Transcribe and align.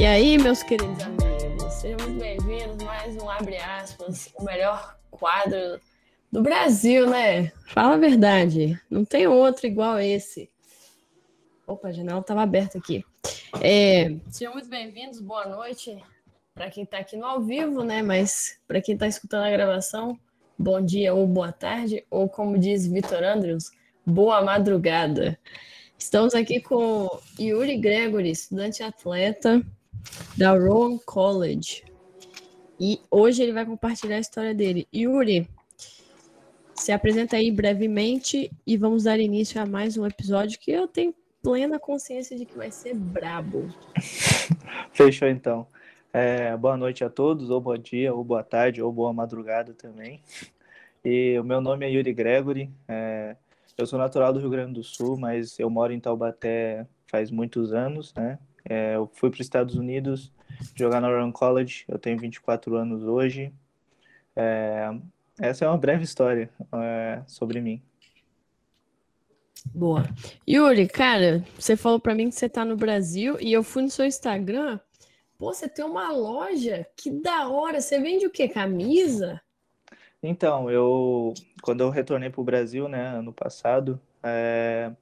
E 0.00 0.06
aí, 0.06 0.38
meus 0.38 0.62
queridos 0.62 1.04
amigos, 1.04 1.74
sejam 1.74 1.98
muito 2.08 2.18
bem-vindos 2.18 2.82
mais 2.82 3.14
um 3.22 3.28
Abre 3.28 3.58
Aspas, 3.58 4.32
o 4.34 4.42
melhor 4.42 4.98
quadro 5.10 5.78
do 6.32 6.40
Brasil, 6.40 7.06
né? 7.06 7.52
Fala 7.66 7.96
a 7.96 7.98
verdade, 7.98 8.80
não 8.88 9.04
tem 9.04 9.26
outro 9.26 9.66
igual 9.66 10.00
esse. 10.00 10.50
Opa, 11.66 11.88
a 11.88 11.92
janela 11.92 12.20
estava 12.20 12.40
aberta 12.40 12.78
aqui. 12.78 13.04
É, 13.60 14.16
sejam 14.30 14.54
muito 14.54 14.70
bem-vindos, 14.70 15.20
boa 15.20 15.46
noite 15.46 16.02
para 16.54 16.70
quem 16.70 16.84
está 16.84 16.96
aqui 16.96 17.18
no 17.18 17.26
ao 17.26 17.42
vivo, 17.42 17.84
né? 17.84 18.00
Mas 18.00 18.58
para 18.66 18.80
quem 18.80 18.94
está 18.94 19.06
escutando 19.06 19.44
a 19.44 19.50
gravação, 19.50 20.18
bom 20.58 20.80
dia 20.80 21.12
ou 21.12 21.26
boa 21.26 21.52
tarde, 21.52 22.06
ou 22.10 22.26
como 22.26 22.58
diz 22.58 22.86
Vitor 22.86 23.22
Andrews, 23.22 23.70
boa 24.06 24.40
madrugada. 24.40 25.38
Estamos 25.98 26.34
aqui 26.34 26.58
com 26.58 27.06
Yuri 27.38 27.76
Gregory, 27.76 28.30
estudante 28.30 28.82
atleta 28.82 29.62
da 30.36 30.52
Rowan 30.52 30.98
College. 30.98 31.84
E 32.78 33.00
hoje 33.10 33.42
ele 33.42 33.52
vai 33.52 33.66
compartilhar 33.66 34.16
a 34.16 34.20
história 34.20 34.54
dele. 34.54 34.88
Yuri, 34.94 35.48
se 36.74 36.92
apresenta 36.92 37.36
aí 37.36 37.50
brevemente 37.50 38.50
e 38.66 38.76
vamos 38.76 39.04
dar 39.04 39.20
início 39.20 39.60
a 39.60 39.66
mais 39.66 39.98
um 39.98 40.06
episódio 40.06 40.58
que 40.58 40.70
eu 40.70 40.88
tenho 40.88 41.14
plena 41.42 41.78
consciência 41.78 42.36
de 42.36 42.46
que 42.46 42.56
vai 42.56 42.70
ser 42.70 42.94
brabo. 42.94 43.68
Fechou 44.92 45.28
então. 45.28 45.66
É, 46.12 46.56
boa 46.56 46.76
noite 46.76 47.04
a 47.04 47.10
todos, 47.10 47.50
ou 47.50 47.60
bom 47.60 47.76
dia, 47.76 48.12
ou 48.12 48.24
boa 48.24 48.42
tarde, 48.42 48.82
ou 48.82 48.90
boa 48.92 49.12
madrugada 49.12 49.74
também. 49.74 50.22
E 51.04 51.38
o 51.38 51.44
meu 51.44 51.60
nome 51.60 51.86
é 51.86 51.90
Yuri 51.90 52.12
Gregory. 52.12 52.70
É, 52.88 53.36
eu 53.76 53.86
sou 53.86 53.98
natural 53.98 54.32
do 54.32 54.40
Rio 54.40 54.50
Grande 54.50 54.74
do 54.74 54.82
Sul, 54.82 55.18
mas 55.18 55.58
eu 55.58 55.70
moro 55.70 55.92
em 55.92 56.00
Taubaté 56.00 56.86
faz 57.06 57.30
muitos 57.30 57.72
anos, 57.72 58.12
né? 58.14 58.38
É, 58.68 58.96
eu 58.96 59.10
fui 59.14 59.30
para 59.30 59.36
os 59.36 59.46
Estados 59.46 59.74
Unidos 59.74 60.32
jogar 60.74 61.00
na 61.00 61.08
Run 61.08 61.32
College, 61.32 61.84
eu 61.88 61.98
tenho 61.98 62.18
24 62.18 62.76
anos 62.76 63.02
hoje. 63.02 63.52
É, 64.36 64.90
essa 65.38 65.64
é 65.64 65.68
uma 65.68 65.78
breve 65.78 66.04
história 66.04 66.50
é, 66.72 67.22
sobre 67.26 67.60
mim. 67.60 67.82
Boa. 69.74 70.04
Yuri, 70.48 70.88
cara, 70.88 71.44
você 71.58 71.76
falou 71.76 72.00
para 72.00 72.14
mim 72.14 72.28
que 72.28 72.34
você 72.34 72.48
tá 72.48 72.64
no 72.64 72.76
Brasil 72.76 73.36
e 73.40 73.52
eu 73.52 73.62
fui 73.62 73.82
no 73.82 73.90
seu 73.90 74.06
Instagram. 74.06 74.80
Pô, 75.38 75.52
você 75.52 75.68
tem 75.68 75.84
uma 75.84 76.12
loja? 76.12 76.86
Que 76.96 77.10
da 77.10 77.48
hora! 77.48 77.80
Você 77.80 78.00
vende 78.00 78.26
o 78.26 78.30
quê? 78.30 78.48
Camisa? 78.48 79.40
Então, 80.22 80.70
eu 80.70 81.32
quando 81.62 81.80
eu 81.80 81.90
retornei 81.90 82.30
para 82.30 82.40
o 82.40 82.44
Brasil, 82.44 82.88
né, 82.88 83.08
ano 83.08 83.32
passado, 83.32 84.00
é, 84.22 84.92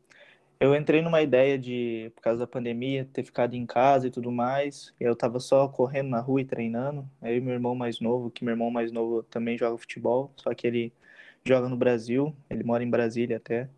eu 0.61 0.75
entrei 0.75 1.01
numa 1.03 1.23
ideia 1.23 1.59
de, 1.59 2.11
por 2.17 2.23
causa 2.23 2.41
da 2.41 2.47
pandemia, 2.47 3.09
ter 3.13 3.23
ficado 3.25 3.55
em 3.55 3.65
casa 3.65 4.09
e 4.09 4.11
tudo 4.11 4.31
mais. 4.33 4.93
Eu 4.99 5.15
tava 5.15 5.39
só 5.39 5.69
correndo 5.69 6.09
na 6.09 6.21
rua 6.21 6.41
e 6.41 6.45
treinando. 6.45 7.09
Aí 7.23 7.41
meu 7.41 7.55
irmão 7.55 7.75
mais 7.75 8.01
novo, 8.01 8.31
que 8.31 8.45
meu 8.45 8.53
irmão 8.53 8.71
mais 8.71 8.91
novo 8.91 9.23
também 9.25 9.57
joga 9.57 9.79
futebol, 9.79 10.33
só 10.37 10.53
que 10.55 10.67
ele 10.67 10.93
joga 11.45 11.69
no 11.69 11.77
Brasil, 11.77 12.35
ele 12.51 12.65
mora 12.65 12.83
em 12.83 12.91
Brasília 12.91 13.37
até. 13.37 13.69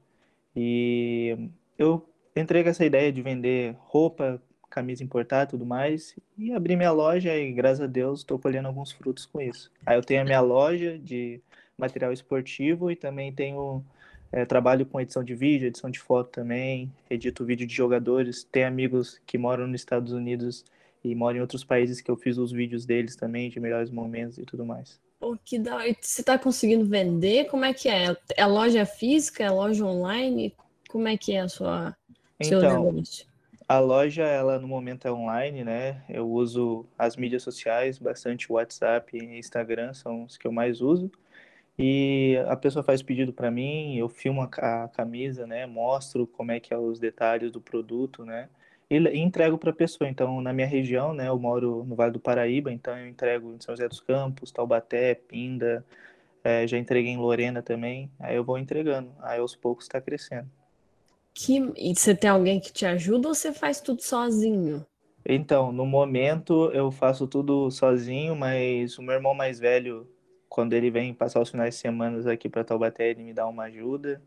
E 0.56 1.50
eu 1.78 2.08
entrei 2.34 2.62
com 2.62 2.70
essa 2.70 2.84
ideia 2.84 3.12
de 3.12 3.22
vender 3.22 3.76
roupa, 3.80 4.42
camisa 4.70 5.04
importada 5.04 5.44
e 5.44 5.50
tudo 5.50 5.66
mais, 5.66 6.16
e 6.38 6.52
abri 6.52 6.76
minha 6.76 6.92
loja 6.92 7.36
e, 7.36 7.52
graças 7.52 7.80
a 7.80 7.86
Deus, 7.86 8.20
estou 8.20 8.38
colhendo 8.38 8.68
alguns 8.68 8.92
frutos 8.92 9.26
com 9.26 9.40
isso. 9.40 9.70
Aí 9.84 9.96
eu 9.98 10.02
tenho 10.02 10.22
a 10.22 10.24
minha 10.24 10.40
loja 10.40 10.98
de 10.98 11.40
material 11.76 12.12
esportivo 12.12 12.90
e 12.90 12.96
também 12.96 13.32
tenho 13.32 13.84
é, 14.32 14.44
trabalho 14.44 14.86
com 14.86 15.00
edição 15.00 15.24
de 15.24 15.34
vídeo, 15.34 15.66
edição 15.66 15.90
de 15.90 15.98
foto 15.98 16.30
também, 16.30 16.92
edito 17.08 17.44
vídeo 17.44 17.66
de 17.66 17.74
jogadores. 17.74 18.44
Tem 18.44 18.64
amigos 18.64 19.20
que 19.26 19.36
moram 19.36 19.66
nos 19.66 19.80
Estados 19.80 20.12
Unidos 20.12 20.64
e 21.02 21.14
moram 21.14 21.38
em 21.38 21.40
outros 21.40 21.64
países 21.64 22.00
que 22.00 22.10
eu 22.10 22.16
fiz 22.16 22.38
os 22.38 22.52
vídeos 22.52 22.84
deles 22.86 23.16
também, 23.16 23.50
de 23.50 23.58
melhores 23.58 23.90
momentos 23.90 24.38
e 24.38 24.44
tudo 24.44 24.64
mais. 24.64 25.00
Pô, 25.18 25.36
que 25.44 25.58
da 25.58 25.76
hora. 25.76 25.94
Você 26.00 26.22
está 26.22 26.38
conseguindo 26.38 26.84
vender? 26.84 27.46
Como 27.46 27.64
é 27.64 27.74
que 27.74 27.88
é? 27.88 28.16
É 28.36 28.46
loja 28.46 28.86
física? 28.86 29.44
É 29.44 29.50
loja 29.50 29.84
online? 29.84 30.54
Como 30.88 31.06
é 31.06 31.16
que 31.16 31.32
é 31.32 31.40
a 31.40 31.48
sua 31.48 31.94
então, 32.38 32.60
seu 32.60 32.82
negócio? 32.82 33.26
A 33.68 33.78
loja, 33.78 34.24
ela 34.24 34.58
no 34.58 34.66
momento 34.66 35.06
é 35.06 35.12
online, 35.12 35.62
né? 35.62 36.02
Eu 36.08 36.28
uso 36.28 36.86
as 36.98 37.16
mídias 37.16 37.42
sociais, 37.42 37.98
bastante 37.98 38.50
WhatsApp 38.50 39.16
e 39.16 39.38
Instagram 39.38 39.92
são 39.94 40.24
os 40.24 40.36
que 40.36 40.46
eu 40.46 40.52
mais 40.52 40.80
uso. 40.80 41.10
E 41.82 42.36
a 42.46 42.54
pessoa 42.56 42.82
faz 42.82 43.02
pedido 43.02 43.32
para 43.32 43.50
mim, 43.50 43.96
eu 43.96 44.06
filmo 44.06 44.42
a, 44.42 44.86
camisa, 44.88 45.46
né? 45.46 45.64
Mostro 45.64 46.26
como 46.26 46.52
é 46.52 46.60
que 46.60 46.74
é 46.74 46.76
os 46.76 47.00
detalhes 47.00 47.50
do 47.50 47.58
produto, 47.58 48.22
né? 48.22 48.50
E, 48.90 48.98
entrego 49.18 49.56
para 49.56 49.70
a 49.70 49.74
pessoa. 49.74 50.06
Então, 50.06 50.42
na 50.42 50.52
minha 50.52 50.66
região, 50.66 51.14
né? 51.14 51.28
Eu 51.28 51.38
moro 51.38 51.82
no 51.84 51.96
Vale 51.96 52.12
do 52.12 52.20
Paraíba, 52.20 52.70
então 52.70 52.98
eu 52.98 53.08
entrego 53.08 53.54
em 53.54 53.60
São 53.62 53.74
José 53.74 53.88
dos 53.88 54.00
Campos, 54.00 54.52
Taubaté, 54.52 55.14
Pinda, 55.14 55.82
é, 56.44 56.66
já 56.66 56.76
entreguei 56.76 57.12
em 57.12 57.16
Lorena 57.16 57.62
também. 57.62 58.10
Aí 58.20 58.36
eu 58.36 58.44
vou 58.44 58.58
entregando. 58.58 59.10
Aí 59.22 59.40
aos 59.40 59.56
poucos 59.56 59.86
está 59.86 60.02
crescendo. 60.02 60.50
Que... 61.32 61.72
E 61.74 61.94
você 61.94 62.14
tem 62.14 62.28
alguém 62.28 62.60
que 62.60 62.70
te 62.70 62.84
ajuda 62.84 63.28
ou 63.28 63.34
você 63.34 63.54
faz 63.54 63.80
tudo 63.80 64.02
sozinho? 64.02 64.84
Então, 65.24 65.72
no 65.72 65.86
momento 65.86 66.70
eu 66.74 66.90
faço 66.90 67.26
tudo 67.26 67.70
sozinho, 67.70 68.36
mas 68.36 68.98
o 68.98 69.02
meu 69.02 69.14
irmão 69.14 69.32
mais 69.32 69.58
velho 69.58 70.06
quando 70.50 70.72
ele 70.72 70.90
vem 70.90 71.14
passar 71.14 71.40
os 71.40 71.48
finais 71.48 71.76
de 71.76 71.80
semana 71.80 72.30
aqui 72.30 72.48
para 72.48 72.64
Taubaté, 72.64 73.08
ele 73.08 73.22
me 73.22 73.32
dá 73.32 73.46
uma 73.46 73.62
ajuda. 73.64 74.20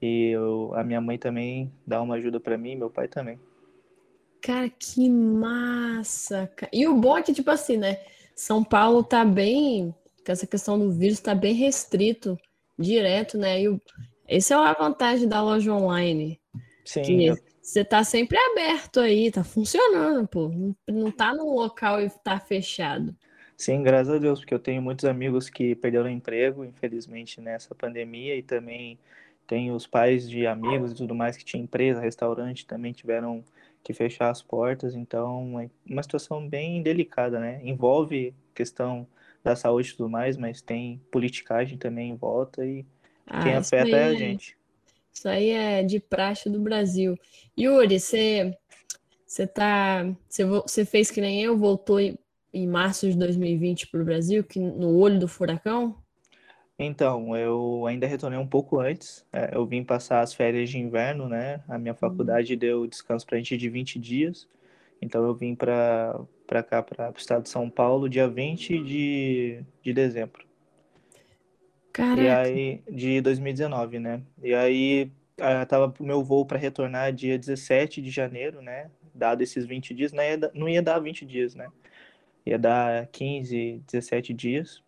E 0.00 0.30
eu, 0.30 0.72
a 0.74 0.82
minha 0.82 1.02
mãe 1.02 1.18
também 1.18 1.70
dá 1.86 2.00
uma 2.00 2.14
ajuda 2.14 2.40
para 2.40 2.56
mim, 2.56 2.74
meu 2.74 2.88
pai 2.88 3.06
também. 3.06 3.38
Cara, 4.40 4.70
que 4.70 5.08
massa! 5.10 6.50
E 6.72 6.88
o 6.88 6.96
bom 6.96 7.18
é 7.18 7.22
que, 7.22 7.34
tipo 7.34 7.50
assim, 7.50 7.76
né? 7.76 8.00
São 8.34 8.64
Paulo 8.64 9.04
tá 9.04 9.22
bem. 9.22 9.94
Essa 10.26 10.46
questão 10.46 10.78
do 10.78 10.92
vírus 10.92 11.20
tá 11.20 11.34
bem 11.34 11.54
restrito, 11.54 12.38
direto, 12.78 13.36
né? 13.36 13.60
E 13.60 13.68
o, 13.68 13.78
esse 14.26 14.54
é 14.54 14.56
a 14.56 14.72
vantagem 14.72 15.28
da 15.28 15.42
loja 15.42 15.74
online. 15.74 16.40
Sim. 16.86 17.02
Que 17.02 17.26
eu... 17.26 17.36
Você 17.60 17.84
tá 17.84 18.02
sempre 18.02 18.38
aberto 18.38 18.98
aí, 19.00 19.30
tá 19.30 19.44
funcionando, 19.44 20.26
pô. 20.26 20.50
Não 20.88 21.10
tá 21.10 21.34
num 21.34 21.54
local 21.54 22.00
e 22.00 22.08
tá 22.08 22.40
fechado. 22.40 23.14
Sim, 23.60 23.82
graças 23.82 24.14
a 24.14 24.16
Deus, 24.16 24.40
porque 24.40 24.54
eu 24.54 24.58
tenho 24.58 24.80
muitos 24.80 25.04
amigos 25.04 25.50
que 25.50 25.74
perderam 25.74 26.08
emprego, 26.08 26.64
infelizmente, 26.64 27.42
nessa 27.42 27.74
pandemia, 27.74 28.34
e 28.34 28.42
também 28.42 28.98
tenho 29.46 29.74
os 29.74 29.86
pais 29.86 30.30
de 30.30 30.46
amigos 30.46 30.92
e 30.92 30.94
tudo 30.94 31.14
mais 31.14 31.36
que 31.36 31.44
tinha 31.44 31.62
empresa, 31.62 32.00
restaurante, 32.00 32.64
também 32.64 32.90
tiveram 32.90 33.44
que 33.84 33.92
fechar 33.92 34.30
as 34.30 34.40
portas, 34.40 34.94
então 34.94 35.60
é 35.60 35.68
uma 35.86 36.02
situação 36.02 36.48
bem 36.48 36.82
delicada, 36.82 37.38
né? 37.38 37.60
Envolve 37.62 38.34
questão 38.54 39.06
da 39.44 39.54
saúde 39.54 39.90
e 39.90 39.92
tudo 39.94 40.08
mais, 40.08 40.38
mas 40.38 40.62
tem 40.62 40.98
politicagem 41.10 41.76
também 41.76 42.12
em 42.12 42.16
volta 42.16 42.64
e 42.64 42.82
ah, 43.26 43.42
quem 43.42 43.56
afeta 43.56 43.94
é 43.94 44.04
a 44.04 44.14
gente. 44.14 44.56
Isso 45.12 45.28
aí 45.28 45.50
é 45.50 45.82
de 45.82 46.00
praxe 46.00 46.48
do 46.48 46.60
Brasil. 46.60 47.14
Yuri, 47.58 48.00
você 48.00 48.56
você 49.26 49.46
tá, 49.46 50.10
você, 50.26 50.46
você 50.46 50.84
fez 50.86 51.10
que 51.10 51.20
nem 51.20 51.42
eu, 51.42 51.58
voltou 51.58 52.00
em 52.52 52.66
março 52.66 53.08
de 53.08 53.16
2020 53.16 53.88
para 53.88 54.00
o 54.00 54.04
Brasil, 54.04 54.44
que 54.44 54.58
no 54.58 54.96
olho 54.96 55.18
do 55.18 55.28
furacão? 55.28 55.96
Então, 56.82 57.36
eu 57.36 57.84
ainda 57.86 58.06
retornei 58.06 58.38
um 58.38 58.46
pouco 58.46 58.80
antes. 58.80 59.26
É, 59.30 59.50
eu 59.54 59.66
vim 59.66 59.84
passar 59.84 60.20
as 60.22 60.32
férias 60.32 60.70
de 60.70 60.78
inverno, 60.78 61.28
né? 61.28 61.62
A 61.68 61.78
minha 61.78 61.94
faculdade 61.94 62.54
uhum. 62.54 62.58
deu 62.58 62.86
descanso 62.86 63.26
para 63.26 63.36
a 63.36 63.38
gente 63.38 63.54
de 63.56 63.68
20 63.68 63.98
dias. 63.98 64.48
Então, 65.00 65.22
eu 65.22 65.34
vim 65.34 65.54
para 65.54 66.26
cá, 66.66 66.82
para 66.82 67.10
o 67.10 67.18
estado 67.18 67.42
de 67.42 67.50
São 67.50 67.68
Paulo, 67.68 68.08
dia 68.08 68.26
20 68.26 68.82
de, 68.82 69.62
de 69.82 69.92
dezembro. 69.92 70.46
Caraca. 71.92 72.22
E 72.22 72.28
aí, 72.30 72.82
de 72.90 73.20
2019, 73.20 73.98
né? 73.98 74.22
E 74.42 74.54
aí, 74.54 75.12
tava 75.68 75.92
o 75.98 76.04
meu 76.04 76.24
voo 76.24 76.46
para 76.46 76.58
retornar 76.58 77.12
dia 77.12 77.38
17 77.38 78.00
de 78.00 78.10
janeiro, 78.10 78.62
né? 78.62 78.90
Dado 79.14 79.42
esses 79.42 79.66
20 79.66 79.92
dias, 79.92 80.12
não 80.12 80.22
ia, 80.22 80.50
não 80.54 80.68
ia 80.68 80.82
dar 80.82 80.98
20 80.98 81.26
dias, 81.26 81.54
né? 81.54 81.68
Ia 82.44 82.58
dar 82.58 83.06
15, 83.08 83.82
17 83.86 84.34
dias. 84.34 84.82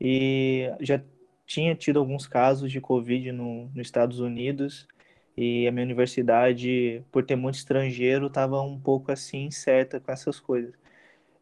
E 0.00 0.70
já 0.80 1.00
tinha 1.46 1.74
tido 1.74 1.98
alguns 1.98 2.26
casos 2.26 2.70
de 2.72 2.80
Covid 2.80 3.32
no, 3.32 3.66
nos 3.74 3.86
Estados 3.86 4.20
Unidos 4.20 4.88
e 5.36 5.66
a 5.66 5.72
minha 5.72 5.84
universidade, 5.84 7.04
por 7.10 7.24
ter 7.24 7.36
muito 7.36 7.56
estrangeiro, 7.56 8.28
estava 8.28 8.60
um 8.62 8.78
pouco 8.78 9.10
assim 9.10 9.50
certa 9.50 9.98
com 10.00 10.12
essas 10.12 10.38
coisas. 10.38 10.74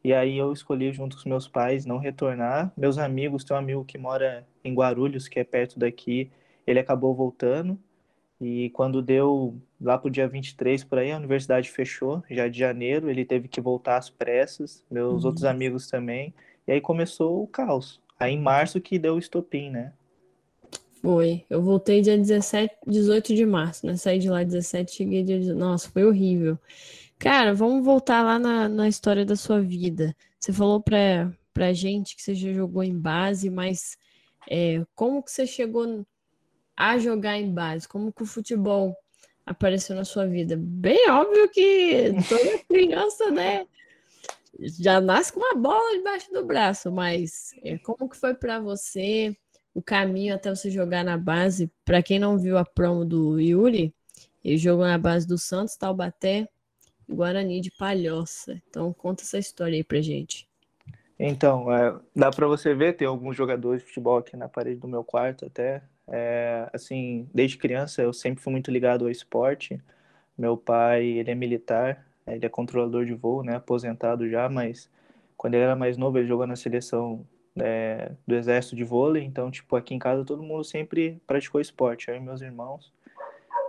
E 0.05 0.13
aí 0.13 0.37
eu 0.39 0.53
escolhi 0.53 0.93
junto 0.93 1.17
com 1.17 1.21
os 1.21 1.27
meus 1.27 1.49
pais 1.49 1.87
não 1.87 1.99
retornar. 1.99 2.73
Meus 2.77 2.99
amigos, 2.99 3.45
tem 3.45 3.57
um 3.57 3.61
amigo 3.61 3.85
que 3.85 3.99
mora 3.99 4.47
em 4.65 4.75
Guarulhos, 4.75 5.29
que 5.29 5.39
é 5.39 5.45
perto 5.45 5.79
daqui, 5.79 6.31
ele 6.67 6.79
acabou 6.81 7.15
voltando. 7.15 7.79
E 8.43 8.71
quando 8.71 9.01
deu 9.01 9.57
lá 9.81 9.97
pro 9.97 10.11
dia 10.11 10.27
23 10.27 10.83
por 10.83 10.99
aí, 10.99 11.13
a 11.13 11.17
universidade 11.17 11.71
fechou, 11.71 12.25
já 12.29 12.49
de 12.49 12.59
janeiro, 12.59 13.09
ele 13.09 13.25
teve 13.25 13.47
que 13.47 13.61
voltar 13.61 13.99
às 13.99 14.11
pressas, 14.11 14.85
meus 14.91 15.23
uhum. 15.23 15.29
outros 15.29 15.45
amigos 15.45 15.87
também. 15.89 16.35
E 16.67 16.73
aí 16.73 16.81
começou 16.81 17.41
o 17.41 17.47
caos. 17.47 18.01
Aí 18.19 18.35
em 18.35 18.41
março 18.41 18.81
que 18.81 18.99
deu 18.99 19.15
o 19.15 19.19
estopim, 19.19 19.71
né? 19.71 19.93
Foi. 21.01 21.45
Eu 21.49 21.63
voltei 21.63 22.01
dia 22.01 22.19
17, 22.19 22.75
18 22.87 23.35
de 23.35 23.47
março, 23.47 23.87
né? 23.87 23.97
Saí 23.97 24.19
de 24.19 24.29
lá 24.29 24.43
17, 24.43 24.93
cheguei 24.93 25.23
dia. 25.23 25.55
Nossa, 25.55 25.89
foi 25.89 26.05
horrível. 26.05 26.59
Cara, 27.19 27.55
vamos 27.55 27.85
voltar 27.85 28.23
lá 28.25 28.39
na, 28.41 28.69
na 28.69 28.89
história 28.89 29.25
da 29.25 29.37
sua 29.37 29.61
vida. 29.61 30.17
Você 30.41 30.53
falou 30.53 30.81
pra, 30.81 31.33
pra 31.55 31.73
gente 31.73 32.17
que 32.17 32.23
você 32.23 32.35
já 32.35 32.53
jogou 32.53 32.83
em 32.83 32.99
base, 32.99 33.49
mas 33.49 33.97
é, 34.51 34.85
como 34.97 35.23
que 35.23 35.31
você 35.31 35.47
chegou 35.47 36.05
a 36.77 36.99
jogar 36.99 37.39
em 37.39 37.53
base? 37.53 37.89
Como 37.89 38.13
que 38.13 38.23
o 38.23 38.27
futebol 38.27 38.97
apareceu 39.45 39.97
na 39.97 40.05
sua 40.05 40.27
vida? 40.27 40.57
Bem 40.59 41.11
óbvio 41.11 41.49
que 41.51 42.13
toda 42.29 42.59
criança, 42.69 43.31
né, 43.31 43.67
já 44.59 45.01
nasce 45.01 45.33
com 45.33 45.41
uma 45.41 45.55
bola 45.55 45.97
debaixo 45.97 46.33
do 46.33 46.45
braço, 46.45 46.91
mas 46.91 47.55
é, 47.63 47.79
como 47.79 48.09
que 48.09 48.17
foi 48.17 48.35
para 48.35 48.61
você 48.61 49.37
o 49.75 49.83
caminho 49.83 50.35
até 50.35 50.51
você 50.51 50.71
jogar 50.71 51.05
na 51.05 51.17
base? 51.17 51.71
Para 51.85 52.03
quem 52.03 52.19
não 52.19 52.39
viu 52.39 52.59
a 52.59 52.65
promo 52.65 53.05
do 53.05 53.41
Yuri, 53.41 53.95
ele 54.45 54.59
jogou 54.59 54.85
na 54.85 54.99
base 54.99 55.27
do 55.27 55.39
Santos, 55.39 55.77
Taubaté, 55.77 56.49
Guarani 57.09 57.61
de 57.61 57.71
Palhoça. 57.71 58.61
Então 58.69 58.93
conta 58.93 59.23
essa 59.23 59.39
história 59.39 59.77
aí 59.77 59.85
pra 59.85 60.01
gente. 60.01 60.49
Então, 61.19 61.73
é, 61.73 61.97
dá 62.17 62.31
para 62.31 62.49
você 62.49 62.75
ver, 62.75 62.97
tem 62.97 63.07
alguns 63.07 63.37
jogadores 63.37 63.81
de 63.81 63.89
futebol 63.89 64.19
aqui 64.19 64.37
na 64.37 64.49
parede 64.49 64.81
do 64.81 64.89
meu 64.89 65.05
quarto 65.05 65.47
até. 65.47 65.83
É, 66.15 66.69
assim, 66.75 67.27
desde 67.33 67.57
criança 67.57 68.03
eu 68.03 68.13
sempre 68.13 68.43
fui 68.43 68.53
muito 68.53 68.71
ligado 68.71 69.07
ao 69.07 69.11
esporte. 69.11 69.81
Meu 70.37 70.59
pai, 70.59 71.05
ele 71.07 71.31
é 71.31 71.35
militar, 71.35 72.07
ele 72.27 72.45
é 72.45 72.49
controlador 72.51 73.07
de 73.07 73.15
voo, 73.15 73.43
né, 73.43 73.57
aposentado 73.57 74.29
já, 74.29 74.47
mas 74.49 74.91
quando 75.39 75.55
ele 75.55 75.65
era 75.65 75.75
mais 75.75 75.97
novo 75.97 76.19
ele 76.19 76.29
jogou 76.29 76.47
na 76.47 76.55
seleção 76.55 77.27
é, 77.57 78.13
do 78.27 78.35
exército 78.35 78.77
de 78.77 78.85
vôlei, 78.85 79.25
então, 79.25 79.51
tipo, 79.51 79.75
aqui 79.75 79.95
em 79.95 79.99
casa 79.99 80.25
todo 80.25 80.43
mundo 80.43 80.65
sempre 80.65 81.21
praticou 81.27 81.61
esporte, 81.61 82.11
e 82.11 82.21
meus 82.21 82.43
irmãos. 82.43 82.93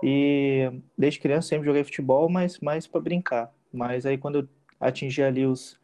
E 0.04 0.70
desde 0.98 1.20
criança 1.22 1.48
sempre 1.48 1.66
joguei 1.66 1.84
futebol, 1.84 2.28
mas 2.28 2.60
mais 2.60 2.86
para 2.86 3.00
brincar. 3.00 3.54
Mas 3.72 4.06
aí 4.06 4.18
quando 4.18 4.40
eu 4.40 4.50
atingi 4.80 5.24
ali 5.24 5.46
os 5.46 5.80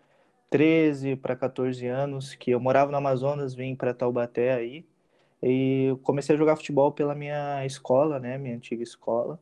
13 0.50 1.16
para 1.16 1.36
14 1.38 1.88
anos, 1.88 2.36
que 2.36 2.52
eu 2.52 2.60
morava 2.60 2.92
no 2.92 2.98
Amazonas, 2.98 3.56
vim 3.56 3.76
para 3.76 3.94
Taubaté 3.94 4.54
aí, 4.54 4.86
e 5.42 5.96
comecei 6.04 6.36
a 6.36 6.38
jogar 6.38 6.56
futebol 6.56 6.92
pela 6.92 7.16
minha 7.16 7.66
escola, 7.66 8.20
né, 8.20 8.38
minha 8.38 8.56
antiga 8.56 8.84
escola. 8.84 9.40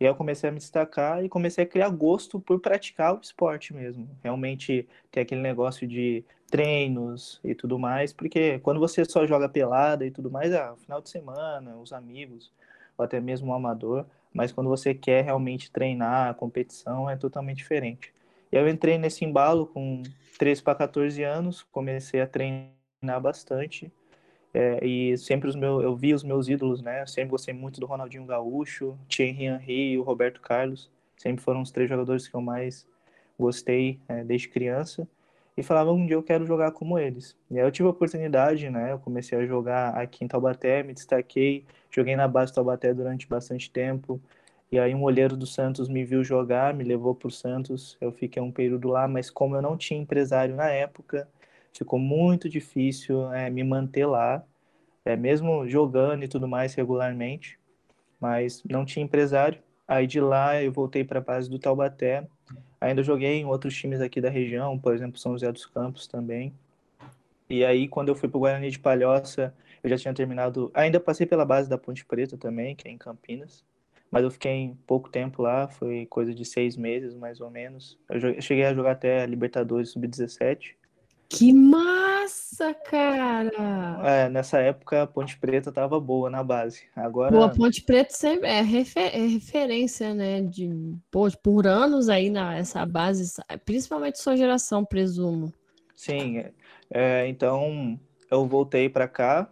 E 0.00 0.04
aí 0.06 0.10
eu 0.10 0.14
comecei 0.14 0.48
a 0.48 0.52
me 0.52 0.58
destacar 0.58 1.22
e 1.22 1.28
comecei 1.28 1.64
a 1.64 1.66
criar 1.66 1.90
gosto 1.90 2.40
por 2.40 2.58
praticar 2.58 3.14
o 3.14 3.20
esporte 3.20 3.74
mesmo. 3.74 4.08
Realmente 4.22 4.88
ter 5.10 5.20
aquele 5.20 5.42
negócio 5.42 5.86
de 5.86 6.24
treinos 6.50 7.38
e 7.44 7.54
tudo 7.54 7.78
mais, 7.78 8.12
porque 8.12 8.58
quando 8.60 8.80
você 8.80 9.04
só 9.04 9.26
joga 9.26 9.48
pelada 9.48 10.06
e 10.06 10.10
tudo 10.10 10.30
mais, 10.30 10.52
ah, 10.54 10.74
final 10.76 11.02
de 11.02 11.10
semana, 11.10 11.76
os 11.76 11.92
amigos, 11.92 12.50
ou 12.96 13.04
até 13.04 13.20
mesmo 13.20 13.50
o 13.50 13.54
amador, 13.54 14.06
mas 14.32 14.52
quando 14.52 14.68
você 14.68 14.94
quer 14.94 15.22
realmente 15.22 15.70
treinar, 15.70 16.30
a 16.30 16.34
competição 16.34 17.08
é 17.08 17.16
totalmente 17.16 17.58
diferente. 17.58 18.12
E 18.50 18.56
eu 18.56 18.68
entrei 18.68 18.98
nesse 18.98 19.24
embalo 19.24 19.66
com 19.66 20.02
13 20.38 20.62
para 20.62 20.74
14 20.74 21.22
anos, 21.22 21.62
comecei 21.70 22.20
a 22.20 22.26
treinar 22.26 23.20
bastante. 23.20 23.92
É, 24.52 24.84
e 24.84 25.16
sempre 25.16 25.48
os 25.48 25.54
meus, 25.54 25.82
eu 25.82 25.94
vi 25.94 26.12
os 26.12 26.24
meus 26.24 26.48
ídolos, 26.48 26.82
né? 26.82 27.02
Eu 27.02 27.06
sempre 27.06 27.30
gostei 27.30 27.54
muito 27.54 27.78
do 27.80 27.86
Ronaldinho 27.86 28.24
Gaúcho, 28.24 28.98
Thierry 29.08 29.44
Henry 29.44 29.92
e 29.92 29.98
o 29.98 30.02
Roberto 30.02 30.40
Carlos. 30.40 30.90
Sempre 31.16 31.42
foram 31.42 31.62
os 31.62 31.70
três 31.70 31.88
jogadores 31.88 32.26
que 32.26 32.34
eu 32.34 32.40
mais 32.40 32.86
gostei 33.38 33.98
é, 34.08 34.24
desde 34.24 34.48
criança. 34.48 35.06
E 35.56 35.62
falava, 35.62 35.92
um 35.92 36.06
dia 36.06 36.16
eu 36.16 36.22
quero 36.22 36.46
jogar 36.46 36.72
como 36.72 36.98
eles. 36.98 37.36
E 37.50 37.58
aí 37.58 37.66
eu 37.66 37.70
tive 37.70 37.86
a 37.86 37.90
oportunidade, 37.90 38.70
né? 38.70 38.92
Eu 38.92 38.98
comecei 38.98 39.38
a 39.38 39.46
jogar 39.46 39.90
aqui 39.96 40.24
em 40.24 40.28
Taubaté, 40.28 40.82
me 40.82 40.94
destaquei, 40.94 41.64
joguei 41.90 42.16
na 42.16 42.26
base 42.26 42.50
de 42.50 42.54
Taubaté 42.56 42.94
durante 42.94 43.26
bastante 43.28 43.70
tempo. 43.70 44.20
E 44.72 44.78
aí 44.78 44.94
um 44.94 45.02
olheiro 45.02 45.36
do 45.36 45.46
Santos 45.46 45.88
me 45.88 46.04
viu 46.04 46.22
jogar, 46.24 46.72
me 46.72 46.84
levou 46.84 47.14
para 47.14 47.28
o 47.28 47.30
Santos. 47.30 47.96
Eu 48.00 48.12
fiquei 48.12 48.40
um 48.42 48.50
período 48.50 48.88
lá, 48.88 49.06
mas 49.06 49.28
como 49.28 49.56
eu 49.56 49.62
não 49.62 49.76
tinha 49.76 50.00
empresário 50.00 50.54
na 50.54 50.70
época, 50.70 51.28
ficou 51.72 51.98
muito 51.98 52.48
difícil 52.48 53.32
é, 53.32 53.48
me 53.50 53.62
manter 53.64 54.06
lá, 54.06 54.44
é, 55.04 55.16
mesmo 55.16 55.68
jogando 55.68 56.24
e 56.24 56.28
tudo 56.28 56.46
mais 56.46 56.74
regularmente, 56.74 57.58
mas 58.20 58.62
não 58.68 58.84
tinha 58.84 59.04
empresário. 59.04 59.60
Aí 59.86 60.06
de 60.06 60.20
lá 60.20 60.62
eu 60.62 60.72
voltei 60.72 61.04
para 61.04 61.18
a 61.18 61.22
base 61.22 61.50
do 61.50 61.58
Taubaté. 61.58 62.26
Ainda 62.80 63.02
joguei 63.02 63.40
em 63.40 63.44
outros 63.44 63.74
times 63.74 64.00
aqui 64.00 64.20
da 64.20 64.30
região, 64.30 64.78
por 64.78 64.94
exemplo, 64.94 65.18
São 65.18 65.32
José 65.32 65.50
dos 65.50 65.66
Campos 65.66 66.06
também. 66.06 66.52
E 67.48 67.64
aí 67.64 67.88
quando 67.88 68.08
eu 68.08 68.14
fui 68.14 68.28
para 68.28 68.38
o 68.38 68.40
Guarani 68.40 68.70
de 68.70 68.78
Palhoça, 68.78 69.54
eu 69.82 69.90
já 69.90 69.96
tinha 69.96 70.14
terminado. 70.14 70.70
Ainda 70.74 71.00
passei 71.00 71.26
pela 71.26 71.44
base 71.44 71.68
da 71.68 71.78
Ponte 71.78 72.04
Preta 72.04 72.36
também, 72.36 72.76
que 72.76 72.88
é 72.88 72.90
em 72.90 72.98
Campinas 72.98 73.64
mas 74.10 74.24
eu 74.24 74.30
fiquei 74.30 74.74
pouco 74.86 75.08
tempo 75.08 75.40
lá, 75.40 75.68
foi 75.68 76.04
coisa 76.06 76.34
de 76.34 76.44
seis 76.44 76.76
meses 76.76 77.14
mais 77.14 77.40
ou 77.40 77.48
menos. 77.48 77.96
Eu 78.08 78.40
cheguei 78.42 78.64
a 78.64 78.74
jogar 78.74 78.92
até 78.92 79.24
Libertadores 79.24 79.90
Sub-17. 79.90 80.74
Que 81.30 81.52
massa, 81.52 82.74
cara! 82.74 84.00
É, 84.04 84.28
nessa 84.28 84.58
época 84.58 85.02
a 85.02 85.06
Ponte 85.06 85.38
Preta 85.38 85.70
tava 85.70 86.00
boa 86.00 86.28
na 86.28 86.42
base. 86.42 86.82
Agora. 86.94 87.30
Pô, 87.30 87.44
a 87.44 87.48
Ponte 87.48 87.82
Preta 87.82 88.12
sempre 88.12 88.48
é, 88.48 88.60
refer 88.60 89.14
é 89.14 89.26
referência, 89.26 90.12
né? 90.12 90.42
De 90.42 90.68
pô, 91.08 91.28
por 91.40 91.68
anos 91.68 92.08
aí 92.08 92.28
nessa 92.28 92.84
base, 92.84 93.40
principalmente 93.64 94.18
sua 94.18 94.36
geração, 94.36 94.84
presumo. 94.84 95.54
Sim, 95.94 96.44
é, 96.90 97.28
então 97.28 97.96
eu 98.28 98.44
voltei 98.44 98.88
para 98.88 99.06
cá 99.06 99.48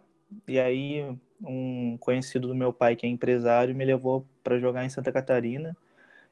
e 0.49 0.59
aí 0.59 1.05
um 1.41 1.97
conhecido 1.99 2.49
do 2.49 2.57
meu 2.57 2.73
pai 2.73 2.97
que 2.97 3.07
é 3.07 3.09
empresário 3.09 3.75
me 3.75 3.85
levou 3.85 4.27
para 4.43 4.59
jogar 4.59 4.85
em 4.85 4.89
Santa 4.89 5.13
Catarina. 5.13 5.77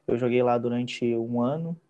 Eu 0.09 0.19
joguei 0.19 0.43
lá 0.43 0.59
durante 0.59 1.15
um 1.15 1.41
ano. 1.41 1.81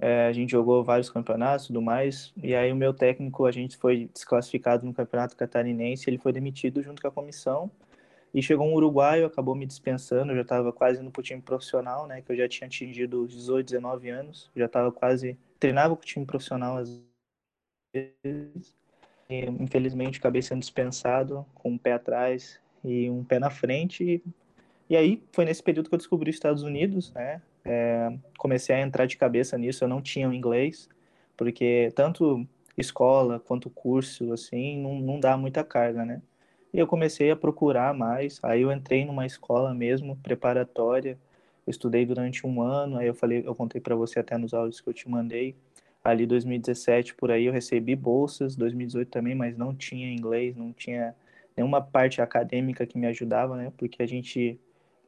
É, 0.00 0.26
a 0.26 0.32
gente 0.32 0.50
jogou 0.50 0.84
vários 0.84 1.08
campeonatos, 1.08 1.68
tudo 1.68 1.80
mais. 1.80 2.32
E 2.42 2.54
aí 2.54 2.70
o 2.70 2.76
meu 2.76 2.92
técnico, 2.92 3.46
a 3.46 3.52
gente 3.52 3.76
foi 3.76 4.10
desclassificado 4.12 4.84
no 4.84 4.92
campeonato 4.92 5.36
catarinense. 5.36 6.08
Ele 6.08 6.18
foi 6.18 6.32
demitido 6.32 6.82
junto 6.82 7.00
com 7.00 7.08
a 7.08 7.10
comissão. 7.10 7.70
E 8.34 8.42
chegou 8.42 8.66
um 8.66 8.74
uruguaio, 8.74 9.26
acabou 9.26 9.54
me 9.54 9.64
dispensando. 9.64 10.32
Eu 10.32 10.36
já 10.36 10.42
estava 10.42 10.72
quase 10.72 11.00
indo 11.00 11.10
para 11.10 11.20
o 11.20 11.22
time 11.22 11.40
profissional, 11.40 12.06
né? 12.06 12.20
Que 12.20 12.32
eu 12.32 12.36
já 12.36 12.48
tinha 12.48 12.66
atingido 12.66 13.24
os 13.24 13.32
18, 13.32 13.66
19 13.66 14.10
anos. 14.10 14.50
Já 14.54 14.66
estava 14.66 14.92
quase 14.92 15.38
treinava 15.58 15.96
com 15.96 16.02
o 16.02 16.06
time 16.06 16.26
profissional 16.26 16.76
às 16.76 17.00
vezes. 17.94 18.74
E, 19.28 19.44
infelizmente 19.60 20.18
acabei 20.18 20.42
sendo 20.42 20.60
dispensado 20.60 21.44
com 21.54 21.70
um 21.70 21.78
pé 21.78 21.94
atrás 21.94 22.60
e 22.84 23.08
um 23.10 23.24
pé 23.24 23.38
na 23.38 23.50
frente. 23.50 24.22
E 24.88 24.96
aí 24.96 25.22
foi 25.32 25.44
nesse 25.44 25.62
período 25.62 25.88
que 25.88 25.94
eu 25.94 25.98
descobri 25.98 26.30
os 26.30 26.36
Estados 26.36 26.62
Unidos, 26.62 27.12
né? 27.12 27.40
É, 27.66 28.16
comecei 28.38 28.74
a 28.74 28.80
entrar 28.80 29.06
de 29.06 29.16
cabeça 29.16 29.58
nisso. 29.58 29.84
Eu 29.84 29.88
não 29.88 30.00
tinha 30.02 30.28
o 30.28 30.32
inglês, 30.32 30.88
porque 31.36 31.92
tanto 31.94 32.46
escola 32.76 33.40
quanto 33.40 33.70
curso, 33.70 34.32
assim, 34.32 34.78
não, 34.80 35.00
não 35.00 35.20
dá 35.20 35.36
muita 35.36 35.64
carga, 35.64 36.04
né? 36.04 36.22
E 36.72 36.78
eu 36.78 36.86
comecei 36.86 37.30
a 37.30 37.36
procurar 37.36 37.94
mais. 37.94 38.38
Aí 38.42 38.62
eu 38.62 38.72
entrei 38.72 39.04
numa 39.04 39.26
escola 39.26 39.74
mesmo, 39.74 40.16
preparatória. 40.16 41.18
estudei 41.66 42.06
durante 42.06 42.46
um 42.46 42.60
ano. 42.62 42.98
Aí 42.98 43.06
eu 43.06 43.14
falei, 43.14 43.42
eu 43.46 43.54
contei 43.54 43.80
para 43.80 43.96
você 43.96 44.20
até 44.20 44.36
nos 44.38 44.54
áudios 44.54 44.80
que 44.80 44.88
eu 44.88 44.94
te 44.94 45.08
mandei 45.08 45.56
ali 46.06 46.26
2017 46.26 47.14
por 47.14 47.30
aí 47.30 47.46
eu 47.46 47.52
recebi 47.52 47.96
bolsas, 47.96 48.54
2018 48.56 49.10
também, 49.10 49.34
mas 49.34 49.56
não 49.56 49.74
tinha 49.74 50.12
inglês, 50.12 50.56
não 50.56 50.72
tinha 50.72 51.14
nenhuma 51.56 51.82
parte 51.82 52.20
acadêmica 52.20 52.86
que 52.86 52.98
me 52.98 53.06
ajudava, 53.06 53.56
né? 53.56 53.72
Porque 53.76 54.02
a 54.02 54.06
gente, 54.06 54.58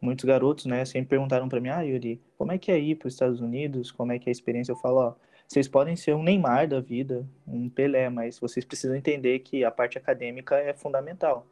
muitos 0.00 0.24
garotos, 0.24 0.66
né, 0.66 0.84
sempre 0.84 1.10
perguntaram 1.10 1.48
para 1.48 1.60
mim, 1.60 1.68
ah, 1.68 1.82
Yuri, 1.82 2.20
como 2.36 2.52
é 2.52 2.58
que 2.58 2.70
é 2.70 2.78
ir 2.78 2.96
para 2.96 3.08
os 3.08 3.14
Estados 3.14 3.40
Unidos? 3.40 3.90
Como 3.90 4.12
é 4.12 4.18
que 4.18 4.28
é 4.28 4.30
a 4.30 4.32
experiência? 4.32 4.72
Eu 4.72 4.76
falo, 4.76 4.98
ó, 4.98 5.14
vocês 5.46 5.66
podem 5.66 5.96
ser 5.96 6.14
um 6.14 6.22
Neymar 6.22 6.68
da 6.68 6.80
vida, 6.80 7.26
um 7.46 7.68
Pelé, 7.68 8.08
mas 8.10 8.38
vocês 8.38 8.64
precisam 8.64 8.94
entender 8.94 9.38
que 9.40 9.64
a 9.64 9.70
parte 9.70 9.96
acadêmica 9.96 10.56
é 10.56 10.74
fundamental. 10.74 11.46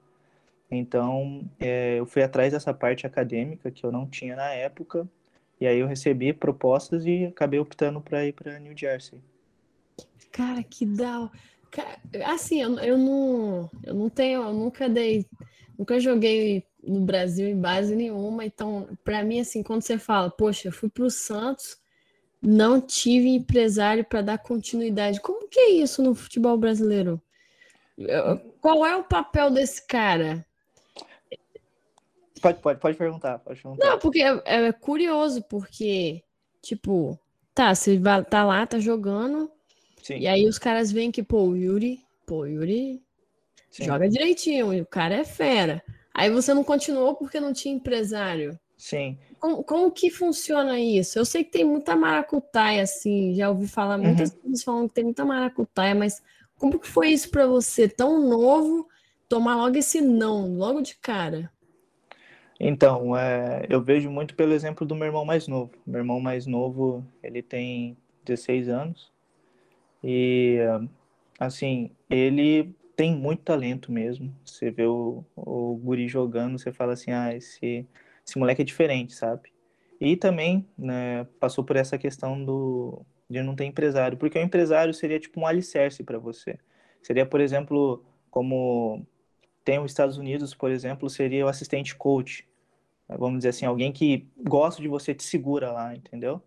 Então, 0.71 1.49
é, 1.59 1.99
eu 1.99 2.07
fui 2.07 2.23
atrás 2.23 2.53
dessa 2.53 2.75
parte 2.75 3.07
acadêmica 3.07 3.71
que 3.71 3.85
eu 3.85 3.93
não 3.93 4.07
tinha 4.07 4.37
na 4.37 4.53
época, 4.53 5.09
e 5.61 5.67
aí 5.67 5.79
eu 5.79 5.87
recebi 5.87 6.33
propostas 6.33 7.07
e 7.07 7.25
acabei 7.25 7.59
optando 7.59 8.01
para 8.01 8.27
ir 8.27 8.33
para 8.33 8.59
New 8.59 8.77
Jersey. 8.77 9.19
Cara, 10.31 10.63
que 10.63 10.85
dá. 10.85 11.31
Assim, 12.27 12.63
eu, 12.63 12.79
eu 12.79 12.99
não, 12.99 13.71
eu 13.83 13.95
não 13.95 14.11
tenho, 14.11 14.43
eu 14.43 14.53
nunca 14.53 14.89
dei, 14.89 15.25
nunca 15.79 15.99
joguei 15.99 16.65
no 16.87 17.01
Brasil 17.01 17.49
em 17.49 17.61
base 17.61 17.95
nenhuma. 17.95 18.45
Então, 18.45 18.89
para 19.05 19.23
mim, 19.25 19.41
assim, 19.41 19.63
quando 19.63 19.83
você 19.83 19.99
fala, 19.99 20.31
poxa, 20.31 20.69
eu 20.69 20.73
fui 20.73 20.89
para 20.89 21.05
o 21.05 21.11
Santos, 21.11 21.79
não 22.41 22.81
tive 22.81 23.29
empresário 23.29 24.05
para 24.05 24.23
dar 24.23 24.39
continuidade. 24.39 25.21
Como 25.21 25.49
que 25.49 25.59
é 25.59 25.71
isso 25.71 26.03
no 26.03 26.15
futebol 26.15 26.57
brasileiro? 26.57 27.21
Qual 28.61 28.85
é 28.87 28.97
o 28.97 29.05
papel 29.05 29.51
desse 29.51 29.87
cara? 29.87 30.45
Pode, 32.41 32.61
pode, 32.61 32.81
pode 32.81 32.97
perguntar, 32.97 33.39
pode 33.39 33.61
perguntar. 33.61 33.87
Não, 33.87 33.99
porque 33.99 34.23
é, 34.23 34.41
é 34.45 34.73
curioso, 34.73 35.43
porque, 35.43 36.23
tipo, 36.63 37.19
tá, 37.55 37.75
você 37.75 37.99
vai, 37.99 38.23
tá 38.23 38.45
lá, 38.45 38.67
tá 38.67 38.79
jogando, 38.79 39.51
Sim. 40.07 40.19
E 40.19 40.29
aí 40.29 40.47
os 40.47 40.57
caras 40.57 40.93
veem 40.93 41.11
que, 41.11 41.21
pô, 41.21 41.43
o 41.43 41.57
Yuri, 41.57 42.01
pô, 42.25 42.43
o 42.43 42.47
Yuri 42.47 43.03
Sim. 43.73 43.87
joga 43.87 44.09
direitinho, 44.09 44.81
o 44.81 44.87
cara 44.87 45.17
é 45.17 45.25
fera. 45.25 45.83
Aí 46.17 46.31
você 46.31 46.55
não 46.55 46.65
continuou 46.65 47.15
porque 47.15 47.39
não 47.39 47.53
tinha 47.53 47.75
empresário. 47.75 48.59
Sim. 48.75 49.19
Como, 49.39 49.63
como, 49.63 49.91
que 49.91 50.11
funciona 50.11 50.81
isso? 50.81 51.19
Eu 51.19 51.27
sei 51.27 51.45
que 51.45 51.51
tem 51.51 51.65
muita 51.65 51.95
maracutaia, 51.95 52.83
assim, 52.83 53.35
já 53.35 53.51
ouvi 53.51 53.69
falar 53.69 53.99
muitas 53.99 54.31
uhum. 54.31 54.37
pessoas 54.37 54.63
falando 54.63 54.89
que 54.89 54.95
tem 54.95 55.05
muita 55.05 55.27
maracutaia, 55.27 55.95
mas 55.95 56.23
como 56.57 56.79
que 56.79 56.89
foi 56.89 57.11
isso 57.11 57.31
para 57.31 57.47
você, 57.47 57.87
tão 57.87 58.27
novo, 58.27 58.89
tomar 59.29 59.57
logo 59.57 59.77
esse 59.77 60.01
não, 60.01 60.57
logo 60.57 60.81
de 60.81 60.97
cara? 60.97 61.53
Então, 62.59 63.15
é, 63.15 63.67
eu 63.69 63.83
vejo 63.83 64.11
muito 64.11 64.35
pelo 64.35 64.55
exemplo 64.55 64.87
do 64.87 64.95
meu 64.95 65.09
irmão 65.09 65.27
mais 65.27 65.47
novo. 65.47 65.73
Meu 65.87 65.99
irmão 65.99 66.19
mais 66.19 66.47
novo, 66.47 67.05
ele 67.23 67.43
tem 67.43 67.95
16 68.25 68.71
anos 68.71 69.13
e, 70.03 70.61
assim, 71.39 71.91
ele 72.09 72.75
tem 72.97 73.15
muito 73.15 73.43
talento 73.43 73.93
mesmo. 73.93 74.35
Você 74.45 74.71
vê 74.71 74.87
o, 74.87 75.23
o 75.37 75.77
guri 75.77 76.09
jogando, 76.09 76.59
você 76.59 76.73
fala 76.73 76.95
assim, 76.95 77.13
ah, 77.13 77.35
esse, 77.35 77.87
esse 78.27 78.39
moleque 78.39 78.63
é 78.63 78.65
diferente, 78.65 79.15
sabe? 79.15 79.53
E 80.01 80.17
também 80.17 80.67
né, 80.77 81.25
passou 81.39 81.63
por 81.63 81.77
essa 81.77 81.99
questão 81.99 82.43
do, 82.43 83.05
de 83.29 83.43
não 83.43 83.55
ter 83.55 83.67
empresário, 83.67 84.17
porque 84.17 84.39
o 84.39 84.43
empresário 84.43 84.95
seria 84.95 85.21
tipo 85.21 85.41
um 85.41 85.47
alicerce 85.47 86.03
para 86.03 86.19
você. 86.19 86.59
Seria, 87.03 87.27
por 87.27 87.41
exemplo, 87.41 88.05
como 88.31 89.07
tem 89.65 89.79
os 89.79 89.91
Estados 89.91 90.17
Unidos, 90.17 90.55
por 90.55 90.71
exemplo, 90.71 91.09
seria 91.11 91.45
o 91.45 91.49
assistente 91.49 91.95
coach. 91.95 92.47
Vamos 93.09 93.39
dizer 93.39 93.51
assim, 93.51 93.67
alguém 93.67 93.93
que 93.93 94.27
gosta 94.43 94.83
de 94.83 94.89
você, 94.89 95.15
te 95.15 95.23
segura 95.23 95.71
lá, 95.71 95.95
entendeu? 95.95 96.43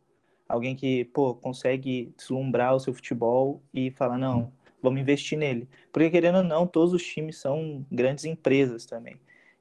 Alguém 0.47 0.75
que, 0.75 1.05
pô, 1.05 1.35
consegue 1.35 2.13
deslumbrar 2.17 2.75
o 2.75 2.79
seu 2.79 2.93
futebol 2.93 3.61
e 3.73 3.91
falar, 3.91 4.17
não, 4.17 4.51
vamos 4.81 5.01
investir 5.01 5.37
nele. 5.37 5.67
Porque, 5.91 6.09
querendo 6.09 6.39
ou 6.39 6.43
não, 6.43 6.67
todos 6.67 6.93
os 6.93 7.03
times 7.03 7.37
são 7.37 7.85
grandes 7.91 8.25
empresas 8.25 8.85
também. 8.85 9.15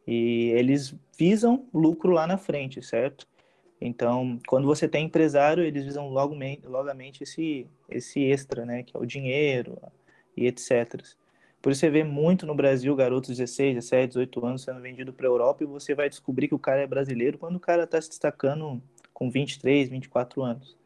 E 0.06 0.50
eles 0.50 0.94
visam 1.18 1.66
lucro 1.72 2.10
lá 2.12 2.26
na 2.26 2.38
frente, 2.38 2.82
certo? 2.82 3.26
Então, 3.80 4.38
quando 4.46 4.66
você 4.66 4.88
tem 4.88 5.06
empresário, 5.06 5.62
eles 5.62 5.84
visam 5.84 6.08
logo, 6.08 6.34
logamente 6.64 7.22
esse, 7.22 7.66
esse 7.88 8.20
extra, 8.24 8.64
né? 8.64 8.82
Que 8.82 8.96
é 8.96 9.00
o 9.00 9.06
dinheiro 9.06 9.78
e 10.36 10.46
etc. 10.46 11.02
Por 11.60 11.72
isso 11.72 11.80
você 11.80 11.90
vê 11.90 12.04
muito 12.04 12.46
no 12.46 12.54
Brasil 12.54 12.94
garotos 12.94 13.30
de 13.30 13.42
16, 13.42 13.74
17, 13.74 14.08
18 14.08 14.46
anos 14.46 14.62
sendo 14.62 14.80
vendido 14.80 15.12
para 15.12 15.26
a 15.26 15.30
Europa 15.30 15.64
e 15.64 15.66
você 15.66 15.94
vai 15.94 16.08
descobrir 16.08 16.48
que 16.48 16.54
o 16.54 16.58
cara 16.58 16.80
é 16.80 16.86
brasileiro 16.86 17.36
quando 17.36 17.56
o 17.56 17.60
cara 17.60 17.84
está 17.84 18.00
se 18.00 18.08
destacando 18.08 18.80
com 19.12 19.28
23, 19.28 19.88
24 19.88 20.42
anos. 20.42 20.77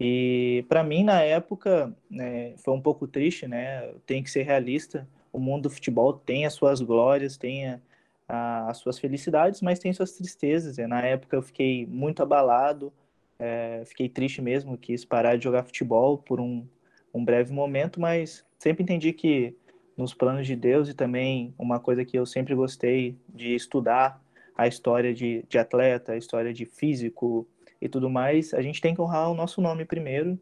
E 0.00 0.64
para 0.66 0.82
mim, 0.82 1.04
na 1.04 1.20
época, 1.20 1.94
né, 2.10 2.54
foi 2.56 2.72
um 2.72 2.80
pouco 2.80 3.06
triste, 3.06 3.46
né? 3.46 3.92
Tem 4.06 4.22
que 4.22 4.30
ser 4.30 4.44
realista. 4.44 5.06
O 5.30 5.38
mundo 5.38 5.64
do 5.64 5.70
futebol 5.70 6.14
tem 6.14 6.46
as 6.46 6.54
suas 6.54 6.80
glórias, 6.80 7.36
tem 7.36 7.68
a, 7.68 7.80
a, 8.26 8.70
as 8.70 8.78
suas 8.78 8.98
felicidades, 8.98 9.60
mas 9.60 9.78
tem 9.78 9.92
suas 9.92 10.12
tristezas. 10.12 10.78
E 10.78 10.86
na 10.86 11.02
época 11.02 11.36
eu 11.36 11.42
fiquei 11.42 11.86
muito 11.86 12.22
abalado, 12.22 12.90
é, 13.38 13.82
fiquei 13.84 14.08
triste 14.08 14.40
mesmo, 14.40 14.78
quis 14.78 15.04
parar 15.04 15.36
de 15.36 15.44
jogar 15.44 15.64
futebol 15.64 16.16
por 16.16 16.40
um, 16.40 16.66
um 17.12 17.22
breve 17.22 17.52
momento, 17.52 18.00
mas 18.00 18.42
sempre 18.58 18.82
entendi 18.82 19.12
que 19.12 19.54
nos 19.98 20.14
planos 20.14 20.46
de 20.46 20.56
Deus 20.56 20.88
e 20.88 20.94
também 20.94 21.54
uma 21.58 21.78
coisa 21.78 22.06
que 22.06 22.18
eu 22.18 22.24
sempre 22.24 22.54
gostei 22.54 23.18
de 23.28 23.54
estudar 23.54 24.18
a 24.56 24.66
história 24.66 25.12
de, 25.12 25.44
de 25.46 25.58
atleta, 25.58 26.12
a 26.12 26.16
história 26.16 26.54
de 26.54 26.64
físico, 26.64 27.46
e 27.80 27.88
tudo 27.88 28.10
mais, 28.10 28.52
a 28.52 28.62
gente 28.62 28.80
tem 28.80 28.94
que 28.94 29.00
honrar 29.00 29.30
o 29.30 29.34
nosso 29.34 29.60
nome 29.60 29.84
primeiro. 29.84 30.38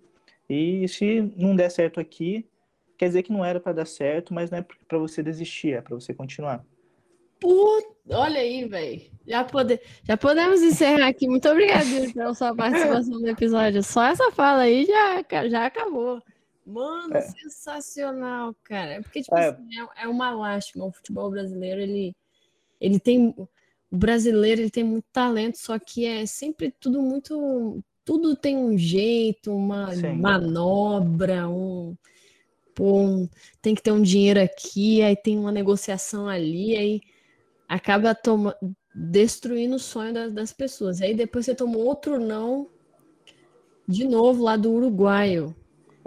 E 0.48 0.88
se 0.88 1.20
não 1.36 1.54
der 1.54 1.70
certo 1.70 2.00
aqui, 2.00 2.48
quer 2.96 3.06
dizer 3.06 3.22
que 3.22 3.32
não 3.32 3.44
era 3.44 3.60
para 3.60 3.72
dar 3.72 3.86
certo, 3.86 4.34
mas 4.34 4.50
não 4.50 4.58
é 4.58 4.64
para 4.86 4.98
você 4.98 5.22
desistir, 5.22 5.74
é 5.74 5.80
para 5.80 5.94
você 5.94 6.12
continuar. 6.12 6.64
Puta, 7.40 8.18
olha 8.18 8.40
aí, 8.40 8.64
velho. 8.66 9.02
Já, 9.26 9.44
pode... 9.44 9.80
Já 10.02 10.16
podemos 10.16 10.60
encerrar 10.60 11.06
aqui. 11.06 11.28
Muito 11.28 11.48
obrigado 11.48 11.86
pela 12.12 12.34
sua 12.34 12.54
participação 12.54 13.20
no 13.20 13.28
episódio. 13.28 13.82
Só 13.82 14.04
essa 14.04 14.32
fala 14.32 14.62
aí 14.62 14.84
já, 14.84 15.48
já 15.48 15.66
acabou. 15.66 16.20
Mano, 16.66 17.16
é. 17.16 17.20
sensacional, 17.22 18.54
cara. 18.64 18.94
É 18.94 19.00
porque, 19.00 19.22
tipo 19.22 19.36
é. 19.36 19.48
Assim, 19.48 19.68
é, 19.78 20.04
é 20.04 20.08
uma 20.08 20.30
lástima. 20.30 20.84
O 20.84 20.92
futebol 20.92 21.30
brasileiro, 21.30 21.80
ele, 21.80 22.14
ele 22.80 22.98
tem 22.98 23.34
o 23.90 23.96
brasileiro 23.96 24.60
ele 24.60 24.70
tem 24.70 24.84
muito 24.84 25.06
talento, 25.12 25.58
só 25.58 25.78
que 25.78 26.04
é 26.04 26.26
sempre 26.26 26.70
tudo 26.78 27.00
muito. 27.02 27.82
Tudo 28.04 28.34
tem 28.34 28.56
um 28.56 28.76
jeito, 28.76 29.54
uma 29.54 29.94
Sim. 29.94 30.14
manobra, 30.14 31.46
um, 31.48 31.94
pô, 32.74 33.02
um, 33.02 33.28
tem 33.60 33.74
que 33.74 33.82
ter 33.82 33.92
um 33.92 34.00
dinheiro 34.00 34.40
aqui, 34.40 35.02
aí 35.02 35.14
tem 35.14 35.38
uma 35.38 35.52
negociação 35.52 36.26
ali, 36.26 36.74
aí 36.74 37.00
acaba 37.68 38.14
toma, 38.14 38.56
destruindo 38.94 39.76
o 39.76 39.80
sonho 39.80 40.14
das, 40.14 40.32
das 40.32 40.52
pessoas. 40.52 41.02
Aí 41.02 41.14
depois 41.14 41.44
você 41.44 41.54
toma 41.54 41.76
outro 41.76 42.18
não, 42.18 42.68
de 43.86 44.06
novo 44.06 44.42
lá 44.42 44.56
do 44.56 44.72
uruguaio. 44.72 45.54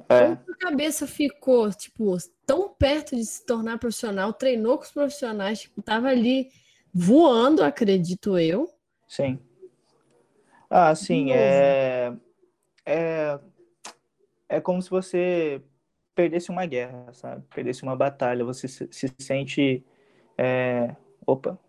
É. 0.09 0.35
Como 0.35 0.51
a 0.51 0.57
cabeça 0.57 1.05
ficou, 1.05 1.71
tipo, 1.71 2.17
tão 2.45 2.69
perto 2.69 3.15
de 3.15 3.23
se 3.23 3.45
tornar 3.45 3.77
profissional, 3.77 4.33
treinou 4.33 4.77
com 4.77 4.83
os 4.83 4.91
profissionais, 4.91 5.61
tipo, 5.61 5.81
tava 5.83 6.09
ali 6.09 6.49
voando, 6.93 7.63
acredito 7.63 8.37
eu. 8.37 8.69
Sim. 9.07 9.39
Ah, 10.69 10.95
sim, 10.95 11.31
é, 11.31 12.13
é 12.85 13.39
é 14.49 14.59
como 14.59 14.81
se 14.81 14.89
você 14.89 15.61
perdesse 16.13 16.49
uma 16.51 16.65
guerra, 16.65 17.11
sabe? 17.13 17.43
Perdesse 17.55 17.83
uma 17.83 17.95
batalha, 17.95 18.43
você 18.43 18.67
se, 18.67 18.87
se 18.91 19.07
sente 19.19 19.83
é, 20.37 20.95
opa, 21.25 21.59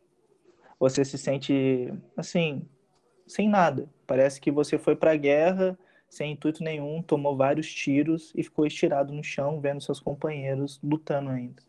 você 0.81 1.05
se 1.05 1.19
sente 1.19 1.93
assim, 2.17 2.67
sem 3.27 3.49
nada. 3.49 3.89
Parece 4.07 4.41
que 4.41 4.51
você 4.51 4.79
foi 4.79 4.97
para 4.97 5.13
a 5.13 5.17
guerra 5.17 5.79
sem 6.09 6.33
intuito 6.33 6.63
nenhum, 6.65 7.03
tomou 7.03 7.37
vários 7.37 7.73
tiros 7.73 8.33
e 8.37 8.43
ficou 8.43 8.67
estirado 8.67 9.13
no 9.15 9.25
chão 9.25 9.61
vendo 9.61 9.81
seus 9.81 10.01
companheiros 10.01 10.81
lutando 10.83 11.31
ainda. 11.31 11.63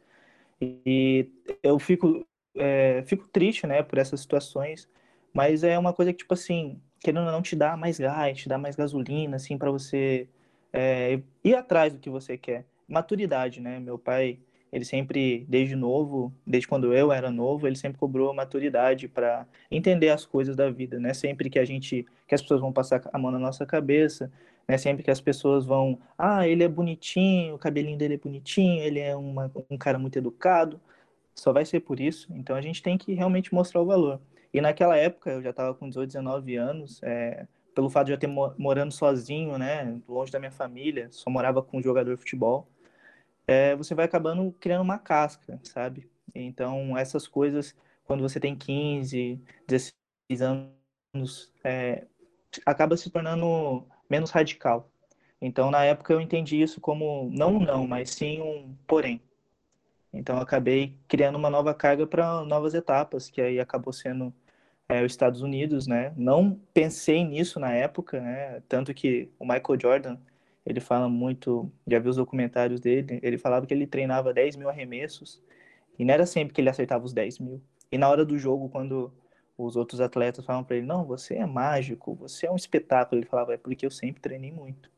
E 0.61 1.29
eu 1.63 1.79
fico 1.79 2.25
é, 2.55 3.03
fico 3.05 3.27
triste, 3.27 3.65
né, 3.67 3.83
por 3.83 3.97
essas 3.97 4.21
situações, 4.21 4.87
mas 5.33 5.63
é 5.63 5.77
uma 5.77 5.93
coisa 5.93 6.11
que, 6.13 6.19
tipo 6.19 6.33
assim, 6.33 6.79
querendo 6.99 7.25
ou 7.25 7.31
não 7.31 7.41
te 7.41 7.55
dá 7.55 7.75
mais 7.75 7.99
gás, 7.99 8.37
te 8.37 8.47
dá 8.49 8.57
mais 8.57 8.75
gasolina, 8.75 9.35
assim, 9.35 9.57
para 9.57 9.71
você 9.71 10.27
é, 10.71 11.19
ir 11.43 11.55
atrás 11.55 11.93
do 11.93 11.99
que 11.99 12.09
você 12.09 12.37
quer. 12.37 12.65
Maturidade, 12.87 13.59
né? 13.59 13.79
Meu 13.79 13.97
pai, 13.97 14.39
ele 14.71 14.85
sempre, 14.85 15.45
desde 15.49 15.75
novo, 15.75 16.33
desde 16.45 16.67
quando 16.67 16.93
eu 16.93 17.11
era 17.11 17.31
novo, 17.31 17.67
ele 17.67 17.75
sempre 17.75 17.97
cobrou 17.97 18.33
maturidade 18.33 19.07
para 19.07 19.47
entender 19.71 20.09
as 20.09 20.25
coisas 20.25 20.55
da 20.55 20.69
vida, 20.69 20.99
né? 20.99 21.13
Sempre 21.13 21.49
que 21.49 21.59
a 21.59 21.65
gente, 21.65 22.05
que 22.27 22.35
as 22.35 22.41
pessoas 22.41 22.61
vão 22.61 22.71
passar 22.71 23.01
a 23.11 23.17
mão 23.17 23.31
na 23.31 23.39
nossa 23.39 23.65
cabeça, 23.65 24.31
né? 24.67 24.77
Sempre 24.77 25.03
que 25.03 25.11
as 25.11 25.21
pessoas 25.21 25.65
vão, 25.65 25.99
ah, 26.17 26.47
ele 26.47 26.63
é 26.63 26.67
bonitinho, 26.67 27.55
o 27.55 27.59
cabelinho 27.59 27.97
dele 27.97 28.15
é 28.15 28.17
bonitinho, 28.17 28.81
ele 28.83 28.99
é 28.99 29.15
uma, 29.15 29.51
um 29.69 29.77
cara 29.77 29.97
muito 29.99 30.17
educado 30.17 30.79
só 31.35 31.51
vai 31.53 31.65
ser 31.65 31.81
por 31.81 31.99
isso. 31.99 32.27
Então 32.33 32.55
a 32.55 32.61
gente 32.61 32.81
tem 32.81 32.97
que 32.97 33.13
realmente 33.13 33.53
mostrar 33.53 33.81
o 33.81 33.85
valor. 33.85 34.21
E 34.53 34.61
naquela 34.61 34.95
época, 34.97 35.31
eu 35.31 35.41
já 35.41 35.49
estava 35.49 35.73
com 35.73 35.89
18, 35.89 36.07
19 36.07 36.55
anos, 36.55 37.01
é, 37.03 37.47
pelo 37.73 37.89
fato 37.89 38.07
de 38.07 38.13
eu 38.13 38.17
ter 38.17 38.27
morando 38.27 38.91
sozinho, 38.91 39.57
né, 39.57 39.99
longe 40.07 40.31
da 40.31 40.39
minha 40.39 40.51
família, 40.51 41.07
só 41.11 41.29
morava 41.29 41.61
com 41.61 41.77
um 41.79 41.81
jogador 41.83 42.15
de 42.15 42.21
futebol, 42.21 42.67
é, 43.47 43.75
você 43.75 43.93
vai 43.95 44.05
acabando 44.05 44.51
criando 44.59 44.81
uma 44.83 44.97
casca, 44.99 45.59
sabe? 45.63 46.09
Então 46.33 46.97
essas 46.97 47.27
coisas, 47.27 47.75
quando 48.05 48.21
você 48.21 48.39
tem 48.39 48.55
15, 48.55 49.41
16 49.67 50.41
anos, 50.41 51.51
é, 51.63 52.05
acaba 52.65 52.97
se 52.97 53.09
tornando 53.09 53.85
menos 54.09 54.31
radical. 54.31 54.89
Então 55.41 55.69
na 55.71 55.83
época 55.83 56.13
eu 56.13 56.21
entendi 56.21 56.61
isso 56.61 56.79
como 56.79 57.29
não 57.31 57.59
não, 57.59 57.87
mas 57.87 58.11
sim 58.11 58.41
um 58.41 58.75
porém. 58.87 59.21
Então 60.13 60.37
acabei 60.37 60.95
criando 61.07 61.37
uma 61.37 61.49
nova 61.49 61.73
carga 61.73 62.05
para 62.05 62.45
novas 62.45 62.73
etapas, 62.73 63.29
que 63.29 63.41
aí 63.41 63.59
acabou 63.59 63.91
sendo 63.91 64.33
é, 64.87 65.03
os 65.03 65.11
Estados 65.11 65.41
Unidos, 65.41 65.87
né? 65.87 66.13
Não 66.15 66.59
pensei 66.73 67.23
nisso 67.25 67.59
na 67.59 67.71
época, 67.71 68.21
né? 68.21 68.61
Tanto 68.69 68.93
que 68.93 69.31
o 69.39 69.45
Michael 69.45 69.79
Jordan, 69.81 70.17
ele 70.65 70.79
fala 70.79 71.09
muito, 71.09 71.71
já 71.87 71.99
viu 71.99 72.11
os 72.11 72.17
documentários 72.17 72.79
dele, 72.79 73.19
ele 73.23 73.37
falava 73.37 73.65
que 73.65 73.73
ele 73.73 73.87
treinava 73.87 74.33
10 74.33 74.55
mil 74.55 74.69
arremessos 74.69 75.41
e 75.97 76.05
não 76.05 76.13
era 76.13 76.25
sempre 76.25 76.53
que 76.53 76.61
ele 76.61 76.69
acertava 76.69 77.03
os 77.05 77.13
10 77.13 77.39
mil. 77.39 77.61
E 77.91 77.97
na 77.97 78.09
hora 78.09 78.25
do 78.25 78.37
jogo, 78.37 78.69
quando 78.69 79.11
os 79.57 79.75
outros 79.75 80.01
atletas 80.01 80.45
falavam 80.45 80.65
para 80.65 80.77
ele, 80.77 80.85
não, 80.85 81.05
você 81.05 81.35
é 81.35 81.45
mágico, 81.45 82.15
você 82.15 82.47
é 82.47 82.51
um 82.51 82.55
espetáculo, 82.55 83.19
ele 83.19 83.27
falava, 83.27 83.53
é 83.53 83.57
porque 83.57 83.85
eu 83.85 83.91
sempre 83.91 84.21
treinei 84.21 84.51
muito. 84.51 84.89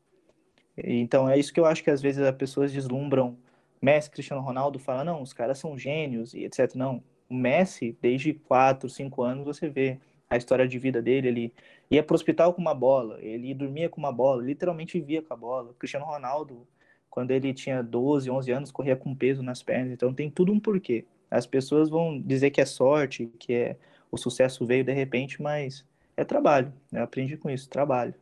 Então 0.76 1.28
é 1.28 1.38
isso 1.38 1.52
que 1.52 1.60
eu 1.60 1.66
acho 1.66 1.82
que 1.82 1.90
às 1.90 2.02
vezes 2.02 2.20
as 2.22 2.34
pessoas 2.34 2.72
deslumbram 2.72 3.36
Messi, 3.80 4.10
Cristiano 4.10 4.42
Ronaldo 4.42 4.78
fala, 4.78 5.04
não, 5.04 5.22
os 5.22 5.32
caras 5.32 5.58
são 5.58 5.78
gênios 5.78 6.34
e 6.34 6.44
etc. 6.44 6.74
Não, 6.74 7.02
o 7.28 7.34
Messi, 7.34 7.96
desde 8.00 8.34
4, 8.34 8.88
5 8.88 9.22
anos, 9.22 9.44
você 9.44 9.68
vê 9.68 9.98
a 10.28 10.36
história 10.36 10.66
de 10.66 10.78
vida 10.78 11.00
dele, 11.00 11.28
ele 11.28 11.54
ia 11.90 12.02
para 12.02 12.14
o 12.14 12.16
hospital 12.16 12.52
com 12.52 12.60
uma 12.60 12.74
bola, 12.74 13.18
ele 13.20 13.54
dormia 13.54 13.88
com 13.88 14.00
uma 14.00 14.12
bola, 14.12 14.42
literalmente 14.42 14.98
vivia 14.98 15.22
com 15.22 15.32
a 15.32 15.36
bola. 15.36 15.70
O 15.70 15.74
Cristiano 15.74 16.04
Ronaldo, 16.04 16.66
quando 17.08 17.30
ele 17.30 17.54
tinha 17.54 17.82
12, 17.82 18.30
11 18.30 18.50
anos, 18.50 18.70
corria 18.70 18.96
com 18.96 19.14
peso 19.14 19.42
nas 19.42 19.62
pernas, 19.62 19.92
então 19.92 20.12
tem 20.12 20.28
tudo 20.28 20.52
um 20.52 20.58
porquê. 20.58 21.04
As 21.30 21.46
pessoas 21.46 21.88
vão 21.88 22.20
dizer 22.20 22.50
que 22.50 22.60
é 22.60 22.64
sorte, 22.64 23.30
que 23.38 23.52
é 23.52 23.76
o 24.10 24.16
sucesso 24.16 24.64
veio 24.64 24.84
de 24.84 24.92
repente, 24.92 25.40
mas 25.40 25.84
é 26.16 26.24
trabalho. 26.24 26.72
Eu 26.92 27.02
aprendi 27.02 27.36
com 27.36 27.50
isso, 27.50 27.68
trabalho. 27.68 28.14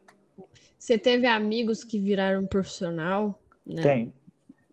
Você 0.78 0.98
teve 0.98 1.26
amigos 1.26 1.84
que 1.84 1.98
viraram 1.98 2.46
profissional? 2.46 3.38
Né? 3.64 3.82
Tem. 3.82 4.12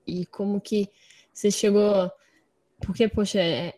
E 0.05 0.25
como 0.25 0.59
que 0.59 0.89
você 1.33 1.49
chegou. 1.49 2.11
Porque, 2.79 3.07
poxa, 3.07 3.39
é... 3.39 3.73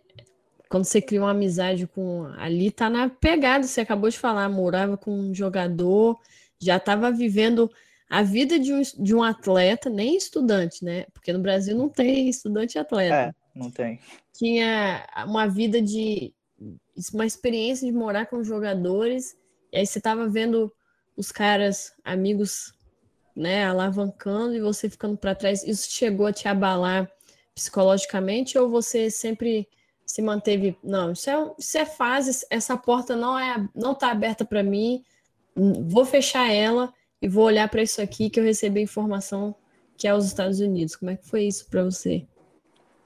quando 0.70 0.86
você 0.86 1.02
cria 1.02 1.22
uma 1.22 1.32
amizade 1.32 1.88
com. 1.88 2.26
Ali 2.38 2.72
tá 2.72 2.90
na 2.90 3.10
pegada, 3.10 3.66
você 3.66 3.82
acabou 3.82 4.10
de 4.10 4.18
falar, 4.18 4.50
morava 4.50 4.98
com 4.98 5.12
um 5.12 5.34
jogador, 5.34 6.20
já 6.60 6.78
estava 6.78 7.12
vivendo 7.12 7.70
a 8.10 8.22
vida 8.22 8.60
de 8.60 8.74
um, 8.74 8.82
de 8.82 9.16
um 9.16 9.24
atleta, 9.24 9.90
nem 9.90 10.16
estudante, 10.16 10.84
né? 10.84 11.06
Porque 11.14 11.34
no 11.34 11.40
Brasil 11.40 11.76
não 11.76 11.90
tem 11.90 12.30
estudante 12.30 12.76
e 12.76 12.80
atleta. 12.80 13.16
É, 13.16 13.34
não 13.56 13.72
tem. 13.72 14.00
Tinha 14.34 15.06
uma 15.26 15.48
vida 15.48 15.82
de. 15.82 16.34
Uma 17.12 17.26
experiência 17.26 17.88
de 17.88 17.92
morar 17.92 18.28
com 18.28 18.44
jogadores, 18.44 19.36
e 19.72 19.80
aí 19.80 19.86
você 19.86 19.98
estava 19.98 20.30
vendo 20.30 20.72
os 21.18 21.32
caras, 21.32 21.92
amigos, 22.04 22.72
né, 23.36 23.66
alavancando 23.66 24.56
e 24.56 24.62
você 24.62 24.90
ficando 24.90 25.18
para 25.18 25.36
trás. 25.36 25.64
Isso 25.64 25.90
chegou 25.92 26.26
a 26.26 26.34
te 26.34 26.48
abalar 26.48 27.10
psicologicamente 27.56 28.58
ou 28.58 28.70
você 28.70 29.10
sempre 29.10 29.68
se 30.06 30.22
manteve, 30.22 30.78
não, 30.84 31.12
isso 31.12 31.30
é, 31.30 31.52
isso 31.58 31.78
é 31.78 31.86
fase, 31.86 32.46
essa 32.50 32.76
porta 32.76 33.16
não 33.16 33.40
é 33.40 33.68
não 33.74 33.96
tá 33.96 34.12
aberta 34.12 34.44
para 34.44 34.62
mim, 34.62 35.04
vou 35.56 36.04
fechar 36.06 36.52
ela 36.52 36.94
e 37.22 37.28
vou 37.28 37.46
olhar 37.46 37.70
para 37.70 37.82
isso 37.82 38.02
aqui 38.02 38.30
que 38.30 38.40
eu 38.40 38.44
recebi 38.44 38.82
informação 38.82 39.56
que 39.98 40.08
é 40.08 40.14
os 40.14 40.26
Estados 40.26 40.60
Unidos. 40.60 40.96
Como 40.96 41.12
é 41.12 41.16
que 41.16 41.26
foi 41.26 41.44
isso 41.44 41.70
para 41.70 41.84
você? 41.84 42.26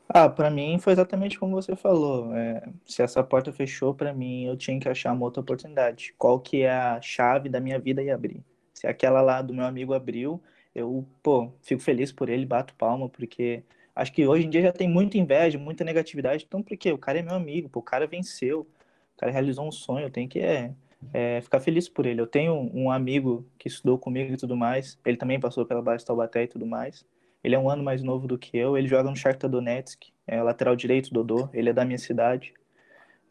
Ah, 0.09 0.29
para 0.29 0.49
mim 0.49 0.79
foi 0.79 0.93
exatamente 0.93 1.37
como 1.37 1.53
você 1.53 1.75
falou. 1.75 2.33
É, 2.33 2.67
se 2.85 3.01
essa 3.01 3.23
porta 3.23 3.51
fechou 3.51 3.93
para 3.93 4.13
mim, 4.13 4.45
eu 4.45 4.55
tinha 4.55 4.79
que 4.79 4.87
achar 4.87 5.13
uma 5.13 5.25
outra 5.25 5.41
oportunidade. 5.41 6.13
Qual 6.17 6.39
que 6.39 6.61
é 6.61 6.71
a 6.71 7.01
chave 7.01 7.49
da 7.49 7.59
minha 7.59 7.77
vida 7.77 8.01
e 8.01 8.09
abrir? 8.09 8.41
Se 8.77 8.85
aquela 8.85 9.21
lá 9.21 9.41
do 9.41 9.55
meu 9.55 9.65
amigo 9.65 9.91
abriu, 9.91 10.39
eu, 10.75 11.03
pô, 11.23 11.51
fico 11.63 11.81
feliz 11.81 12.11
por 12.11 12.29
ele, 12.29 12.45
bato 12.45 12.75
palma, 12.75 13.09
porque 13.09 13.63
acho 13.95 14.13
que 14.13 14.27
hoje 14.27 14.45
em 14.45 14.49
dia 14.51 14.61
já 14.61 14.71
tem 14.71 14.87
muita 14.87 15.17
inveja, 15.17 15.57
muita 15.57 15.83
negatividade. 15.83 16.45
Então, 16.47 16.61
por 16.61 16.77
quê? 16.77 16.91
O 16.91 16.97
cara 16.97 17.17
é 17.17 17.23
meu 17.23 17.33
amigo, 17.33 17.67
pô, 17.67 17.79
o 17.79 17.83
cara 17.83 18.05
venceu, 18.05 18.67
o 19.15 19.17
cara 19.17 19.31
realizou 19.31 19.67
um 19.67 19.71
sonho, 19.71 20.05
eu 20.05 20.11
tenho 20.11 20.29
que 20.29 20.39
é, 20.39 20.75
é, 21.11 21.41
ficar 21.41 21.59
feliz 21.59 21.89
por 21.89 22.05
ele. 22.05 22.21
Eu 22.21 22.27
tenho 22.27 22.53
um 22.71 22.91
amigo 22.91 23.47
que 23.57 23.67
estudou 23.67 23.97
comigo 23.97 24.31
e 24.31 24.37
tudo 24.37 24.55
mais, 24.55 24.99
ele 25.03 25.17
também 25.17 25.39
passou 25.39 25.65
pela 25.65 25.81
base 25.81 26.05
Taubaté 26.05 26.43
e 26.43 26.47
tudo 26.47 26.67
mais. 26.67 27.03
Ele 27.43 27.55
é 27.55 27.59
um 27.59 27.67
ano 27.67 27.83
mais 27.83 28.03
novo 28.03 28.27
do 28.27 28.37
que 28.37 28.55
eu. 28.55 28.77
Ele 28.77 28.87
joga 28.87 29.09
no 29.09 29.15
Shakhtar 29.15 29.49
Donetsk, 29.49 30.03
é 30.27 30.43
lateral 30.43 30.75
direito 30.75 31.11
do 31.11 31.23
Dodô. 31.23 31.49
Ele 31.51 31.69
é 31.69 31.73
da 31.73 31.83
minha 31.83 31.97
cidade. 31.97 32.53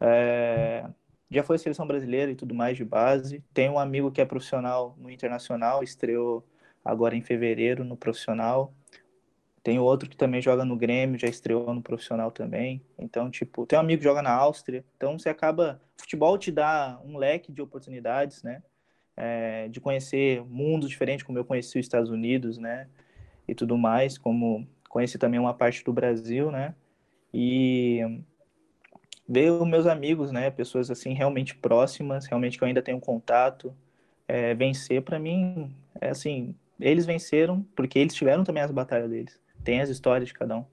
É... 0.01 0.85
Já 1.29 1.43
foi 1.43 1.57
seleção 1.57 1.85
brasileira 1.85 2.31
e 2.31 2.35
tudo 2.35 2.55
mais 2.55 2.77
de 2.77 2.85
base. 2.85 3.43
Tem 3.53 3.69
um 3.69 3.79
amigo 3.79 4.11
que 4.11 4.21
é 4.21 4.25
profissional 4.25 4.95
no 4.97 5.09
Internacional, 5.09 5.83
estreou 5.83 6.45
agora 6.83 7.15
em 7.15 7.21
fevereiro 7.21 7.83
no 7.83 7.97
profissional. 7.97 8.73
Tem 9.61 9.77
outro 9.79 10.09
que 10.09 10.15
também 10.15 10.41
joga 10.41 10.63
no 10.63 10.77
Grêmio, 10.77 11.19
já 11.19 11.27
estreou 11.27 11.73
no 11.73 11.81
profissional 11.81 12.31
também. 12.31 12.81
Então, 12.97 13.29
tipo, 13.29 13.65
tem 13.65 13.77
um 13.77 13.81
amigo 13.81 13.99
que 13.99 14.07
joga 14.07 14.21
na 14.21 14.31
Áustria. 14.31 14.85
Então, 14.95 15.19
você 15.19 15.29
acaba. 15.29 15.81
Futebol 15.97 16.37
te 16.37 16.51
dá 16.51 16.99
um 17.03 17.17
leque 17.17 17.51
de 17.51 17.61
oportunidades, 17.61 18.43
né? 18.43 18.63
É, 19.15 19.67
de 19.67 19.81
conhecer 19.81 20.43
mundos 20.45 20.89
diferentes, 20.89 21.25
como 21.25 21.37
eu 21.37 21.43
conheci 21.43 21.79
os 21.79 21.85
Estados 21.85 22.09
Unidos, 22.09 22.57
né? 22.57 22.87
e 23.47 23.55
tudo 23.55 23.77
mais, 23.77 24.17
como 24.17 24.67
conheci 24.89 25.17
também 25.17 25.39
uma 25.39 25.53
parte 25.53 25.83
do 25.83 25.93
Brasil, 25.93 26.51
né? 26.51 26.75
E 27.33 28.01
ver 29.27 29.51
os 29.51 29.67
meus 29.67 29.85
amigos, 29.85 30.31
né? 30.31 30.49
Pessoas 30.49 30.89
assim 30.89 31.13
realmente 31.13 31.55
próximas, 31.55 32.25
realmente 32.25 32.57
que 32.57 32.63
eu 32.63 32.67
ainda 32.67 32.81
tenho 32.81 32.99
contato, 32.99 33.75
é, 34.27 34.53
vencer 34.53 35.01
para 35.01 35.19
mim 35.19 35.73
é 35.99 36.09
assim, 36.09 36.55
eles 36.79 37.05
venceram 37.05 37.65
porque 37.75 37.99
eles 37.99 38.13
tiveram 38.13 38.43
também 38.43 38.63
as 38.63 38.71
batalhas 38.71 39.09
deles. 39.09 39.39
Tem 39.63 39.81
as 39.81 39.89
histórias 39.89 40.29
de 40.29 40.33
cada 40.33 40.57
um. 40.57 40.65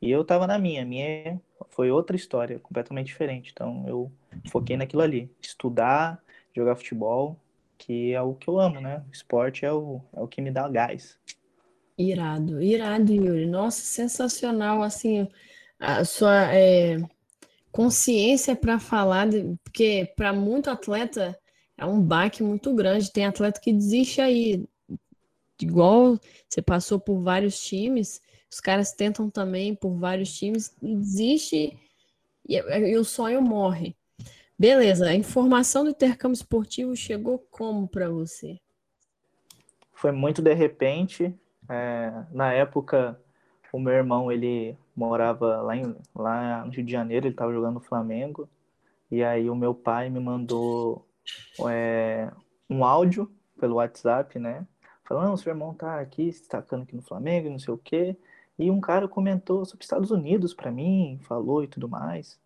E 0.00 0.10
eu 0.10 0.24
tava 0.24 0.46
na 0.46 0.58
minha, 0.58 0.84
minha 0.84 1.40
foi 1.68 1.90
outra 1.90 2.16
história, 2.16 2.58
completamente 2.58 3.06
diferente. 3.06 3.50
Então 3.52 3.84
eu 3.86 4.10
foquei 4.50 4.76
naquilo 4.76 5.02
ali, 5.02 5.30
estudar, 5.40 6.22
jogar 6.54 6.76
futebol, 6.76 7.38
que 7.76 8.12
é 8.12 8.20
o 8.20 8.34
que 8.34 8.48
eu 8.48 8.58
amo, 8.58 8.80
né? 8.80 9.02
O 9.08 9.12
esporte 9.12 9.64
é 9.64 9.72
o, 9.72 10.00
é 10.14 10.20
o 10.20 10.28
que 10.28 10.40
me 10.40 10.50
dá 10.50 10.68
gás. 10.68 11.18
Irado, 11.98 12.62
irado, 12.62 13.12
Yuri. 13.12 13.46
Nossa, 13.46 13.82
sensacional, 13.82 14.82
assim, 14.82 15.28
a 15.78 16.02
sua 16.04 16.54
é, 16.54 16.96
consciência 17.72 18.56
para 18.56 18.78
falar, 18.78 19.28
de, 19.28 19.56
porque 19.62 20.12
para 20.16 20.32
muito 20.32 20.70
atleta 20.70 21.38
é 21.76 21.84
um 21.84 22.00
baque 22.00 22.42
muito 22.42 22.74
grande. 22.74 23.12
Tem 23.12 23.26
atleta 23.26 23.60
que 23.60 23.72
desiste 23.72 24.20
aí, 24.20 24.64
igual 25.60 26.18
você 26.48 26.60
passou 26.60 26.98
por 26.98 27.20
vários 27.20 27.60
times, 27.60 28.20
os 28.50 28.60
caras 28.60 28.92
tentam 28.92 29.30
também 29.30 29.74
por 29.74 29.94
vários 29.96 30.36
times 30.36 30.74
desiste 30.82 31.78
e, 32.48 32.56
e 32.56 32.96
o 32.96 33.04
sonho 33.04 33.40
morre. 33.40 33.96
Beleza, 34.58 35.08
a 35.08 35.14
informação 35.14 35.84
do 35.84 35.90
intercâmbio 35.90 36.34
esportivo 36.34 36.94
chegou 36.94 37.38
como 37.50 37.88
para 37.88 38.10
você? 38.10 38.60
Foi 39.94 40.12
muito 40.12 40.42
de 40.42 40.52
repente, 40.52 41.34
é, 41.68 42.12
na 42.30 42.52
época, 42.52 43.18
o 43.72 43.80
meu 43.80 43.92
irmão, 43.92 44.30
ele 44.30 44.76
morava 44.96 45.62
lá, 45.62 45.76
em, 45.76 45.94
lá 46.14 46.64
no 46.64 46.72
Rio 46.72 46.84
de 46.84 46.92
Janeiro, 46.92 47.26
ele 47.26 47.34
estava 47.34 47.52
jogando 47.52 47.74
no 47.74 47.80
Flamengo, 47.80 48.48
e 49.10 49.22
aí 49.22 49.50
o 49.50 49.54
meu 49.54 49.74
pai 49.74 50.08
me 50.10 50.20
mandou 50.20 51.06
é, 51.68 52.30
um 52.68 52.84
áudio 52.84 53.30
pelo 53.58 53.76
WhatsApp, 53.76 54.38
né? 54.38 54.66
Falando, 55.04 55.36
seu 55.36 55.50
irmão 55.50 55.74
tá 55.74 56.00
aqui, 56.00 56.32
se 56.32 56.40
destacando 56.40 56.82
aqui 56.82 56.94
no 56.94 57.02
Flamengo, 57.02 57.50
não 57.50 57.58
sei 57.58 57.74
o 57.74 57.78
quê. 57.78 58.16
E 58.58 58.70
um 58.70 58.80
cara 58.80 59.08
comentou 59.08 59.64
sobre 59.64 59.84
Estados 59.84 60.10
Unidos 60.10 60.54
para 60.54 60.70
mim, 60.70 61.18
falou 61.24 61.64
e 61.64 61.66
tudo 61.66 61.88
mais. 61.88 62.38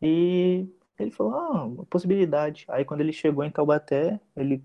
E 0.00 0.66
ele 0.98 1.10
falou, 1.10 1.34
ah, 1.34 1.64
uma 1.64 1.84
possibilidade. 1.84 2.64
Aí 2.68 2.84
quando 2.84 3.00
ele 3.02 3.12
chegou 3.12 3.44
em 3.44 3.50
Taubaté, 3.50 4.18
ele 4.36 4.64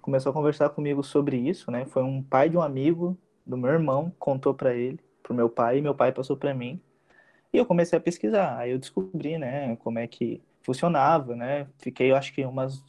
começou 0.00 0.30
a 0.30 0.32
conversar 0.32 0.70
comigo 0.70 1.02
sobre 1.02 1.36
isso, 1.36 1.70
né? 1.70 1.86
Foi 1.86 2.02
um 2.02 2.22
pai 2.22 2.48
de 2.48 2.56
um 2.56 2.62
amigo 2.62 3.18
do 3.44 3.56
meu 3.56 3.70
irmão, 3.70 4.12
contou 4.18 4.54
para 4.54 4.74
ele, 4.74 5.00
pro 5.30 5.36
meu 5.36 5.48
pai, 5.48 5.78
e 5.78 5.82
meu 5.82 5.94
pai 5.94 6.12
passou 6.12 6.36
para 6.36 6.52
mim. 6.52 6.80
E 7.52 7.56
eu 7.56 7.64
comecei 7.64 7.96
a 7.96 8.02
pesquisar. 8.02 8.58
Aí 8.58 8.72
eu 8.72 8.78
descobri, 8.78 9.38
né, 9.38 9.76
como 9.76 9.98
é 9.98 10.06
que 10.06 10.42
funcionava, 10.60 11.36
né? 11.36 11.68
Fiquei, 11.78 12.10
eu 12.10 12.16
acho 12.16 12.34
que 12.34 12.44
umas 12.44 12.84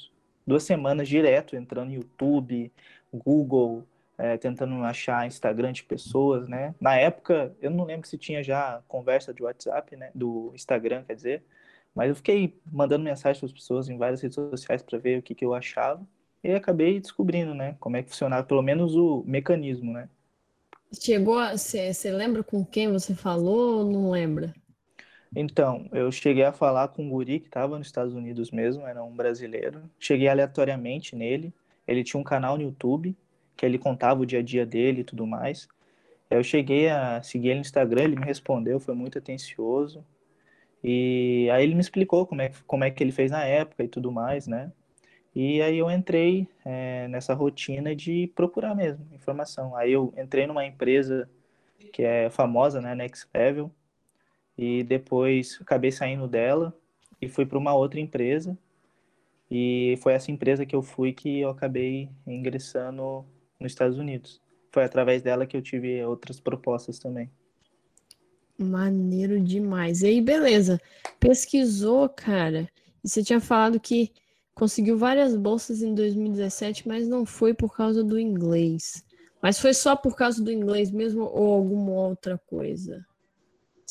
duas 0.46 0.64
semanas 0.64 1.08
direto 1.08 1.56
entrando 1.56 1.90
no 1.90 1.96
YouTube, 1.96 2.72
Google, 3.14 3.86
é, 4.18 4.38
tentando 4.38 4.76
achar 4.84 5.26
Instagram 5.26 5.72
de 5.72 5.84
pessoas, 5.84 6.48
né? 6.48 6.76
Na 6.82 6.96
época, 6.96 7.56
eu 7.62 7.70
não 7.70 7.86
lembro 7.86 8.08
se 8.08 8.18
tinha 8.18 8.44
já 8.44 8.82
conversa 8.88 9.34
de 9.34 9.44
WhatsApp, 9.44 9.96
né? 9.96 10.12
Do 10.14 10.52
Instagram, 10.56 11.04
quer 11.04 11.16
dizer. 11.16 11.44
Mas 11.94 12.10
eu 12.10 12.16
fiquei 12.16 12.60
mandando 12.72 13.04
mensagem 13.04 13.40
para 13.40 13.48
as 13.48 13.54
pessoas 13.54 13.90
em 13.90 13.98
várias 13.98 14.22
redes 14.22 14.36
sociais 14.36 14.82
para 14.82 14.98
ver 14.98 15.20
o 15.20 15.22
que, 15.22 15.36
que 15.36 15.46
eu 15.46 15.54
achava. 15.54 16.06
E 16.44 16.52
acabei 16.54 17.00
descobrindo, 17.00 17.54
né? 17.54 17.76
Como 17.80 17.98
é 17.98 18.04
que 18.04 18.10
funcionava, 18.10 18.44
pelo 18.44 18.62
menos 18.62 18.96
o 18.96 19.24
mecanismo, 19.28 19.94
né? 19.94 20.10
Chegou 21.00 21.40
a. 21.40 21.58
Você 21.58 22.12
lembra 22.12 22.44
com 22.44 22.66
quem 22.66 22.92
você 22.92 23.16
falou 23.16 23.80
ou 23.80 23.92
não 23.92 24.12
lembra? 24.12 24.54
Então, 25.36 25.88
eu 25.94 26.12
cheguei 26.12 26.44
a 26.44 26.52
falar 26.52 26.90
com 26.90 27.06
um 27.06 27.10
guri 27.10 27.40
que 27.40 27.48
estava 27.48 27.78
nos 27.78 27.88
Estados 27.88 28.14
Unidos 28.14 28.52
mesmo, 28.52 28.86
era 28.86 29.02
um 29.02 29.16
brasileiro. 29.16 29.90
Cheguei 29.98 30.28
aleatoriamente 30.28 31.16
nele. 31.16 31.54
Ele 31.88 32.04
tinha 32.04 32.20
um 32.20 32.24
canal 32.24 32.58
no 32.58 32.64
YouTube, 32.64 33.16
que 33.56 33.66
ele 33.66 33.78
contava 33.78 34.22
o 34.22 34.26
dia 34.26 34.40
a 34.40 34.44
dia 34.44 34.66
dele 34.66 35.02
e 35.02 35.04
tudo 35.04 35.26
mais. 35.26 35.68
Eu 36.30 36.44
cheguei 36.44 36.90
a 36.90 37.22
seguir 37.24 37.50
ele 37.50 37.56
no 37.56 37.62
Instagram, 37.62 38.04
ele 38.04 38.16
me 38.18 38.26
respondeu, 38.26 38.80
foi 38.80 38.94
muito 38.96 39.18
atencioso. 39.18 40.06
E 40.84 41.50
aí 41.52 41.64
ele 41.64 41.76
me 41.76 41.82
explicou 41.82 42.26
como 42.26 42.42
é, 42.42 42.52
como 42.68 42.84
é 42.84 42.92
que 42.92 43.04
ele 43.04 43.12
fez 43.12 43.32
na 43.32 43.46
época 43.46 43.84
e 43.84 43.88
tudo 43.88 44.12
mais, 44.12 44.48
né? 44.48 44.72
E 45.34 45.62
aí 45.62 45.78
eu 45.78 45.90
entrei 45.90 46.48
é, 46.66 47.08
nessa 47.08 47.34
rotina 47.34 47.96
de 47.96 48.32
procurar 48.36 48.76
mesmo 48.76 49.06
informação. 49.14 49.76
Aí 49.76 49.94
eu 49.94 50.14
entrei 50.18 50.46
numa 50.46 50.66
empresa 50.66 51.30
que 51.94 52.04
é 52.04 52.30
famosa, 52.30 52.82
né, 52.82 52.94
Next 52.94 53.28
Level, 53.34 53.72
e 54.58 54.84
depois 54.84 55.58
acabei 55.62 55.92
saindo 55.92 56.28
dela 56.28 56.76
e 57.22 57.30
fui 57.30 57.46
para 57.46 57.58
uma 57.58 57.74
outra 57.74 58.00
empresa. 58.00 58.58
E 59.50 59.98
foi 60.02 60.14
essa 60.14 60.32
empresa 60.32 60.66
que 60.66 60.76
eu 60.76 60.82
fui 60.82 61.12
que 61.12 61.40
eu 61.40 61.50
acabei 61.50 62.10
ingressando 62.26 63.26
nos 63.60 63.72
Estados 63.72 63.98
Unidos. 63.98 64.42
Foi 64.72 64.84
através 64.84 65.22
dela 65.22 65.46
que 65.46 65.56
eu 65.56 65.62
tive 65.62 66.04
outras 66.06 66.40
propostas 66.40 67.00
também. 67.00 67.30
Maneiro 68.58 69.40
demais. 69.40 70.02
E 70.02 70.08
aí, 70.08 70.22
beleza. 70.22 70.80
Pesquisou, 71.20 72.08
cara. 72.08 72.70
E 73.04 73.10
você 73.10 73.24
tinha 73.24 73.42
falado 73.42 73.80
que 73.80 74.12
Conseguiu 74.54 74.98
várias 74.98 75.36
bolsas 75.36 75.82
em 75.82 75.94
2017, 75.94 76.88
mas 76.88 77.08
não 77.08 77.26
foi 77.26 77.54
por 77.54 77.76
causa 77.76 78.04
do 78.04 78.20
inglês. 78.20 79.04
Mas 79.42 79.60
foi 79.60 79.74
só 79.74 79.96
por 79.96 80.16
causa 80.16 80.44
do 80.44 80.52
inglês 80.52 80.92
mesmo 80.92 81.24
ou 81.24 81.54
alguma 81.54 81.92
outra 81.92 82.38
coisa? 82.38 83.06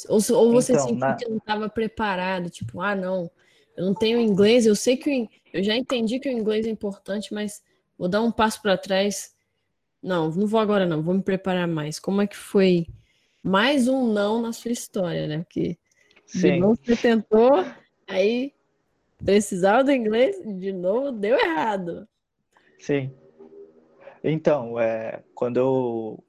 Ou, 0.08 0.20
ou 0.36 0.52
você 0.52 0.72
então, 0.72 0.84
sentiu 0.84 0.98
na... 0.98 1.14
que 1.14 1.28
não 1.28 1.38
estava 1.38 1.68
preparado, 1.68 2.48
tipo, 2.48 2.80
ah, 2.80 2.94
não, 2.94 3.30
eu 3.76 3.84
não 3.84 3.94
tenho 3.94 4.20
inglês, 4.20 4.64
eu 4.66 4.76
sei 4.76 4.96
que 4.96 5.28
eu 5.52 5.62
já 5.62 5.76
entendi 5.76 6.18
que 6.18 6.28
o 6.28 6.32
inglês 6.32 6.66
é 6.66 6.70
importante, 6.70 7.34
mas 7.34 7.62
vou 7.98 8.08
dar 8.08 8.22
um 8.22 8.30
passo 8.30 8.62
para 8.62 8.78
trás. 8.78 9.34
Não, 10.02 10.30
não 10.30 10.46
vou 10.46 10.60
agora 10.60 10.86
não, 10.86 11.02
vou 11.02 11.14
me 11.14 11.22
preparar 11.22 11.66
mais. 11.66 11.98
Como 11.98 12.22
é 12.22 12.26
que 12.26 12.36
foi 12.36 12.86
mais 13.42 13.88
um 13.88 14.12
não 14.12 14.40
na 14.40 14.52
sua 14.52 14.70
história, 14.70 15.26
né? 15.26 15.38
Porque 15.38 15.76
de 16.32 16.56
novo 16.56 16.78
você 16.82 16.96
tentou, 16.96 17.64
aí 18.06 18.52
precisava 19.24 19.84
do 19.84 19.92
inglês, 19.92 20.36
de 20.44 20.72
novo 20.72 21.12
deu 21.12 21.38
errado. 21.38 22.08
Sim. 22.78 23.14
Então, 24.22 24.78
é, 24.78 25.22
quando 25.34 25.56
eu 25.56 26.24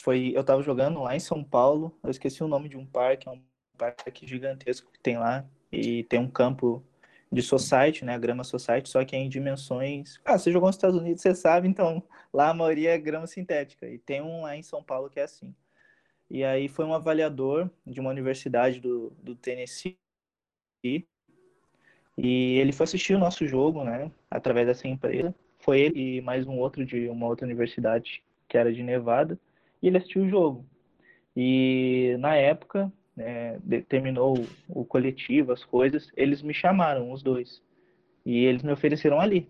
foi, 0.00 0.32
eu 0.34 0.44
tava 0.44 0.62
jogando 0.62 1.02
lá 1.02 1.16
em 1.16 1.20
São 1.20 1.42
Paulo, 1.42 1.96
eu 2.02 2.10
esqueci 2.10 2.42
o 2.42 2.48
nome 2.48 2.68
de 2.68 2.76
um 2.76 2.84
parque, 2.84 3.28
é 3.28 3.32
um 3.32 3.42
parque 3.76 4.26
gigantesco 4.26 4.90
que 4.92 5.00
tem 5.00 5.18
lá 5.18 5.46
e 5.72 6.04
tem 6.04 6.20
um 6.20 6.30
campo 6.30 6.84
de 7.32 7.42
society, 7.42 8.04
né, 8.04 8.18
grama 8.18 8.44
society, 8.44 8.88
só 8.88 9.04
que 9.04 9.16
é 9.16 9.18
em 9.18 9.28
dimensões. 9.28 10.20
Ah, 10.24 10.38
você 10.38 10.52
jogou 10.52 10.68
nos 10.68 10.76
Estados 10.76 10.96
Unidos, 10.96 11.22
você 11.22 11.34
sabe, 11.34 11.68
então 11.68 12.02
lá 12.32 12.50
a 12.50 12.54
maioria 12.54 12.94
é 12.94 12.98
grama 12.98 13.26
sintética 13.26 13.88
e 13.88 13.98
tem 13.98 14.22
um 14.22 14.42
lá 14.42 14.56
em 14.56 14.62
São 14.62 14.82
Paulo 14.82 15.10
que 15.10 15.18
é 15.18 15.24
assim. 15.24 15.54
E 16.30 16.44
aí 16.44 16.68
foi 16.68 16.84
um 16.84 16.94
avaliador 16.94 17.70
de 17.86 18.00
uma 18.00 18.10
universidade 18.10 18.80
do, 18.80 19.10
do 19.22 19.34
Tennessee 19.34 19.98
e 22.16 22.58
ele 22.58 22.72
foi 22.72 22.84
assistir 22.84 23.14
o 23.14 23.18
nosso 23.18 23.46
jogo, 23.46 23.84
né, 23.84 24.10
através 24.30 24.66
dessa 24.66 24.86
empresa. 24.86 25.34
Foi 25.58 25.80
ele 25.80 26.18
e 26.18 26.20
mais 26.20 26.46
um 26.46 26.58
outro 26.58 26.84
de 26.84 27.08
uma 27.08 27.26
outra 27.26 27.46
universidade 27.46 28.22
que 28.48 28.58
era 28.58 28.72
de 28.72 28.82
Nevada 28.82 29.38
e 29.82 29.88
ele 29.88 29.98
assistiu 29.98 30.22
o 30.22 30.28
jogo. 30.28 30.66
E 31.36 32.16
na 32.18 32.36
época 32.36 32.92
é, 33.16 33.58
terminou 33.88 34.46
o 34.68 34.84
coletivo, 34.84 35.52
as 35.52 35.64
coisas, 35.64 36.10
eles 36.16 36.42
me 36.42 36.54
chamaram, 36.54 37.12
os 37.12 37.22
dois. 37.22 37.62
E 38.24 38.44
eles 38.44 38.62
me 38.62 38.72
ofereceram 38.72 39.20
ali. 39.20 39.48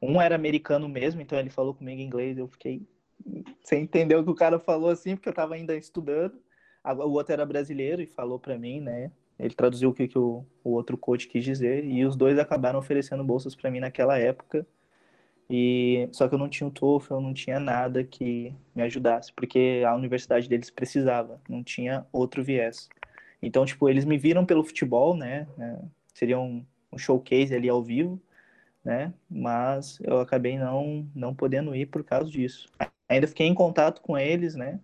Um 0.00 0.20
era 0.20 0.34
americano 0.34 0.88
mesmo, 0.88 1.20
então 1.20 1.38
ele 1.38 1.50
falou 1.50 1.74
comigo 1.74 2.00
em 2.00 2.04
inglês, 2.04 2.36
eu 2.36 2.48
fiquei 2.48 2.82
sem 3.62 3.82
entender 3.82 4.16
o 4.16 4.24
que 4.24 4.30
o 4.30 4.34
cara 4.34 4.58
falou 4.58 4.90
assim, 4.90 5.14
porque 5.14 5.28
eu 5.28 5.32
estava 5.32 5.54
ainda 5.54 5.76
estudando. 5.76 6.40
O 6.84 7.10
outro 7.12 7.32
era 7.32 7.46
brasileiro 7.46 8.02
e 8.02 8.06
falou 8.06 8.38
para 8.38 8.58
mim, 8.58 8.80
né? 8.80 9.12
Ele 9.42 9.54
traduziu 9.54 9.90
o 9.90 9.94
que, 9.94 10.06
que 10.08 10.18
o, 10.18 10.44
o 10.62 10.70
outro 10.70 10.96
coach 10.96 11.26
quis 11.26 11.44
dizer 11.44 11.84
e 11.84 12.04
os 12.04 12.16
dois 12.16 12.38
acabaram 12.38 12.78
oferecendo 12.78 13.24
bolsas 13.24 13.54
para 13.54 13.70
mim 13.70 13.80
naquela 13.80 14.18
época. 14.18 14.66
E 15.50 16.08
só 16.12 16.28
que 16.28 16.34
eu 16.34 16.38
não 16.38 16.48
tinha 16.48 16.66
o 16.66 16.70
TOEFL, 16.70 17.14
eu 17.14 17.20
não 17.20 17.34
tinha 17.34 17.60
nada 17.60 18.04
que 18.04 18.54
me 18.74 18.82
ajudasse, 18.82 19.32
porque 19.32 19.82
a 19.86 19.94
universidade 19.94 20.48
deles 20.48 20.70
precisava, 20.70 21.40
não 21.48 21.62
tinha 21.62 22.06
outro 22.12 22.42
viés. 22.42 22.88
Então, 23.42 23.66
tipo, 23.66 23.88
eles 23.88 24.04
me 24.04 24.16
viram 24.16 24.46
pelo 24.46 24.64
futebol, 24.64 25.16
né? 25.16 25.46
É, 25.58 25.78
seria 26.14 26.38
um, 26.38 26.64
um 26.92 26.96
showcase 26.96 27.54
ali 27.54 27.68
ao 27.68 27.82
vivo, 27.82 28.22
né? 28.84 29.12
Mas 29.28 29.98
eu 30.02 30.20
acabei 30.20 30.56
não 30.56 31.06
não 31.14 31.34
podendo 31.34 31.74
ir 31.74 31.86
por 31.86 32.04
causa 32.04 32.30
disso. 32.30 32.68
Ainda 33.08 33.26
fiquei 33.26 33.46
em 33.46 33.54
contato 33.54 34.00
com 34.00 34.16
eles, 34.16 34.54
né? 34.54 34.80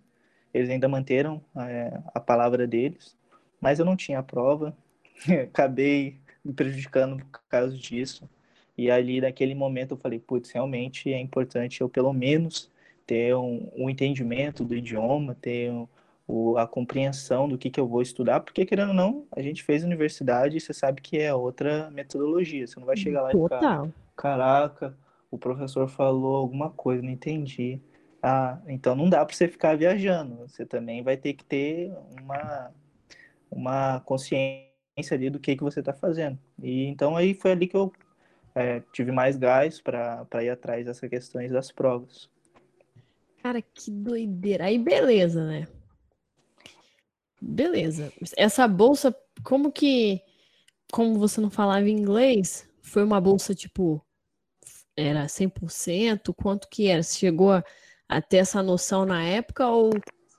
Eles 0.53 0.69
ainda 0.69 0.87
manteram 0.87 1.41
é, 1.57 1.99
a 2.13 2.19
palavra 2.19 2.67
deles, 2.67 3.15
mas 3.61 3.79
eu 3.79 3.85
não 3.85 3.95
tinha 3.95 4.19
a 4.19 4.23
prova. 4.23 4.75
acabei 5.49 6.17
me 6.43 6.53
prejudicando 6.53 7.17
por 7.17 7.41
causa 7.49 7.75
disso. 7.75 8.29
E 8.77 8.89
ali, 8.89 9.19
naquele 9.19 9.53
momento, 9.53 9.91
eu 9.91 9.97
falei, 9.97 10.19
putz, 10.19 10.51
realmente 10.51 11.11
é 11.11 11.19
importante 11.19 11.81
eu, 11.81 11.89
pelo 11.89 12.13
menos, 12.13 12.71
ter 13.05 13.35
um, 13.35 13.69
um 13.75 13.89
entendimento 13.89 14.63
do 14.63 14.73
idioma, 14.73 15.35
ter 15.35 15.69
um, 15.69 15.87
o, 16.25 16.57
a 16.57 16.65
compreensão 16.65 17.49
do 17.49 17.57
que, 17.57 17.69
que 17.69 17.79
eu 17.79 17.87
vou 17.87 18.01
estudar, 18.01 18.39
porque, 18.39 18.65
querendo 18.65 18.89
ou 18.89 18.95
não, 18.95 19.25
a 19.35 19.41
gente 19.41 19.63
fez 19.63 19.83
universidade 19.83 20.55
e 20.55 20.61
você 20.61 20.73
sabe 20.73 21.01
que 21.01 21.17
é 21.17 21.33
outra 21.33 21.89
metodologia. 21.91 22.65
Você 22.65 22.79
não 22.79 22.85
vai 22.85 22.95
chegar 22.95 23.21
lá 23.21 23.31
Total. 23.31 23.85
e 23.85 23.87
ficar, 23.89 24.01
caraca, 24.15 24.97
o 25.29 25.37
professor 25.37 25.87
falou 25.89 26.37
alguma 26.37 26.69
coisa, 26.69 27.01
não 27.01 27.09
entendi. 27.09 27.81
Ah, 28.21 28.59
então 28.67 28.95
não 28.95 29.09
dá 29.09 29.25
para 29.25 29.35
você 29.35 29.47
ficar 29.47 29.77
viajando. 29.77 30.35
Você 30.47 30.65
também 30.65 31.01
vai 31.01 31.17
ter 31.17 31.33
que 31.33 31.43
ter 31.43 31.91
uma, 32.21 32.71
uma 33.49 33.99
consciência 34.01 34.69
ali 35.11 35.29
do 35.29 35.39
que, 35.39 35.55
que 35.55 35.63
você 35.63 35.79
está 35.79 35.93
fazendo. 35.93 36.37
E 36.61 36.85
então 36.85 37.15
aí 37.15 37.33
foi 37.33 37.51
ali 37.51 37.67
que 37.67 37.75
eu 37.75 37.91
é, 38.55 38.81
tive 38.93 39.11
mais 39.11 39.37
gás 39.37 39.81
para 39.81 40.43
ir 40.43 40.49
atrás 40.49 40.85
dessas 40.85 41.09
questões 41.09 41.51
das 41.51 41.71
provas. 41.71 42.29
Cara, 43.41 43.61
que 43.61 43.89
doideira. 43.89 44.65
Aí 44.65 44.77
beleza, 44.77 45.45
né? 45.45 45.67
Beleza. 47.41 48.11
Essa 48.35 48.67
bolsa, 48.67 49.15
como 49.43 49.71
que. 49.71 50.21
Como 50.91 51.19
você 51.19 51.39
não 51.39 51.51
falava 51.51 51.87
inglês, 51.89 52.67
foi 52.81 53.03
uma 53.03 53.21
bolsa 53.21 53.55
tipo. 53.55 54.03
Era 54.95 55.25
100%? 55.27 56.33
Quanto 56.33 56.67
que 56.67 56.87
era? 56.87 57.01
Você 57.01 57.17
chegou 57.17 57.51
a, 58.09 58.21
ter 58.21 58.37
essa 58.37 58.61
noção 58.61 59.05
na 59.05 59.23
época 59.23 59.65
ou, 59.67 59.91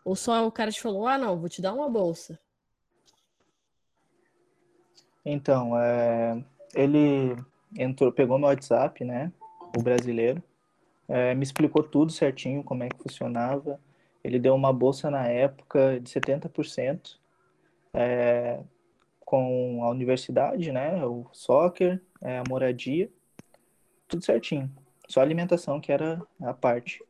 ou 0.04 0.14
só 0.14 0.46
o 0.46 0.52
cara 0.52 0.70
te 0.70 0.80
falou: 0.80 1.06
ah, 1.06 1.16
não, 1.16 1.38
vou 1.38 1.48
te 1.48 1.62
dar 1.62 1.72
uma 1.72 1.88
bolsa? 1.88 2.38
Então, 5.24 5.78
é, 5.78 6.42
ele 6.74 7.36
entrou, 7.76 8.10
pegou 8.12 8.38
meu 8.38 8.48
WhatsApp, 8.48 9.04
né? 9.04 9.32
O 9.76 9.82
brasileiro. 9.82 10.42
É, 11.08 11.34
me 11.34 11.42
explicou 11.42 11.82
tudo 11.82 12.12
certinho, 12.12 12.62
como 12.62 12.82
é 12.84 12.88
que 12.88 13.02
funcionava. 13.02 13.80
Ele 14.22 14.38
deu 14.38 14.54
uma 14.54 14.72
bolsa 14.72 15.10
na 15.10 15.26
época 15.26 15.98
de 16.00 16.10
70% 16.10 17.16
é, 17.92 18.60
com 19.20 19.80
a 19.84 19.90
universidade, 19.90 20.72
né? 20.72 21.04
O 21.04 21.26
soccer, 21.32 22.00
é, 22.20 22.38
a 22.38 22.44
moradia, 22.48 23.10
tudo 24.08 24.24
certinho. 24.24 24.70
Só 25.08 25.20
alimentação 25.20 25.80
que 25.80 25.90
era 25.90 26.22
a 26.40 26.54
parte. 26.54 27.02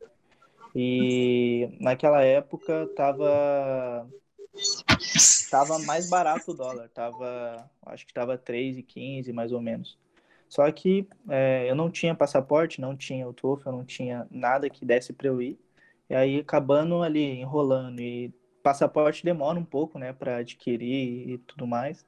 E 0.74 1.68
naquela 1.80 2.22
época 2.22 2.88
tava 2.96 4.08
tava 5.50 5.78
mais 5.80 6.08
barato 6.08 6.50
o 6.50 6.54
dólar, 6.54 6.88
tava 6.90 7.70
acho 7.86 8.06
que 8.06 8.12
tava 8.12 8.38
3,15 8.38 9.32
mais 9.32 9.52
ou 9.52 9.60
menos. 9.60 9.98
Só 10.48 10.70
que 10.72 11.06
é, 11.28 11.70
eu 11.70 11.74
não 11.76 11.90
tinha 11.90 12.14
passaporte, 12.14 12.80
não 12.80 12.96
tinha 12.96 13.28
o 13.28 13.32
TOEFL, 13.32 13.70
não 13.70 13.84
tinha 13.84 14.26
nada 14.30 14.68
que 14.68 14.84
desse 14.84 15.12
para 15.12 15.28
eu 15.28 15.40
ir. 15.40 15.58
E 16.08 16.14
aí 16.14 16.40
acabando 16.40 17.02
ali 17.02 17.40
enrolando 17.40 18.00
e 18.00 18.34
passaporte 18.62 19.24
demora 19.24 19.58
um 19.58 19.64
pouco, 19.64 19.98
né, 19.98 20.12
para 20.12 20.38
adquirir 20.38 21.30
e 21.30 21.38
tudo 21.38 21.66
mais. 21.66 22.04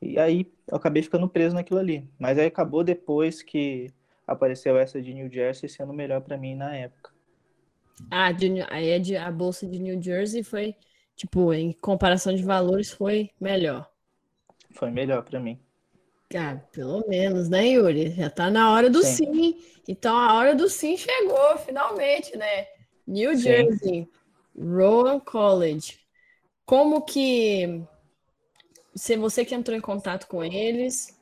E 0.00 0.18
aí 0.18 0.50
eu 0.66 0.76
acabei 0.76 1.02
ficando 1.02 1.28
preso 1.28 1.54
naquilo 1.54 1.78
ali. 1.78 2.08
Mas 2.18 2.38
aí 2.38 2.46
acabou 2.46 2.82
depois 2.82 3.42
que 3.42 3.92
apareceu 4.26 4.78
essa 4.78 5.02
de 5.02 5.12
New 5.12 5.30
Jersey 5.30 5.68
sendo 5.68 5.92
melhor 5.92 6.22
para 6.22 6.38
mim 6.38 6.54
na 6.54 6.74
época. 6.74 7.12
Ah, 8.10 8.32
de, 8.32 8.62
aí 8.70 8.94
a, 8.94 8.98
de, 8.98 9.16
a 9.16 9.30
bolsa 9.30 9.66
de 9.66 9.78
New 9.78 10.00
Jersey 10.00 10.42
foi, 10.42 10.74
tipo, 11.20 11.52
em 11.52 11.70
comparação 11.74 12.34
de 12.34 12.42
valores, 12.42 12.90
foi 12.90 13.30
melhor. 13.38 13.86
Foi 14.70 14.90
melhor 14.90 15.22
para 15.22 15.38
mim. 15.38 15.60
Ah, 16.34 16.58
pelo 16.72 17.06
menos, 17.06 17.46
né, 17.50 17.66
Yuri? 17.66 18.12
Já 18.12 18.30
tá 18.30 18.50
na 18.50 18.72
hora 18.72 18.88
do 18.88 19.02
sim. 19.02 19.26
sim. 19.26 19.64
Então 19.86 20.16
a 20.16 20.32
hora 20.32 20.54
do 20.54 20.66
sim 20.66 20.96
chegou, 20.96 21.58
finalmente, 21.58 22.34
né? 22.38 22.68
New 23.06 23.36
sim. 23.36 23.42
Jersey, 23.42 24.08
Rowan 24.58 25.20
College. 25.20 25.98
Como 26.64 27.02
que 27.02 27.82
se 28.94 29.14
você 29.18 29.44
que 29.44 29.54
entrou 29.54 29.76
em 29.76 29.80
contato 29.80 30.26
com 30.26 30.42
eles 30.42 31.20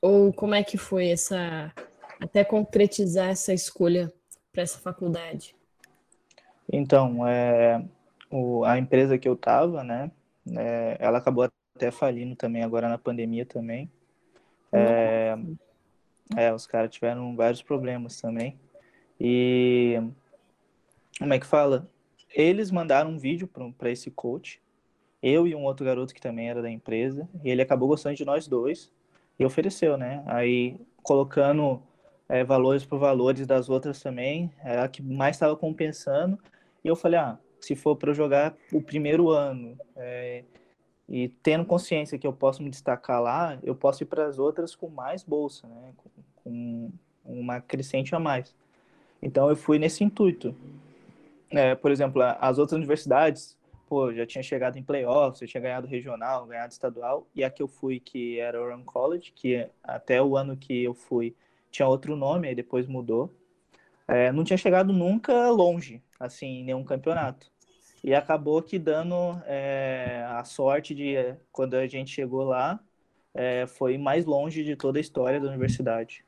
ou 0.00 0.32
como 0.32 0.54
é 0.54 0.62
que 0.62 0.78
foi 0.78 1.08
essa 1.08 1.74
até 2.20 2.44
concretizar 2.44 3.30
essa 3.30 3.52
escolha 3.52 4.12
para 4.52 4.62
essa 4.62 4.78
faculdade? 4.78 5.56
Então, 6.72 7.26
é, 7.26 7.82
o, 8.30 8.64
a 8.64 8.78
empresa 8.78 9.18
que 9.18 9.28
eu 9.28 9.36
tava, 9.36 9.82
né, 9.82 10.10
é, 10.56 10.96
ela 10.98 11.18
acabou 11.18 11.48
até 11.74 11.90
falindo 11.90 12.36
também 12.36 12.62
agora 12.62 12.88
na 12.88 12.98
pandemia 12.98 13.44
também. 13.44 13.90
É, 14.72 15.36
é, 16.36 16.54
os 16.54 16.66
caras 16.66 16.90
tiveram 16.90 17.34
vários 17.34 17.62
problemas 17.62 18.20
também. 18.20 18.56
E 19.18 20.00
como 21.18 21.34
é 21.34 21.38
que 21.38 21.46
fala? 21.46 21.88
Eles 22.34 22.70
mandaram 22.70 23.10
um 23.10 23.18
vídeo 23.18 23.48
para 23.76 23.90
esse 23.90 24.10
coach, 24.10 24.62
eu 25.22 25.46
e 25.46 25.54
um 25.54 25.64
outro 25.64 25.84
garoto 25.84 26.14
que 26.14 26.20
também 26.20 26.48
era 26.48 26.62
da 26.62 26.70
empresa, 26.70 27.28
e 27.44 27.50
ele 27.50 27.60
acabou 27.60 27.88
gostando 27.88 28.14
de 28.14 28.24
nós 28.24 28.46
dois 28.46 28.90
e 29.38 29.44
ofereceu, 29.44 29.96
né? 29.96 30.22
Aí 30.26 30.78
colocando 31.02 31.82
é, 32.28 32.44
valores 32.44 32.84
por 32.84 32.98
valores 32.98 33.46
das 33.46 33.68
outras 33.68 34.00
também, 34.00 34.52
é 34.62 34.78
a 34.78 34.88
que 34.88 35.02
mais 35.02 35.36
estava 35.36 35.56
compensando. 35.56 36.38
E 36.84 36.88
eu 36.88 36.94
falei, 36.94 37.18
ah, 37.18 37.38
se 37.60 37.74
for 37.74 37.96
para 37.96 38.12
jogar 38.12 38.56
o 38.72 38.80
primeiro 38.80 39.30
ano, 39.30 39.76
é, 39.96 40.44
e 41.08 41.28
tendo 41.42 41.64
consciência 41.64 42.18
que 42.18 42.26
eu 42.26 42.32
posso 42.32 42.62
me 42.62 42.70
destacar 42.70 43.20
lá, 43.20 43.58
eu 43.62 43.74
posso 43.74 44.02
ir 44.02 44.06
para 44.06 44.26
as 44.26 44.38
outras 44.38 44.76
com 44.76 44.88
mais 44.88 45.24
bolsa, 45.24 45.66
né? 45.66 45.92
Com, 45.96 46.10
com, 46.42 46.92
uma 47.24 47.60
crescente 47.60 48.14
a 48.14 48.18
mais. 48.18 48.54
Então 49.22 49.48
eu 49.48 49.56
fui 49.56 49.78
nesse 49.78 50.02
intuito. 50.02 50.54
É, 51.50 51.74
por 51.74 51.90
exemplo, 51.90 52.22
as 52.22 52.58
outras 52.58 52.76
universidades 52.76 53.56
pô, 53.90 54.12
já 54.14 54.24
tinha 54.24 54.40
chegado 54.40 54.78
em 54.78 54.84
playoffs, 54.84 55.42
eu 55.42 55.48
tinha 55.48 55.60
ganhado 55.60 55.88
regional, 55.88 56.46
ganhado 56.46 56.72
estadual, 56.72 57.26
e 57.34 57.42
a 57.42 57.50
que 57.50 57.60
eu 57.60 57.66
fui, 57.66 57.98
que 57.98 58.38
era 58.38 58.62
o 58.62 58.70
Run 58.70 58.84
College, 58.84 59.32
que 59.34 59.68
até 59.82 60.22
o 60.22 60.36
ano 60.36 60.56
que 60.56 60.84
eu 60.84 60.94
fui 60.94 61.34
tinha 61.72 61.88
outro 61.88 62.14
nome, 62.14 62.46
aí 62.46 62.54
depois 62.54 62.86
mudou. 62.86 63.34
É, 64.06 64.30
não 64.30 64.44
tinha 64.44 64.56
chegado 64.56 64.92
nunca 64.92 65.50
longe, 65.50 66.00
assim, 66.20 66.60
em 66.60 66.64
nenhum 66.64 66.84
campeonato. 66.84 67.50
E 68.04 68.14
acabou 68.14 68.62
que 68.62 68.78
dando 68.78 69.42
é, 69.46 70.24
a 70.28 70.44
sorte 70.44 70.94
de, 70.94 71.34
quando 71.50 71.74
a 71.74 71.86
gente 71.86 72.10
chegou 72.10 72.44
lá, 72.44 72.78
é, 73.34 73.66
foi 73.66 73.98
mais 73.98 74.24
longe 74.24 74.62
de 74.62 74.76
toda 74.76 74.98
a 74.98 75.00
história 75.00 75.40
da 75.40 75.48
universidade. 75.48 76.24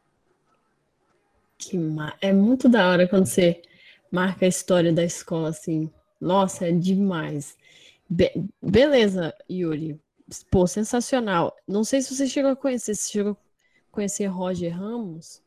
Que 1.59 1.79
ma... 1.79 2.17
É 2.21 2.33
muito 2.33 2.69
da 2.69 2.89
hora 2.89 3.09
quando 3.09 3.27
você 3.27 3.63
marca 4.11 4.45
a 4.45 4.49
história 4.49 4.93
da 4.93 5.05
escola, 5.05 5.49
assim. 5.51 5.91
Nossa, 6.21 6.69
é 6.69 6.73
demais. 6.73 7.57
Be 8.09 8.31
beleza, 8.61 9.35
Yuri. 9.51 9.99
Pô, 10.51 10.67
sensacional. 10.67 11.57
Não 11.67 11.85
sei 11.85 12.03
se 12.03 12.15
você 12.15 12.27
chegou 12.27 12.51
a 12.51 12.57
conhecer. 12.57 12.95
Você 12.95 13.11
chegou 13.11 13.33
a 13.33 13.37
conhecer 13.91 14.27
Roger 14.27 14.77
Ramos? 14.77 15.43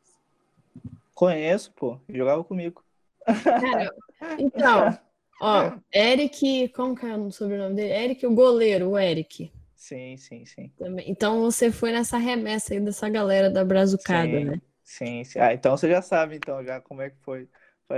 Conheço, 1.13 1.71
pô. 1.73 1.99
Jogava 2.09 2.43
comigo. 2.43 2.83
Cara, 3.25 3.93
então, 4.37 4.97
ó, 5.41 5.71
Eric, 5.93 6.69
como 6.69 6.95
que 6.95 7.05
é 7.05 7.15
o 7.15 7.31
sobrenome 7.31 7.75
dele? 7.75 7.93
Eric, 7.93 8.25
o 8.25 8.33
goleiro, 8.33 8.91
o 8.91 8.97
Eric. 8.97 9.51
Sim, 9.75 10.17
sim, 10.17 10.45
sim. 10.45 10.71
Também. 10.77 11.09
Então 11.09 11.41
você 11.41 11.71
foi 11.71 11.91
nessa 11.91 12.17
remessa 12.17 12.73
aí 12.73 12.79
dessa 12.79 13.07
galera 13.07 13.51
da 13.51 13.63
Brazucada, 13.63 14.39
sim, 14.39 14.45
né? 14.45 14.61
Sim, 14.83 15.23
sim. 15.23 15.39
Ah, 15.39 15.53
então 15.53 15.77
você 15.77 15.89
já 15.89 16.01
sabe, 16.01 16.37
então, 16.37 16.63
já 16.63 16.81
como 16.81 17.01
é 17.01 17.09
que 17.11 17.17
foi. 17.21 17.47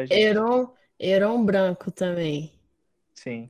Heron, 0.10 0.74
Heron 1.00 1.46
Branco 1.46 1.90
também. 1.92 2.52
Sim. 3.14 3.50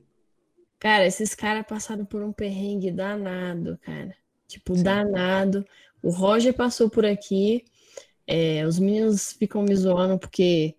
Cara, 0.78 1.04
esses 1.04 1.34
caras 1.34 1.66
passaram 1.66 2.04
por 2.04 2.22
um 2.22 2.32
perrengue 2.32 2.92
danado, 2.92 3.76
cara. 3.78 4.14
Tipo, 4.46 4.76
sim. 4.76 4.84
danado. 4.84 5.66
O 6.00 6.10
Roger 6.10 6.54
passou 6.54 6.88
por 6.88 7.04
aqui. 7.04 7.64
É, 8.24 8.64
os 8.64 8.78
meninos 8.78 9.32
ficam 9.32 9.62
me 9.62 9.74
zoando 9.74 10.16
porque 10.18 10.77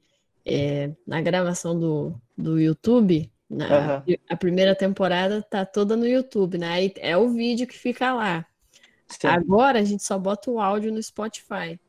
é, 0.50 0.92
na 1.06 1.22
gravação 1.22 1.78
do, 1.78 2.16
do 2.38 2.60
YouTube, 2.60 3.32
na, 3.50 3.98
uhum. 3.98 4.16
a 4.30 4.36
primeira 4.36 4.76
temporada 4.76 5.42
tá 5.42 5.66
toda 5.66 5.96
no 5.96 6.08
YouTube, 6.08 6.58
né? 6.58 6.70
Aí 6.70 6.94
é 6.98 7.18
o 7.18 7.30
vídeo 7.30 7.66
que 7.66 7.78
fica 7.78 8.14
lá. 8.14 8.46
Sim. 9.08 9.28
Agora 9.28 9.80
a 9.80 9.84
gente 9.84 10.04
só 10.04 10.18
bota 10.20 10.52
o 10.52 10.60
áudio 10.60 10.92
no 10.92 11.02
Spotify. 11.02 11.80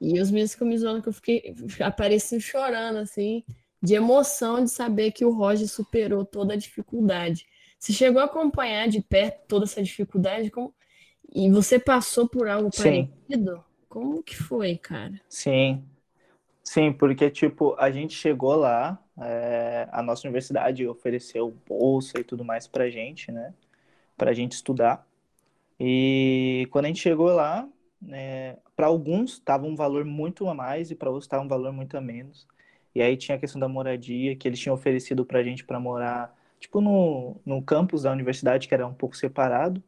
E 0.00 0.20
os 0.20 0.30
meninos 0.30 0.52
ficam 0.52 0.66
me 0.66 0.78
zoando 0.78 1.02
que 1.02 1.08
eu 1.08 1.12
fiquei 1.12 1.54
apareci 1.80 2.40
chorando, 2.40 2.98
assim, 2.98 3.44
de 3.80 3.94
emoção 3.94 4.64
de 4.64 4.70
saber 4.70 5.12
que 5.12 5.24
o 5.24 5.30
Roger 5.30 5.68
superou 5.68 6.24
toda 6.24 6.54
a 6.54 6.56
dificuldade. 6.56 7.46
Você 7.78 7.92
chegou 7.92 8.20
a 8.22 8.24
acompanhar 8.24 8.88
de 8.88 9.00
perto 9.00 9.46
toda 9.46 9.64
essa 9.64 9.82
dificuldade? 9.82 10.50
Como... 10.50 10.74
E 11.34 11.50
você 11.50 11.78
passou 11.78 12.28
por 12.28 12.48
algo 12.48 12.70
Sim. 12.72 13.10
parecido? 13.28 13.64
Como 13.88 14.22
que 14.22 14.36
foi, 14.36 14.76
cara? 14.76 15.20
Sim. 15.28 15.84
Sim, 16.64 16.92
porque, 16.92 17.30
tipo, 17.30 17.74
a 17.78 17.90
gente 17.90 18.14
chegou 18.14 18.54
lá, 18.54 18.98
é, 19.20 19.88
a 19.90 20.02
nossa 20.02 20.26
universidade 20.26 20.86
ofereceu 20.86 21.50
bolsa 21.68 22.20
e 22.20 22.24
tudo 22.24 22.44
mais 22.44 22.66
pra 22.68 22.88
gente, 22.88 23.30
né? 23.32 23.52
Pra 24.16 24.32
gente 24.34 24.52
estudar. 24.52 25.06
E 25.80 26.68
quando 26.72 26.86
a 26.86 26.88
gente 26.88 27.00
chegou 27.00 27.28
lá, 27.32 27.68
né, 28.00 28.56
para 28.76 28.86
alguns 28.88 29.34
estava 29.34 29.66
um 29.66 29.76
valor 29.76 30.04
muito 30.04 30.48
a 30.48 30.54
mais 30.54 30.90
e 30.90 30.96
para 30.96 31.10
outros 31.10 31.26
estava 31.26 31.44
um 31.44 31.48
valor 31.48 31.72
muito 31.72 31.96
a 31.96 32.00
menos. 32.00 32.46
E 32.94 33.02
aí 33.02 33.16
tinha 33.16 33.36
a 33.36 33.40
questão 33.40 33.60
da 33.60 33.68
moradia, 33.68 34.36
que 34.36 34.48
eles 34.48 34.60
tinham 34.60 34.74
oferecido 34.74 35.24
pra 35.26 35.42
gente 35.44 35.64
para 35.64 35.80
morar, 35.80 36.34
tipo, 36.60 36.80
no, 36.80 37.36
no 37.46 37.62
campus 37.62 38.02
da 38.04 38.12
universidade, 38.12 38.68
que 38.68 38.74
era 38.74 38.86
um 38.86 38.94
pouco 38.94 39.16
separado. 39.16 39.82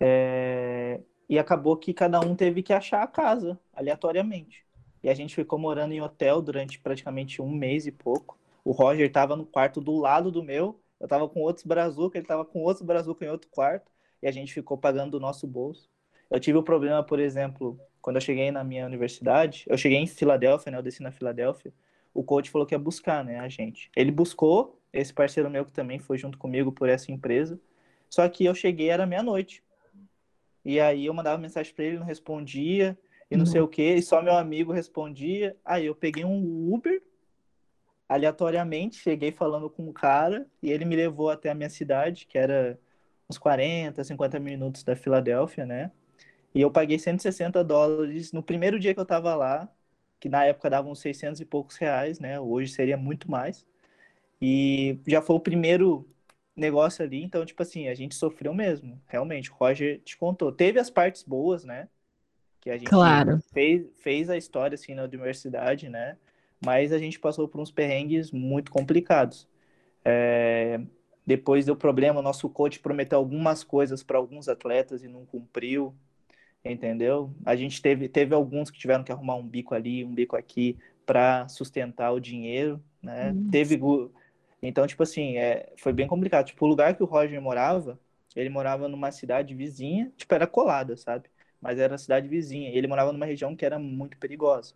É, 0.00 1.00
e 1.28 1.38
acabou 1.38 1.76
que 1.76 1.94
cada 1.94 2.20
um 2.20 2.36
teve 2.36 2.62
que 2.62 2.72
achar 2.72 3.02
a 3.02 3.06
casa, 3.08 3.58
aleatoriamente. 3.74 4.64
E 5.02 5.08
a 5.08 5.14
gente 5.14 5.34
ficou 5.34 5.58
morando 5.58 5.92
em 5.92 6.00
hotel 6.00 6.40
durante 6.40 6.78
praticamente 6.78 7.42
um 7.42 7.50
mês 7.50 7.86
e 7.86 7.92
pouco. 7.92 8.38
O 8.64 8.70
Roger 8.70 9.06
estava 9.06 9.34
no 9.34 9.44
quarto 9.44 9.80
do 9.80 9.98
lado 9.98 10.30
do 10.30 10.42
meu, 10.42 10.80
eu 11.00 11.06
estava 11.06 11.28
com 11.28 11.40
outros 11.40 11.66
brazuca, 11.66 12.16
ele 12.16 12.24
estava 12.24 12.44
com 12.44 12.60
outros 12.60 12.86
brazuca 12.86 13.24
em 13.24 13.28
outro 13.28 13.50
quarto, 13.50 13.90
e 14.22 14.28
a 14.28 14.30
gente 14.30 14.54
ficou 14.54 14.78
pagando 14.78 15.12
do 15.12 15.20
nosso 15.20 15.46
bolso. 15.46 15.90
Eu 16.30 16.38
tive 16.38 16.56
o 16.56 16.60
um 16.60 16.64
problema, 16.64 17.02
por 17.02 17.18
exemplo, 17.18 17.78
quando 18.00 18.16
eu 18.16 18.20
cheguei 18.20 18.52
na 18.52 18.62
minha 18.62 18.86
universidade, 18.86 19.64
eu 19.66 19.76
cheguei 19.76 19.98
em 19.98 20.06
Filadélfia, 20.06 20.70
né, 20.70 20.78
eu 20.78 20.82
desci 20.82 21.02
na 21.02 21.10
Filadélfia, 21.10 21.74
o 22.14 22.22
coach 22.22 22.50
falou 22.50 22.66
que 22.66 22.74
ia 22.74 22.78
buscar, 22.78 23.24
né, 23.24 23.40
a 23.40 23.48
gente. 23.48 23.90
Ele 23.96 24.12
buscou, 24.12 24.80
esse 24.92 25.12
parceiro 25.12 25.50
meu 25.50 25.64
que 25.64 25.72
também 25.72 25.98
foi 25.98 26.16
junto 26.18 26.38
comigo 26.38 26.70
por 26.70 26.88
essa 26.88 27.10
empresa, 27.10 27.60
só 28.08 28.28
que 28.28 28.44
eu 28.44 28.54
cheguei, 28.54 28.90
era 28.90 29.06
meia-noite. 29.06 29.64
E 30.64 30.78
aí 30.78 31.06
eu 31.06 31.14
mandava 31.14 31.38
mensagem 31.38 31.74
para 31.74 31.84
ele, 31.84 31.98
não 31.98 32.06
respondia, 32.06 32.96
e 33.32 33.36
não 33.36 33.46
uhum. 33.46 33.50
sei 33.50 33.60
o 33.62 33.68
que, 33.68 33.94
e 33.94 34.02
só 34.02 34.20
meu 34.20 34.34
amigo 34.36 34.72
respondia. 34.72 35.56
Aí 35.64 35.86
eu 35.86 35.94
peguei 35.94 36.22
um 36.22 36.72
Uber, 36.72 37.02
aleatoriamente, 38.06 38.96
cheguei 38.96 39.32
falando 39.32 39.70
com 39.70 39.88
o 39.88 39.92
cara, 39.92 40.46
e 40.62 40.70
ele 40.70 40.84
me 40.84 40.94
levou 40.94 41.30
até 41.30 41.50
a 41.50 41.54
minha 41.54 41.70
cidade, 41.70 42.26
que 42.26 42.36
era 42.36 42.78
uns 43.28 43.38
40, 43.38 44.04
50 44.04 44.38
minutos 44.38 44.82
da 44.82 44.94
Filadélfia, 44.94 45.64
né? 45.64 45.90
E 46.54 46.60
eu 46.60 46.70
paguei 46.70 46.98
160 46.98 47.64
dólares 47.64 48.32
no 48.32 48.42
primeiro 48.42 48.78
dia 48.78 48.92
que 48.92 49.00
eu 49.00 49.06
tava 49.06 49.34
lá, 49.34 49.66
que 50.20 50.28
na 50.28 50.44
época 50.44 50.68
dava 50.68 50.88
uns 50.88 51.00
600 51.00 51.40
e 51.40 51.46
poucos 51.46 51.76
reais, 51.78 52.20
né? 52.20 52.38
Hoje 52.38 52.70
seria 52.72 52.98
muito 52.98 53.30
mais. 53.30 53.64
E 54.42 54.98
já 55.06 55.22
foi 55.22 55.36
o 55.36 55.40
primeiro 55.40 56.06
negócio 56.54 57.02
ali, 57.02 57.22
então, 57.22 57.46
tipo 57.46 57.62
assim, 57.62 57.88
a 57.88 57.94
gente 57.94 58.14
sofreu 58.14 58.52
mesmo, 58.52 59.00
realmente. 59.06 59.50
O 59.50 59.54
Roger 59.54 60.00
te 60.02 60.18
contou. 60.18 60.52
Teve 60.52 60.78
as 60.78 60.90
partes 60.90 61.22
boas, 61.22 61.64
né? 61.64 61.88
Que 62.62 62.70
a 62.70 62.78
gente 62.78 62.88
claro. 62.88 63.40
fez, 63.52 63.84
fez 63.96 64.30
a 64.30 64.36
história, 64.36 64.76
assim, 64.76 64.94
na 64.94 65.02
universidade, 65.02 65.88
né? 65.88 66.16
Mas 66.64 66.92
a 66.92 66.98
gente 66.98 67.18
passou 67.18 67.46
por 67.46 67.60
uns 67.60 67.70
perrengues 67.70 68.30
muito 68.30 68.70
complicados. 68.70 69.48
É... 70.04 70.80
Depois 71.26 71.66
deu 71.66 71.76
problema, 71.76 72.20
o 72.20 72.22
nosso 72.22 72.48
coach 72.48 72.80
prometeu 72.80 73.18
algumas 73.18 73.62
coisas 73.62 74.02
para 74.02 74.16
alguns 74.16 74.48
atletas 74.48 75.04
e 75.04 75.08
não 75.08 75.26
cumpriu, 75.26 75.94
entendeu? 76.64 77.32
A 77.44 77.54
gente 77.54 77.82
teve, 77.82 78.08
teve 78.08 78.34
alguns 78.34 78.70
que 78.70 78.78
tiveram 78.78 79.04
que 79.04 79.12
arrumar 79.12 79.36
um 79.36 79.46
bico 79.46 79.74
ali, 79.74 80.04
um 80.04 80.14
bico 80.14 80.36
aqui 80.36 80.78
para 81.04 81.46
sustentar 81.48 82.12
o 82.12 82.20
dinheiro, 82.20 82.82
né? 83.02 83.34
Teve 83.50 83.76
então, 84.62 84.86
tipo 84.86 85.02
assim, 85.02 85.36
é, 85.36 85.72
foi 85.76 85.92
bem 85.92 86.06
complicado. 86.06 86.46
Tipo, 86.46 86.64
o 86.64 86.68
lugar 86.68 86.94
que 86.94 87.02
o 87.02 87.06
Roger 87.06 87.40
morava, 87.42 87.98
ele 88.36 88.48
morava 88.48 88.88
numa 88.88 89.10
cidade 89.10 89.54
vizinha, 89.54 90.12
tipo, 90.16 90.32
era 90.32 90.46
colada, 90.46 90.96
sabe? 90.96 91.28
Mas 91.62 91.78
era 91.78 91.96
cidade 91.96 92.26
vizinha. 92.26 92.68
E 92.70 92.76
ele 92.76 92.88
morava 92.88 93.12
numa 93.12 93.24
região 93.24 93.54
que 93.54 93.64
era 93.64 93.78
muito 93.78 94.18
perigosa. 94.18 94.74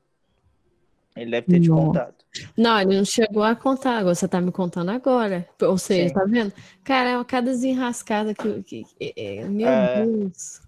Ele 1.17 1.31
deve 1.31 1.47
ter 1.47 1.61
te 1.61 1.69
contado. 1.69 2.15
Não, 2.57 2.79
ele 2.79 2.99
não 2.99 3.05
chegou 3.05 3.43
a 3.43 3.57
contar, 3.57 3.97
agora 3.97 4.15
você 4.15 4.29
tá 4.29 4.41
me 4.41 4.53
contando 4.53 4.91
agora. 4.91 5.49
Ou 5.63 5.79
seja, 5.79 6.09
Sim. 6.09 6.15
tá 6.15 6.25
vendo? 6.25 6.53
Cara, 6.85 7.11
é 7.11 7.17
uma 7.17 7.25
cada 7.25 7.51
desenrascada 7.51 8.35
que. 8.35 8.63
que, 8.63 8.85
que 8.85 9.15
é, 9.17 9.45
meu 9.49 9.67
é... 9.67 10.07
Deus. 10.07 10.61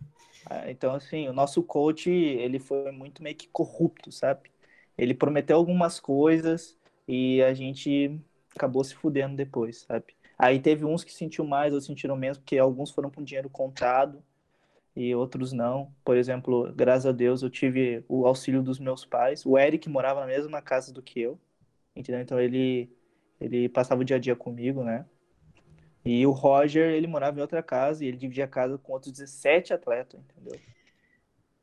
É, 0.51 0.71
então, 0.71 0.95
assim, 0.95 1.29
o 1.29 1.33
nosso 1.35 1.63
coach, 1.63 2.11
ele 2.11 2.59
foi 2.59 2.91
muito 2.91 3.23
meio 3.23 3.37
que 3.37 3.47
corrupto, 3.49 4.11
sabe? 4.11 4.51
Ele 4.97 5.13
prometeu 5.13 5.59
algumas 5.59 6.01
coisas 6.01 6.77
e 7.07 7.43
a 7.43 7.53
gente 7.53 8.19
acabou 8.57 8.83
se 8.83 8.95
fudendo 8.95 9.37
depois, 9.37 9.83
sabe? 9.87 10.15
Aí 10.39 10.59
teve 10.59 10.87
uns 10.87 11.05
que 11.05 11.13
sentiu 11.13 11.45
mais 11.45 11.75
ou 11.75 11.81
sentiram 11.83 12.17
menos, 12.17 12.39
porque 12.39 12.57
alguns 12.57 12.91
foram 12.91 13.11
com 13.11 13.23
dinheiro 13.23 13.51
contado 13.51 14.23
e 14.99 15.15
outros 15.15 15.53
não. 15.53 15.93
Por 16.05 16.17
exemplo, 16.17 16.73
graças 16.75 17.07
a 17.07 17.13
Deus 17.13 17.41
eu 17.41 17.49
tive 17.49 18.05
o 18.09 18.27
auxílio 18.27 18.61
dos 18.61 18.81
meus 18.81 19.05
pais. 19.05 19.47
O 19.47 19.57
Eric 19.57 19.89
morava 19.89 20.21
na 20.21 20.27
mesma 20.27 20.61
casa 20.61 20.93
do 20.93 21.01
que 21.01 21.21
eu, 21.21 21.39
entendeu? 21.95 22.21
Então 22.21 22.41
ele 22.41 22.91
ele 23.41 23.69
passava 23.69 24.01
o 24.01 24.05
dia 24.05 24.17
a 24.17 24.19
dia 24.19 24.35
comigo, 24.35 24.83
né? 24.83 25.07
E 26.05 26.27
o 26.27 26.33
Roger, 26.33 26.91
ele 26.91 27.07
morava 27.07 27.39
em 27.39 27.41
outra 27.41 27.63
casa 27.63 28.05
e 28.05 28.09
ele 28.09 28.17
dividia 28.17 28.47
a 28.47 28.49
casa 28.49 28.77
com 28.77 28.93
outros 28.93 29.13
17 29.13 29.73
atletas, 29.73 30.21
entendeu? 30.21 30.59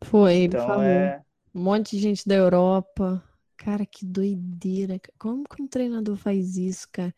Foi, 0.02 0.34
então 0.44 0.82
é 0.82 1.22
um 1.54 1.62
monte 1.62 1.98
de 1.98 2.02
gente 2.02 2.26
da 2.26 2.36
Europa. 2.36 3.22
Cara, 3.58 3.86
que 3.86 4.06
doideira. 4.06 5.00
Como 5.20 5.44
que 5.44 5.62
um 5.62 5.68
treinador 5.68 6.16
faz 6.16 6.56
isso, 6.56 6.88
cara? 6.90 7.14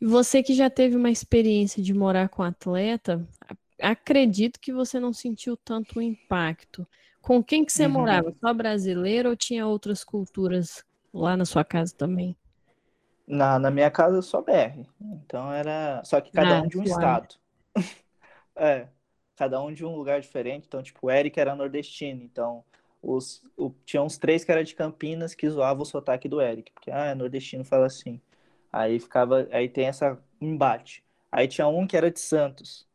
E 0.00 0.06
você 0.06 0.40
que 0.40 0.54
já 0.54 0.70
teve 0.70 0.94
uma 0.94 1.10
experiência 1.10 1.82
de 1.82 1.92
morar 1.92 2.28
com 2.28 2.42
atleta, 2.42 3.26
acredito 3.80 4.60
que 4.60 4.72
você 4.72 4.98
não 4.98 5.12
sentiu 5.12 5.56
tanto 5.56 5.98
o 5.98 6.02
impacto. 6.02 6.86
Com 7.20 7.42
quem 7.42 7.64
que 7.64 7.72
você 7.72 7.86
uhum. 7.86 7.92
morava? 7.92 8.34
Só 8.40 8.54
brasileiro 8.54 9.30
ou 9.30 9.36
tinha 9.36 9.66
outras 9.66 10.04
culturas 10.04 10.84
lá 11.12 11.36
na 11.36 11.44
sua 11.44 11.64
casa 11.64 11.94
também? 11.96 12.36
Na, 13.26 13.58
na 13.58 13.70
minha 13.70 13.90
casa 13.90 14.22
só 14.22 14.40
BR. 14.40 14.86
Então 15.00 15.52
era. 15.52 16.02
Só 16.04 16.20
que 16.20 16.32
cada 16.32 16.58
ah, 16.58 16.62
um 16.62 16.68
de 16.68 16.78
um 16.78 16.82
estado. 16.82 17.34
é. 18.56 18.88
Cada 19.36 19.62
um 19.62 19.72
de 19.72 19.84
um 19.84 19.94
lugar 19.94 20.20
diferente. 20.20 20.64
Então, 20.66 20.82
tipo, 20.82 21.06
o 21.06 21.10
Eric 21.10 21.38
era 21.38 21.54
nordestino. 21.54 22.22
Então, 22.24 22.64
os, 23.02 23.42
o, 23.56 23.70
tinha 23.84 24.02
uns 24.02 24.18
três 24.18 24.44
que 24.44 24.50
era 24.50 24.64
de 24.64 24.74
Campinas 24.74 25.34
que 25.34 25.48
zoavam 25.48 25.82
o 25.82 25.86
sotaque 25.86 26.28
do 26.28 26.40
Eric, 26.40 26.72
porque 26.72 26.90
ah, 26.90 27.06
é 27.06 27.14
nordestino 27.14 27.64
fala 27.64 27.86
assim. 27.86 28.20
Aí 28.72 28.98
ficava, 28.98 29.46
aí 29.52 29.68
tem 29.68 29.86
essa 29.86 30.18
embate. 30.40 31.04
Aí 31.30 31.46
tinha 31.46 31.68
um 31.68 31.86
que 31.86 31.96
era 31.96 32.10
de 32.10 32.20
Santos, 32.20 32.87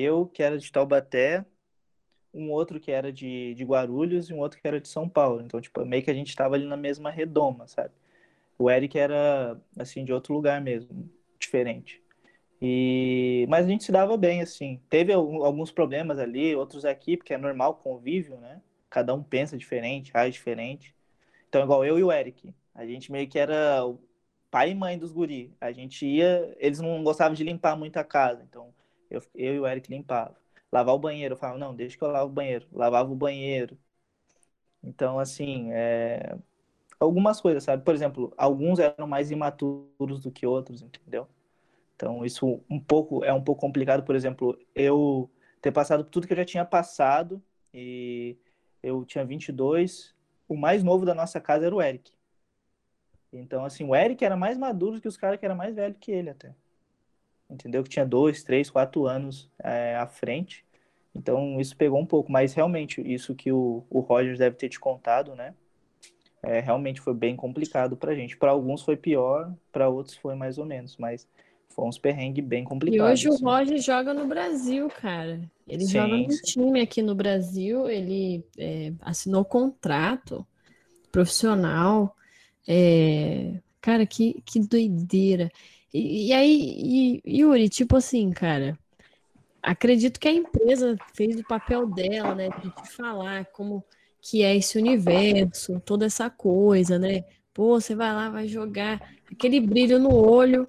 eu 0.00 0.26
que 0.26 0.42
era 0.42 0.58
de 0.58 0.70
Taubaté, 0.70 1.44
um 2.32 2.50
outro 2.50 2.78
que 2.78 2.90
era 2.90 3.12
de, 3.12 3.54
de 3.54 3.64
Guarulhos 3.64 4.30
e 4.30 4.34
um 4.34 4.38
outro 4.38 4.60
que 4.60 4.66
era 4.66 4.80
de 4.80 4.88
São 4.88 5.08
Paulo. 5.08 5.42
Então, 5.42 5.60
tipo, 5.60 5.84
meio 5.84 6.02
que 6.02 6.10
a 6.10 6.14
gente 6.14 6.34
tava 6.36 6.54
ali 6.54 6.66
na 6.66 6.76
mesma 6.76 7.10
redoma, 7.10 7.66
sabe? 7.66 7.92
O 8.58 8.70
Eric 8.70 8.98
era, 8.98 9.60
assim, 9.78 10.04
de 10.04 10.12
outro 10.12 10.34
lugar 10.34 10.60
mesmo, 10.60 11.08
diferente. 11.38 12.02
E... 12.60 13.46
Mas 13.48 13.66
a 13.66 13.68
gente 13.68 13.84
se 13.84 13.92
dava 13.92 14.16
bem, 14.16 14.42
assim. 14.42 14.80
Teve 14.90 15.12
alguns 15.12 15.70
problemas 15.70 16.18
ali, 16.18 16.54
outros 16.54 16.84
aqui, 16.84 17.16
porque 17.16 17.34
é 17.34 17.38
normal 17.38 17.76
convívio, 17.76 18.36
né? 18.38 18.60
Cada 18.90 19.14
um 19.14 19.22
pensa 19.22 19.56
diferente, 19.56 20.10
age 20.14 20.32
diferente. 20.32 20.94
Então, 21.48 21.62
igual 21.62 21.84
eu 21.84 21.98
e 21.98 22.02
o 22.02 22.12
Eric, 22.12 22.54
a 22.74 22.84
gente 22.86 23.12
meio 23.12 23.28
que 23.28 23.38
era 23.38 23.82
pai 24.50 24.70
e 24.70 24.74
mãe 24.74 24.98
dos 24.98 25.12
guri. 25.12 25.52
A 25.60 25.72
gente 25.72 26.06
ia, 26.06 26.54
eles 26.58 26.80
não 26.80 27.02
gostavam 27.02 27.34
de 27.34 27.44
limpar 27.44 27.76
muito 27.76 27.96
a 27.96 28.04
casa, 28.04 28.44
então 28.48 28.72
eu, 29.10 29.22
eu 29.34 29.54
e 29.54 29.60
o 29.60 29.66
Eric 29.66 29.90
limpava. 29.90 30.36
Lavar 30.70 30.94
o 30.94 30.98
banheiro, 30.98 31.34
eu 31.34 31.38
falava, 31.38 31.58
não, 31.58 31.74
deixa 31.74 31.96
que 31.96 32.04
eu 32.04 32.10
lavo 32.10 32.30
o 32.30 32.34
banheiro. 32.34 32.66
Lavava 32.72 33.10
o 33.10 33.16
banheiro. 33.16 33.78
Então, 34.82 35.18
assim, 35.18 35.70
é... 35.72 36.36
algumas 37.00 37.40
coisas, 37.40 37.64
sabe? 37.64 37.84
Por 37.84 37.94
exemplo, 37.94 38.32
alguns 38.36 38.78
eram 38.78 39.06
mais 39.06 39.30
imaturos 39.30 40.20
do 40.20 40.30
que 40.30 40.46
outros, 40.46 40.82
entendeu? 40.82 41.28
Então, 41.96 42.24
isso 42.24 42.60
um 42.70 42.78
pouco 42.80 43.24
é 43.24 43.32
um 43.32 43.42
pouco 43.42 43.60
complicado, 43.60 44.04
por 44.04 44.14
exemplo, 44.14 44.58
eu 44.74 45.30
ter 45.60 45.72
passado 45.72 46.04
tudo 46.04 46.26
que 46.26 46.32
eu 46.32 46.36
já 46.36 46.44
tinha 46.44 46.64
passado 46.64 47.42
e 47.74 48.38
eu 48.82 49.04
tinha 49.04 49.24
22, 49.24 50.14
o 50.48 50.56
mais 50.56 50.82
novo 50.84 51.04
da 51.04 51.14
nossa 51.14 51.40
casa 51.40 51.66
era 51.66 51.74
o 51.74 51.82
Eric. 51.82 52.12
Então, 53.32 53.64
assim, 53.64 53.84
o 53.84 53.94
Eric 53.94 54.24
era 54.24 54.36
mais 54.36 54.56
maduro 54.56 55.00
que 55.00 55.08
os 55.08 55.16
caras 55.16 55.38
que 55.38 55.44
era 55.44 55.54
mais 55.54 55.74
velho 55.74 55.94
que 55.94 56.10
ele 56.10 56.30
até. 56.30 56.54
Entendeu? 57.50 57.82
Que 57.82 57.88
tinha 57.88 58.04
dois, 58.04 58.42
três, 58.42 58.70
quatro 58.70 59.06
anos 59.06 59.50
é, 59.62 59.96
à 59.96 60.06
frente. 60.06 60.64
Então, 61.14 61.60
isso 61.60 61.76
pegou 61.76 61.98
um 61.98 62.06
pouco. 62.06 62.30
Mas, 62.30 62.52
realmente, 62.52 63.00
isso 63.00 63.34
que 63.34 63.50
o, 63.50 63.84
o 63.88 64.00
Rogers 64.00 64.38
deve 64.38 64.56
ter 64.56 64.68
te 64.68 64.78
contado, 64.78 65.34
né? 65.34 65.54
É, 66.42 66.60
realmente 66.60 67.00
foi 67.00 67.14
bem 67.14 67.34
complicado 67.34 67.96
pra 67.96 68.14
gente. 68.14 68.36
Para 68.36 68.50
alguns 68.50 68.82
foi 68.82 68.96
pior, 68.96 69.52
para 69.72 69.88
outros 69.88 70.16
foi 70.16 70.34
mais 70.34 70.58
ou 70.58 70.64
menos. 70.64 70.96
Mas 70.96 71.26
foi 71.68 71.86
uns 71.86 71.98
perrengues 71.98 72.44
bem 72.44 72.64
complicados. 72.64 73.22
E 73.22 73.28
hoje 73.28 73.28
assim. 73.28 73.44
o 73.44 73.48
Roger 73.48 73.78
joga 73.80 74.14
no 74.14 74.26
Brasil, 74.26 74.88
cara. 74.88 75.40
Ele 75.66 75.84
sim, 75.84 75.92
joga 75.92 76.16
no 76.16 76.32
sim. 76.32 76.42
time 76.42 76.80
aqui 76.80 77.02
no 77.02 77.14
Brasil, 77.14 77.88
ele 77.88 78.44
é, 78.58 78.92
assinou 79.00 79.44
contrato 79.44 80.46
profissional. 81.10 82.16
É, 82.66 83.54
cara, 83.80 84.06
que, 84.06 84.42
que 84.44 84.60
doideira. 84.60 85.50
E, 85.92 86.28
e 86.28 86.32
aí, 86.32 87.20
e, 87.24 87.38
Yuri, 87.40 87.68
tipo 87.68 87.96
assim, 87.96 88.30
cara, 88.30 88.78
acredito 89.62 90.20
que 90.20 90.28
a 90.28 90.32
empresa 90.32 90.96
fez 91.14 91.38
o 91.38 91.44
papel 91.44 91.86
dela, 91.86 92.34
né, 92.34 92.48
de 92.48 92.90
falar 92.90 93.46
como 93.46 93.84
que 94.20 94.42
é 94.42 94.56
esse 94.56 94.78
universo, 94.78 95.80
toda 95.80 96.06
essa 96.06 96.28
coisa, 96.28 96.98
né? 96.98 97.24
Pô, 97.54 97.80
você 97.80 97.94
vai 97.94 98.12
lá, 98.12 98.28
vai 98.28 98.46
jogar 98.46 99.00
aquele 99.30 99.60
brilho 99.60 99.98
no 99.98 100.14
olho 100.14 100.68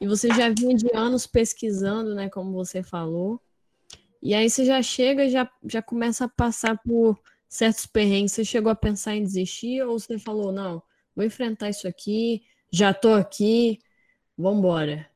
e 0.00 0.06
você 0.06 0.28
já 0.28 0.48
vinha 0.50 0.76
de 0.76 0.94
anos 0.94 1.26
pesquisando, 1.26 2.14
né, 2.14 2.28
como 2.28 2.52
você 2.52 2.82
falou. 2.82 3.40
E 4.22 4.34
aí 4.34 4.50
você 4.50 4.64
já 4.64 4.82
chega, 4.82 5.28
já 5.28 5.50
já 5.64 5.80
começa 5.80 6.24
a 6.24 6.28
passar 6.28 6.76
por 6.78 7.18
certos 7.48 7.86
perrengues. 7.86 8.32
Você 8.32 8.44
chegou 8.44 8.70
a 8.70 8.76
pensar 8.76 9.16
em 9.16 9.22
desistir 9.22 9.82
ou 9.82 9.98
você 9.98 10.18
falou, 10.18 10.52
não, 10.52 10.82
vou 11.14 11.24
enfrentar 11.24 11.70
isso 11.70 11.86
aqui, 11.88 12.42
já 12.70 12.92
tô 12.92 13.14
aqui, 13.14 13.78
vambora. 14.38 15.10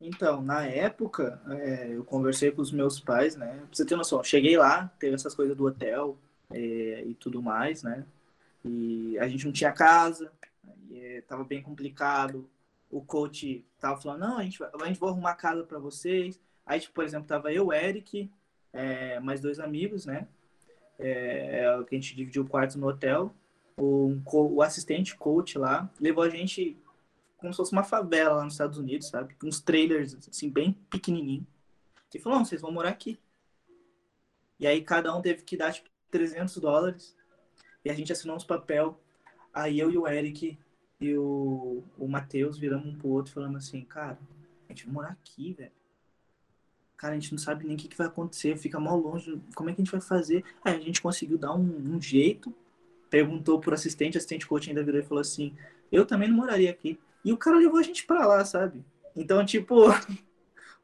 Então, 0.00 0.40
na 0.42 0.64
época, 0.64 1.40
é, 1.48 1.88
eu 1.94 2.04
conversei 2.04 2.52
com 2.52 2.62
os 2.62 2.70
meus 2.70 3.00
pais, 3.00 3.34
né? 3.36 3.46
Pra 3.58 3.68
você 3.72 3.84
ter 3.84 3.96
noção, 3.96 4.22
cheguei 4.22 4.56
lá, 4.56 4.88
teve 4.98 5.14
essas 5.14 5.34
coisas 5.34 5.56
do 5.56 5.64
hotel 5.66 6.16
é, 6.50 7.02
e 7.04 7.14
tudo 7.14 7.42
mais, 7.42 7.82
né? 7.82 8.06
E 8.64 9.18
a 9.18 9.28
gente 9.28 9.46
não 9.46 9.52
tinha 9.52 9.72
casa, 9.72 10.32
e, 10.90 11.22
tava 11.28 11.44
bem 11.44 11.62
complicado. 11.62 12.48
O 12.90 13.02
coach 13.02 13.64
tava 13.80 14.00
falando, 14.00 14.20
não, 14.20 14.38
a 14.38 14.44
gente 14.44 14.58
vai, 14.58 14.70
a 14.82 14.86
gente 14.86 15.00
vai 15.00 15.10
arrumar 15.10 15.34
casa 15.34 15.64
para 15.64 15.78
vocês. 15.78 16.40
Aí, 16.66 16.80
tipo, 16.80 16.94
por 16.94 17.04
exemplo, 17.04 17.28
tava 17.28 17.52
eu, 17.52 17.72
Eric, 17.72 18.30
é, 18.72 19.20
mais 19.20 19.40
dois 19.40 19.60
amigos, 19.60 20.06
né? 20.06 20.28
É, 20.98 21.64
que 21.88 21.96
a 21.96 21.98
gente 21.98 22.16
dividiu 22.16 22.42
o 22.44 22.48
quarto 22.48 22.78
no 22.78 22.88
hotel. 22.88 23.34
O, 23.78 24.60
assistente 24.62 25.16
coach 25.16 25.56
lá 25.56 25.90
levou 26.00 26.24
a 26.24 26.28
gente 26.28 26.76
como 27.36 27.52
se 27.52 27.56
fosse 27.56 27.72
uma 27.72 27.84
favela 27.84 28.36
lá 28.36 28.44
nos 28.44 28.54
Estados 28.54 28.78
Unidos, 28.78 29.08
sabe? 29.08 29.36
Uns 29.44 29.60
trailers, 29.60 30.16
assim, 30.28 30.50
bem 30.50 30.72
pequenininho. 30.90 31.46
E 32.12 32.18
falou, 32.18 32.38
não, 32.38 32.44
vocês 32.44 32.60
vão 32.60 32.72
morar 32.72 32.88
aqui. 32.88 33.18
E 34.58 34.66
aí 34.66 34.82
cada 34.82 35.14
um 35.14 35.22
teve 35.22 35.42
que 35.42 35.56
dar, 35.56 35.72
tipo, 35.72 35.88
300 36.10 36.56
dólares 36.56 37.16
e 37.84 37.90
a 37.90 37.94
gente 37.94 38.12
assinou 38.12 38.36
uns 38.36 38.44
papel. 38.44 38.98
Aí 39.54 39.78
eu 39.78 39.90
e 39.90 39.98
o 39.98 40.06
Eric 40.06 40.58
e 41.00 41.16
o, 41.16 41.84
o 41.96 42.08
Matheus 42.08 42.58
viramos 42.58 42.86
um 42.86 42.98
pro 42.98 43.08
outro 43.08 43.32
falando 43.32 43.56
assim, 43.56 43.84
cara, 43.84 44.18
a 44.68 44.72
gente 44.72 44.84
vai 44.84 44.94
morar 44.94 45.10
aqui, 45.10 45.52
velho. 45.52 45.72
Cara, 46.96 47.14
a 47.14 47.18
gente 47.18 47.30
não 47.30 47.38
sabe 47.38 47.64
nem 47.64 47.76
o 47.76 47.78
que, 47.78 47.86
que 47.86 47.96
vai 47.96 48.08
acontecer, 48.08 48.56
fica 48.56 48.80
mal 48.80 48.98
longe, 48.98 49.40
como 49.54 49.70
é 49.70 49.72
que 49.72 49.80
a 49.80 49.84
gente 49.84 49.92
vai 49.92 50.00
fazer? 50.00 50.44
Aí 50.64 50.74
a 50.74 50.80
gente 50.80 51.00
conseguiu 51.00 51.38
dar 51.38 51.54
um, 51.54 51.94
um 51.94 52.02
jeito, 52.02 52.52
perguntou 53.10 53.60
pro 53.60 53.74
assistente, 53.74 54.16
assistente 54.18 54.46
coach 54.46 54.68
ainda 54.68 54.82
virou 54.82 55.00
e 55.00 55.04
falou 55.04 55.20
assim, 55.20 55.54
eu 55.90 56.04
também 56.04 56.28
não 56.28 56.36
moraria 56.36 56.70
aqui. 56.70 56.98
E 57.24 57.32
o 57.32 57.36
cara 57.36 57.56
levou 57.56 57.78
a 57.78 57.82
gente 57.82 58.06
pra 58.06 58.26
lá, 58.26 58.44
sabe? 58.44 58.84
Então, 59.16 59.44
tipo, 59.44 59.86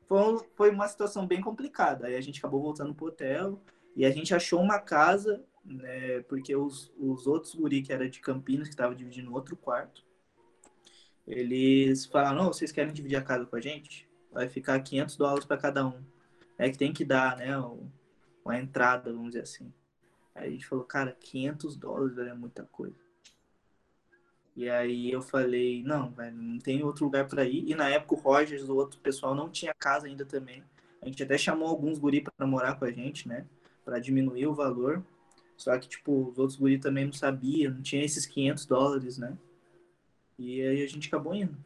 foi 0.57 0.71
uma 0.71 0.89
situação 0.89 1.27
bem 1.27 1.41
complicada. 1.41 2.07
Aí 2.07 2.17
a 2.17 2.21
gente 2.21 2.39
acabou 2.39 2.63
voltando 2.63 2.95
pro 2.95 3.07
hotel 3.07 3.61
e 3.97 4.05
a 4.05 4.11
gente 4.11 4.35
achou 4.35 4.61
uma 4.61 4.79
casa 4.79 5.45
né, 5.65 6.21
porque 6.29 6.55
os, 6.55 6.93
os 6.99 7.27
outros 7.27 7.55
guri 7.55 7.83
que 7.83 7.93
era 7.93 8.09
de 8.09 8.21
Campinas, 8.21 8.69
que 8.69 8.75
estavam 8.75 8.95
dividindo 8.95 9.33
outro 9.33 9.57
quarto, 9.57 10.05
eles 11.27 12.05
falaram, 12.05 12.37
não, 12.37 12.53
vocês 12.53 12.71
querem 12.71 12.93
dividir 12.93 13.17
a 13.17 13.23
casa 13.23 13.47
com 13.47 13.57
a 13.57 13.61
gente? 13.61 14.09
Vai 14.31 14.49
ficar 14.49 14.79
500 14.81 15.17
dólares 15.17 15.45
para 15.47 15.57
cada 15.57 15.87
um. 15.87 16.05
É 16.59 16.69
que 16.69 16.77
tem 16.77 16.93
que 16.93 17.05
dar, 17.05 17.39
né, 17.39 17.57
uma 18.45 18.59
entrada, 18.59 19.11
vamos 19.11 19.29
dizer 19.29 19.43
assim. 19.43 19.73
Aí 20.35 20.49
a 20.49 20.51
gente 20.51 20.67
falou, 20.67 20.85
cara, 20.85 21.13
500 21.13 21.77
dólares 21.77 22.19
é 22.19 22.35
muita 22.35 22.65
coisa. 22.65 22.97
E 24.57 24.69
aí 24.69 25.11
eu 25.11 25.21
falei, 25.21 25.83
não, 25.83 26.11
velho, 26.11 26.37
não 26.37 26.59
tem 26.59 26.83
outro 26.83 27.05
lugar 27.05 27.27
para 27.27 27.45
ir. 27.45 27.69
E 27.69 27.75
na 27.75 27.89
época 27.89 28.15
o 28.15 28.19
Rogers, 28.19 28.69
o 28.69 28.77
outro 28.77 29.01
pessoal, 29.01 29.35
não 29.35 29.49
tinha 29.49 29.75
casa 29.75 30.07
ainda 30.07 30.25
também. 30.25 30.63
A 31.03 31.07
gente 31.07 31.23
até 31.23 31.37
chamou 31.37 31.69
alguns 31.69 31.99
guri 31.99 32.23
para 32.23 32.47
morar 32.47 32.79
com 32.79 32.85
a 32.85 32.91
gente, 32.91 33.29
né? 33.29 33.47
Para 33.85 33.99
diminuir 33.99 34.47
o 34.47 34.55
valor. 34.55 35.05
Só 35.57 35.77
que, 35.79 35.89
tipo, 35.89 36.31
os 36.31 36.39
outros 36.39 36.59
guri 36.59 36.79
também 36.79 37.05
não 37.05 37.13
sabiam, 37.13 37.75
não 37.75 37.83
tinha 37.83 38.05
esses 38.05 38.27
500 38.27 38.67
dólares, 38.67 39.19
né? 39.19 39.37
E 40.39 40.63
aí 40.63 40.83
a 40.83 40.87
gente 40.87 41.09
acabou 41.09 41.35
indo. 41.35 41.57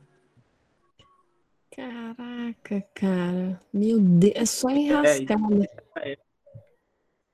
Caraca, 1.70 2.82
cara. 2.94 3.60
Meu 3.72 4.00
Deus, 4.00 4.34
é 4.34 4.44
só 4.44 4.70
enrascar, 4.70 5.38
é, 5.38 5.54
né? 5.54 5.66
É, 5.96 6.18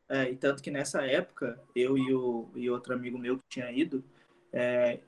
é, 0.08 0.30
e 0.30 0.36
tanto 0.36 0.62
que 0.62 0.70
nessa 0.70 1.02
época, 1.02 1.58
eu 1.74 1.96
e, 1.96 2.12
o, 2.12 2.48
e 2.54 2.68
outro 2.68 2.94
amigo 2.94 3.18
meu 3.18 3.38
que 3.38 3.44
tinha 3.48 3.70
ido, 3.70 4.04
é, 4.52 5.00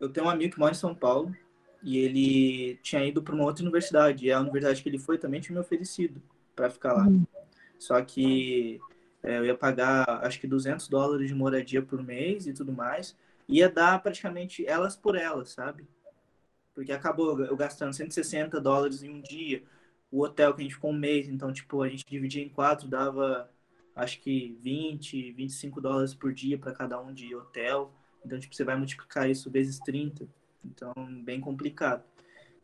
eu 0.00 0.08
tenho 0.08 0.26
um 0.26 0.30
amigo 0.30 0.54
que 0.54 0.58
mora 0.58 0.72
em 0.72 0.76
São 0.76 0.94
Paulo 0.94 1.34
e 1.82 1.98
ele 1.98 2.76
tinha 2.82 3.04
ido 3.04 3.22
para 3.22 3.34
uma 3.34 3.44
outra 3.44 3.62
universidade. 3.62 4.26
E 4.26 4.32
a 4.32 4.40
universidade 4.40 4.82
que 4.82 4.88
ele 4.88 4.98
foi 4.98 5.18
também 5.18 5.40
tinha 5.40 5.54
me 5.54 5.60
oferecido 5.60 6.22
para 6.56 6.70
ficar 6.70 6.94
lá. 6.94 7.06
Hum. 7.06 7.24
Só 7.78 8.00
que 8.02 8.80
é, 9.22 9.38
eu 9.38 9.44
ia 9.44 9.56
pagar, 9.56 10.04
acho 10.24 10.40
que 10.40 10.46
200 10.46 10.88
dólares 10.88 11.28
de 11.28 11.34
moradia 11.34 11.82
por 11.82 12.02
mês 12.02 12.46
e 12.46 12.52
tudo 12.52 12.72
mais. 12.72 13.16
Ia 13.48 13.68
dar 13.68 14.02
praticamente 14.02 14.66
elas 14.66 14.96
por 14.96 15.16
elas, 15.16 15.50
sabe? 15.50 15.86
Porque 16.74 16.92
acabou 16.92 17.38
eu 17.40 17.56
gastando 17.56 17.92
160 17.92 18.60
dólares 18.60 19.02
em 19.02 19.10
um 19.10 19.20
dia. 19.20 19.62
O 20.10 20.22
hotel 20.22 20.54
que 20.54 20.62
a 20.62 20.64
gente 20.64 20.74
ficou 20.74 20.90
um 20.90 20.98
mês, 20.98 21.28
então, 21.28 21.52
tipo, 21.52 21.82
a 21.82 21.88
gente 21.88 22.06
dividia 22.06 22.42
em 22.42 22.48
quatro, 22.48 22.88
dava 22.88 23.51
acho 23.94 24.20
que 24.20 24.56
20, 24.60 25.32
25 25.32 25.80
dólares 25.80 26.14
por 26.14 26.32
dia 26.32 26.58
para 26.58 26.72
cada 26.72 27.00
um 27.00 27.12
de 27.12 27.34
hotel. 27.34 27.92
Então, 28.24 28.38
tipo, 28.38 28.54
você 28.54 28.64
vai 28.64 28.76
multiplicar 28.76 29.28
isso 29.28 29.50
vezes 29.50 29.78
30. 29.80 30.26
Então, 30.64 30.92
bem 31.22 31.40
complicado. 31.40 32.04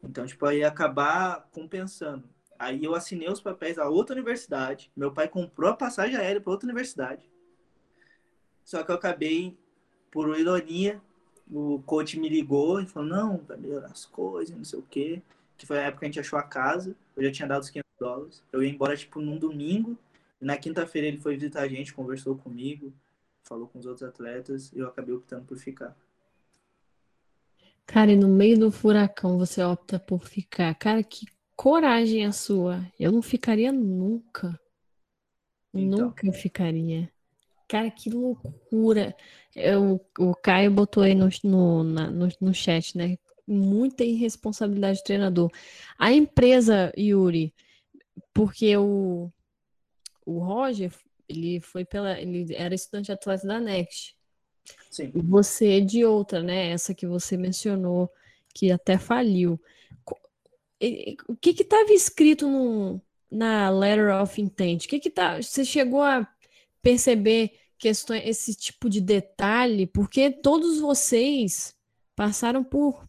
Então, 0.02 0.26
tipo, 0.26 0.46
aí 0.46 0.62
acabar 0.62 1.48
compensando. 1.52 2.24
Aí 2.58 2.82
eu 2.82 2.94
assinei 2.94 3.28
os 3.28 3.40
papéis 3.40 3.78
a 3.78 3.88
outra 3.88 4.14
universidade. 4.14 4.90
Meu 4.96 5.12
pai 5.12 5.28
comprou 5.28 5.70
a 5.70 5.76
passagem 5.76 6.16
aérea 6.16 6.40
para 6.40 6.50
outra 6.50 6.66
universidade. 6.66 7.28
Só 8.64 8.82
que 8.82 8.90
eu 8.90 8.96
acabei, 8.96 9.56
por 10.10 10.36
ironia, 10.38 11.00
o 11.50 11.80
coach 11.86 12.18
me 12.18 12.28
ligou 12.28 12.80
e 12.80 12.86
falou: 12.86 13.08
não, 13.08 13.38
vai 13.38 13.56
melhorar 13.56 13.86
as 13.88 14.04
coisas, 14.04 14.56
não 14.56 14.64
sei 14.64 14.78
o 14.78 14.82
quê. 14.82 15.22
Que 15.56 15.66
foi 15.66 15.78
a 15.78 15.82
época 15.82 16.00
que 16.00 16.06
a 16.06 16.08
gente 16.08 16.20
achou 16.20 16.38
a 16.38 16.42
casa. 16.42 16.94
Eu 17.16 17.24
já 17.24 17.32
tinha 17.32 17.48
dado 17.48 17.62
os 17.62 17.70
500 17.70 17.90
dólares. 17.98 18.42
Eu 18.52 18.62
ia 18.62 18.70
embora, 18.70 18.96
tipo, 18.96 19.20
num 19.20 19.38
domingo. 19.38 19.96
Na 20.40 20.56
quinta-feira 20.56 21.08
ele 21.08 21.18
foi 21.18 21.34
visitar 21.34 21.62
a 21.62 21.68
gente, 21.68 21.92
conversou 21.92 22.36
comigo, 22.36 22.92
falou 23.42 23.66
com 23.66 23.78
os 23.78 23.86
outros 23.86 24.08
atletas. 24.08 24.72
E 24.72 24.78
eu 24.78 24.86
acabei 24.86 25.14
optando 25.14 25.44
por 25.44 25.56
ficar. 25.58 25.96
Cara, 27.86 28.12
e 28.12 28.16
no 28.16 28.28
meio 28.28 28.58
do 28.58 28.70
furacão 28.70 29.38
você 29.38 29.62
opta 29.62 29.98
por 29.98 30.26
ficar. 30.28 30.74
Cara, 30.74 31.02
que 31.02 31.26
coragem 31.56 32.24
a 32.26 32.32
sua. 32.32 32.86
Eu 33.00 33.10
não 33.10 33.22
ficaria 33.22 33.72
nunca. 33.72 34.58
Então. 35.74 36.06
Nunca 36.06 36.32
ficaria. 36.32 37.10
Cara, 37.66 37.90
que 37.90 38.10
loucura. 38.10 39.14
Eu, 39.54 40.00
o 40.18 40.34
Caio 40.34 40.70
botou 40.70 41.02
aí 41.02 41.14
no, 41.14 41.28
no, 41.44 41.84
na- 41.84 42.10
no, 42.10 42.28
no 42.40 42.54
chat, 42.54 42.96
né? 42.96 43.18
Muita 43.46 44.04
irresponsabilidade 44.04 45.00
do 45.00 45.04
treinador. 45.04 45.50
A 45.98 46.12
empresa, 46.12 46.92
Yuri, 46.96 47.54
porque 48.34 48.76
o, 48.76 49.30
o 50.28 50.38
Roger, 50.40 50.92
ele 51.26 51.58
foi 51.60 51.84
pela. 51.84 52.20
Ele 52.20 52.54
era 52.54 52.74
estudante 52.74 53.10
atleta 53.10 53.46
da 53.46 53.58
Next. 53.58 54.14
Sim. 54.90 55.10
E 55.14 55.22
você 55.22 55.78
é 55.78 55.80
de 55.80 56.04
outra, 56.04 56.42
né? 56.42 56.70
Essa 56.70 56.94
que 56.94 57.06
você 57.06 57.36
mencionou, 57.36 58.10
que 58.54 58.70
até 58.70 58.98
faliu. 58.98 59.58
O 61.26 61.34
que 61.34 61.54
que 61.54 61.62
estava 61.62 61.90
escrito 61.92 62.46
no, 62.46 63.00
na 63.30 63.70
Letter 63.70 64.14
of 64.14 64.40
Intent? 64.40 64.84
O 64.84 64.88
que 64.88 65.00
que 65.00 65.10
tá, 65.10 65.40
você 65.40 65.64
chegou 65.64 66.02
a 66.02 66.28
perceber 66.82 67.58
questões, 67.78 68.22
esse 68.26 68.54
tipo 68.54 68.88
de 68.90 69.00
detalhe? 69.00 69.86
Porque 69.86 70.30
todos 70.30 70.78
vocês 70.78 71.74
passaram 72.14 72.62
por, 72.62 73.08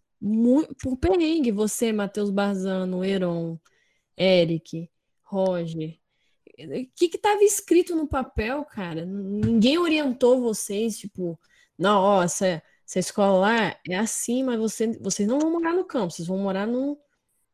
por 0.82 0.98
perrengue. 0.98 1.52
Você, 1.52 1.92
Matheus 1.92 2.30
Barzano, 2.30 3.04
Heron, 3.04 3.60
Eric, 4.18 4.90
Roger. 5.24 5.99
O 6.66 6.90
que 6.96 7.16
estava 7.16 7.44
escrito 7.44 7.96
no 7.96 8.08
papel, 8.08 8.66
cara? 8.66 9.06
Ninguém 9.06 9.78
orientou 9.78 10.42
vocês, 10.42 10.98
tipo, 10.98 11.40
ó, 11.82 12.24
essa, 12.24 12.62
essa 12.86 13.00
escola 13.00 13.40
lá 13.40 13.76
é 13.88 13.98
assim, 13.98 14.44
mas 14.44 14.60
você, 14.60 14.98
vocês 15.00 15.28
não 15.28 15.40
vão 15.40 15.52
morar 15.52 15.74
no 15.74 15.86
campo, 15.86 16.12
vocês 16.12 16.28
vão 16.28 16.38
morar 16.38 16.68
num, 16.68 16.98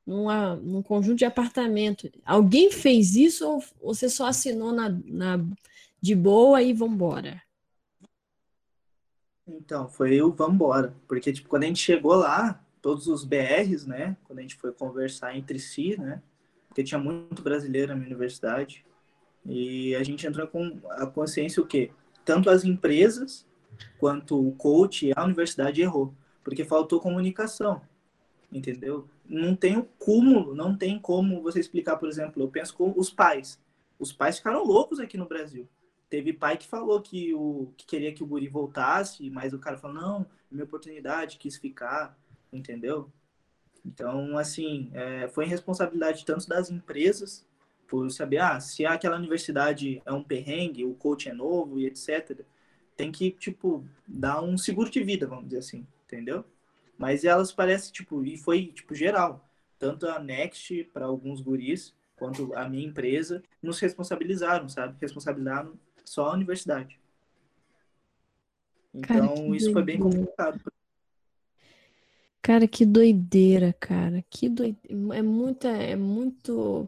numa, 0.05 0.55
num 0.55 0.81
conjunto 0.81 1.17
de 1.17 1.25
apartamento. 1.25 2.09
Alguém 2.25 2.71
fez 2.71 3.15
isso 3.15 3.47
ou 3.47 3.63
você 3.81 4.09
só 4.09 4.27
assinou 4.27 4.71
na, 4.71 4.89
na, 4.89 5.39
de 6.01 6.15
boa 6.15 6.61
e 6.61 6.73
vambora? 6.73 7.41
Então, 9.47 9.87
foi 9.87 10.21
o 10.21 10.31
vambora. 10.31 10.95
Porque, 11.07 11.31
tipo, 11.31 11.47
quando 11.47 11.63
a 11.63 11.67
gente 11.67 11.79
chegou 11.79 12.15
lá, 12.15 12.63
todos 12.81 13.07
os 13.07 13.23
BRs, 13.23 13.85
né? 13.85 14.17
Quando 14.23 14.39
a 14.39 14.41
gente 14.41 14.55
foi 14.55 14.71
conversar 14.71 15.35
entre 15.35 15.59
si, 15.59 15.99
né? 15.99 16.21
Porque 16.67 16.83
tinha 16.83 16.99
muito 16.99 17.41
brasileiro 17.41 17.89
na 17.89 17.95
minha 17.95 18.07
universidade. 18.07 18.85
E 19.45 19.95
a 19.95 20.03
gente 20.03 20.25
entrou 20.25 20.47
com 20.47 20.79
a 20.89 21.05
consciência 21.05 21.61
o 21.61 21.67
quê? 21.67 21.91
Tanto 22.23 22.49
as 22.49 22.63
empresas 22.63 23.45
quanto 23.99 24.47
o 24.47 24.53
coach 24.53 25.07
e 25.07 25.13
a 25.15 25.23
universidade 25.23 25.81
errou. 25.81 26.13
Porque 26.43 26.63
faltou 26.63 26.99
comunicação. 26.99 27.81
Entendeu? 28.51 29.07
Não 29.27 29.55
tem 29.55 29.77
o 29.77 29.83
cúmulo, 29.83 30.55
não 30.55 30.77
tem 30.77 30.99
como 30.99 31.41
você 31.41 31.59
explicar, 31.59 31.97
por 31.97 32.07
exemplo, 32.07 32.41
eu 32.41 32.47
penso 32.47 32.75
com 32.75 32.93
os 32.95 33.09
pais. 33.09 33.59
Os 33.99 34.11
pais 34.11 34.37
ficaram 34.37 34.63
loucos 34.63 34.99
aqui 34.99 35.17
no 35.17 35.27
Brasil. 35.27 35.67
Teve 36.09 36.31
pai 36.31 36.57
que 36.57 36.67
falou 36.67 37.01
que, 37.01 37.33
o, 37.33 37.71
que 37.75 37.85
queria 37.85 38.13
que 38.13 38.23
o 38.23 38.27
guri 38.27 38.47
voltasse, 38.47 39.29
mas 39.29 39.53
o 39.53 39.59
cara 39.59 39.77
falou, 39.77 39.99
não, 39.99 40.25
minha 40.51 40.63
oportunidade, 40.63 41.37
quis 41.37 41.57
ficar, 41.57 42.17
entendeu? 42.53 43.11
Então, 43.83 44.37
assim, 44.37 44.89
é, 44.93 45.27
foi 45.27 45.45
responsabilidade 45.45 46.25
tanto 46.25 46.47
das 46.47 46.69
empresas, 46.69 47.45
por 47.87 48.09
saber, 48.11 48.37
ah, 48.39 48.59
se 48.59 48.85
aquela 48.85 49.17
universidade 49.17 50.01
é 50.05 50.11
um 50.11 50.23
perrengue, 50.23 50.85
o 50.85 50.93
coach 50.93 51.29
é 51.29 51.33
novo 51.33 51.79
e 51.79 51.85
etc., 51.85 52.41
tem 52.95 53.11
que, 53.11 53.31
tipo, 53.31 53.85
dar 54.07 54.41
um 54.41 54.57
seguro 54.57 54.89
de 54.89 55.03
vida, 55.03 55.27
vamos 55.27 55.45
dizer 55.45 55.59
assim, 55.59 55.85
entendeu? 56.05 56.45
Mas 56.97 57.25
elas 57.25 57.51
parecem, 57.51 57.91
tipo, 57.91 58.23
e 58.23 58.37
foi, 58.37 58.67
tipo, 58.67 58.95
geral. 58.95 59.47
Tanto 59.77 60.07
a 60.07 60.17
Next, 60.19 60.85
para 60.93 61.05
alguns 61.05 61.41
guris, 61.41 61.93
quanto 62.15 62.53
a 62.55 62.67
minha 62.69 62.87
empresa, 62.87 63.43
nos 63.61 63.79
responsabilizaram, 63.79 64.69
sabe? 64.69 64.95
Responsabilizaram 65.01 65.77
só 66.05 66.27
a 66.27 66.33
universidade. 66.33 66.99
Cara, 69.01 69.25
Então, 69.25 69.35
que 69.35 69.57
isso 69.57 69.73
foi 69.73 69.83
bem 69.83 69.99
complicado. 69.99 70.61
Cara, 72.41 72.67
que 72.67 72.85
doideira, 72.85 73.73
cara. 73.73 74.23
Que 74.29 74.47
doideira. 74.47 75.17
É 75.17 75.21
muita, 75.21 75.67
é 75.69 75.95
muito. 75.95 76.87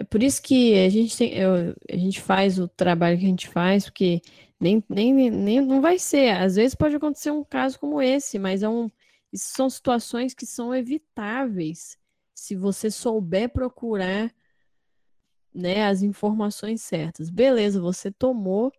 É 0.00 0.04
por 0.04 0.22
isso 0.22 0.40
que 0.42 0.74
a 0.78 0.88
gente 0.88 1.14
tem, 1.14 1.34
eu- 1.34 1.76
a 1.92 1.94
gente 1.96 2.22
faz 2.22 2.58
o 2.58 2.66
trabalho 2.66 3.18
que 3.18 3.26
a 3.26 3.28
gente 3.28 3.46
faz, 3.48 3.84
porque 3.84 4.22
nem, 4.58 4.82
nem, 4.88 5.30
nem 5.30 5.60
não 5.60 5.82
vai 5.82 5.98
ser. 5.98 6.30
Às 6.38 6.56
vezes 6.56 6.74
pode 6.74 6.96
acontecer 6.96 7.30
um 7.30 7.44
caso 7.44 7.78
como 7.78 8.00
esse, 8.00 8.38
mas 8.38 8.62
é 8.62 8.68
um, 8.68 8.90
são 9.34 9.68
situações 9.68 10.32
que 10.32 10.46
são 10.46 10.74
evitáveis 10.74 11.98
se 12.34 12.56
você 12.56 12.90
souber 12.90 13.50
procurar, 13.52 14.34
né, 15.54 15.84
as 15.86 16.02
informações 16.02 16.80
certas. 16.82 17.28
Beleza, 17.28 17.78
você 17.80 18.10
tomou 18.10 18.72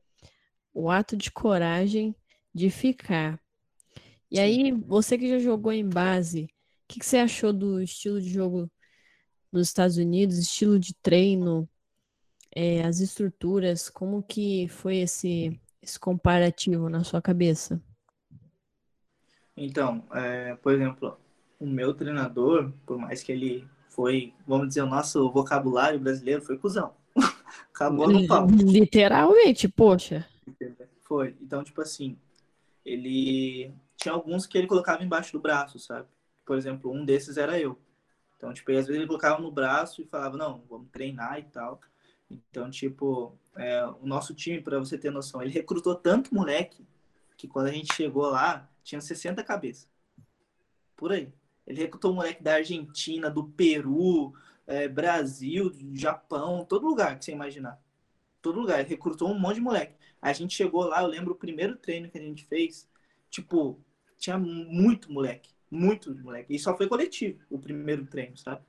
o 0.74 0.90
ato 0.90 1.18
de 1.18 1.32
coragem 1.32 2.16
de 2.54 2.70
ficar. 2.72 3.40
E 4.32 4.40
aí, 4.40 4.72
você 4.72 5.18
que 5.18 5.30
já 5.30 5.40
jogou 5.40 5.72
em 5.74 5.88
base, 5.88 6.46
o 6.46 6.50
que 6.88 7.00
que 7.00 7.06
você 7.06 7.18
achou 7.18 7.54
do 7.54 7.82
estilo 7.82 8.22
de 8.22 8.30
jogo 8.30 8.72
nos 9.52 9.68
Estados 9.68 9.98
Unidos, 9.98 10.38
estilo 10.38 10.80
de 10.80 10.94
treino, 10.96 11.68
é, 12.54 12.84
as 12.84 13.00
estruturas, 13.00 13.90
como 13.90 14.24
que 14.24 14.68
foi 14.70 14.98
esse, 14.98 15.60
esse 15.82 16.00
comparativo 16.00 16.90
na 16.90 17.04
sua 17.04 17.22
cabeça? 17.22 17.82
Então, 19.56 20.04
é, 20.14 20.56
por 20.56 20.74
exemplo, 20.74 21.18
o 21.60 21.66
meu 21.66 21.94
treinador, 21.94 22.72
por 22.86 22.98
mais 22.98 23.22
que 23.22 23.32
ele 23.32 23.68
foi, 23.90 24.34
vamos 24.48 24.70
dizer, 24.70 24.82
o 24.82 24.88
nosso 24.88 25.30
vocabulário 25.32 26.00
brasileiro 26.00 26.42
foi 26.42 26.58
cuzão. 26.58 26.94
Acabou 27.74 28.10
no 28.10 28.26
pau. 28.26 28.48
Literalmente, 28.50 29.68
poxa. 29.68 30.28
Foi. 31.02 31.36
Então, 31.42 31.64
tipo 31.64 31.82
assim, 31.82 32.18
ele 32.86 33.72
tinha 33.98 34.14
alguns 34.14 34.46
que 34.46 34.58
ele 34.58 34.68
colocava 34.68 35.04
embaixo 35.04 35.34
do 35.34 35.42
braço, 35.42 35.78
sabe? 35.78 36.08
Por 36.46 36.58
exemplo, 36.58 36.92
um 36.92 37.06
desses 37.06 37.38
era 37.38 37.60
eu. 37.60 37.78
Então, 38.42 38.52
tipo, 38.52 38.72
às 38.72 38.88
vezes 38.88 38.96
ele 38.96 39.06
colocava 39.06 39.40
no 39.40 39.52
braço 39.52 40.02
e 40.02 40.06
falava, 40.06 40.36
não, 40.36 40.64
vamos 40.68 40.90
treinar 40.92 41.38
e 41.38 41.44
tal. 41.44 41.80
Então, 42.28 42.72
tipo, 42.72 43.38
é, 43.56 43.86
o 43.86 44.08
nosso 44.08 44.34
time, 44.34 44.60
para 44.60 44.80
você 44.80 44.98
ter 44.98 45.12
noção, 45.12 45.44
ele 45.44 45.52
recrutou 45.52 45.94
tanto 45.94 46.34
moleque 46.34 46.84
que 47.38 47.48
quando 47.48 47.68
a 47.68 47.72
gente 47.72 47.94
chegou 47.94 48.26
lá, 48.32 48.68
tinha 48.84 49.00
60 49.00 49.44
cabeças. 49.44 49.88
Por 50.98 51.12
aí. 51.12 51.32
Ele 51.68 51.82
recrutou 51.82 52.16
moleque 52.16 52.42
da 52.42 52.56
Argentina, 52.56 53.30
do 53.30 53.44
Peru, 53.44 54.34
é, 54.66 54.88
Brasil, 54.88 55.72
Japão, 55.94 56.66
todo 56.66 56.88
lugar 56.88 57.20
que 57.20 57.26
você 57.26 57.32
imaginar. 57.32 57.80
Todo 58.42 58.60
lugar. 58.60 58.80
Ele 58.80 58.90
recrutou 58.90 59.30
um 59.30 59.38
monte 59.38 59.56
de 59.56 59.62
moleque. 59.62 59.94
A 60.20 60.34
gente 60.34 60.56
chegou 60.56 60.86
lá, 60.86 61.04
eu 61.04 61.08
lembro 61.08 61.34
o 61.34 61.38
primeiro 61.38 61.76
treino 61.76 62.10
que 62.10 62.18
a 62.18 62.22
gente 62.22 62.44
fez, 62.46 62.90
tipo, 63.30 63.80
tinha 64.18 64.40
muito 64.40 65.12
moleque. 65.12 65.52
Muito 65.72 66.14
moleque. 66.16 66.54
E 66.54 66.60
só 66.60 66.76
foi 66.78 66.88
coletivo 66.88 67.40
o 67.50 67.58
primeiro 67.60 68.06
treino, 68.06 68.38
sabe? 68.38 68.64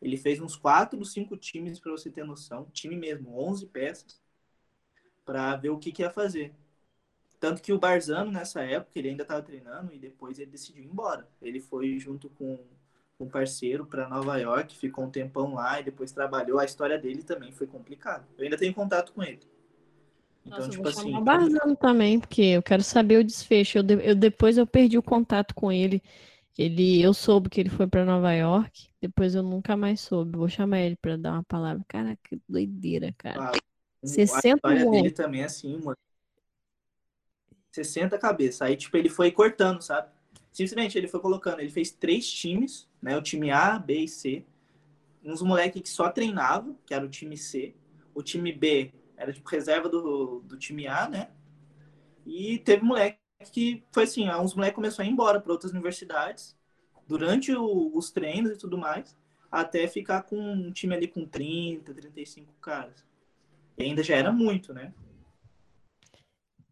Ele 0.00 0.16
fez 0.16 0.40
uns 0.40 0.56
quatro, 0.56 1.04
cinco 1.04 1.36
times, 1.36 1.80
para 1.80 1.92
você 1.92 2.10
ter 2.10 2.24
noção. 2.24 2.66
Time 2.72 2.96
mesmo, 2.96 3.38
11 3.38 3.66
peças, 3.66 4.20
para 5.24 5.56
ver 5.56 5.70
o 5.70 5.78
que, 5.78 5.92
que 5.92 6.02
ia 6.02 6.10
fazer. 6.10 6.54
Tanto 7.40 7.62
que 7.62 7.72
o 7.72 7.78
Barzano, 7.78 8.30
nessa 8.32 8.62
época, 8.62 8.98
ele 8.98 9.10
ainda 9.10 9.22
estava 9.22 9.42
treinando 9.42 9.92
e 9.94 9.98
depois 9.98 10.38
ele 10.38 10.50
decidiu 10.50 10.84
ir 10.84 10.88
embora. 10.88 11.28
Ele 11.42 11.60
foi 11.60 11.98
junto 11.98 12.30
com 12.30 12.58
um 13.20 13.28
parceiro 13.28 13.86
para 13.86 14.08
Nova 14.08 14.38
York, 14.38 14.76
ficou 14.78 15.04
um 15.04 15.10
tempão 15.10 15.54
lá 15.54 15.80
e 15.80 15.84
depois 15.84 16.12
trabalhou. 16.12 16.58
A 16.60 16.64
história 16.64 16.98
dele 16.98 17.22
também 17.22 17.52
foi 17.52 17.66
complicada. 17.66 18.26
Eu 18.38 18.44
ainda 18.44 18.58
tenho 18.58 18.74
contato 18.74 19.12
com 19.12 19.22
ele. 19.22 19.40
Então, 20.46 20.58
Nossa, 20.58 20.70
tipo 20.70 20.88
assim. 20.88 21.16
o 21.16 21.24
Barzano 21.24 21.76
também, 21.76 22.20
porque 22.20 22.42
eu 22.42 22.62
quero 22.62 22.82
saber 22.82 23.18
o 23.18 23.24
desfecho. 23.24 23.78
Eu, 23.78 23.82
de- 23.82 24.08
eu- 24.10 24.14
depois 24.14 24.58
eu 24.58 24.66
perdi 24.66 24.98
o 24.98 25.02
contato 25.02 25.54
com 25.54 25.72
ele. 25.72 26.02
Ele, 26.56 27.02
eu 27.02 27.12
soube 27.12 27.50
que 27.50 27.60
ele 27.60 27.68
foi 27.68 27.86
para 27.86 28.04
Nova 28.04 28.32
York, 28.32 28.88
depois 29.00 29.34
eu 29.34 29.42
nunca 29.42 29.76
mais 29.76 30.00
soube. 30.00 30.38
Vou 30.38 30.48
chamar 30.48 30.80
ele 30.80 30.96
para 30.96 31.16
dar 31.16 31.32
uma 31.32 31.42
palavra. 31.42 31.84
Caraca, 31.88 32.20
que 32.22 32.40
doideira, 32.48 33.12
cara. 33.18 33.50
A, 33.50 33.52
60 34.06 34.46
a 34.46 34.54
história 34.54 34.90
dele 34.90 35.10
também 35.10 35.42
é 35.42 35.46
assim, 35.46 35.76
mano. 35.78 35.96
60 37.72 38.16
cabeças. 38.18 38.62
Aí, 38.62 38.76
tipo, 38.76 38.96
ele 38.96 39.08
foi 39.08 39.32
cortando, 39.32 39.82
sabe? 39.82 40.08
Simplesmente 40.52 40.96
ele 40.96 41.08
foi 41.08 41.18
colocando. 41.18 41.58
Ele 41.60 41.70
fez 41.70 41.90
três 41.90 42.30
times, 42.30 42.88
né? 43.02 43.16
O 43.16 43.22
time 43.22 43.50
A, 43.50 43.76
B 43.76 44.00
e 44.00 44.08
C. 44.08 44.44
Uns 45.24 45.42
moleques 45.42 45.82
que 45.82 45.88
só 45.88 46.08
treinavam, 46.08 46.78
que 46.86 46.94
era 46.94 47.04
o 47.04 47.08
time 47.08 47.36
C. 47.36 47.74
O 48.14 48.22
time 48.22 48.52
B 48.52 48.92
era, 49.16 49.32
tipo, 49.32 49.48
reserva 49.48 49.88
do, 49.88 50.40
do 50.40 50.56
time 50.56 50.86
A, 50.86 51.08
né? 51.08 51.30
E 52.24 52.58
teve 52.58 52.84
moleque 52.84 53.23
que 53.52 53.82
foi 53.92 54.04
assim: 54.04 54.28
uns 54.30 54.54
moleques 54.54 54.76
começaram 54.76 55.06
a 55.06 55.10
ir 55.10 55.12
embora 55.12 55.40
para 55.40 55.52
outras 55.52 55.72
universidades 55.72 56.56
durante 57.06 57.52
o, 57.52 57.96
os 57.96 58.10
treinos 58.10 58.52
e 58.52 58.56
tudo 58.56 58.78
mais, 58.78 59.16
até 59.50 59.86
ficar 59.86 60.22
com 60.22 60.36
um 60.36 60.72
time 60.72 60.94
ali 60.94 61.08
com 61.08 61.26
30, 61.26 61.92
35 61.92 62.52
caras. 62.60 63.04
E 63.76 63.82
ainda 63.84 64.02
já 64.02 64.16
era 64.16 64.32
muito, 64.32 64.72
né? 64.72 64.92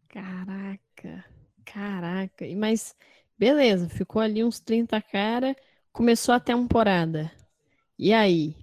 Caraca, 0.07 1.25
caraca. 1.65 2.45
E 2.45 2.55
Mas 2.55 2.95
Beleza, 3.37 3.89
ficou 3.89 4.21
ali 4.21 4.43
uns 4.43 4.59
30 4.59 5.01
cara, 5.01 5.55
começou 5.91 6.33
a 6.33 6.39
temporada. 6.39 7.31
E 7.97 8.13
aí? 8.13 8.55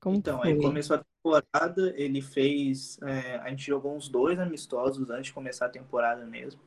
Como 0.00 0.16
então, 0.16 0.40
foi? 0.40 0.52
aí 0.52 0.60
começou 0.60 0.96
a 0.96 1.04
temporada, 1.04 1.94
ele 1.96 2.20
fez. 2.20 3.00
É, 3.02 3.36
a 3.36 3.48
gente 3.48 3.66
jogou 3.66 3.96
uns 3.96 4.08
dois 4.08 4.38
amistosos 4.38 5.08
antes 5.10 5.26
de 5.26 5.32
começar 5.32 5.66
a 5.66 5.70
temporada 5.70 6.26
mesmo. 6.26 6.60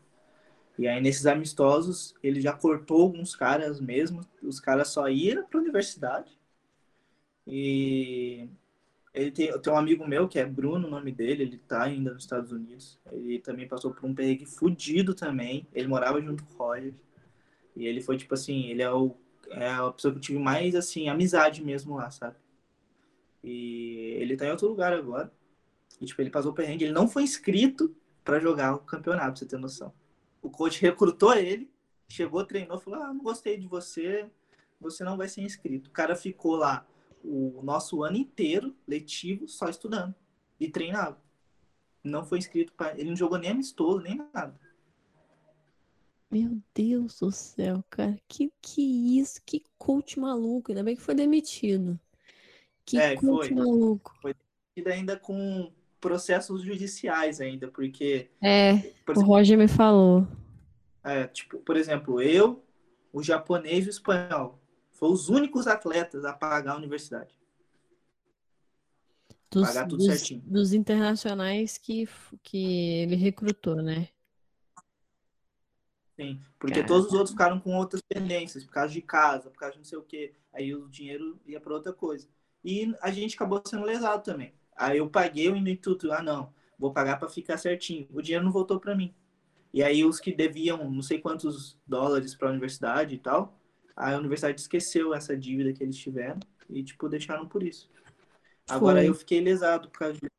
E 0.79 0.87
aí, 0.87 1.01
nesses 1.01 1.25
amistosos, 1.25 2.15
ele 2.23 2.39
já 2.39 2.53
cortou 2.53 3.01
alguns 3.01 3.35
caras 3.35 3.81
mesmo. 3.81 4.21
Os 4.41 4.61
caras 4.61 4.87
só 4.87 5.09
iam 5.09 5.43
para 5.45 5.59
a 5.59 5.61
universidade. 5.61 6.39
E 7.45 8.47
ele 9.13 9.29
tem, 9.29 9.59
tem 9.59 9.73
um 9.73 9.77
amigo 9.77 10.07
meu 10.07 10.25
que 10.29 10.39
é 10.39 10.45
Bruno, 10.45 10.87
o 10.87 10.89
nome 10.89 11.11
dele, 11.11 11.43
ele 11.43 11.57
tá 11.57 11.83
ainda 11.83 12.13
nos 12.13 12.23
Estados 12.23 12.53
Unidos. 12.53 12.97
Ele 13.11 13.39
também 13.39 13.67
passou 13.67 13.93
por 13.93 14.05
um 14.05 14.15
perrengue 14.15 14.45
fudido 14.45 15.13
também. 15.13 15.67
Ele 15.73 15.89
morava 15.89 16.21
junto 16.21 16.45
com 16.45 16.53
o 16.53 16.67
Roger. 16.67 16.93
E 17.75 17.85
ele 17.85 17.99
foi, 17.99 18.15
tipo 18.15 18.33
assim, 18.33 18.67
ele 18.67 18.81
é, 18.81 18.89
o, 18.89 19.13
é 19.49 19.69
a 19.69 19.91
pessoa 19.91 20.13
que 20.13 20.19
eu 20.19 20.21
tive 20.21 20.39
mais, 20.39 20.75
assim, 20.75 21.09
amizade 21.09 21.61
mesmo 21.61 21.97
lá, 21.97 22.09
sabe? 22.09 22.37
E 23.43 24.15
ele 24.17 24.37
tá 24.37 24.45
em 24.45 24.51
outro 24.51 24.69
lugar 24.69 24.93
agora. 24.93 25.29
E, 25.99 26.05
tipo, 26.05 26.21
ele 26.21 26.29
passou 26.29 26.53
o 26.53 26.55
perrengue. 26.55 26.85
Ele 26.85 26.93
não 26.93 27.05
foi 27.05 27.23
inscrito 27.23 27.93
para 28.23 28.39
jogar 28.39 28.75
o 28.75 28.79
campeonato, 28.79 29.31
pra 29.31 29.35
você 29.35 29.45
ter 29.45 29.57
noção. 29.57 29.93
O 30.41 30.49
coach 30.49 30.81
recrutou 30.81 31.33
ele, 31.33 31.69
chegou, 32.07 32.45
treinou, 32.45 32.79
falou: 32.79 33.01
Ah, 33.01 33.13
não 33.13 33.23
gostei 33.23 33.57
de 33.57 33.67
você, 33.67 34.29
você 34.79 35.03
não 35.03 35.17
vai 35.17 35.27
ser 35.27 35.41
inscrito. 35.41 35.89
O 35.89 35.93
cara 35.93 36.15
ficou 36.15 36.55
lá 36.55 36.85
o 37.23 37.61
nosso 37.63 38.03
ano 38.03 38.17
inteiro 38.17 38.75
letivo 38.87 39.47
só 39.47 39.67
estudando 39.69 40.15
e 40.59 40.69
treinava. 40.69 41.21
Não 42.03 42.25
foi 42.25 42.37
inscrito 42.37 42.73
para. 42.73 42.97
Ele 42.97 43.09
não 43.09 43.15
jogou 43.15 43.37
nem 43.37 43.51
amistoso, 43.51 43.99
nem 43.99 44.17
nada. 44.33 44.59
Meu 46.31 46.61
Deus 46.75 47.19
do 47.19 47.31
céu, 47.31 47.83
cara. 47.89 48.17
Que 48.27 48.51
que 48.61 49.19
isso? 49.19 49.41
Que 49.45 49.63
coach 49.77 50.19
maluco. 50.19 50.71
Ainda 50.71 50.83
bem 50.83 50.95
que 50.95 51.01
foi 51.01 51.15
demitido. 51.15 51.99
Que 52.85 52.97
é, 52.99 53.15
coach 53.15 53.47
foi. 53.47 53.55
maluco. 53.55 54.15
Foi 54.21 54.33
demitido 54.33 54.93
ainda 54.93 55.17
com 55.17 55.71
processos 55.99 56.63
judiciais 56.63 57.41
ainda, 57.41 57.67
porque... 57.67 58.29
É, 58.41 58.71
exemplo, 58.71 59.13
o 59.17 59.21
Roger 59.21 59.57
me 59.57 59.67
falou. 59.67 60.27
É, 61.03 61.27
tipo, 61.27 61.59
por 61.59 61.75
exemplo, 61.75 62.21
eu, 62.21 62.63
o 63.11 63.23
japonês 63.23 63.85
e 63.85 63.89
o 63.89 63.91
espanhol, 63.91 64.59
foram 64.91 65.13
os 65.13 65.29
únicos 65.29 65.67
atletas 65.67 66.25
a 66.25 66.33
pagar 66.33 66.73
a 66.73 66.77
universidade. 66.77 67.33
Dos, 69.51 69.67
pagar 69.67 69.87
tudo 69.87 69.97
dos, 69.97 70.07
certinho. 70.07 70.41
Dos 70.45 70.73
internacionais 70.73 71.77
que, 71.77 72.07
que 72.43 73.01
ele 73.01 73.15
recrutou, 73.15 73.77
né? 73.77 74.09
Sim, 76.15 76.39
porque 76.59 76.83
todos 76.83 77.07
os 77.07 77.13
outros 77.13 77.31
ficaram 77.31 77.59
com 77.61 77.73
outras 77.75 78.01
pendências, 78.01 78.65
por 78.65 78.73
causa 78.73 78.93
de 78.93 79.01
casa, 79.01 79.49
por 79.49 79.57
causa 79.57 79.73
de 79.73 79.79
não 79.79 79.85
sei 79.85 79.97
o 79.97 80.03
quê. 80.03 80.33
Aí 80.53 80.75
o 80.75 80.89
dinheiro 80.89 81.39
ia 81.45 81.61
para 81.61 81.73
outra 81.73 81.93
coisa. 81.93 82.27
E 82.63 82.93
a 83.01 83.09
gente 83.09 83.35
acabou 83.35 83.61
sendo 83.65 83.85
lesado 83.85 84.21
também. 84.21 84.53
Aí 84.79 84.99
eu 84.99 85.09
paguei 85.09 85.49
o 85.49 85.57
instituto, 85.57 86.09
ah 86.13 86.23
não, 86.23 86.53
vou 86.77 86.93
pagar 86.93 87.19
para 87.19 87.27
ficar 87.27 87.57
certinho. 87.57 88.07
O 88.13 88.21
dinheiro 88.21 88.45
não 88.45 88.51
voltou 88.51 88.79
para 88.79 88.95
mim. 88.95 89.13
E 89.73 89.83
aí 89.83 90.05
os 90.05 90.21
que 90.21 90.33
deviam 90.33 90.89
não 90.89 91.01
sei 91.01 91.19
quantos 91.19 91.77
dólares 91.85 92.33
para 92.33 92.47
a 92.47 92.51
universidade 92.51 93.13
e 93.13 93.17
tal, 93.17 93.59
a 93.93 94.15
universidade 94.15 94.61
esqueceu 94.61 95.13
essa 95.13 95.35
dívida 95.35 95.73
que 95.73 95.83
eles 95.83 95.97
tiveram 95.97 96.39
e 96.69 96.81
tipo 96.81 97.09
deixaram 97.09 97.45
por 97.45 97.61
isso. 97.61 97.89
Agora 98.69 99.03
eu 99.03 99.13
fiquei 99.13 99.41
lesado 99.41 99.89
por 99.89 99.99
causa 99.99 100.13
disso. 100.13 100.31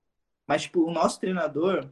Mas 0.48 0.62
tipo, 0.62 0.82
o 0.82 0.90
nosso 0.90 1.20
treinador, 1.20 1.86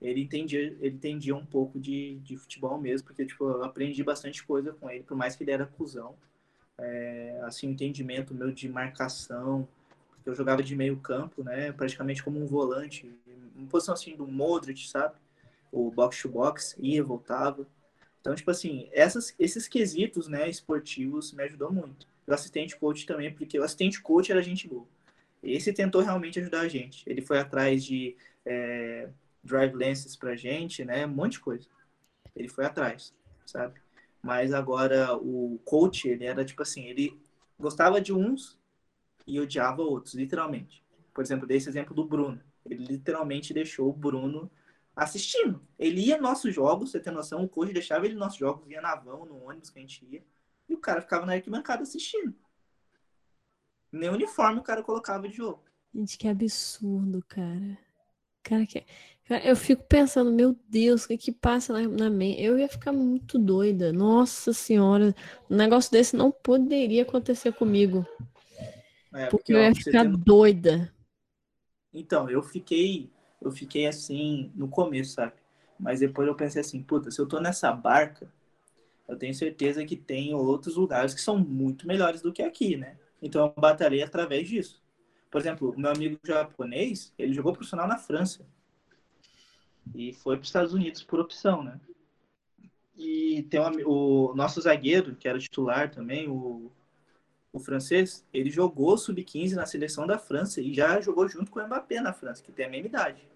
ele 0.00 0.22
entendia, 0.22 0.60
ele 0.80 0.96
entendia 0.96 1.36
um 1.36 1.46
pouco 1.46 1.78
de, 1.78 2.18
de 2.18 2.36
futebol 2.36 2.78
mesmo, 2.78 3.06
porque 3.06 3.24
tipo, 3.24 3.48
eu 3.48 3.62
aprendi 3.62 4.02
bastante 4.02 4.44
coisa 4.44 4.72
com 4.72 4.90
ele, 4.90 5.04
por 5.04 5.16
mais 5.16 5.36
que 5.36 5.44
ele 5.44 5.52
era 5.52 5.66
cuzão. 5.66 6.16
É, 6.78 7.40
assim, 7.44 7.68
o 7.68 7.70
entendimento 7.70 8.34
meu 8.34 8.50
de 8.50 8.68
marcação, 8.68 9.68
eu 10.24 10.34
jogava 10.34 10.62
de 10.62 10.74
meio 10.76 10.96
campo, 10.98 11.42
né? 11.42 11.72
Praticamente 11.72 12.22
como 12.22 12.42
um 12.42 12.46
volante, 12.46 13.10
uma 13.54 13.66
posição 13.66 13.94
assim 13.94 14.16
do 14.16 14.26
Modric, 14.26 14.88
sabe? 14.88 15.14
O 15.70 15.90
box 15.90 16.22
to 16.22 16.28
box, 16.28 16.76
ia, 16.78 17.02
voltava. 17.02 17.66
Então, 18.20 18.34
tipo 18.34 18.50
assim, 18.50 18.88
essas, 18.92 19.34
esses 19.38 19.66
quesitos, 19.66 20.28
né, 20.28 20.48
esportivos 20.48 21.32
me 21.32 21.42
ajudou 21.42 21.72
muito. 21.72 22.06
O 22.26 22.32
assistente 22.32 22.76
coach 22.76 23.04
também, 23.04 23.32
porque 23.34 23.58
o 23.58 23.64
assistente 23.64 24.00
coach 24.00 24.30
era 24.30 24.42
gente 24.42 24.68
boa. 24.68 24.86
Esse 25.42 25.72
tentou 25.72 26.02
realmente 26.02 26.38
ajudar 26.38 26.60
a 26.60 26.68
gente. 26.68 27.02
Ele 27.04 27.20
foi 27.20 27.38
atrás 27.38 27.84
de 27.84 28.16
é, 28.46 29.08
drive 29.42 29.74
lenses 29.74 30.14
pra 30.14 30.36
gente, 30.36 30.84
né? 30.84 31.04
Um 31.04 31.10
monte 31.10 31.32
de 31.32 31.40
coisa. 31.40 31.66
Ele 32.36 32.48
foi 32.48 32.64
atrás, 32.64 33.12
sabe? 33.44 33.80
Mas 34.22 34.52
agora 34.52 35.16
o 35.16 35.58
coach, 35.64 36.08
ele 36.08 36.24
era 36.24 36.44
tipo 36.44 36.62
assim, 36.62 36.84
ele 36.84 37.18
gostava 37.58 38.00
de 38.00 38.12
uns 38.12 38.56
e 39.26 39.40
odiava 39.40 39.82
outros, 39.82 40.14
literalmente. 40.14 40.82
Por 41.12 41.22
exemplo, 41.22 41.46
desse 41.46 41.68
exemplo 41.68 41.94
do 41.94 42.04
Bruno. 42.04 42.40
Ele 42.64 42.84
literalmente 42.84 43.52
deixou 43.52 43.88
o 43.88 43.92
Bruno 43.92 44.50
assistindo. 44.94 45.60
Ele 45.78 46.00
ia 46.00 46.16
nos 46.16 46.28
nossos 46.28 46.54
jogos, 46.54 46.90
você 46.90 47.00
tem 47.00 47.12
noção, 47.12 47.42
o 47.42 47.48
coach 47.48 47.72
deixava 47.72 48.04
ele 48.04 48.14
nos 48.14 48.24
nossos 48.24 48.38
jogos, 48.38 48.68
ia 48.70 48.80
na 48.80 48.94
van, 48.94 49.24
no 49.24 49.44
ônibus 49.44 49.70
que 49.70 49.78
a 49.78 49.82
gente 49.82 50.04
ia, 50.06 50.22
e 50.68 50.74
o 50.74 50.78
cara 50.78 51.00
ficava 51.00 51.26
na 51.26 51.32
arquibancada 51.32 51.82
assistindo. 51.82 52.34
Nem 53.90 54.10
uniforme 54.10 54.60
o 54.60 54.62
cara 54.62 54.82
colocava 54.82 55.28
de 55.28 55.36
jogo. 55.36 55.62
Gente, 55.94 56.16
que 56.16 56.26
absurdo, 56.26 57.22
cara. 57.28 57.78
Cara, 58.42 58.66
que... 58.66 58.84
eu 59.44 59.54
fico 59.54 59.84
pensando, 59.84 60.32
meu 60.32 60.56
Deus, 60.68 61.04
o 61.04 61.08
que 61.08 61.18
que 61.18 61.32
passa 61.32 61.72
na 61.86 62.10
mente? 62.10 62.42
Eu 62.42 62.58
ia 62.58 62.68
ficar 62.68 62.92
muito 62.92 63.38
doida. 63.38 63.92
Nossa 63.92 64.52
senhora, 64.52 65.14
um 65.50 65.56
negócio 65.56 65.92
desse 65.92 66.16
não 66.16 66.30
poderia 66.30 67.02
acontecer 67.02 67.52
comigo. 67.52 68.06
É, 69.14 69.26
porque, 69.26 69.30
porque 69.30 69.52
eu 69.52 69.62
ia 69.62 69.74
ficar 69.74 70.04
doida. 70.04 70.92
Então, 71.92 72.28
eu 72.30 72.42
fiquei, 72.42 73.10
eu 73.40 73.50
fiquei 73.50 73.86
assim 73.86 74.50
no 74.54 74.68
começo, 74.68 75.12
sabe? 75.12 75.34
Mas 75.78 76.00
depois 76.00 76.26
eu 76.26 76.34
pensei 76.34 76.60
assim, 76.60 76.82
puta, 76.82 77.10
se 77.10 77.20
eu 77.20 77.26
tô 77.26 77.40
nessa 77.40 77.72
barca, 77.72 78.32
eu 79.06 79.16
tenho 79.16 79.34
certeza 79.34 79.84
que 79.84 79.96
tem 79.96 80.32
outros 80.34 80.76
lugares 80.76 81.12
que 81.12 81.20
são 81.20 81.38
muito 81.38 81.86
melhores 81.86 82.22
do 82.22 82.32
que 82.32 82.42
aqui, 82.42 82.76
né? 82.76 82.96
Então 83.20 83.46
eu 83.46 83.60
batalhei 83.60 84.02
através 84.02 84.48
disso. 84.48 84.82
Por 85.30 85.40
exemplo, 85.40 85.70
o 85.70 85.80
meu 85.80 85.90
amigo 85.90 86.18
japonês, 86.24 87.12
ele 87.18 87.32
jogou 87.32 87.52
profissional 87.52 87.86
na 87.86 87.98
França. 87.98 88.46
E 89.94 90.12
foi 90.12 90.36
para 90.36 90.42
os 90.42 90.48
Estados 90.48 90.72
Unidos 90.72 91.02
por 91.02 91.20
opção, 91.20 91.62
né? 91.62 91.80
E 92.96 93.42
tem 93.50 93.60
um, 93.60 93.88
o 93.88 94.34
nosso 94.34 94.60
zagueiro, 94.60 95.16
que 95.16 95.26
era 95.26 95.38
titular 95.38 95.90
também, 95.90 96.28
o 96.28 96.70
o 97.52 97.60
francês, 97.60 98.26
ele 98.32 98.50
jogou 98.50 98.96
sub-15 98.96 99.52
na 99.52 99.66
seleção 99.66 100.06
da 100.06 100.18
França 100.18 100.60
e 100.60 100.72
já 100.72 101.00
jogou 101.00 101.28
junto 101.28 101.50
com 101.50 101.60
o 101.60 101.66
Mbappé 101.66 102.00
na 102.00 102.12
França, 102.12 102.42
que 102.42 102.50
tem 102.50 102.66
a 102.66 102.70
mesma 102.70 102.88
idade. 102.88 103.28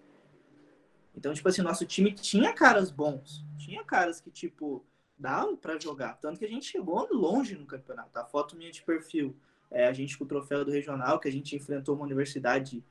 Então, 1.15 1.33
tipo 1.33 1.47
assim, 1.47 1.61
nosso 1.61 1.85
time 1.85 2.11
tinha 2.11 2.53
caras 2.53 2.91
bons, 2.91 3.45
tinha 3.57 3.83
caras 3.83 4.19
que, 4.19 4.31
tipo, 4.31 4.83
dava 5.17 5.55
para 5.57 5.79
jogar. 5.79 6.13
Tanto 6.19 6.39
que 6.39 6.45
a 6.45 6.49
gente 6.49 6.65
chegou 6.65 7.07
longe 7.11 7.55
no 7.55 7.65
campeonato. 7.65 8.17
A 8.17 8.25
foto 8.25 8.55
minha 8.55 8.71
de 8.71 8.81
perfil 8.81 9.35
é 9.69 9.87
a 9.87 9.93
gente 9.93 10.17
com 10.17 10.23
o 10.23 10.27
troféu 10.27 10.63
do 10.63 10.71
regional, 10.71 11.19
que 11.19 11.27
a 11.27 11.31
gente 11.31 11.55
enfrentou 11.55 11.95
uma 11.95 12.05
universidade 12.05 12.83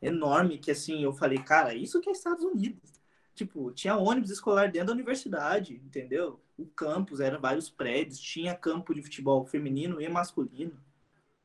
enorme, 0.00 0.58
que 0.58 0.70
assim, 0.70 1.02
eu 1.02 1.12
falei, 1.12 1.38
cara, 1.38 1.74
isso 1.74 2.00
que 2.00 2.08
é 2.08 2.12
Estados 2.12 2.44
Unidos. 2.44 2.92
Tipo, 3.34 3.72
tinha 3.72 3.96
ônibus 3.96 4.30
escolar 4.30 4.70
dentro 4.70 4.88
da 4.88 4.92
universidade, 4.92 5.80
entendeu? 5.84 6.40
O 6.56 6.66
campus 6.66 7.20
era 7.20 7.38
vários 7.38 7.68
prédios, 7.68 8.20
tinha 8.20 8.54
campo 8.54 8.94
de 8.94 9.02
futebol 9.02 9.44
feminino 9.44 10.00
e 10.00 10.08
masculino, 10.08 10.78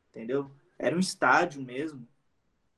entendeu? 0.10 0.49
Era 0.78 0.95
um 0.95 0.99
estádio 0.99 1.62
mesmo. 1.62 2.07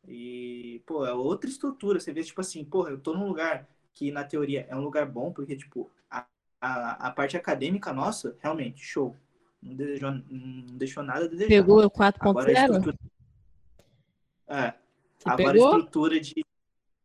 E, 0.07 0.81
pô, 0.85 1.05
é 1.05 1.13
outra 1.13 1.49
estrutura. 1.49 1.99
Você 1.99 2.11
vê, 2.11 2.23
tipo 2.23 2.41
assim, 2.41 2.63
pô, 2.63 2.87
eu 2.87 2.97
tô 2.97 3.13
num 3.13 3.27
lugar 3.27 3.67
que, 3.93 4.11
na 4.11 4.23
teoria, 4.23 4.65
é 4.69 4.75
um 4.75 4.81
lugar 4.81 5.05
bom, 5.05 5.31
porque, 5.31 5.55
tipo, 5.55 5.91
a, 6.09 6.25
a, 6.59 7.07
a 7.07 7.11
parte 7.11 7.37
acadêmica 7.37 7.93
nossa, 7.93 8.35
realmente, 8.39 8.83
show. 8.83 9.15
Não, 9.61 9.75
desejou, 9.75 10.11
não 10.11 10.77
deixou 10.77 11.03
nada 11.03 11.25
a 11.25 11.27
desejar. 11.27 11.49
Pegou 11.49 11.85
o 11.85 11.91
4.0? 11.91 12.49
Estrutura... 12.49 12.97
É. 14.47 14.73
Você 15.17 15.29
agora 15.29 15.53
pegou? 15.53 15.67
a 15.67 15.77
estrutura 15.77 16.19
de 16.19 16.45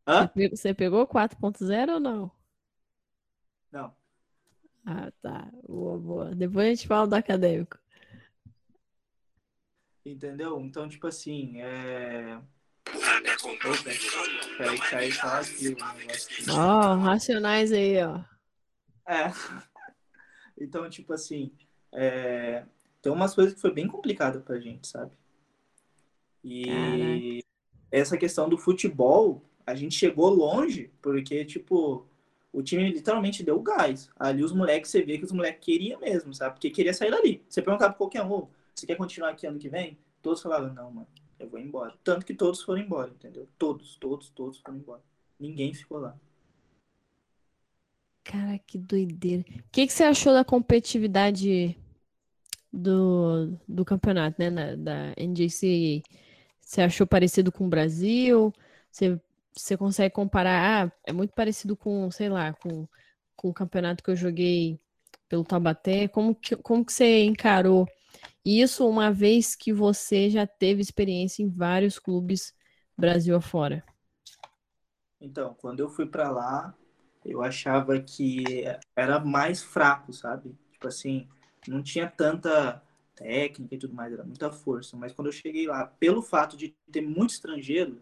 Hã? 0.07 0.31
Você 0.51 0.73
pegou 0.73 1.05
4.0 1.05 1.93
ou? 1.93 1.99
Não. 1.99 2.31
Ah, 4.89 5.11
tá. 5.21 5.51
Boa, 5.67 5.99
boa. 5.99 6.25
Depois 6.33 6.65
a 6.65 6.69
gente 6.69 6.87
fala 6.87 7.05
do 7.05 7.13
acadêmico. 7.13 7.77
Entendeu? 10.05 10.61
Então, 10.61 10.87
tipo 10.87 11.05
assim, 11.07 11.59
é. 11.61 12.39
Peraí 14.57 14.79
que 14.79 14.89
saiu 14.89 15.11
só 15.11 15.27
aqui 15.27 15.75
Ó, 16.49 16.93
oh, 16.93 16.95
racionais 16.99 17.73
aí, 17.73 18.01
ó. 18.01 18.21
É. 19.05 19.29
Então, 20.59 20.89
tipo 20.89 21.13
assim, 21.13 21.51
é... 21.93 22.63
tem 22.99 23.11
umas 23.11 23.35
coisas 23.35 23.53
que 23.53 23.61
foi 23.61 23.71
bem 23.71 23.87
complicado 23.87 24.41
pra 24.41 24.59
gente, 24.59 24.87
sabe? 24.87 25.11
E 26.43 26.65
Caraca. 26.65 27.47
essa 27.91 28.17
questão 28.17 28.49
do 28.49 28.57
futebol, 28.57 29.45
a 29.67 29.75
gente 29.75 29.93
chegou 29.93 30.31
longe, 30.31 30.91
porque, 30.99 31.45
tipo, 31.45 32.07
o 32.57 32.63
time 32.63 32.91
literalmente 32.91 33.43
deu 33.43 33.61
gás. 33.61 34.09
Ali 34.19 34.43
os 34.43 34.51
moleques, 34.51 34.89
você 34.89 35.03
vê 35.03 35.19
que 35.19 35.25
os 35.25 35.31
moleques 35.31 35.63
queriam 35.63 35.99
mesmo, 35.99 36.33
sabe? 36.33 36.55
Porque 36.55 36.71
queria 36.71 36.91
sair 36.91 37.11
dali. 37.11 37.43
Você 37.47 37.61
perguntava 37.61 37.91
pra 37.91 37.99
qualquer 37.99 38.23
um, 38.23 38.47
você 38.73 38.87
quer 38.87 38.95
continuar 38.95 39.29
aqui 39.29 39.45
ano 39.45 39.59
que 39.59 39.69
vem? 39.69 39.95
Todos 40.23 40.41
falavam, 40.41 40.73
não, 40.73 40.91
mano, 40.91 41.07
eu 41.39 41.47
vou 41.47 41.59
embora. 41.59 41.93
Tanto 42.03 42.25
que 42.25 42.33
todos 42.33 42.63
foram 42.63 42.81
embora, 42.81 43.11
entendeu? 43.11 43.47
Todos, 43.59 43.95
todos, 43.97 44.29
todos 44.29 44.57
foram 44.57 44.79
embora. 44.79 45.03
Ninguém 45.39 45.71
ficou 45.71 45.99
lá. 45.99 46.17
Cara, 48.23 48.57
que 48.57 48.79
doideira. 48.79 49.45
O 49.47 49.63
que, 49.71 49.85
que 49.85 49.93
você 49.93 50.03
achou 50.03 50.33
da 50.33 50.43
competitividade 50.43 51.77
do, 52.73 53.55
do 53.67 53.85
campeonato, 53.85 54.35
né? 54.39 54.75
Da 54.75 55.13
NJCAA? 55.15 56.01
Você 56.59 56.81
achou 56.81 57.05
parecido 57.05 57.51
com 57.51 57.67
o 57.67 57.69
Brasil? 57.69 58.51
Você, 58.91 59.21
você 59.57 59.77
consegue 59.77 60.13
comparar? 60.13 60.87
Ah, 60.87 60.91
é 61.05 61.11
muito 61.11 61.33
parecido 61.33 61.75
com, 61.75 62.09
sei 62.11 62.29
lá, 62.29 62.53
com, 62.53 62.87
com 63.35 63.49
o 63.49 63.53
campeonato 63.53 64.03
que 64.03 64.09
eu 64.09 64.15
joguei 64.15 64.79
pelo 65.27 65.43
Tabaté. 65.43 66.07
Como 66.07 66.35
que, 66.35 66.55
como 66.57 66.85
que 66.85 66.93
você 66.93 67.23
encarou 67.23 67.87
isso 68.45 68.87
uma 68.87 69.11
vez 69.11 69.55
que 69.55 69.73
você 69.73 70.29
já 70.29 70.47
teve 70.47 70.81
experiência 70.81 71.43
em 71.43 71.49
vários 71.49 71.99
clubes 71.99 72.53
Brasil 72.97 73.35
afora? 73.35 73.83
Então, 75.19 75.53
quando 75.55 75.79
eu 75.79 75.89
fui 75.89 76.05
para 76.05 76.29
lá, 76.29 76.73
eu 77.25 77.41
achava 77.41 77.99
que 77.99 78.63
era 78.95 79.19
mais 79.19 79.63
fraco, 79.63 80.13
sabe? 80.13 80.55
Tipo 80.71 80.87
assim, 80.87 81.27
não 81.67 81.81
tinha 81.81 82.09
tanta 82.09 82.81
técnica 83.15 83.75
e 83.75 83.77
tudo 83.77 83.93
mais, 83.93 84.13
era 84.13 84.23
muita 84.23 84.51
força. 84.51 84.95
Mas 84.95 85.11
quando 85.11 85.27
eu 85.27 85.31
cheguei 85.31 85.67
lá, 85.67 85.87
pelo 85.99 86.21
fato 86.21 86.55
de 86.55 86.75
ter 86.91 87.01
muito 87.01 87.31
estrangeiro, 87.31 87.99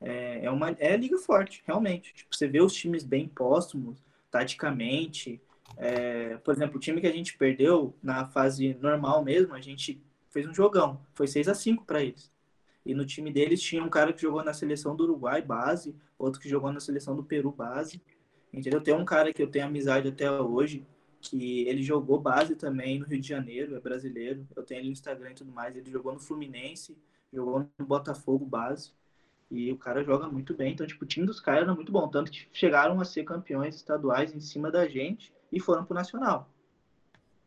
é, 0.00 0.44
é 0.44 0.50
uma 0.50 0.70
é 0.78 0.96
liga 0.96 1.18
forte, 1.18 1.62
realmente. 1.66 2.14
Tipo, 2.14 2.34
você 2.34 2.48
vê 2.48 2.60
os 2.60 2.72
times 2.72 3.04
bem 3.04 3.28
póstumos, 3.28 4.02
taticamente. 4.30 5.40
É, 5.76 6.36
por 6.38 6.54
exemplo, 6.54 6.76
o 6.76 6.80
time 6.80 7.00
que 7.00 7.06
a 7.06 7.12
gente 7.12 7.36
perdeu 7.36 7.94
na 8.02 8.26
fase 8.26 8.74
normal 8.80 9.22
mesmo, 9.22 9.54
a 9.54 9.60
gente 9.60 10.02
fez 10.30 10.46
um 10.46 10.54
jogão. 10.54 11.00
Foi 11.14 11.26
6 11.26 11.48
a 11.48 11.54
5 11.54 11.84
para 11.84 12.02
eles. 12.02 12.30
E 12.84 12.94
no 12.94 13.04
time 13.04 13.30
deles 13.30 13.60
tinha 13.60 13.84
um 13.84 13.90
cara 13.90 14.12
que 14.12 14.22
jogou 14.22 14.42
na 14.42 14.54
seleção 14.54 14.96
do 14.96 15.04
Uruguai, 15.04 15.42
base, 15.42 15.94
outro 16.18 16.40
que 16.40 16.48
jogou 16.48 16.72
na 16.72 16.80
seleção 16.80 17.14
do 17.14 17.22
Peru, 17.22 17.50
base. 17.52 18.00
Entendeu? 18.52 18.80
Tem 18.80 18.94
um 18.94 19.04
cara 19.04 19.32
que 19.32 19.42
eu 19.42 19.50
tenho 19.50 19.66
amizade 19.66 20.08
até 20.08 20.30
hoje, 20.30 20.86
que 21.20 21.68
ele 21.68 21.82
jogou 21.82 22.18
base 22.18 22.56
também 22.56 22.98
no 22.98 23.06
Rio 23.06 23.20
de 23.20 23.28
Janeiro, 23.28 23.76
é 23.76 23.80
brasileiro. 23.80 24.46
Eu 24.56 24.62
tenho 24.62 24.80
ele 24.80 24.88
no 24.88 24.92
Instagram 24.92 25.30
e 25.30 25.34
tudo 25.34 25.52
mais. 25.52 25.76
Ele 25.76 25.90
jogou 25.90 26.12
no 26.12 26.18
Fluminense, 26.18 26.96
jogou 27.32 27.68
no 27.78 27.86
Botafogo 27.86 28.46
base. 28.46 28.92
E 29.50 29.72
o 29.72 29.76
cara 29.76 30.04
joga 30.04 30.28
muito 30.28 30.54
bem. 30.54 30.72
Então, 30.72 30.86
tipo, 30.86 31.04
o 31.04 31.08
time 31.08 31.26
dos 31.26 31.40
caras 31.40 31.62
era 31.62 31.74
muito 31.74 31.90
bom. 31.90 32.08
Tanto 32.08 32.30
que 32.30 32.46
chegaram 32.52 33.00
a 33.00 33.04
ser 33.04 33.24
campeões 33.24 33.74
estaduais 33.74 34.34
em 34.34 34.40
cima 34.40 34.70
da 34.70 34.86
gente 34.86 35.32
e 35.50 35.58
foram 35.58 35.84
pro 35.84 35.94
Nacional. 35.94 36.48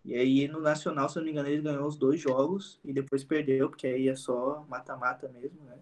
E 0.03 0.13
aí 0.15 0.47
no 0.49 0.59
Nacional, 0.59 1.07
se 1.07 1.17
eu 1.17 1.21
não 1.21 1.25
me 1.25 1.31
engano, 1.31 1.47
ele 1.47 1.61
ganhou 1.61 1.87
os 1.87 1.95
dois 1.95 2.19
jogos 2.19 2.79
e 2.83 2.91
depois 2.91 3.23
perdeu, 3.23 3.69
porque 3.69 3.87
aí 3.87 4.09
é 4.09 4.15
só 4.15 4.65
mata-mata 4.67 5.29
mesmo, 5.29 5.63
né? 5.63 5.77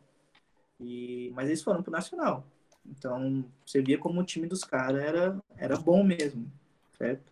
E... 0.79 1.31
Mas 1.33 1.47
eles 1.47 1.63
foram 1.63 1.81
pro 1.81 1.91
Nacional. 1.91 2.45
Então, 2.85 3.43
você 3.65 3.81
via 3.81 3.97
como 3.97 4.21
o 4.21 4.23
time 4.23 4.47
dos 4.47 4.63
caras 4.63 5.03
era, 5.03 5.39
era 5.57 5.77
bom 5.77 6.03
mesmo, 6.03 6.51
certo? 6.97 7.31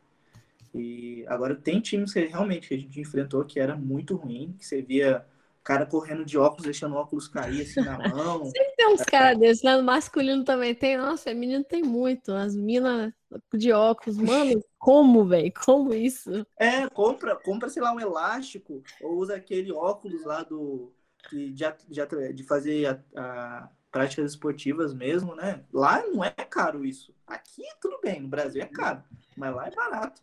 E 0.74 1.26
agora 1.28 1.56
tem 1.56 1.80
times 1.80 2.14
que 2.14 2.26
realmente 2.26 2.68
que 2.68 2.76
a 2.76 2.78
gente 2.78 3.00
enfrentou 3.00 3.44
que 3.44 3.60
era 3.60 3.76
muito 3.76 4.16
ruim, 4.16 4.56
que 4.58 4.66
você 4.66 4.82
via 4.82 5.26
cara 5.64 5.86
correndo 5.86 6.26
de 6.26 6.38
óculos, 6.38 6.64
deixando 6.64 6.96
o 6.96 6.98
óculos 6.98 7.28
cair 7.28 7.62
assim 7.62 7.82
na 7.82 7.98
mão. 7.98 8.46
Sempre 8.50 8.74
tem 8.76 8.88
uns 8.94 9.04
caras 9.04 9.38
desses, 9.38 9.64
né? 9.64 9.76
No 9.76 9.84
masculino 9.84 10.44
também 10.44 10.74
tem. 10.74 10.98
Nossa, 10.98 11.24
feminino 11.24 11.64
tem 11.64 11.84
muito. 11.84 12.32
As 12.32 12.56
minas 12.56 13.14
de 13.54 13.72
óculos, 13.72 14.18
mano, 14.18 14.64
como, 14.78 15.26
velho? 15.26 15.54
Como 15.64 15.94
isso? 15.94 16.46
É, 16.58 16.88
compra, 16.90 17.36
compra, 17.36 17.70
sei 17.70 17.82
lá, 17.82 17.94
um 17.94 18.00
elástico, 18.00 18.84
ou 19.02 19.18
usa 19.18 19.36
aquele 19.36 19.72
óculos 19.72 20.24
lá 20.26 20.44
do. 20.44 20.92
de, 21.32 21.52
de, 21.52 22.34
de 22.34 22.44
fazer 22.44 22.88
a, 22.88 23.00
a 23.16 23.70
práticas 23.92 24.32
esportivas 24.32 24.94
mesmo, 24.94 25.36
né? 25.36 25.64
Lá 25.72 26.06
não 26.08 26.24
é 26.24 26.32
caro 26.32 26.86
isso. 26.86 27.14
Aqui 27.28 27.64
tudo 27.82 28.00
bem, 28.02 28.22
no 28.22 28.28
Brasil 28.28 28.62
é 28.62 28.66
caro, 28.66 29.04
mas 29.36 29.54
lá 29.54 29.68
é 29.68 29.72
barato. 29.72 30.22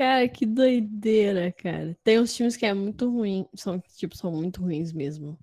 Cara, 0.00 0.26
que 0.30 0.46
doideira, 0.46 1.52
cara. 1.52 1.94
Tem 2.02 2.18
uns 2.18 2.34
times 2.34 2.56
que 2.56 2.64
é 2.64 2.72
muito 2.72 3.06
ruim, 3.10 3.46
são 3.52 3.78
tipo 3.98 4.16
são 4.16 4.32
muito 4.32 4.62
ruins 4.62 4.94
mesmo. 4.94 5.38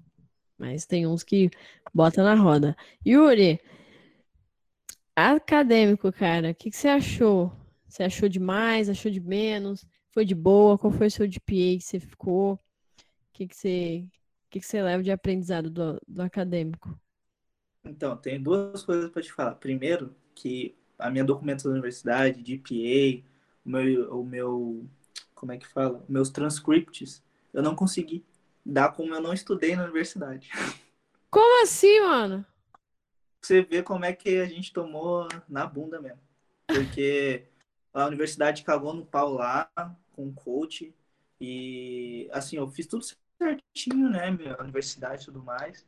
Mas 0.58 0.84
tem 0.84 1.06
uns 1.06 1.22
que 1.22 1.52
bota 1.94 2.24
na 2.24 2.34
roda. 2.34 2.76
Yuri, 3.06 3.62
acadêmico, 5.16 6.12
cara, 6.12 6.50
o 6.50 6.56
que, 6.56 6.72
que 6.72 6.76
você 6.76 6.88
achou? 6.88 7.52
Você 7.88 8.02
achou 8.02 8.28
demais? 8.28 8.90
Achou 8.90 9.12
de 9.12 9.20
menos? 9.20 9.86
Foi 10.10 10.26
de 10.26 10.34
boa? 10.34 10.76
Qual 10.76 10.92
foi 10.92 11.06
o 11.06 11.12
seu 11.12 11.28
GPA 11.28 11.78
que 11.78 11.82
você 11.82 12.00
ficou? 12.00 12.54
O 12.54 12.60
que, 13.34 13.48
que 13.48 13.56
você 13.56 14.08
o 14.08 14.50
que, 14.50 14.60
que 14.60 14.66
você 14.66 14.82
leva 14.82 15.04
de 15.04 15.12
aprendizado 15.12 15.70
do, 15.70 16.02
do 16.08 16.24
acadêmico? 16.24 17.00
Então, 17.86 18.18
tem 18.18 18.42
duas 18.42 18.82
coisas 18.82 19.12
para 19.12 19.22
te 19.22 19.32
falar. 19.32 19.54
Primeiro, 19.54 20.16
que 20.34 20.76
a 20.98 21.12
minha 21.12 21.24
documentação 21.24 21.70
da 21.70 21.76
universidade, 21.76 22.42
GPA, 22.42 23.24
o 23.24 23.37
meu, 23.68 24.20
o 24.20 24.24
meu, 24.26 24.88
como 25.36 25.52
é 25.52 25.58
que 25.58 25.68
fala? 25.68 26.04
Meus 26.08 26.30
transcripts, 26.30 27.24
eu 27.54 27.62
não 27.62 27.76
consegui 27.76 28.26
dar 28.66 28.92
como 28.94 29.14
eu 29.14 29.22
não 29.22 29.34
estudei 29.34 29.76
na 29.76 29.84
universidade. 29.84 30.50
Como 31.30 31.62
assim, 31.62 32.00
mano? 32.00 32.46
Você 33.42 33.62
vê 33.62 33.84
como 33.84 34.06
é 34.06 34.14
que 34.14 34.40
a 34.40 34.46
gente 34.46 34.72
tomou 34.72 35.28
na 35.48 35.66
bunda 35.66 36.02
mesmo. 36.02 36.22
Porque 36.66 37.44
a 37.94 38.06
universidade 38.06 38.64
cagou 38.64 38.94
no 38.94 39.06
pau 39.06 39.34
lá 39.34 39.70
com 40.14 40.30
o 40.30 40.34
coach. 40.34 40.96
E 41.40 42.30
assim, 42.32 42.56
eu 42.56 42.68
fiz 42.70 42.88
tudo 42.88 43.06
certinho, 43.38 44.10
né? 44.10 44.32
Minha 44.32 44.58
universidade 44.62 45.24
e 45.24 45.26
tudo 45.26 45.44
mais. 45.44 45.86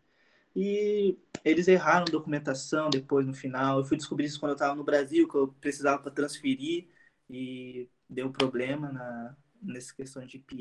E 0.55 1.17
eles 1.43 1.67
erraram 1.67 2.05
documentação 2.05 2.89
depois 2.89 3.25
no 3.25 3.33
final. 3.33 3.79
Eu 3.79 3.85
fui 3.85 3.97
descobrir 3.97 4.25
isso 4.25 4.39
quando 4.39 4.51
eu 4.51 4.55
estava 4.55 4.75
no 4.75 4.83
Brasil, 4.83 5.27
que 5.27 5.35
eu 5.35 5.47
precisava 5.59 6.01
para 6.01 6.11
transferir 6.11 6.87
e 7.29 7.87
deu 8.09 8.31
problema 8.31 8.91
na 8.91 9.35
nessa 9.61 9.93
questão 9.93 10.25
de 10.25 10.39
PA, 10.39 10.55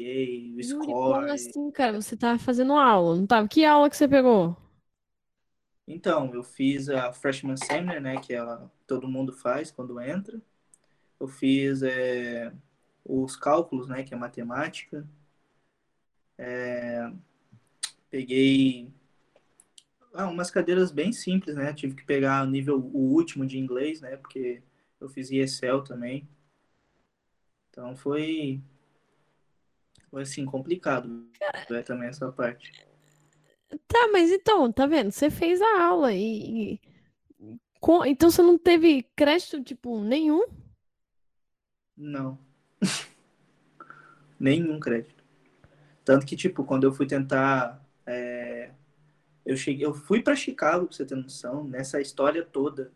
o 0.56 0.62
score. 0.62 0.86
Como 0.86 1.32
assim, 1.32 1.70
cara? 1.70 2.00
Você 2.00 2.16
tava 2.16 2.38
fazendo 2.38 2.72
aula, 2.72 3.16
não 3.16 3.26
tava? 3.26 3.46
Que 3.46 3.64
aula 3.64 3.88
que 3.88 3.96
você 3.96 4.08
pegou? 4.08 4.56
Então, 5.86 6.34
eu 6.34 6.42
fiz 6.42 6.88
a 6.88 7.12
Freshman 7.12 7.56
Seminar, 7.56 8.00
né? 8.00 8.20
Que 8.20 8.34
é 8.34 8.38
a, 8.38 8.68
todo 8.86 9.08
mundo 9.08 9.32
faz 9.32 9.70
quando 9.70 10.00
entra. 10.00 10.40
Eu 11.18 11.28
fiz 11.28 11.82
é, 11.82 12.52
os 13.04 13.36
cálculos, 13.36 13.86
né? 13.88 14.02
Que 14.02 14.14
é 14.14 14.16
matemática. 14.16 15.08
É, 16.36 17.10
peguei 18.10 18.92
ah, 20.12 20.28
umas 20.28 20.50
cadeiras 20.50 20.90
bem 20.90 21.12
simples, 21.12 21.56
né? 21.56 21.72
Tive 21.72 21.94
que 21.94 22.04
pegar 22.04 22.44
o 22.44 22.50
nível 22.50 22.78
o 22.78 23.14
último 23.14 23.46
de 23.46 23.58
inglês, 23.58 24.00
né? 24.00 24.16
Porque 24.16 24.62
eu 25.00 25.08
fiz 25.08 25.30
ESL 25.30 25.82
também. 25.84 26.28
Então 27.78 27.94
foi 27.94 28.60
foi 30.10 30.22
assim 30.22 30.44
complicado, 30.44 31.06
né, 31.70 31.82
também 31.82 32.08
essa 32.08 32.32
parte. 32.32 32.72
Tá, 33.86 34.08
mas 34.12 34.32
então, 34.32 34.72
tá 34.72 34.84
vendo? 34.84 35.12
Você 35.12 35.30
fez 35.30 35.62
a 35.62 35.84
aula 35.84 36.12
e, 36.12 36.74
e... 36.74 36.80
então 38.06 38.28
você 38.28 38.42
não 38.42 38.58
teve 38.58 39.04
crédito 39.14 39.62
tipo 39.62 40.00
nenhum? 40.00 40.44
Não. 41.96 42.36
Nenhum 44.40 44.80
crédito. 44.80 45.24
Tanto 46.04 46.24
que, 46.24 46.36
tipo, 46.36 46.64
quando 46.64 46.84
eu 46.84 46.92
fui 46.92 47.06
tentar. 47.06 47.84
É, 48.06 48.70
eu, 49.44 49.56
cheguei, 49.56 49.84
eu 49.84 49.92
fui 49.92 50.22
para 50.22 50.36
Chicago, 50.36 50.86
pra 50.86 50.96
você 50.96 51.04
ter 51.04 51.16
noção, 51.16 51.64
nessa 51.64 52.00
história 52.00 52.44
toda. 52.44 52.92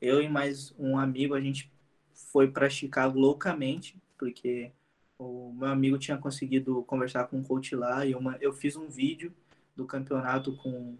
Eu 0.00 0.20
e 0.22 0.28
mais 0.28 0.74
um 0.78 0.98
amigo, 0.98 1.34
a 1.34 1.40
gente 1.40 1.72
foi 2.12 2.46
para 2.50 2.68
Chicago 2.68 3.18
loucamente, 3.18 4.01
porque 4.22 4.70
o 5.18 5.52
meu 5.52 5.66
amigo 5.66 5.98
tinha 5.98 6.16
conseguido 6.16 6.84
conversar 6.84 7.26
com 7.26 7.38
um 7.38 7.42
coach 7.42 7.74
lá 7.74 8.06
e 8.06 8.14
uma, 8.14 8.36
eu 8.40 8.52
fiz 8.52 8.76
um 8.76 8.86
vídeo 8.88 9.32
do 9.74 9.84
campeonato 9.84 10.54
com, 10.58 10.96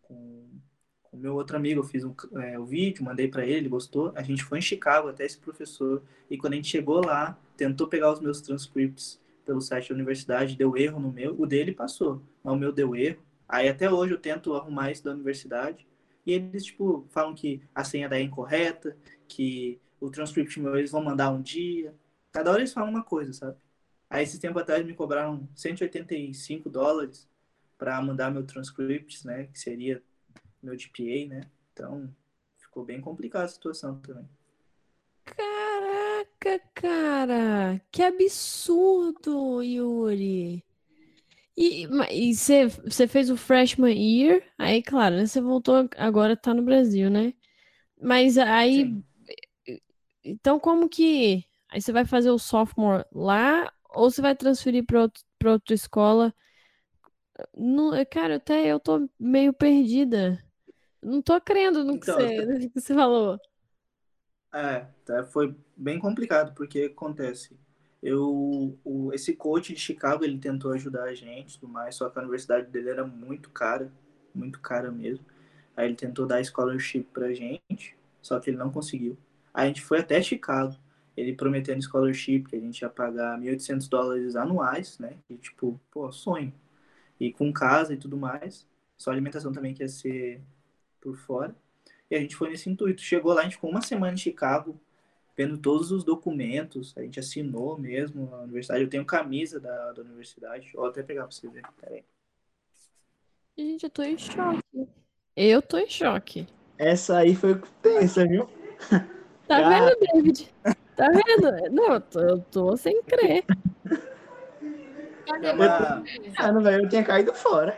com 0.00 0.42
o 1.12 1.18
meu 1.18 1.34
outro 1.34 1.58
amigo. 1.58 1.80
Eu 1.80 1.84
fiz 1.84 2.02
um, 2.02 2.14
é, 2.40 2.58
o 2.58 2.64
vídeo, 2.64 3.04
mandei 3.04 3.28
para 3.28 3.44
ele, 3.44 3.56
ele 3.56 3.68
gostou. 3.68 4.10
A 4.16 4.22
gente 4.22 4.42
foi 4.42 4.56
em 4.56 4.62
Chicago 4.62 5.08
até 5.08 5.26
esse 5.26 5.36
professor 5.36 6.02
e 6.30 6.38
quando 6.38 6.54
a 6.54 6.56
gente 6.56 6.68
chegou 6.68 7.04
lá, 7.04 7.38
tentou 7.58 7.86
pegar 7.86 8.10
os 8.10 8.20
meus 8.20 8.40
transcripts 8.40 9.20
pelo 9.44 9.60
site 9.60 9.90
da 9.90 9.94
universidade, 9.94 10.56
deu 10.56 10.74
erro 10.78 10.98
no 10.98 11.12
meu, 11.12 11.38
o 11.38 11.44
dele 11.44 11.72
passou, 11.72 12.22
mas 12.42 12.54
o 12.54 12.56
meu 12.56 12.72
deu 12.72 12.96
erro. 12.96 13.20
Aí 13.46 13.68
até 13.68 13.90
hoje 13.90 14.14
eu 14.14 14.18
tento 14.18 14.54
arrumar 14.54 14.90
isso 14.90 15.04
da 15.04 15.12
universidade 15.12 15.86
e 16.24 16.32
eles, 16.32 16.64
tipo, 16.64 17.04
falam 17.10 17.34
que 17.34 17.60
a 17.74 17.84
senha 17.84 18.08
daí 18.08 18.22
é 18.22 18.24
incorreta, 18.24 18.96
que 19.28 19.78
o 20.00 20.10
transcript 20.10 20.58
meu 20.58 20.76
eles 20.76 20.90
vão 20.90 21.04
mandar 21.04 21.30
um 21.30 21.42
dia. 21.42 21.94
Cada 22.32 22.50
hora 22.50 22.60
eles 22.60 22.72
falam 22.72 22.90
uma 22.90 23.02
coisa, 23.02 23.32
sabe? 23.32 23.56
Aí, 24.08 24.24
esse 24.24 24.38
tempo 24.40 24.58
atrás, 24.58 24.84
me 24.84 24.94
cobraram 24.94 25.48
185 25.54 26.68
dólares 26.68 27.28
para 27.78 28.00
mandar 28.02 28.30
meu 28.30 28.44
transcript, 28.44 29.26
né? 29.26 29.44
Que 29.44 29.58
seria 29.58 30.02
meu 30.62 30.76
GPA, 30.76 31.28
né? 31.28 31.50
Então, 31.72 32.12
ficou 32.58 32.84
bem 32.84 33.00
complicada 33.00 33.44
a 33.44 33.48
situação 33.48 33.98
também. 34.00 34.28
Caraca, 35.24 36.60
cara! 36.74 37.80
Que 37.90 38.02
absurdo, 38.02 39.62
Yuri! 39.62 40.64
E 41.56 41.86
você 41.86 43.06
fez 43.06 43.28
o 43.28 43.36
freshman 43.36 43.94
year, 43.94 44.42
aí, 44.56 44.82
claro, 44.82 45.16
né? 45.16 45.26
você 45.26 45.40
voltou, 45.40 45.88
agora 45.96 46.34
tá 46.34 46.54
no 46.54 46.62
Brasil, 46.62 47.10
né? 47.10 47.34
Mas 48.00 48.38
aí. 48.38 48.84
Sim. 48.84 49.04
Então, 50.24 50.58
como 50.58 50.88
que 50.88 51.44
aí 51.70 51.80
você 51.80 51.92
vai 51.92 52.04
fazer 52.04 52.30
o 52.30 52.38
sophomore 52.38 53.04
lá 53.12 53.72
ou 53.90 54.10
você 54.10 54.20
vai 54.22 54.34
transferir 54.36 54.84
para 54.86 55.52
outra 55.52 55.74
escola? 55.74 56.34
Não, 57.56 57.92
cara, 58.10 58.36
até 58.36 58.66
eu 58.66 58.78
tô 58.80 59.08
meio 59.18 59.52
perdida. 59.52 60.42
Não 61.02 61.22
tô 61.22 61.40
crendo 61.40 61.84
no 61.84 61.98
que, 61.98 62.10
então, 62.10 62.16
você, 62.16 62.44
no 62.44 62.70
que 62.70 62.80
você 62.80 62.94
falou. 62.94 63.38
É, 64.52 64.86
tá, 65.04 65.24
foi 65.24 65.54
bem 65.76 65.98
complicado, 65.98 66.54
porque 66.54 66.90
acontece. 66.92 67.56
Eu, 68.02 68.78
o, 68.84 69.12
esse 69.12 69.34
coach 69.36 69.72
de 69.74 69.80
Chicago, 69.80 70.24
ele 70.24 70.38
tentou 70.38 70.72
ajudar 70.72 71.04
a 71.04 71.14
gente 71.14 71.58
tudo 71.58 71.72
mais, 71.72 71.94
só 71.94 72.08
que 72.08 72.18
a 72.18 72.22
universidade 72.22 72.70
dele 72.70 72.90
era 72.90 73.06
muito 73.06 73.50
cara, 73.50 73.92
muito 74.34 74.60
cara 74.60 74.90
mesmo. 74.90 75.24
Aí 75.76 75.86
ele 75.86 75.94
tentou 75.94 76.26
dar 76.26 76.42
scholarship 76.44 77.04
pra 77.12 77.32
gente, 77.32 77.96
só 78.20 78.40
que 78.40 78.50
ele 78.50 78.56
não 78.56 78.70
conseguiu. 78.70 79.16
Aí 79.52 79.64
a 79.64 79.68
gente 79.68 79.82
foi 79.82 80.00
até 80.00 80.20
Chicago, 80.22 80.76
ele 81.16 81.34
prometendo 81.34 81.82
scholarship, 81.82 82.44
que 82.44 82.56
a 82.56 82.60
gente 82.60 82.80
ia 82.80 82.88
pagar 82.88 83.38
1.800 83.38 83.88
dólares 83.88 84.36
anuais, 84.36 84.98
né? 84.98 85.16
E 85.28 85.36
tipo, 85.36 85.80
pô, 85.90 86.10
sonho. 86.12 86.52
E 87.18 87.32
com 87.32 87.52
casa 87.52 87.94
e 87.94 87.96
tudo 87.96 88.16
mais. 88.16 88.66
Só 88.96 89.10
alimentação 89.10 89.52
também 89.52 89.74
que 89.74 89.82
ia 89.82 89.88
ser 89.88 90.40
por 91.00 91.16
fora. 91.16 91.54
E 92.10 92.16
a 92.16 92.20
gente 92.20 92.36
foi 92.36 92.50
nesse 92.50 92.68
intuito. 92.68 93.00
Chegou 93.00 93.32
lá, 93.32 93.40
a 93.40 93.44
gente 93.44 93.54
ficou 93.54 93.70
uma 93.70 93.82
semana 93.82 94.14
em 94.14 94.16
Chicago, 94.16 94.78
vendo 95.36 95.58
todos 95.58 95.90
os 95.92 96.04
documentos. 96.04 96.94
A 96.96 97.02
gente 97.02 97.20
assinou 97.20 97.78
mesmo 97.78 98.34
a 98.34 98.40
universidade. 98.40 98.82
Eu 98.82 98.90
tenho 98.90 99.04
camisa 99.04 99.60
da, 99.60 99.92
da 99.92 100.02
universidade. 100.02 100.70
Vou 100.74 100.86
até 100.86 101.02
pegar 101.02 101.22
pra 101.22 101.30
você 101.30 101.48
ver. 101.48 101.62
Peraí. 101.80 102.04
Gente, 103.56 103.84
eu 103.84 103.90
tô 103.90 104.02
em 104.02 104.16
choque. 104.16 104.88
Eu 105.36 105.62
tô 105.62 105.78
em 105.78 105.88
choque. 105.88 106.46
Essa 106.78 107.18
aí 107.18 107.34
foi 107.34 107.60
tensa, 107.82 108.26
viu? 108.26 108.48
Tá 109.46 109.60
Cara... 109.60 109.86
vendo, 109.86 109.98
David? 110.12 110.54
Tá 111.00 111.08
vendo? 111.08 111.74
Não, 111.74 111.94
eu 111.94 112.00
tô, 112.02 112.20
eu 112.20 112.40
tô 112.42 112.76
sem 112.76 113.02
crer. 113.04 113.42
Cadê? 115.26 115.50
Uma... 115.52 116.04
Ah, 116.36 116.52
não, 116.52 116.62
velho, 116.62 116.84
eu 116.84 116.88
tinha 116.90 117.02
caído 117.02 117.32
fora. 117.32 117.74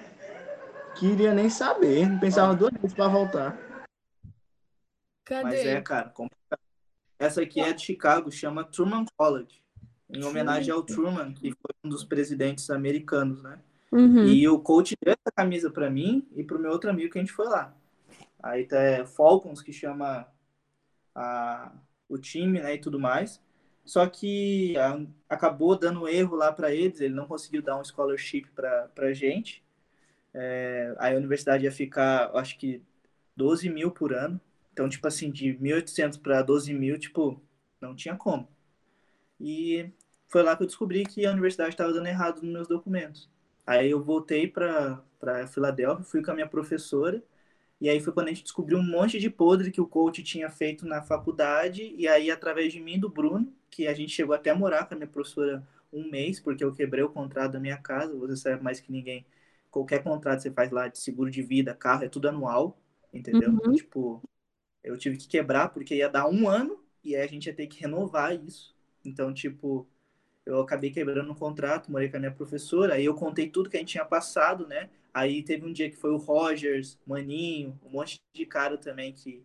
Queria 0.97 1.33
nem 1.33 1.49
saber. 1.49 2.09
Não 2.09 2.19
pensava 2.19 2.53
duas 2.53 2.73
vezes 2.73 2.93
pra 2.93 3.07
voltar. 3.07 3.57
Cadê? 5.25 5.45
Mas 5.45 5.55
é, 5.55 5.81
cara, 5.81 6.09
complicado. 6.09 6.59
Essa 7.17 7.43
aqui 7.43 7.61
é 7.61 7.73
de 7.73 7.83
Chicago, 7.83 8.29
chama 8.33 8.65
Truman 8.65 9.05
College, 9.17 9.63
em 10.11 10.25
homenagem 10.25 10.73
ao 10.73 10.83
Truman, 10.83 11.33
que 11.33 11.53
foi 11.53 11.71
um 11.85 11.89
dos 11.89 12.03
presidentes 12.03 12.71
americanos, 12.71 13.41
né? 13.41 13.61
Uhum. 13.93 14.27
E 14.27 14.49
o 14.49 14.59
coach 14.59 14.97
deu 15.01 15.13
essa 15.13 15.33
camisa 15.33 15.71
para 15.71 15.89
mim 15.89 16.27
e 16.35 16.43
para 16.43 16.57
o 16.57 16.61
meu 16.61 16.73
outro 16.73 16.91
amigo 16.91 17.13
que 17.13 17.19
a 17.19 17.23
gente 17.23 17.33
foi 17.33 17.47
lá. 17.47 17.73
Aí 18.43 18.67
tá 18.67 18.81
é, 18.81 19.07
Falcons, 19.07 19.63
que 19.63 19.73
chama 19.73 20.27
a, 21.15 21.71
o 22.15 22.19
time, 22.19 22.61
né, 22.61 22.75
e 22.75 22.79
tudo 22.79 22.99
mais. 23.01 23.41
Só 23.85 24.07
que 24.07 24.77
a, 24.79 25.01
acabou 25.29 25.77
dando 25.77 26.09
erro 26.09 26.37
lá 26.37 26.53
para 26.53 26.73
eles, 26.75 27.01
ele 27.01 27.15
não 27.15 27.27
conseguiu 27.27 27.63
dar 27.63 27.79
um 27.79 27.85
scholarship 27.85 28.47
para 28.55 28.91
a 28.99 29.13
gente. 29.13 29.63
É, 30.35 30.95
aí 30.99 31.15
a 31.15 31.19
universidade 31.19 31.65
ia 31.65 31.73
ficar, 31.73 32.31
acho 32.37 32.59
que 32.59 32.83
12 33.37 33.69
mil 33.71 33.91
por 33.91 34.15
ano. 34.15 34.41
Então, 34.73 34.89
tipo 34.89 35.07
assim, 35.07 35.31
de 35.31 35.55
1.800 35.55 36.19
para 36.21 36.43
12 36.43 36.73
mil, 36.75 36.99
tipo, 36.99 37.41
não 37.81 37.95
tinha 37.95 38.17
como. 38.17 38.49
E 39.41 39.91
foi 40.29 40.43
lá 40.43 40.57
que 40.57 40.63
eu 40.63 40.67
descobri 40.67 41.05
que 41.05 41.27
a 41.27 41.33
universidade 41.33 41.71
estava 41.71 41.93
dando 41.93 42.07
errado 42.07 42.43
nos 42.43 42.53
meus 42.53 42.69
documentos. 42.69 43.29
Aí 43.67 43.91
eu 43.91 44.03
voltei 44.03 44.49
para 44.49 45.03
Filadélfia, 45.49 46.05
fui 46.05 46.23
com 46.23 46.31
a 46.31 46.35
minha 46.35 46.49
professora, 46.49 47.23
e 47.83 47.91
aí 47.91 47.99
foi 47.99 48.13
quando 48.13 48.29
a 48.29 48.31
gente 48.31 48.45
descobriu 48.45 48.79
um 48.79 48.83
monte 48.85 49.19
de 49.19 49.29
podre 49.29 49.73
que 49.73 49.81
o 49.81 49.87
coach 49.89 50.23
tinha 50.23 50.49
feito 50.49 50.87
na 50.87 51.03
faculdade, 51.03 51.93
e 51.99 52.07
aí 52.07 52.31
através 52.31 52.73
de 52.73 52.79
mim 52.79 52.97
do 52.97 53.09
Bruno, 53.09 53.53
que 53.69 53.89
a 53.89 53.93
gente 53.93 54.13
chegou 54.13 54.37
até 54.37 54.51
a 54.51 54.55
morar 54.55 54.87
com 54.87 54.95
a 54.95 54.97
minha 54.97 55.09
professora 55.09 55.67
um 55.93 56.09
mês, 56.09 56.39
porque 56.39 56.63
eu 56.63 56.73
quebrei 56.73 57.03
o 57.03 57.09
contrato 57.09 57.55
da 57.55 57.59
minha 57.59 57.77
casa, 57.77 58.15
você 58.17 58.37
sabe 58.37 58.63
mais 58.63 58.79
que 58.79 58.93
ninguém, 58.93 59.27
qualquer 59.69 60.01
contrato 60.01 60.37
que 60.37 60.43
você 60.45 60.53
faz 60.53 60.71
lá 60.71 60.87
de 60.87 60.97
seguro 60.97 61.29
de 61.29 61.43
vida, 61.43 61.75
carro, 61.75 62.05
é 62.05 62.09
tudo 62.09 62.29
anual, 62.29 62.79
entendeu? 63.13 63.51
Uhum. 63.51 63.57
Então, 63.57 63.73
tipo, 63.73 64.23
eu 64.85 64.97
tive 64.97 65.17
que 65.17 65.27
quebrar 65.27 65.71
porque 65.71 65.97
ia 65.97 66.09
dar 66.09 66.29
um 66.29 66.49
ano 66.49 66.79
e 67.03 67.17
aí 67.17 67.23
a 67.23 67.27
gente 67.27 67.47
ia 67.47 67.53
ter 67.53 67.67
que 67.67 67.81
renovar 67.81 68.33
isso. 68.33 68.77
Então, 69.05 69.35
tipo, 69.35 69.89
eu 70.45 70.61
acabei 70.61 70.91
quebrando 70.91 71.31
o 71.31 71.37
contrato, 71.37 71.91
morei 71.91 72.09
com 72.09 72.17
a 72.17 72.21
minha 72.21 72.33
professora, 72.33 72.95
aí 72.95 73.05
eu 73.05 73.15
contei 73.15 73.49
tudo 73.49 73.71
que 73.71 73.77
a 73.77 73.81
gente 73.81 73.93
tinha 73.93 74.05
passado, 74.05 74.67
né? 74.67 74.91
Aí 75.15 75.43
teve 75.43 75.67
um 75.67 75.73
dia 75.73 75.91
que 75.91 75.97
foi 75.97 76.11
o 76.11 76.17
Rogers, 76.17 76.99
Maninho, 77.07 77.79
um 77.85 77.91
monte 77.91 78.21
de 78.35 78.47
cara 78.47 78.77
também 78.77 79.13
que, 79.13 79.45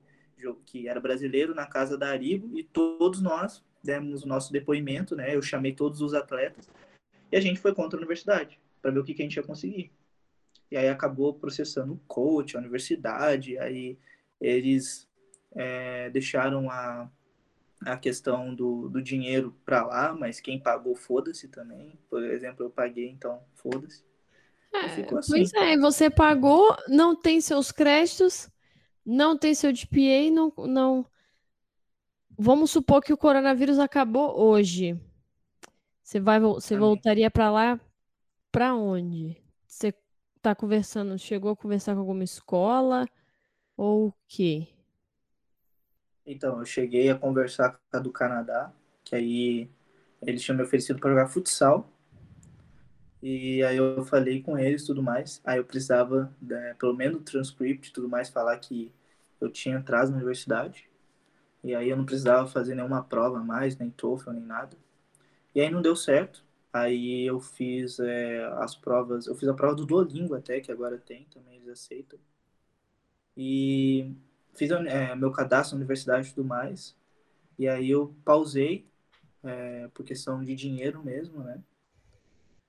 que 0.65 0.87
era 0.87 0.99
brasileiro 0.99 1.53
na 1.53 1.65
casa 1.65 1.97
da 1.97 2.09
Aribo 2.09 2.57
e 2.57 2.63
todos 2.63 3.21
nós 3.21 3.63
demos 3.83 4.23
o 4.23 4.27
nosso 4.27 4.51
depoimento, 4.51 5.15
né? 5.15 5.35
Eu 5.35 5.41
chamei 5.41 5.73
todos 5.73 6.01
os 6.01 6.13
atletas 6.13 6.69
e 7.31 7.37
a 7.37 7.41
gente 7.41 7.59
foi 7.59 7.73
contra 7.73 7.97
a 7.97 7.99
universidade 7.99 8.59
para 8.81 8.91
ver 8.91 8.99
o 8.99 9.03
que, 9.03 9.13
que 9.13 9.21
a 9.21 9.25
gente 9.25 9.35
ia 9.35 9.43
conseguir. 9.43 9.91
E 10.71 10.77
aí 10.77 10.89
acabou 10.89 11.33
processando 11.33 11.93
o 11.93 12.01
coach, 12.07 12.55
a 12.55 12.59
universidade, 12.59 13.57
aí 13.57 13.97
eles 14.39 15.07
é, 15.55 16.09
deixaram 16.09 16.69
a, 16.69 17.09
a 17.81 17.97
questão 17.97 18.53
do, 18.53 18.89
do 18.89 19.01
dinheiro 19.01 19.55
para 19.65 19.85
lá, 19.85 20.13
mas 20.13 20.39
quem 20.39 20.59
pagou, 20.59 20.95
foda-se 20.95 21.47
também. 21.47 21.97
Por 22.09 22.23
exemplo, 22.23 22.65
eu 22.65 22.69
paguei, 22.69 23.09
então 23.09 23.41
foda-se. 23.55 24.03
É, 24.73 24.85
assim. 25.15 25.31
Pois 25.31 25.53
é, 25.53 25.77
você 25.77 26.09
pagou, 26.09 26.75
não 26.87 27.15
tem 27.15 27.39
seus 27.39 27.71
créditos, 27.71 28.49
não 29.05 29.37
tem 29.37 29.53
seu 29.53 29.71
DPA, 29.71 30.31
não, 30.31 30.53
não. 30.67 31.05
Vamos 32.37 32.71
supor 32.71 33.01
que 33.01 33.13
o 33.13 33.17
coronavírus 33.17 33.79
acabou 33.79 34.39
hoje. 34.39 34.99
Você 36.03 36.19
vai, 36.19 36.39
você 36.39 36.77
voltaria 36.77 37.29
para 37.29 37.49
lá 37.49 37.79
para 38.51 38.75
onde? 38.75 39.41
Você 39.65 39.93
está 40.35 40.55
conversando, 40.55 41.17
chegou 41.17 41.51
a 41.51 41.55
conversar 41.55 41.93
com 41.93 41.99
alguma 41.99 42.23
escola 42.23 43.05
ou 43.75 44.07
o 44.07 44.13
quê? 44.27 44.67
Então, 46.27 46.59
eu 46.59 46.65
cheguei 46.65 47.09
a 47.09 47.17
conversar 47.17 47.71
com 47.71 47.97
a 47.97 47.99
do 47.99 48.11
Canadá, 48.11 48.71
que 49.03 49.15
aí 49.15 49.69
eles 50.21 50.43
tinham 50.43 50.57
me 50.57 50.63
oferecido 50.63 50.99
para 50.99 51.11
jogar 51.11 51.27
futsal. 51.27 51.89
E 53.21 53.63
aí 53.63 53.77
eu 53.77 54.03
falei 54.05 54.41
com 54.43 54.57
eles 54.57 54.85
tudo 54.85 55.01
mais. 55.03 55.41
Aí 55.43 55.57
eu 55.59 55.65
precisava, 55.65 56.33
né, 56.41 56.73
pelo 56.75 56.93
menos 56.95 57.23
transcript 57.23 57.89
e 57.89 57.93
tudo 57.93 58.07
mais, 58.09 58.29
falar 58.29 58.57
que 58.59 58.91
eu 59.41 59.49
tinha 59.51 59.79
atraso 59.79 60.11
na 60.11 60.17
universidade. 60.17 60.89
E 61.63 61.75
aí 61.75 61.89
eu 61.89 61.97
não 61.97 62.05
precisava 62.05 62.47
fazer 62.47 62.75
nenhuma 62.75 63.03
prova 63.03 63.39
mais, 63.43 63.77
nem 63.77 63.91
TOEFL, 63.91 64.31
nem 64.31 64.43
nada. 64.43 64.77
E 65.55 65.61
aí 65.61 65.69
não 65.71 65.81
deu 65.81 65.95
certo. 65.95 66.43
Aí 66.73 67.25
eu 67.25 67.39
fiz 67.41 67.99
é, 67.99 68.45
as 68.59 68.75
provas, 68.75 69.27
eu 69.27 69.35
fiz 69.35 69.49
a 69.49 69.55
prova 69.55 69.75
do 69.75 69.85
Duolingo 69.85 70.35
até, 70.35 70.61
que 70.61 70.71
agora 70.71 70.97
tem, 70.99 71.25
também 71.25 71.57
eles 71.57 71.69
aceitam. 71.69 72.19
E 73.35 74.11
fiz 74.57 74.71
é, 74.71 75.15
meu 75.15 75.31
cadastro 75.31 75.75
na 75.75 75.79
universidade 75.79 76.27
e 76.27 76.33
tudo 76.33 76.47
mais. 76.47 76.95
E 77.57 77.67
aí 77.67 77.89
eu 77.89 78.13
pausei, 78.25 78.87
é, 79.43 79.87
por 79.93 80.03
questão 80.03 80.43
de 80.43 80.55
dinheiro 80.55 81.03
mesmo, 81.03 81.43
né? 81.43 81.61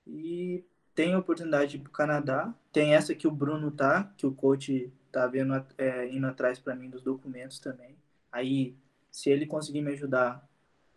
E 0.07 0.63
tem 0.95 1.13
a 1.13 1.19
oportunidade 1.19 1.71
de 1.71 1.77
ir 1.77 1.81
pro 1.81 1.91
Canadá. 1.91 2.53
Tem 2.71 2.93
essa 2.93 3.15
que 3.15 3.27
o 3.27 3.31
Bruno 3.31 3.71
tá, 3.71 4.11
que 4.17 4.25
o 4.25 4.31
coach 4.31 4.91
tá 5.11 5.27
vendo, 5.27 5.53
é, 5.77 6.07
indo 6.07 6.27
atrás 6.27 6.59
para 6.59 6.75
mim 6.75 6.89
dos 6.89 7.01
documentos 7.01 7.59
também. 7.59 7.95
Aí, 8.31 8.75
se 9.11 9.29
ele 9.29 9.45
conseguir 9.45 9.81
me 9.81 9.91
ajudar, 9.91 10.47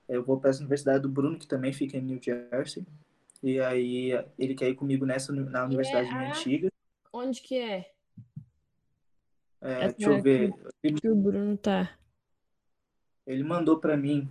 eu 0.08 0.22
vou 0.22 0.38
para 0.38 0.50
essa 0.50 0.60
universidade 0.60 1.02
do 1.02 1.08
Bruno, 1.08 1.38
que 1.38 1.46
também 1.46 1.72
fica 1.72 1.96
em 1.96 2.02
New 2.02 2.20
Jersey. 2.22 2.86
E 3.42 3.60
aí, 3.60 4.12
ele 4.38 4.54
quer 4.54 4.68
ir 4.68 4.74
comigo 4.74 5.06
nessa 5.06 5.32
na 5.32 5.64
universidade 5.64 6.08
é, 6.08 6.28
antiga. 6.28 6.68
Onde 7.12 7.40
que 7.40 7.58
é? 7.58 7.91
É, 9.62 9.92
deixa 9.92 10.10
eu 10.10 10.20
ver. 10.20 10.52
Que 11.00 11.08
o 11.08 11.14
Bruno 11.14 11.56
tá. 11.56 11.96
Ele 13.24 13.44
mandou 13.44 13.78
para 13.78 13.96
mim. 13.96 14.28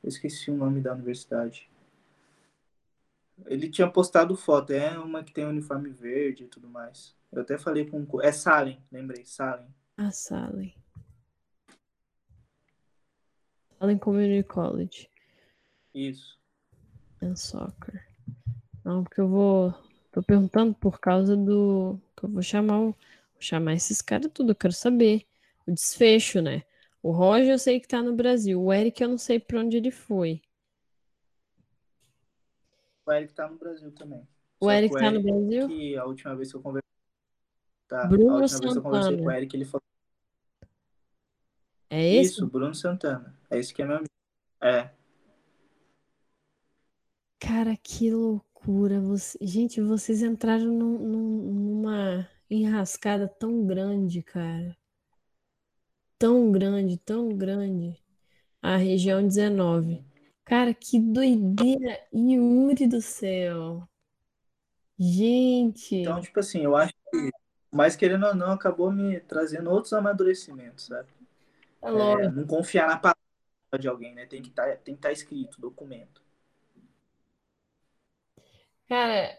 Eu 0.00 0.08
esqueci 0.08 0.48
o 0.48 0.56
nome 0.56 0.80
da 0.80 0.94
universidade. 0.94 1.68
Ele 3.46 3.68
tinha 3.68 3.90
postado 3.90 4.36
foto. 4.36 4.72
É 4.72 4.96
uma 4.96 5.24
que 5.24 5.32
tem 5.32 5.44
uniforme 5.44 5.90
verde 5.90 6.44
e 6.44 6.46
tudo 6.46 6.68
mais. 6.68 7.16
Eu 7.32 7.42
até 7.42 7.58
falei 7.58 7.84
com. 7.84 8.06
É 8.22 8.30
Salem, 8.30 8.80
lembrei. 8.92 9.24
Salem. 9.24 9.66
Ah, 9.96 10.12
Salem. 10.12 10.72
Salem 13.76 13.98
Community 13.98 14.46
College. 14.46 15.10
Isso. 15.92 16.38
And 17.20 17.34
soccer. 17.34 18.06
Não, 18.84 19.02
porque 19.02 19.20
eu 19.20 19.28
vou. 19.28 19.74
Tô 20.12 20.22
perguntando 20.22 20.74
por 20.74 21.00
causa 21.00 21.36
do. 21.36 21.98
Que 22.16 22.24
eu 22.24 22.30
vou 22.30 22.42
chamar 22.42 22.78
o 22.80 22.94
Vou 22.94 22.96
chamar 23.38 23.74
esses 23.74 24.00
caras 24.02 24.30
tudo, 24.32 24.52
eu 24.52 24.56
quero 24.56 24.72
saber 24.72 25.26
o 25.66 25.72
desfecho, 25.72 26.40
né? 26.40 26.62
O 27.02 27.10
Roger 27.12 27.50
eu 27.50 27.58
sei 27.58 27.78
que 27.80 27.86
tá 27.88 28.02
no 28.02 28.14
Brasil, 28.14 28.60
o 28.62 28.72
Eric 28.72 29.02
eu 29.02 29.08
não 29.08 29.18
sei 29.18 29.38
para 29.38 29.60
onde 29.60 29.76
ele 29.76 29.90
foi. 29.90 30.42
O 33.06 33.12
Eric 33.12 33.32
tá 33.32 33.48
no 33.48 33.56
Brasil 33.56 33.90
também. 33.92 34.26
O 34.60 34.66
Só 34.66 34.72
Eric 34.72 34.94
que 34.94 35.00
tá 35.00 35.10
no 35.10 35.22
Brasil? 35.22 35.68
Que 35.68 35.96
a 35.96 36.04
última 36.04 36.36
vez 36.36 36.50
que 36.50 36.56
eu 36.56 36.60
conversei. 36.62 36.88
Tá, 37.86 38.04
Bruno 38.06 38.30
a 38.30 38.40
última 38.40 38.58
vez 38.60 38.72
que 38.72 38.78
eu 38.78 38.82
conversei 38.82 39.10
Santana. 39.10 39.22
com 39.22 39.28
o 39.28 39.32
Eric, 39.32 39.56
ele 39.56 39.64
falou. 39.64 39.82
É 41.90 42.14
esse? 42.16 42.32
Isso, 42.32 42.46
Bruno 42.46 42.74
Santana. 42.74 43.34
É 43.50 43.58
esse 43.58 43.72
que 43.72 43.80
é 43.80 43.86
meu 43.86 43.96
amigo. 43.96 44.10
É. 44.60 44.90
Cara, 47.40 47.76
que 47.82 48.10
loucura. 48.10 49.00
Você... 49.00 49.38
Gente, 49.40 49.80
vocês 49.80 50.20
entraram 50.22 50.66
num- 50.66 50.98
num- 50.98 51.52
numa 51.52 52.28
enrascada 52.50 53.28
tão 53.28 53.66
grande, 53.66 54.22
cara. 54.22 54.76
Tão 56.18 56.52
grande, 56.52 56.96
tão 56.98 57.28
grande. 57.36 58.00
A 58.62 58.76
região 58.76 59.26
19. 59.26 60.04
Cara, 60.44 60.74
que 60.74 61.00
doideira. 61.00 62.00
Yuri 62.14 62.86
do 62.88 63.00
céu. 63.02 63.88
Gente. 64.98 65.96
Então, 66.00 66.20
tipo 66.20 66.38
assim, 66.40 66.60
eu 66.62 66.76
acho 66.76 66.92
que, 67.10 67.30
mas 67.70 67.96
querendo 67.96 68.26
ou 68.26 68.34
não, 68.34 68.52
acabou 68.52 68.90
me 68.92 69.20
trazendo 69.20 69.70
outros 69.70 69.92
amadurecimentos, 69.92 70.86
sabe? 70.86 71.08
É 71.82 71.90
É, 71.90 71.90
lógico. 71.90 72.32
não 72.32 72.46
confiar 72.46 72.88
na 72.88 72.98
palavra 72.98 73.18
de 73.80 73.88
alguém, 73.88 74.14
né? 74.14 74.26
Tem 74.26 74.42
que 74.42 74.50
estar 74.50 74.76
tem 74.78 74.94
que 74.96 75.02
tá 75.02 75.12
escrito, 75.12 75.60
documento. 75.60 76.22
Cara, 78.88 79.38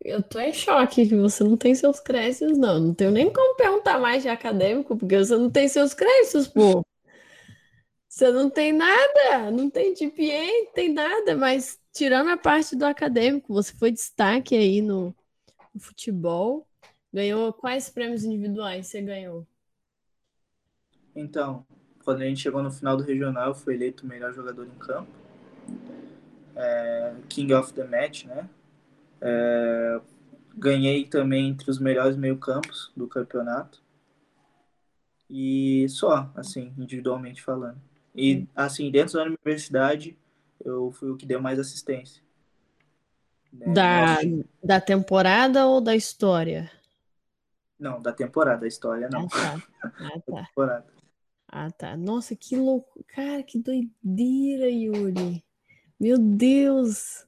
eu 0.00 0.22
tô 0.22 0.40
em 0.40 0.52
choque 0.52 1.06
que 1.06 1.14
você 1.14 1.44
não 1.44 1.56
tem 1.56 1.74
seus 1.74 2.00
créditos, 2.00 2.56
não. 2.56 2.80
Não 2.80 2.94
tenho 2.94 3.10
nem 3.10 3.30
como 3.32 3.56
perguntar 3.56 3.98
mais 3.98 4.22
de 4.22 4.28
acadêmico, 4.28 4.96
porque 4.96 5.18
você 5.18 5.36
não 5.36 5.50
tem 5.50 5.68
seus 5.68 5.92
créditos, 5.92 6.48
pô. 6.48 6.84
Você 8.08 8.30
não 8.30 8.48
tem 8.48 8.72
nada, 8.72 9.50
não 9.50 9.68
tem 9.68 9.94
GPA, 9.94 10.64
não 10.64 10.72
tem 10.72 10.92
nada, 10.92 11.36
mas 11.36 11.78
tirando 11.92 12.30
a 12.30 12.36
parte 12.36 12.76
do 12.76 12.84
acadêmico, 12.84 13.52
você 13.52 13.74
foi 13.74 13.90
destaque 13.90 14.54
aí 14.54 14.80
no, 14.80 15.14
no 15.74 15.80
futebol. 15.80 16.66
Ganhou 17.12 17.52
quais 17.52 17.90
prêmios 17.90 18.24
individuais 18.24 18.86
você 18.86 19.02
ganhou? 19.02 19.46
Então, 21.14 21.66
quando 22.04 22.22
a 22.22 22.24
gente 22.24 22.40
chegou 22.40 22.62
no 22.62 22.70
final 22.70 22.96
do 22.96 23.02
regional, 23.02 23.48
eu 23.48 23.54
fui 23.54 23.74
eleito 23.74 24.04
o 24.04 24.08
melhor 24.08 24.32
jogador 24.32 24.66
em 24.66 24.78
campo. 24.78 25.10
É, 26.56 27.14
King 27.28 27.52
of 27.52 27.72
the 27.72 27.84
Match, 27.84 28.24
né? 28.24 28.48
É, 29.24 30.00
ganhei 30.56 31.06
também 31.06 31.48
entre 31.48 31.70
os 31.70 31.78
melhores 31.78 32.16
meio-campos 32.16 32.92
do 32.96 33.08
campeonato. 33.08 33.82
E 35.28 35.86
só, 35.88 36.30
assim, 36.36 36.72
individualmente 36.78 37.42
falando. 37.42 37.80
E, 38.14 38.46
assim, 38.54 38.90
dentro 38.90 39.14
da 39.14 39.24
universidade, 39.24 40.16
eu 40.64 40.92
fui 40.92 41.10
o 41.10 41.16
que 41.16 41.26
deu 41.26 41.40
mais 41.40 41.58
assistência. 41.58 42.22
né, 43.52 43.72
Da, 43.74 44.18
da 44.62 44.80
temporada 44.80 45.66
ou 45.66 45.80
da 45.80 45.96
história? 45.96 46.70
Não, 47.78 48.00
da 48.00 48.12
temporada, 48.12 48.64
a 48.64 48.68
história 48.68 49.06
Ah, 49.06 49.10
não. 49.10 49.26
tá. 49.26 49.62
Ah, 49.82 50.20
tá. 50.20 50.42
Temporada. 50.46 50.86
Ah, 51.48 51.70
tá. 51.70 51.96
Nossa, 51.96 52.36
que 52.36 52.56
louco. 52.56 53.04
Cara, 53.08 53.42
que 53.42 53.58
doideira, 53.58 54.68
Yuri. 54.68 55.44
Meu 55.98 56.18
Deus. 56.18 57.26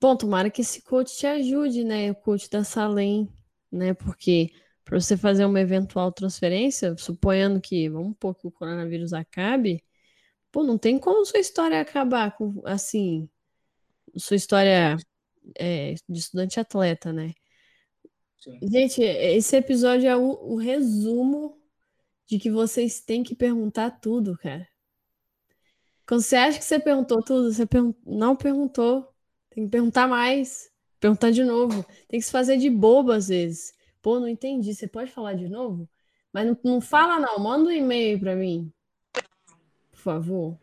Bom, 0.00 0.16
tomara 0.16 0.50
que 0.50 0.62
esse 0.62 0.82
coach 0.82 1.16
te 1.16 1.26
ajude, 1.26 1.84
né? 1.84 2.10
O 2.10 2.14
coach 2.14 2.48
da 2.50 2.64
Salem, 2.64 3.28
né? 3.70 3.92
Porque 3.94 4.50
para 4.84 4.98
você 5.00 5.16
fazer 5.16 5.44
uma 5.44 5.60
eventual 5.60 6.10
transferência, 6.12 6.96
suponhando 6.96 7.60
que, 7.60 7.88
vamos 7.88 8.10
supor 8.12 8.34
que 8.34 8.46
o 8.46 8.50
coronavírus 8.50 9.12
acabe, 9.12 9.84
pô, 10.52 10.64
não 10.64 10.78
tem 10.78 10.98
como 10.98 11.24
sua 11.26 11.40
história 11.40 11.80
acabar 11.80 12.36
com, 12.36 12.62
assim, 12.66 13.28
sua 14.16 14.36
história 14.36 14.96
é, 15.58 15.94
de 16.08 16.18
estudante 16.20 16.60
atleta, 16.60 17.12
né? 17.12 17.34
Sim. 18.38 18.58
Gente, 18.62 19.02
esse 19.02 19.56
episódio 19.56 20.08
é 20.08 20.16
o, 20.16 20.22
o 20.54 20.56
resumo 20.56 21.58
de 22.26 22.38
que 22.38 22.50
vocês 22.50 23.00
têm 23.00 23.22
que 23.24 23.34
perguntar 23.36 23.90
tudo, 24.00 24.36
cara. 24.38 24.68
Quando 26.06 26.20
você 26.22 26.36
acha 26.36 26.58
que 26.58 26.64
você 26.64 26.78
perguntou 26.78 27.22
tudo, 27.22 27.52
você 27.52 27.64
pergun- 27.66 27.94
não 28.04 28.36
perguntou. 28.36 29.09
Tem 29.60 29.66
que 29.66 29.72
perguntar 29.72 30.08
mais. 30.08 30.70
Perguntar 30.98 31.30
de 31.30 31.44
novo. 31.44 31.84
Tem 32.08 32.18
que 32.18 32.24
se 32.24 32.32
fazer 32.32 32.56
de 32.56 32.70
bobo 32.70 33.12
às 33.12 33.28
vezes. 33.28 33.74
Pô, 34.00 34.18
não 34.18 34.26
entendi. 34.26 34.74
Você 34.74 34.88
pode 34.88 35.10
falar 35.10 35.34
de 35.34 35.48
novo? 35.48 35.86
Mas 36.32 36.46
não, 36.46 36.58
não 36.64 36.80
fala, 36.80 37.18
não. 37.18 37.38
Manda 37.38 37.68
um 37.68 37.72
e-mail 37.72 38.18
para 38.18 38.34
mim. 38.34 38.72
Por 39.90 39.98
favor. 39.98 40.58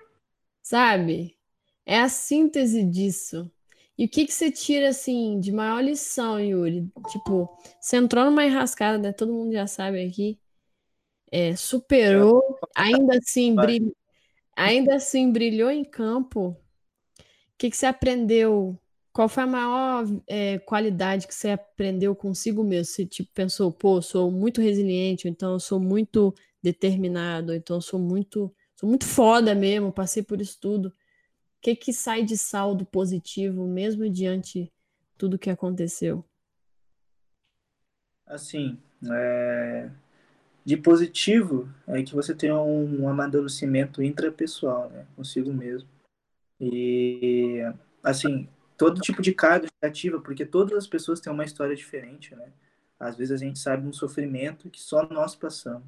Sabe? 0.63 1.37
É 1.85 1.99
a 1.99 2.09
síntese 2.09 2.83
disso. 2.83 3.51
E 3.95 4.05
o 4.05 4.09
que 4.09 4.25
que 4.25 4.33
você 4.33 4.51
tira, 4.51 4.89
assim, 4.89 5.39
de 5.39 5.51
maior 5.51 5.83
lição, 5.83 6.39
Yuri? 6.39 6.91
Tipo, 7.09 7.49
você 7.79 7.97
entrou 7.97 8.25
numa 8.25 8.45
enrascada, 8.45 8.97
né? 8.97 9.11
Todo 9.11 9.33
mundo 9.33 9.53
já 9.53 9.67
sabe 9.67 10.03
aqui. 10.03 10.39
É, 11.31 11.55
superou, 11.55 12.41
ainda 12.75 13.17
assim, 13.17 13.55
brilhou, 13.55 13.95
ainda 14.55 14.95
assim 14.95 15.31
brilhou 15.31 15.69
em 15.69 15.83
campo. 15.83 16.49
O 16.49 16.55
que 17.57 17.69
que 17.69 17.77
você 17.77 17.85
aprendeu? 17.85 18.79
Qual 19.17 19.27
foi 19.27 19.45
a 19.45 19.47
maior 19.47 20.05
é, 20.27 20.59
qualidade 20.59 21.25
que 21.25 21.33
você 21.33 21.49
aprendeu 21.49 22.15
consigo 22.15 22.63
mesmo? 22.63 22.93
Você 22.93 23.03
tipo, 23.03 23.31
pensou, 23.33 23.71
pô, 23.71 23.99
sou 23.99 24.29
muito 24.29 24.61
resiliente, 24.61 25.27
então 25.27 25.53
eu 25.53 25.59
sou 25.59 25.79
muito 25.79 26.35
determinado, 26.61 27.51
então 27.51 27.77
eu 27.77 27.81
sou 27.81 27.99
muito, 27.99 28.53
sou 28.75 28.87
muito 28.87 29.05
foda 29.07 29.55
mesmo, 29.55 29.91
passei 29.91 30.21
por 30.21 30.39
isso 30.39 30.59
tudo. 30.61 30.89
O 30.89 30.93
que 31.63 31.75
que 31.75 31.91
sai 31.91 32.23
de 32.23 32.37
saldo 32.37 32.85
positivo, 32.85 33.65
mesmo 33.65 34.07
diante 34.07 34.71
tudo 35.17 35.39
que 35.39 35.49
aconteceu? 35.49 36.23
Assim, 38.27 38.77
é, 39.11 39.89
de 40.63 40.77
positivo 40.77 41.67
é 41.87 42.03
que 42.03 42.13
você 42.13 42.35
tem 42.35 42.51
um 42.51 43.09
amadurecimento 43.09 44.03
intrapessoal, 44.03 44.91
né, 44.91 45.07
consigo 45.15 45.51
mesmo. 45.51 45.89
E, 46.61 47.63
assim, 48.03 48.47
todo 48.77 49.01
tipo 49.01 49.21
de 49.21 49.33
carga 49.33 49.67
negativa, 49.81 50.21
porque 50.21 50.45
todas 50.45 50.77
as 50.77 50.87
pessoas 50.87 51.19
têm 51.19 51.33
uma 51.33 51.43
história 51.43 51.75
diferente, 51.75 52.35
né? 52.35 52.51
Às 52.99 53.15
vezes 53.17 53.31
a 53.31 53.37
gente 53.37 53.59
sabe 53.59 53.87
um 53.87 53.93
sofrimento 53.93 54.69
que 54.69 54.81
só 54.81 55.07
nós 55.09 55.35
passamos. 55.35 55.87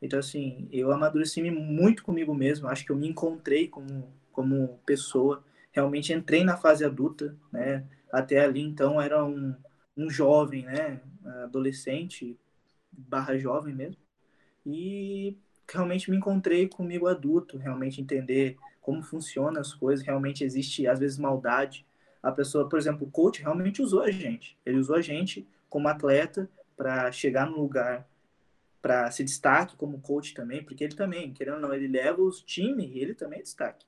Então, 0.00 0.18
assim, 0.18 0.68
eu 0.72 0.90
amadureci 0.92 1.42
muito 1.50 2.02
comigo 2.02 2.34
mesmo, 2.34 2.68
acho 2.68 2.84
que 2.84 2.92
eu 2.92 2.96
me 2.96 3.08
encontrei 3.08 3.68
como, 3.68 4.12
como 4.32 4.80
pessoa, 4.86 5.44
realmente 5.72 6.12
entrei 6.12 6.44
na 6.44 6.56
fase 6.56 6.84
adulta, 6.84 7.36
né? 7.52 7.84
Até 8.10 8.40
ali, 8.40 8.60
então, 8.60 9.00
era 9.00 9.24
um, 9.24 9.54
um 9.96 10.10
jovem, 10.10 10.64
né? 10.64 11.00
Adolescente, 11.44 12.38
barra 12.90 13.38
jovem 13.38 13.74
mesmo. 13.74 14.00
E 14.64 15.36
realmente 15.70 16.10
me 16.10 16.16
encontrei 16.16 16.68
comigo 16.68 17.06
adulto, 17.06 17.56
realmente 17.56 18.00
entender 18.00 18.56
como 18.80 19.02
funcionam 19.02 19.60
as 19.60 19.74
coisas, 19.74 20.04
realmente 20.04 20.42
existe, 20.42 20.86
às 20.86 20.98
vezes, 20.98 21.18
maldade. 21.18 21.86
A 22.22 22.30
pessoa, 22.30 22.68
por 22.68 22.78
exemplo, 22.78 23.06
o 23.06 23.10
coach 23.10 23.40
realmente 23.40 23.80
usou 23.80 24.02
a 24.02 24.10
gente. 24.10 24.58
Ele 24.64 24.78
usou 24.78 24.96
a 24.96 25.00
gente 25.00 25.46
como 25.68 25.88
atleta 25.88 26.48
para 26.76 27.10
chegar 27.12 27.46
no 27.46 27.60
lugar, 27.60 28.08
para 28.82 29.10
se 29.10 29.22
destaque 29.22 29.76
como 29.76 30.00
coach 30.00 30.34
também, 30.34 30.62
porque 30.62 30.84
ele 30.84 30.94
também, 30.94 31.32
querendo 31.32 31.54
ou 31.54 31.60
não, 31.60 31.74
ele 31.74 31.88
leva 31.88 32.20
os 32.22 32.42
times 32.42 32.90
e 32.90 32.98
ele 32.98 33.14
também 33.14 33.40
é 33.40 33.42
destaque. 33.42 33.86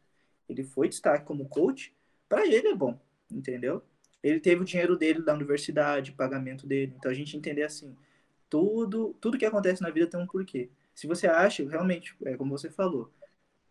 Ele 0.49 0.65
foi 0.65 0.89
destaque 0.89 1.25
como 1.25 1.49
coach, 1.49 1.95
para 2.29 2.47
ele 2.47 2.69
é 2.69 2.75
bom, 2.75 2.99
entendeu? 3.31 3.83
Ele 4.23 4.39
teve 4.39 4.63
o 4.63 4.65
dinheiro 4.65 4.97
dele 4.97 5.23
da 5.23 5.35
universidade, 5.35 6.13
pagamento 6.13 6.67
dele. 6.67 6.95
Então 6.97 7.11
a 7.11 7.15
gente 7.15 7.37
entender 7.37 7.65
assim, 7.65 7.97
tudo, 8.49 9.17
tudo 9.21 9.39
que 9.39 9.47
acontece 9.47 9.83
na 9.83 9.91
vida 9.91 10.07
tem 10.07 10.21
um 10.21 10.27
porquê. 10.27 10.71
Se 10.95 11.07
você 11.07 11.27
acha, 11.27 11.67
realmente, 11.69 12.15
é 12.25 12.37
como 12.37 12.57
você 12.57 12.71
falou, 12.71 13.11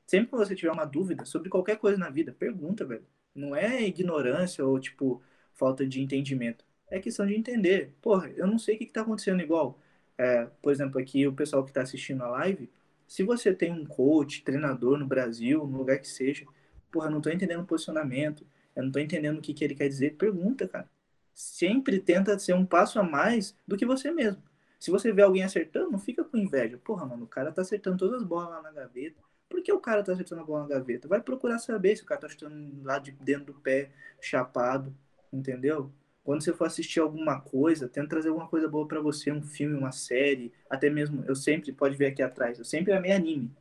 sempre 0.08 0.32
que 0.32 0.36
você 0.36 0.56
tiver 0.56 0.72
uma 0.72 0.86
dúvida 0.86 1.24
sobre 1.26 1.50
qualquer 1.50 1.78
coisa 1.78 1.98
na 1.98 2.10
vida, 2.10 2.36
pergunta, 2.38 2.84
velho. 2.84 3.06
Não 3.34 3.56
é 3.56 3.82
ignorância 3.84 4.66
ou, 4.66 4.80
tipo, 4.80 5.22
falta 5.54 5.86
de 5.86 6.02
entendimento. 6.02 6.66
É 6.90 7.00
questão 7.00 7.26
de 7.26 7.36
entender. 7.36 7.94
Porra, 8.02 8.30
eu 8.32 8.48
não 8.48 8.60
sei 8.60 8.76
o 8.76 8.78
que, 8.80 8.86
que 8.86 8.94
tá 8.94 9.02
acontecendo 9.02 9.42
igual. 9.42 9.80
É, 10.18 10.46
por 10.62 10.72
exemplo, 10.72 11.00
aqui 11.00 11.26
o 11.28 11.34
pessoal 11.34 11.64
que 11.64 11.72
tá 11.74 11.82
assistindo 11.82 12.24
a 12.24 12.30
live, 12.30 12.70
se 13.08 13.24
você 13.24 13.54
tem 13.54 13.72
um 13.72 13.86
coach, 13.86 14.44
treinador 14.44 14.98
no 14.98 15.06
Brasil, 15.08 15.66
no 15.68 15.78
lugar 15.78 16.00
que 16.00 16.08
seja, 16.08 16.46
porra, 16.92 17.08
eu 17.08 17.12
não 17.12 17.22
tô 17.22 17.30
entendendo 17.30 17.62
o 17.62 17.66
posicionamento, 17.66 18.46
eu 18.76 18.84
não 18.84 18.92
tô 18.92 19.00
entendendo 19.00 19.38
o 19.40 19.42
que, 19.42 19.54
que 19.54 19.64
ele 19.64 19.76
quer 19.76 19.88
dizer, 19.88 20.16
pergunta, 20.16 20.68
cara. 20.68 20.90
Sempre 21.34 22.00
tenta 22.00 22.38
ser 22.38 22.54
um 22.54 22.66
passo 22.66 23.00
a 23.00 23.04
mais 23.04 23.56
do 23.68 23.78
que 23.78 23.86
você 23.86 24.12
mesmo. 24.12 24.44
Se 24.80 24.92
você 24.92 25.12
vê 25.12 25.22
alguém 25.22 25.44
acertando, 25.44 25.92
não 25.92 26.00
fica 26.00 26.24
com 26.24 26.38
inveja. 26.38 26.78
Porra, 26.78 27.06
mano, 27.06 27.24
o 27.26 27.28
cara 27.28 27.52
tá 27.52 27.62
acertando 27.62 27.98
todas 27.98 28.22
as 28.22 28.28
bolas 28.28 28.50
lá 28.50 28.62
na 28.62 28.72
gaveta. 28.72 29.22
Por 29.52 29.62
que 29.62 29.72
o 29.72 29.80
cara 29.80 30.02
tá 30.02 30.14
acertando 30.14 30.42
a 30.42 30.46
bola 30.46 30.64
na 30.64 30.70
gaveta? 30.70 31.08
Vai 31.10 31.22
procurar 31.22 31.60
saber 31.60 31.98
se 31.98 32.04
o 32.04 32.06
cara 32.06 32.22
tá 32.22 32.30
chutando 32.30 32.82
lá 32.84 32.98
de 32.98 33.12
dentro 33.12 33.48
do 33.48 33.54
pé, 33.54 33.92
chapado, 34.22 34.96
entendeu? 35.32 35.92
Quando 36.24 36.42
você 36.42 36.54
for 36.54 36.66
assistir 36.66 37.02
alguma 37.02 37.42
coisa, 37.42 37.90
tenta 37.90 38.08
trazer 38.08 38.30
alguma 38.30 38.48
coisa 38.48 38.68
boa 38.68 38.88
para 38.88 39.02
você, 39.02 39.32
um 39.32 39.42
filme, 39.42 39.78
uma 39.78 39.92
série, 39.92 40.54
até 40.70 40.90
mesmo, 40.90 41.24
eu 41.28 41.36
sempre, 41.36 41.74
pode 41.74 41.98
ver 41.98 42.08
aqui 42.08 42.22
atrás, 42.24 42.58
eu 42.60 42.66
sempre 42.66 42.94
amei 42.94 43.12
anime, 43.12 43.52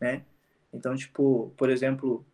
né? 0.00 0.24
Então, 0.72 0.94
tipo, 0.94 1.52
por 1.56 1.70
exemplo, 1.70 2.24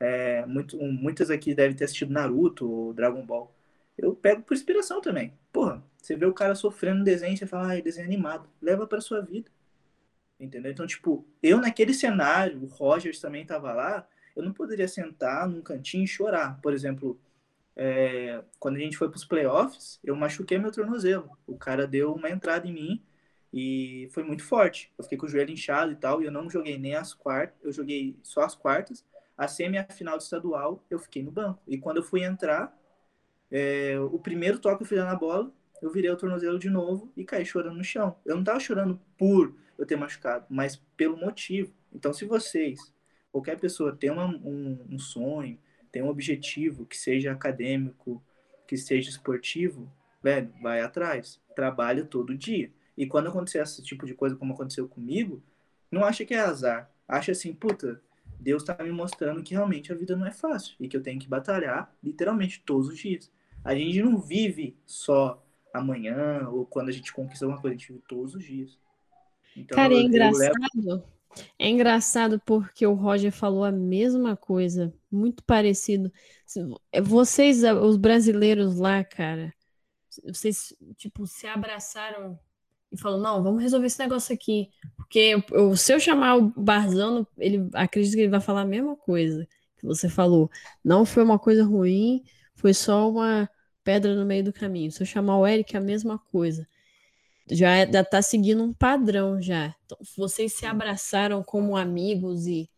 é, 0.00 0.46
muito, 0.46 0.76
muitas 0.78 1.30
aqui 1.30 1.54
devem 1.54 1.76
ter 1.76 1.84
assistido 1.84 2.12
Naruto 2.12 2.70
ou 2.70 2.94
Dragon 2.94 3.24
Ball. 3.24 3.52
Eu 3.96 4.14
pego 4.14 4.42
por 4.42 4.54
inspiração 4.54 5.00
também. 5.00 5.32
Porra, 5.52 5.82
você 6.00 6.16
vê 6.16 6.26
o 6.26 6.32
cara 6.32 6.54
sofrendo 6.54 7.00
no 7.00 7.04
desenho, 7.04 7.36
você 7.36 7.46
fala, 7.46 7.74
ah, 7.74 7.80
desenho 7.80 8.06
animado. 8.06 8.48
Leva 8.62 8.86
pra 8.86 9.00
sua 9.00 9.20
vida. 9.20 9.50
Entendeu? 10.38 10.70
Então, 10.70 10.86
tipo, 10.86 11.26
eu 11.42 11.58
naquele 11.58 11.92
cenário, 11.92 12.62
o 12.62 12.66
Rogers 12.66 13.20
também 13.20 13.44
tava 13.44 13.72
lá, 13.72 14.06
eu 14.36 14.42
não 14.42 14.52
poderia 14.52 14.86
sentar 14.86 15.48
num 15.48 15.60
cantinho 15.60 16.04
e 16.04 16.08
chorar. 16.08 16.60
Por 16.60 16.72
exemplo, 16.72 17.20
é, 17.74 18.42
quando 18.58 18.76
a 18.76 18.80
gente 18.80 18.96
foi 18.96 19.08
pros 19.08 19.24
playoffs, 19.24 19.98
eu 20.02 20.14
machuquei 20.14 20.58
meu 20.58 20.70
tornozelo. 20.70 21.30
O 21.46 21.56
cara 21.56 21.86
deu 21.86 22.12
uma 22.12 22.30
entrada 22.30 22.66
em 22.66 22.72
mim 22.72 23.02
e 23.52 24.08
foi 24.12 24.22
muito 24.22 24.44
forte. 24.44 24.92
Eu 24.96 25.04
fiquei 25.04 25.18
com 25.18 25.26
o 25.26 25.28
joelho 25.28 25.52
inchado 25.52 25.92
e 25.92 25.96
tal, 25.96 26.22
e 26.22 26.26
eu 26.26 26.32
não 26.32 26.48
joguei 26.48 26.78
nem 26.78 26.94
as 26.94 27.14
quartas, 27.14 27.56
eu 27.62 27.72
joguei 27.72 28.16
só 28.22 28.42
as 28.42 28.54
quartas. 28.54 29.04
A 29.36 29.46
semi-final 29.48 30.16
do 30.16 30.22
estadual, 30.22 30.84
eu 30.90 30.98
fiquei 30.98 31.22
no 31.22 31.30
banco. 31.30 31.62
E 31.66 31.78
quando 31.78 31.98
eu 31.98 32.02
fui 32.02 32.24
entrar, 32.24 32.76
é, 33.50 33.98
o 33.98 34.18
primeiro 34.18 34.58
toque 34.58 34.78
que 34.78 34.82
eu 34.82 34.88
fiz 34.88 34.98
na 34.98 35.14
bola, 35.14 35.50
eu 35.80 35.90
virei 35.90 36.10
o 36.10 36.16
tornozelo 36.16 36.58
de 36.58 36.68
novo 36.68 37.12
e 37.16 37.24
caí 37.24 37.46
chorando 37.46 37.76
no 37.76 37.84
chão. 37.84 38.16
Eu 38.24 38.36
não 38.36 38.44
tava 38.44 38.60
chorando 38.60 39.00
por 39.16 39.54
eu 39.78 39.86
ter 39.86 39.96
machucado, 39.96 40.44
mas 40.50 40.76
pelo 40.96 41.16
motivo. 41.16 41.72
Então, 41.92 42.12
se 42.12 42.24
vocês, 42.24 42.92
qualquer 43.30 43.58
pessoa, 43.58 43.94
tem 43.94 44.10
uma, 44.10 44.26
um, 44.26 44.84
um 44.90 44.98
sonho, 44.98 45.58
tem 45.90 46.02
um 46.02 46.08
objetivo, 46.08 46.84
que 46.84 46.96
seja 46.96 47.32
acadêmico, 47.32 48.22
que 48.66 48.76
seja 48.76 49.08
esportivo, 49.08 49.90
velho, 50.22 50.52
vai 50.60 50.80
atrás. 50.80 51.40
Trabalha 51.54 52.04
todo 52.04 52.36
dia. 52.36 52.70
E 52.96 53.06
quando 53.06 53.28
acontecer 53.28 53.62
esse 53.62 53.82
tipo 53.82 54.04
de 54.04 54.14
coisa, 54.14 54.36
como 54.36 54.52
aconteceu 54.52 54.88
comigo, 54.88 55.42
não 55.90 56.04
acha 56.04 56.24
que 56.24 56.34
é 56.34 56.40
azar. 56.40 56.90
Acha 57.06 57.32
assim, 57.32 57.54
puta, 57.54 58.02
Deus 58.38 58.62
está 58.62 58.82
me 58.82 58.90
mostrando 58.90 59.42
que 59.42 59.54
realmente 59.54 59.92
a 59.92 59.96
vida 59.96 60.16
não 60.16 60.26
é 60.26 60.32
fácil 60.32 60.74
e 60.78 60.88
que 60.88 60.96
eu 60.96 61.02
tenho 61.02 61.18
que 61.18 61.28
batalhar 61.28 61.92
literalmente 62.02 62.62
todos 62.64 62.88
os 62.88 62.98
dias. 62.98 63.30
A 63.64 63.74
gente 63.74 64.02
não 64.02 64.18
vive 64.18 64.76
só 64.84 65.42
amanhã 65.72 66.48
ou 66.48 66.66
quando 66.66 66.88
a 66.88 66.92
gente 66.92 67.12
conquista 67.12 67.44
alguma 67.44 67.60
coisa, 67.60 67.74
a 67.74 67.78
gente 67.78 67.92
vive 67.92 68.04
todos 68.08 68.34
os 68.34 68.44
dias. 68.44 68.78
Então, 69.58 69.76
Cara, 69.76 69.94
é 69.94 70.00
engraçado. 70.00 70.58
Levo... 70.74 71.04
É 71.58 71.68
engraçado 71.68 72.40
porque 72.44 72.86
o 72.86 72.94
Roger 72.94 73.30
falou 73.30 73.64
a 73.64 73.72
mesma 73.72 74.36
coisa, 74.36 74.92
muito 75.10 75.42
parecido. 75.44 76.12
Vocês, 77.02 77.62
os 77.62 77.96
brasileiros 77.96 78.78
lá, 78.78 79.04
cara, 79.04 79.52
vocês, 80.26 80.74
tipo, 80.96 81.26
se 81.26 81.46
abraçaram 81.46 82.38
e 82.90 82.98
falou: 82.98 83.20
não, 83.20 83.42
vamos 83.42 83.62
resolver 83.62 83.86
esse 83.86 83.98
negócio 83.98 84.34
aqui. 84.34 84.70
Porque 84.96 85.36
eu, 85.50 85.76
se 85.76 85.92
eu 85.92 86.00
chamar 86.00 86.36
o 86.36 86.52
Barzano, 86.56 87.26
ele 87.36 87.68
acredita 87.74 88.16
que 88.16 88.22
ele 88.22 88.30
vai 88.30 88.40
falar 88.40 88.62
a 88.62 88.66
mesma 88.66 88.96
coisa 88.96 89.46
que 89.76 89.86
você 89.86 90.08
falou. 90.08 90.50
Não 90.84 91.04
foi 91.04 91.22
uma 91.22 91.38
coisa 91.38 91.64
ruim, 91.64 92.24
foi 92.54 92.74
só 92.74 93.08
uma 93.08 93.48
pedra 93.84 94.14
no 94.14 94.26
meio 94.26 94.44
do 94.44 94.52
caminho. 94.52 94.90
Se 94.90 95.02
eu 95.02 95.06
chamar 95.06 95.38
o 95.38 95.46
Eric, 95.46 95.74
é 95.76 95.78
a 95.78 95.82
mesma 95.82 96.18
coisa. 96.18 96.66
Já, 97.50 97.76
é, 97.76 97.90
já 97.90 98.04
tá 98.04 98.22
seguindo 98.22 98.62
um 98.62 98.72
padrão 98.72 99.40
já. 99.40 99.74
Então, 99.84 99.98
vocês 100.16 100.52
se 100.52 100.66
abraçaram 100.66 101.42
como 101.42 101.76
amigos 101.76 102.46
e, 102.46 102.68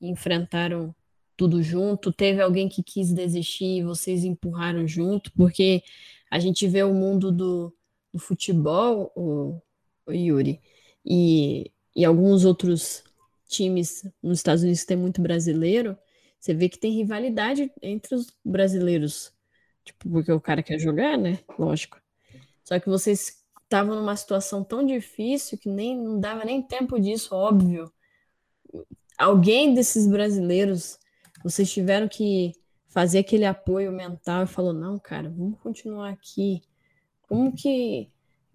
e 0.00 0.08
enfrentaram 0.08 0.94
tudo 1.36 1.62
junto. 1.62 2.12
Teve 2.12 2.40
alguém 2.40 2.68
que 2.68 2.82
quis 2.82 3.12
desistir 3.12 3.78
e 3.78 3.82
vocês 3.82 4.24
empurraram 4.24 4.86
junto, 4.86 5.32
porque 5.32 5.82
a 6.30 6.38
gente 6.38 6.66
vê 6.68 6.82
o 6.82 6.94
mundo 6.94 7.32
do 7.32 7.72
do 8.14 8.20
futebol, 8.20 9.10
o, 9.16 9.60
o 10.06 10.12
Yuri, 10.12 10.60
e, 11.04 11.72
e 11.96 12.04
alguns 12.04 12.44
outros 12.44 13.02
times 13.48 14.08
nos 14.22 14.38
Estados 14.38 14.62
Unidos 14.62 14.82
que 14.82 14.86
tem 14.86 14.96
muito 14.96 15.20
brasileiro, 15.20 15.98
você 16.38 16.54
vê 16.54 16.68
que 16.68 16.78
tem 16.78 16.92
rivalidade 16.92 17.72
entre 17.82 18.14
os 18.14 18.32
brasileiros. 18.44 19.32
Tipo, 19.84 20.08
porque 20.08 20.30
o 20.30 20.40
cara 20.40 20.62
quer 20.62 20.78
jogar, 20.78 21.18
né? 21.18 21.40
Lógico. 21.58 22.00
Só 22.62 22.78
que 22.78 22.88
vocês 22.88 23.43
estavam 23.74 23.96
numa 23.96 24.14
situação 24.14 24.62
tão 24.62 24.86
difícil 24.86 25.58
que 25.58 25.68
nem 25.68 25.96
não 25.96 26.20
dava 26.20 26.44
nem 26.44 26.62
tempo 26.62 27.00
disso, 27.00 27.34
óbvio. 27.34 27.92
Alguém 29.18 29.74
desses 29.74 30.06
brasileiros, 30.06 30.98
vocês 31.42 31.72
tiveram 31.72 32.08
que 32.08 32.52
fazer 32.88 33.18
aquele 33.18 33.44
apoio 33.44 33.90
mental 33.90 34.44
e 34.44 34.46
falou: 34.46 34.72
não, 34.72 34.96
cara, 34.98 35.28
vamos 35.28 35.58
continuar 35.58 36.10
aqui. 36.10 36.62
Como 37.22 37.52
que. 37.52 38.08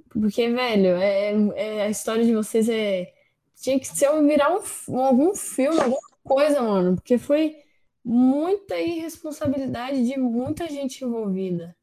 Porque, 0.09 0.49
velho, 0.49 0.95
é, 0.95 1.33
é, 1.55 1.81
a 1.83 1.89
história 1.89 2.25
de 2.25 2.33
vocês 2.33 2.69
é. 2.69 3.13
Tinha 3.61 3.77
que 3.77 3.87
ser 3.87 4.09
virar 4.23 4.55
um, 4.55 5.01
algum 5.01 5.35
filme, 5.35 5.77
alguma 5.81 5.99
coisa, 6.23 6.61
mano. 6.61 6.95
Porque 6.95 7.17
foi 7.17 7.57
muita 8.01 8.79
irresponsabilidade 8.79 10.07
de 10.07 10.17
muita 10.17 10.69
gente 10.69 11.03
envolvida. 11.03 11.75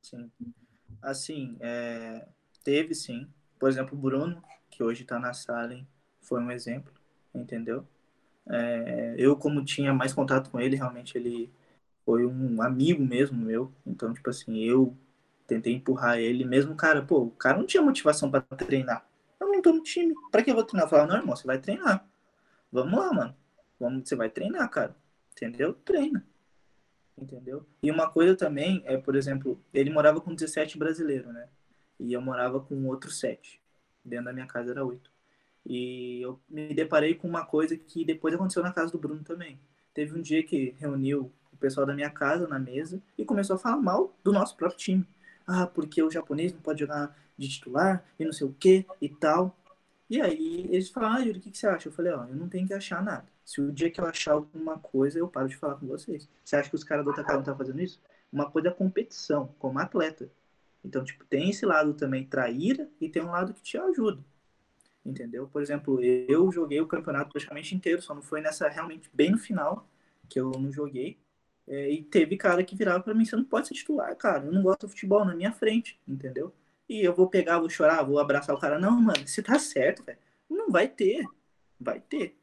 Sim. 0.00 0.30
Assim, 1.02 1.56
é, 1.60 2.24
teve 2.66 2.96
sim. 2.96 3.28
Por 3.60 3.68
exemplo, 3.68 3.96
o 3.96 4.00
Bruno, 4.00 4.42
que 4.68 4.82
hoje 4.82 5.04
tá 5.04 5.20
na 5.20 5.32
sala, 5.32 5.78
foi 6.20 6.40
um 6.40 6.50
exemplo, 6.50 6.92
entendeu? 7.32 7.86
É, 8.48 9.14
eu, 9.16 9.36
como 9.36 9.64
tinha 9.64 9.94
mais 9.94 10.12
contato 10.12 10.50
com 10.50 10.58
ele, 10.58 10.74
realmente 10.74 11.16
ele 11.16 11.48
foi 12.04 12.26
um 12.26 12.60
amigo 12.60 13.04
mesmo 13.04 13.38
meu. 13.38 13.72
Então, 13.86 14.12
tipo 14.12 14.28
assim, 14.28 14.58
eu 14.64 14.96
tentei 15.46 15.74
empurrar 15.74 16.18
ele, 16.18 16.44
mesmo 16.44 16.74
cara, 16.74 17.02
pô, 17.02 17.22
o 17.22 17.30
cara 17.30 17.56
não 17.56 17.66
tinha 17.66 17.80
motivação 17.80 18.28
para 18.28 18.40
treinar. 18.40 19.06
Eu 19.38 19.46
não 19.46 19.62
tô 19.62 19.72
no 19.72 19.82
time. 19.84 20.12
Pra 20.32 20.42
que 20.42 20.50
eu 20.50 20.54
vou 20.56 20.64
treinar? 20.64 20.92
Eu 20.92 21.06
não, 21.06 21.16
irmão, 21.16 21.36
você 21.36 21.46
vai 21.46 21.60
treinar. 21.60 22.04
Vamos 22.72 22.98
lá, 22.98 23.12
mano. 23.12 23.36
Vamos, 23.78 24.08
você 24.08 24.16
vai 24.16 24.28
treinar, 24.28 24.68
cara. 24.70 24.96
Entendeu? 25.32 25.72
Treina. 25.72 26.26
Entendeu? 27.16 27.64
E 27.80 27.92
uma 27.92 28.10
coisa 28.10 28.34
também 28.34 28.82
é, 28.86 28.96
por 28.96 29.14
exemplo, 29.14 29.62
ele 29.72 29.90
morava 29.90 30.20
com 30.20 30.34
17 30.34 30.76
brasileiros, 30.76 31.32
né? 31.32 31.48
E 31.98 32.12
eu 32.12 32.20
morava 32.20 32.60
com 32.60 32.86
outros 32.86 33.18
7. 33.18 33.60
Dentro 34.04 34.26
da 34.26 34.32
minha 34.32 34.46
casa 34.46 34.70
era 34.70 34.84
8. 34.84 35.10
E 35.64 36.20
eu 36.22 36.38
me 36.48 36.72
deparei 36.74 37.14
com 37.14 37.28
uma 37.28 37.44
coisa 37.44 37.76
que 37.76 38.04
depois 38.04 38.34
aconteceu 38.34 38.62
na 38.62 38.72
casa 38.72 38.92
do 38.92 38.98
Bruno 38.98 39.22
também. 39.24 39.58
Teve 39.92 40.16
um 40.16 40.22
dia 40.22 40.42
que 40.42 40.74
reuniu 40.78 41.32
o 41.52 41.56
pessoal 41.56 41.86
da 41.86 41.94
minha 41.94 42.10
casa 42.10 42.46
na 42.46 42.58
mesa 42.58 43.02
e 43.16 43.24
começou 43.24 43.56
a 43.56 43.58
falar 43.58 43.76
mal 43.76 44.14
do 44.22 44.32
nosso 44.32 44.56
próprio 44.56 44.78
time 44.78 45.06
ah, 45.46 45.66
porque 45.66 46.02
o 46.02 46.10
japonês 46.10 46.52
não 46.52 46.60
pode 46.60 46.80
jogar 46.80 47.16
de 47.38 47.48
titular 47.48 48.04
e 48.18 48.24
não 48.24 48.32
sei 48.32 48.46
o 48.46 48.52
que 48.52 48.84
e 49.00 49.08
tal. 49.08 49.56
E 50.10 50.20
aí 50.20 50.66
eles 50.70 50.88
falaram, 50.90 51.16
ah, 51.16 51.20
Yuri, 51.20 51.38
o 51.38 51.42
que, 51.42 51.56
você 51.56 51.66
acha? 51.66 51.88
Eu 51.88 51.92
falei, 51.92 52.12
ó, 52.12 52.24
eu 52.24 52.34
não 52.34 52.48
tenho 52.48 52.66
que 52.66 52.74
achar 52.74 53.02
nada. 53.02 53.26
Se 53.44 53.60
o 53.60 53.72
dia 53.72 53.90
que 53.90 54.00
eu 54.00 54.06
achar 54.06 54.32
alguma 54.32 54.78
coisa, 54.78 55.18
eu 55.18 55.28
paro 55.28 55.48
de 55.48 55.56
falar 55.56 55.76
com 55.76 55.86
vocês. 55.86 56.28
Você 56.44 56.56
acha 56.56 56.68
que 56.68 56.74
os 56.74 56.84
caras 56.84 57.04
do 57.04 57.10
Otacao 57.10 57.34
não 57.34 57.40
estão 57.40 57.56
fazendo 57.56 57.80
isso? 57.80 58.00
Uma 58.32 58.50
coisa 58.50 58.68
é 58.68 58.70
competição, 58.72 59.54
como 59.58 59.78
atleta. 59.78 60.28
Então, 60.86 61.04
tipo, 61.04 61.24
tem 61.24 61.50
esse 61.50 61.66
lado 61.66 61.94
também 61.94 62.24
traíra 62.24 62.88
e 63.00 63.08
tem 63.08 63.22
um 63.22 63.32
lado 63.32 63.52
que 63.52 63.60
te 63.60 63.76
ajuda. 63.76 64.24
Entendeu? 65.04 65.48
Por 65.48 65.60
exemplo, 65.60 66.00
eu 66.02 66.50
joguei 66.52 66.80
o 66.80 66.86
campeonato 66.86 67.30
praticamente 67.32 67.74
inteiro, 67.74 68.00
só 68.00 68.14
não 68.14 68.22
foi 68.22 68.40
nessa 68.40 68.68
realmente 68.68 69.10
bem 69.12 69.32
no 69.32 69.38
final 69.38 69.88
que 70.28 70.38
eu 70.38 70.50
não 70.52 70.70
joguei. 70.72 71.18
É, 71.66 71.90
e 71.90 72.04
teve 72.04 72.36
cara 72.36 72.62
que 72.62 72.76
virava 72.76 73.02
para 73.02 73.14
mim, 73.14 73.24
você 73.24 73.34
não 73.34 73.44
pode 73.44 73.66
ser 73.66 73.74
titular, 73.74 74.14
cara. 74.16 74.46
Eu 74.46 74.52
não 74.52 74.62
gosto 74.62 74.82
do 74.82 74.88
futebol 74.88 75.24
na 75.24 75.34
minha 75.34 75.52
frente, 75.52 76.00
entendeu? 76.06 76.54
E 76.88 77.00
eu 77.02 77.12
vou 77.14 77.28
pegar, 77.28 77.58
vou 77.58 77.68
chorar, 77.68 78.02
vou 78.04 78.20
abraçar 78.20 78.54
o 78.54 78.60
cara. 78.60 78.78
Não, 78.78 79.00
mano, 79.00 79.26
você 79.26 79.42
tá 79.42 79.58
certo, 79.58 80.04
velho. 80.04 80.18
Não 80.48 80.70
vai 80.70 80.86
ter. 80.88 81.24
Vai 81.80 82.00
ter. 82.00 82.38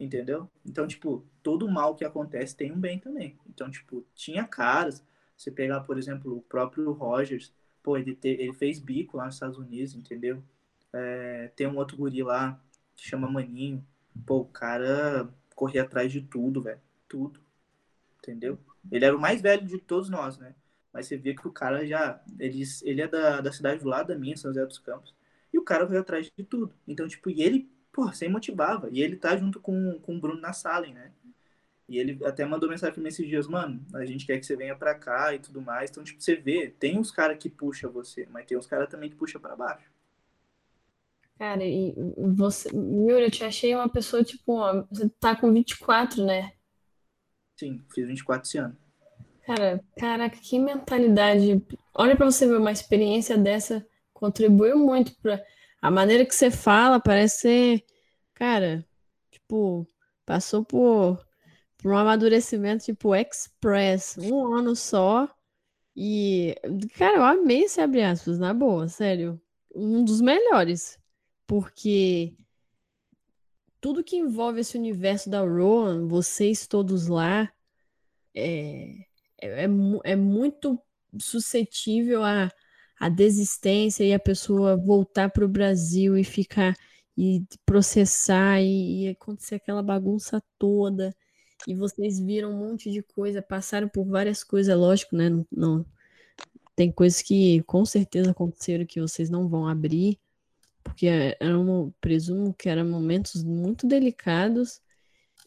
Entendeu? 0.00 0.50
Então, 0.64 0.86
tipo, 0.86 1.26
todo 1.42 1.70
mal 1.70 1.94
que 1.94 2.04
acontece 2.04 2.56
tem 2.56 2.72
um 2.72 2.80
bem 2.80 2.98
também. 2.98 3.38
Então, 3.48 3.70
tipo, 3.70 4.06
tinha 4.14 4.44
caras. 4.44 5.04
Você 5.36 5.50
pegar, 5.50 5.80
por 5.80 5.98
exemplo, 5.98 6.38
o 6.38 6.42
próprio 6.42 6.90
Rogers, 6.92 7.52
pô, 7.82 7.96
ele, 7.96 8.14
te, 8.14 8.28
ele 8.28 8.52
fez 8.52 8.78
bico 8.78 9.16
lá 9.16 9.26
nos 9.26 9.34
Estados 9.34 9.58
Unidos, 9.58 9.94
entendeu? 9.94 10.42
É, 10.92 11.50
tem 11.56 11.66
um 11.66 11.76
outro 11.76 11.96
guri 11.96 12.22
lá 12.22 12.60
que 12.96 13.08
chama 13.08 13.30
Maninho. 13.30 13.84
Pô, 14.26 14.40
o 14.40 14.44
cara 14.44 15.28
corria 15.54 15.82
atrás 15.82 16.12
de 16.12 16.20
tudo, 16.20 16.62
velho. 16.62 16.80
Tudo 17.08 17.40
entendeu? 18.22 18.58
Ele 18.90 19.04
era 19.04 19.16
o 19.16 19.20
mais 19.20 19.40
velho 19.42 19.66
de 19.66 19.78
todos 19.78 20.08
nós, 20.08 20.38
né? 20.38 20.54
Mas 20.92 21.06
você 21.06 21.16
vê 21.16 21.34
que 21.34 21.46
o 21.46 21.52
cara 21.52 21.86
já. 21.86 22.22
Ele, 22.38 22.62
ele 22.82 23.02
é 23.02 23.08
da, 23.08 23.40
da 23.40 23.52
cidade 23.52 23.82
do 23.82 23.88
lado 23.88 24.08
da 24.08 24.18
minha, 24.18 24.36
São 24.36 24.52
José 24.52 24.64
dos 24.64 24.78
Campos. 24.78 25.14
E 25.52 25.58
o 25.58 25.64
cara 25.64 25.84
veio 25.84 26.00
atrás 26.00 26.30
de 26.36 26.44
tudo. 26.44 26.72
Então, 26.86 27.08
tipo, 27.08 27.30
e 27.30 27.42
ele, 27.42 27.70
pô, 27.90 28.12
sem 28.12 28.28
motivava. 28.28 28.88
E 28.90 29.00
ele 29.00 29.16
tá 29.16 29.36
junto 29.36 29.60
com, 29.60 29.98
com 30.00 30.16
o 30.16 30.20
Bruno 30.20 30.40
na 30.40 30.52
sala, 30.52 30.86
né? 30.86 31.12
E 31.92 31.98
ele 31.98 32.18
até 32.24 32.42
mandou 32.46 32.70
mensagem 32.70 32.94
pra 32.94 33.02
mim 33.02 33.10
esses 33.10 33.28
dias, 33.28 33.46
mano, 33.46 33.84
a 33.92 34.02
gente 34.06 34.24
quer 34.24 34.38
que 34.38 34.46
você 34.46 34.56
venha 34.56 34.74
pra 34.74 34.94
cá 34.94 35.34
e 35.34 35.38
tudo 35.38 35.60
mais. 35.60 35.90
Então, 35.90 36.02
tipo, 36.02 36.22
você 36.22 36.34
vê, 36.34 36.70
tem 36.70 36.98
uns 36.98 37.10
caras 37.10 37.36
que 37.36 37.50
puxa 37.50 37.86
você, 37.86 38.26
mas 38.30 38.46
tem 38.46 38.56
uns 38.56 38.66
caras 38.66 38.88
também 38.88 39.10
que 39.10 39.14
puxa 39.16 39.38
para 39.38 39.54
baixo. 39.54 39.92
Cara, 41.38 41.62
e 41.62 41.94
você, 42.34 42.70
Yuri, 42.70 43.24
eu 43.24 43.30
te 43.30 43.44
achei 43.44 43.74
uma 43.74 43.90
pessoa, 43.90 44.24
tipo, 44.24 44.54
ó, 44.54 44.86
você 44.90 45.06
tá 45.20 45.36
com 45.36 45.52
24, 45.52 46.24
né? 46.24 46.54
Sim, 47.58 47.84
fiz 47.94 48.06
24 48.06 48.48
esse 48.48 48.56
ano. 48.56 48.74
Cara, 49.44 49.84
caraca, 49.98 50.38
que 50.38 50.58
mentalidade. 50.58 51.62
Olha 51.92 52.16
para 52.16 52.24
você 52.24 52.46
ver, 52.46 52.56
uma 52.56 52.72
experiência 52.72 53.36
dessa 53.36 53.86
contribuiu 54.14 54.78
muito 54.78 55.14
para 55.16 55.44
a 55.82 55.90
maneira 55.90 56.24
que 56.24 56.34
você 56.34 56.50
fala, 56.50 56.98
parece 56.98 57.40
ser, 57.40 57.84
cara, 58.32 58.82
tipo, 59.30 59.86
passou 60.24 60.64
por 60.64 61.22
um 61.88 61.96
amadurecimento 61.96 62.84
tipo 62.84 63.14
express, 63.14 64.16
um 64.18 64.54
ano 64.54 64.76
só. 64.76 65.28
E, 65.96 66.54
cara, 66.96 67.18
eu 67.18 67.24
amei 67.24 67.64
esse 67.64 67.80
abre 67.80 68.02
aspas, 68.02 68.38
na 68.38 68.54
boa, 68.54 68.88
sério. 68.88 69.40
Um 69.74 70.04
dos 70.04 70.20
melhores. 70.20 70.98
Porque 71.46 72.34
tudo 73.80 74.04
que 74.04 74.16
envolve 74.16 74.60
esse 74.60 74.78
universo 74.78 75.28
da 75.28 75.40
Rowan, 75.40 76.06
vocês 76.06 76.66
todos 76.66 77.08
lá, 77.08 77.52
é, 78.34 78.94
é, 79.40 79.64
é, 79.64 79.68
é 80.04 80.16
muito 80.16 80.80
suscetível 81.20 82.22
a, 82.22 82.48
a 82.98 83.08
desistência 83.08 84.04
e 84.04 84.14
a 84.14 84.20
pessoa 84.20 84.76
voltar 84.76 85.30
para 85.30 85.44
o 85.44 85.48
Brasil 85.48 86.16
e 86.16 86.24
ficar 86.24 86.76
e 87.16 87.44
processar 87.66 88.60
e, 88.60 89.04
e, 89.04 89.08
acontecer 89.08 89.56
aquela 89.56 89.82
bagunça 89.82 90.42
toda. 90.58 91.14
E 91.66 91.74
vocês 91.74 92.18
viram 92.18 92.50
um 92.50 92.56
monte 92.56 92.90
de 92.90 93.02
coisa, 93.02 93.40
passaram 93.40 93.88
por 93.88 94.04
várias 94.04 94.42
coisas, 94.42 94.76
lógico, 94.76 95.16
né? 95.16 95.28
Não, 95.28 95.46
não, 95.50 95.86
tem 96.74 96.90
coisas 96.90 97.22
que 97.22 97.62
com 97.62 97.84
certeza 97.84 98.30
aconteceram 98.30 98.86
que 98.86 99.00
vocês 99.00 99.30
não 99.30 99.48
vão 99.48 99.68
abrir, 99.68 100.18
porque 100.82 101.06
eram, 101.38 101.94
presumo 102.00 102.54
que 102.54 102.68
eram 102.68 102.88
momentos 102.88 103.44
muito 103.44 103.86
delicados. 103.86 104.80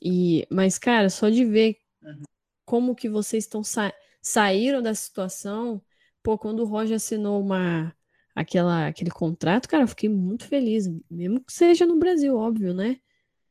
E, 0.01 0.47
mas, 0.49 0.77
cara, 0.77 1.09
só 1.09 1.29
de 1.29 1.43
ver 1.45 1.77
uhum. 2.03 2.23
como 2.65 2.95
que 2.95 3.09
vocês 3.09 3.43
estão 3.45 3.63
sa 3.63 3.93
saíram 4.21 4.81
da 4.81 4.95
situação, 4.95 5.81
pô, 6.23 6.37
quando 6.37 6.61
o 6.61 6.65
Roger 6.65 6.95
assinou 6.95 7.39
uma 7.39 7.95
aquela, 8.35 8.87
aquele 8.87 9.11
contrato, 9.11 9.69
cara, 9.69 9.83
eu 9.83 9.87
fiquei 9.87 10.09
muito 10.09 10.45
feliz, 10.47 10.87
mesmo 11.09 11.39
que 11.41 11.53
seja 11.53 11.85
no 11.85 11.97
Brasil, 11.97 12.35
óbvio, 12.35 12.73
né? 12.73 12.99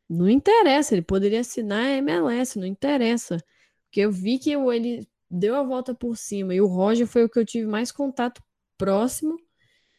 Não 0.09 0.29
interessa, 0.29 0.95
ele 0.95 1.03
poderia 1.03 1.41
assinar 1.41 1.85
a 1.87 1.97
MLS, 1.97 2.59
não 2.59 2.67
interessa. 2.67 3.39
Porque 3.85 4.01
eu 4.01 4.13
vi 4.13 4.39
que 4.39 4.51
ele 4.51 5.09
deu 5.31 5.57
a 5.57 5.63
volta 5.63 5.95
por 5.95 6.17
cima 6.17 6.55
e 6.55 6.61
o 6.61 6.67
Roger 6.67 7.07
foi 7.07 7.25
o 7.25 7.29
que 7.29 7.39
eu 7.39 7.45
tive 7.45 7.67
mais 7.67 7.91
contato 7.91 8.43
próximo, 8.77 9.37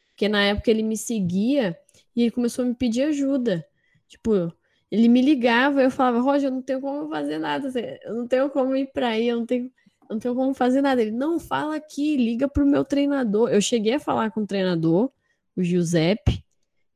porque 0.09 0.29
na 0.29 0.43
época 0.43 0.69
ele 0.71 0.83
me 0.83 0.97
seguia 0.97 1.77
e 2.15 2.21
ele 2.21 2.31
começou 2.31 2.63
a 2.63 2.67
me 2.67 2.75
pedir 2.75 3.03
ajuda. 3.03 3.65
Tipo, 4.07 4.53
ele 4.91 5.07
me 5.07 5.21
ligava, 5.21 5.81
eu 5.81 5.91
falava, 5.91 6.21
Roger, 6.21 6.49
eu 6.49 6.53
não 6.53 6.61
tenho 6.61 6.81
como 6.81 7.09
fazer 7.09 7.39
nada, 7.39 7.69
eu 8.03 8.15
não 8.15 8.27
tenho 8.27 8.49
como 8.49 8.75
ir 8.75 8.91
para 8.93 9.09
aí, 9.09 9.27
eu 9.27 9.37
não 9.39 9.45
tenho 9.45 9.71
não 10.09 10.19
tenho 10.19 10.35
como 10.35 10.53
fazer 10.53 10.81
nada. 10.81 11.01
Ele, 11.01 11.11
não, 11.11 11.39
fala 11.39 11.75
aqui, 11.75 12.15
liga 12.15 12.47
pro 12.47 12.65
meu 12.65 12.83
treinador. 12.85 13.49
Eu 13.49 13.61
cheguei 13.61 13.95
a 13.95 13.99
falar 13.99 14.31
com 14.31 14.41
o 14.41 14.47
treinador, 14.47 15.11
o 15.55 15.63
Giuseppe. 15.63 16.43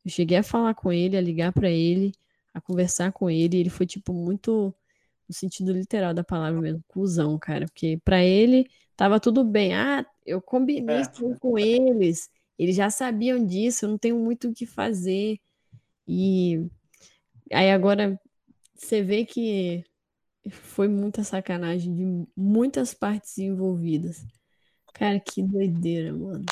Eu 0.05 0.11
cheguei 0.11 0.37
a 0.37 0.43
falar 0.43 0.73
com 0.75 0.91
ele, 0.91 1.17
a 1.17 1.21
ligar 1.21 1.51
para 1.51 1.69
ele, 1.69 2.13
a 2.53 2.61
conversar 2.61 3.11
com 3.11 3.29
ele. 3.29 3.57
Ele 3.57 3.69
foi, 3.69 3.85
tipo, 3.85 4.13
muito, 4.13 4.73
no 5.27 5.35
sentido 5.35 5.71
literal 5.71 6.13
da 6.13 6.23
palavra 6.23 6.59
mesmo, 6.61 6.83
cuzão, 6.87 7.37
cara. 7.37 7.65
Porque 7.65 7.99
para 8.03 8.23
ele 8.23 8.69
tava 8.95 9.19
tudo 9.19 9.43
bem. 9.43 9.73
Ah, 9.73 10.05
eu 10.25 10.41
combinei 10.41 11.01
é. 11.01 11.35
com 11.39 11.57
eles. 11.57 12.29
Eles 12.57 12.75
já 12.75 12.89
sabiam 12.89 13.45
disso, 13.45 13.85
eu 13.85 13.89
não 13.89 13.97
tenho 13.97 14.19
muito 14.19 14.49
o 14.49 14.53
que 14.53 14.65
fazer. 14.65 15.39
E 16.07 16.67
aí 17.51 17.71
agora 17.71 18.19
você 18.75 19.01
vê 19.01 19.25
que 19.25 19.83
foi 20.49 20.87
muita 20.87 21.23
sacanagem 21.23 21.93
de 21.93 22.27
muitas 22.35 22.93
partes 22.93 23.37
envolvidas. 23.37 24.25
Cara, 24.93 25.19
que 25.19 25.41
doideira, 25.41 26.13
mano. 26.13 26.45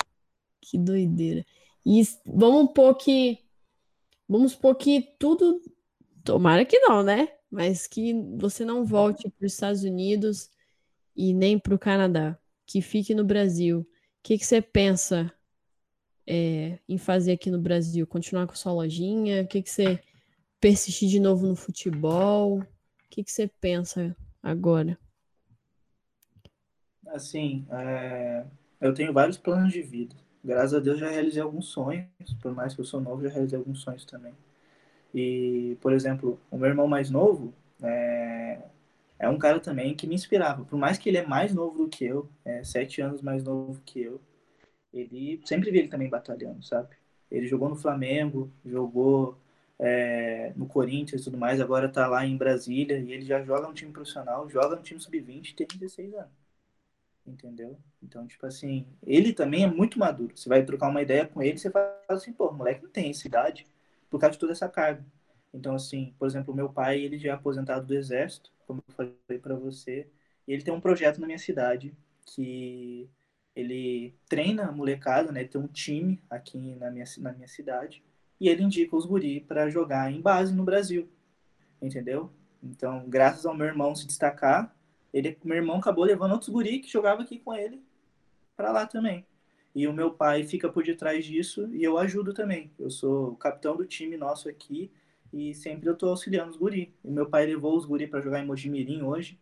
Que 0.62 0.78
doideira. 0.78 1.46
E 1.86 2.02
vamos 2.26 2.72
pôr 2.74 2.96
que. 2.96 3.40
Vamos 4.28 4.54
supor 4.54 4.76
que 4.76 5.16
tudo. 5.18 5.62
Tomara 6.28 6.66
que 6.66 6.78
não, 6.80 7.02
né? 7.04 7.30
Mas 7.50 7.88
que 7.88 8.14
você 8.38 8.66
não 8.66 8.84
volte 8.84 9.30
para 9.30 9.46
os 9.46 9.54
Estados 9.54 9.84
Unidos 9.84 10.52
e 11.16 11.34
nem 11.34 11.58
para 11.58 11.74
o 11.74 11.80
Canadá. 11.80 12.38
Que 12.66 12.82
fique 12.82 13.16
no 13.16 13.24
Brasil. 13.24 13.80
O 13.80 13.86
que, 14.22 14.38
que 14.38 14.46
você 14.46 14.62
pensa 14.62 15.34
é, 16.28 16.80
em 16.86 16.98
fazer 16.98 17.32
aqui 17.32 17.50
no 17.50 17.62
Brasil? 17.62 18.06
Continuar 18.06 18.46
com 18.46 18.56
sua 18.56 18.74
lojinha? 18.74 19.44
O 19.44 19.48
que, 19.48 19.62
que 19.62 19.70
você 19.70 20.04
persistir 20.60 21.08
de 21.08 21.18
novo 21.18 21.48
no 21.48 21.56
futebol? 21.56 22.60
O 22.60 22.66
que, 23.10 23.24
que 23.24 23.32
você 23.32 23.48
pensa 23.62 24.14
agora? 24.44 25.00
Assim, 27.08 27.66
é... 27.72 28.46
eu 28.82 28.94
tenho 28.94 29.14
vários 29.14 29.38
planos 29.38 29.72
de 29.72 29.82
vida. 29.82 30.14
Graças 30.44 30.74
a 30.74 30.80
Deus 30.82 31.00
já 31.00 31.10
realizei 31.10 31.42
alguns 31.42 31.68
sonhos, 31.68 32.06
por 32.42 32.54
mais 32.54 32.76
que 32.76 32.82
eu 32.82 32.86
sou 32.86 33.00
novo, 33.00 33.24
já 33.24 33.30
realizei 33.30 33.58
alguns 33.58 33.80
sonhos 33.80 34.04
também. 34.04 34.34
E, 35.14 35.78
por 35.82 35.94
exemplo, 35.94 36.40
o 36.52 36.58
meu 36.58 36.70
irmão 36.70 36.88
mais 36.88 37.10
novo 37.10 37.54
é, 37.82 38.60
é 39.20 39.30
um 39.30 39.38
cara 39.38 39.60
também 39.60 39.96
que 39.96 40.08
me 40.08 40.16
inspirava. 40.16 40.66
Por 40.66 40.78
mais 40.78 40.98
que 40.98 41.10
ele 41.10 41.18
é 41.18 41.26
mais 41.26 41.54
novo 41.54 41.78
do 41.78 41.90
que 41.90 42.06
eu, 42.06 42.30
é 42.46 42.64
sete 42.64 43.02
anos 43.02 43.22
mais 43.22 43.44
novo 43.44 43.82
que 43.86 44.02
eu, 44.02 44.22
ele 44.94 45.42
sempre 45.46 45.72
vi 45.72 45.80
ele 45.80 45.88
também 45.88 46.10
batalhando, 46.10 46.64
sabe? 46.64 46.96
Ele 47.32 47.48
jogou 47.48 47.70
no 47.70 47.76
Flamengo, 47.76 48.52
jogou 48.66 49.38
é, 49.80 50.54
no 50.56 50.66
Corinthians 50.68 51.22
e 51.22 51.24
tudo 51.26 51.38
mais, 51.38 51.62
agora 51.62 51.90
tá 51.90 52.08
lá 52.08 52.26
em 52.26 52.38
Brasília 52.38 52.98
e 53.00 53.12
ele 53.12 53.26
já 53.26 53.44
joga 53.44 53.68
no 53.68 53.74
time 53.74 53.92
profissional, 53.92 54.50
joga 54.50 54.76
no 54.76 54.84
time 54.84 55.00
sub-20 55.00 55.56
tem 55.56 55.68
16 55.68 56.14
anos. 56.16 56.32
Entendeu? 57.26 57.78
Então, 58.02 58.26
tipo 58.26 58.46
assim, 58.46 58.88
ele 59.06 59.34
também 59.34 59.64
é 59.64 59.68
muito 59.68 60.00
maduro. 60.00 60.32
Você 60.36 60.48
vai 60.48 60.64
trocar 60.64 60.88
uma 60.90 61.02
ideia 61.02 61.28
com 61.28 61.42
ele, 61.42 61.58
você 61.58 61.70
fala 61.70 62.00
assim, 62.08 62.32
pô, 62.32 62.52
moleque 62.52 62.84
não 62.84 62.90
tem 62.90 63.10
essa 63.10 63.28
idade 63.28 63.68
por 64.10 64.20
causa 64.20 64.34
de 64.34 64.40
toda 64.40 64.54
essa 64.54 64.70
carga. 64.70 65.06
Então, 65.54 65.76
assim, 65.76 66.14
por 66.20 66.28
exemplo, 66.28 66.54
meu 66.54 66.70
pai, 66.70 67.00
ele 67.00 67.18
já 67.18 67.30
é 67.30 67.34
aposentado 67.34 67.86
do 67.86 67.94
exército, 67.94 68.52
como 68.66 68.84
eu 68.88 68.94
falei 68.94 69.40
para 69.42 69.56
você, 69.56 70.08
e 70.48 70.54
ele 70.54 70.64
tem 70.64 70.74
um 70.74 70.82
projeto 70.82 71.20
na 71.20 71.28
minha 71.28 71.40
cidade 71.40 71.96
que 72.26 73.10
ele 73.56 74.14
treina 74.30 74.68
a 74.68 74.72
molecada, 74.72 75.32
né? 75.32 75.44
Tem 75.44 75.60
um 75.60 75.68
time 75.68 76.22
aqui 76.30 76.76
na 76.76 76.92
minha, 76.92 77.06
na 77.20 77.34
minha 77.34 77.48
cidade 77.48 78.04
e 78.40 78.48
ele 78.50 78.64
indica 78.64 78.96
os 78.96 79.06
guri 79.06 79.42
para 79.42 79.70
jogar 79.70 80.12
em 80.12 80.22
base 80.22 80.54
no 80.54 80.64
Brasil, 80.64 81.10
entendeu? 81.82 82.32
Então, 82.62 83.04
graças 83.08 83.46
ao 83.46 83.56
meu 83.56 83.66
irmão 83.66 83.96
se 83.96 84.06
destacar, 84.06 84.76
ele, 85.14 85.38
meu 85.44 85.58
irmão 85.58 85.78
acabou 85.78 86.04
levando 86.04 86.34
outros 86.34 86.50
guri 86.50 86.80
que 86.80 86.92
jogava 86.92 87.24
aqui 87.24 87.40
com 87.40 87.54
ele 87.54 87.82
para 88.56 88.72
lá 88.72 88.86
também. 88.86 89.26
E 89.78 89.88
o 89.88 89.94
meu 89.94 90.10
pai 90.10 90.44
fica 90.44 90.68
por 90.68 90.84
detrás 90.84 91.24
disso 91.24 91.70
e 91.72 91.84
eu 91.84 92.00
ajudo 92.00 92.34
também. 92.34 92.72
Eu 92.80 92.90
sou 92.90 93.34
o 93.34 93.36
capitão 93.36 93.78
do 93.78 93.86
time 93.86 94.18
nosso 94.18 94.50
aqui 94.50 94.92
e 95.32 95.54
sempre 95.54 95.88
eu 95.88 95.96
tô 95.96 96.10
auxiliando 96.10 96.50
os 96.50 96.58
guri. 96.58 96.96
E 97.06 97.12
meu 97.12 97.30
pai 97.30 97.46
levou 97.46 97.78
os 97.78 97.86
guri 97.86 98.08
para 98.08 98.20
jogar 98.20 98.40
em 98.40 98.46
Mojimirim 98.48 99.04
hoje, 99.04 99.40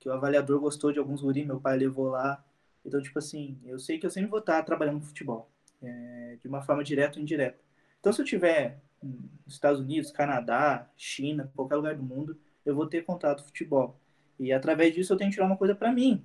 que 0.00 0.08
o 0.08 0.12
avaliador 0.12 0.58
gostou 0.58 0.90
de 0.90 0.98
alguns 0.98 1.20
guri, 1.20 1.44
meu 1.44 1.60
pai 1.60 1.76
levou 1.76 2.08
lá. 2.08 2.42
Então, 2.82 2.98
tipo 3.02 3.18
assim, 3.18 3.58
eu 3.62 3.78
sei 3.78 3.98
que 3.98 4.06
eu 4.06 4.10
sempre 4.10 4.30
vou 4.30 4.38
estar 4.38 4.62
trabalhando 4.62 5.00
no 5.00 5.02
futebol, 5.02 5.50
é, 5.82 6.38
de 6.40 6.48
uma 6.48 6.62
forma 6.62 6.82
direta 6.82 7.18
ou 7.18 7.22
indireta. 7.22 7.58
Então, 8.00 8.10
se 8.10 8.22
eu 8.22 8.24
tiver 8.24 8.80
nos 9.02 9.52
Estados 9.52 9.80
Unidos, 9.80 10.10
Canadá, 10.10 10.90
China, 10.96 11.52
qualquer 11.54 11.76
lugar 11.76 11.94
do 11.94 12.02
mundo, 12.02 12.38
eu 12.64 12.74
vou 12.74 12.86
ter 12.86 13.04
contato 13.04 13.42
com 13.42 13.48
futebol. 13.48 14.00
E 14.40 14.50
através 14.50 14.94
disso 14.94 15.12
eu 15.12 15.18
tenho 15.18 15.28
que 15.28 15.34
tirar 15.34 15.46
uma 15.46 15.58
coisa 15.58 15.74
para 15.74 15.92
mim, 15.92 16.24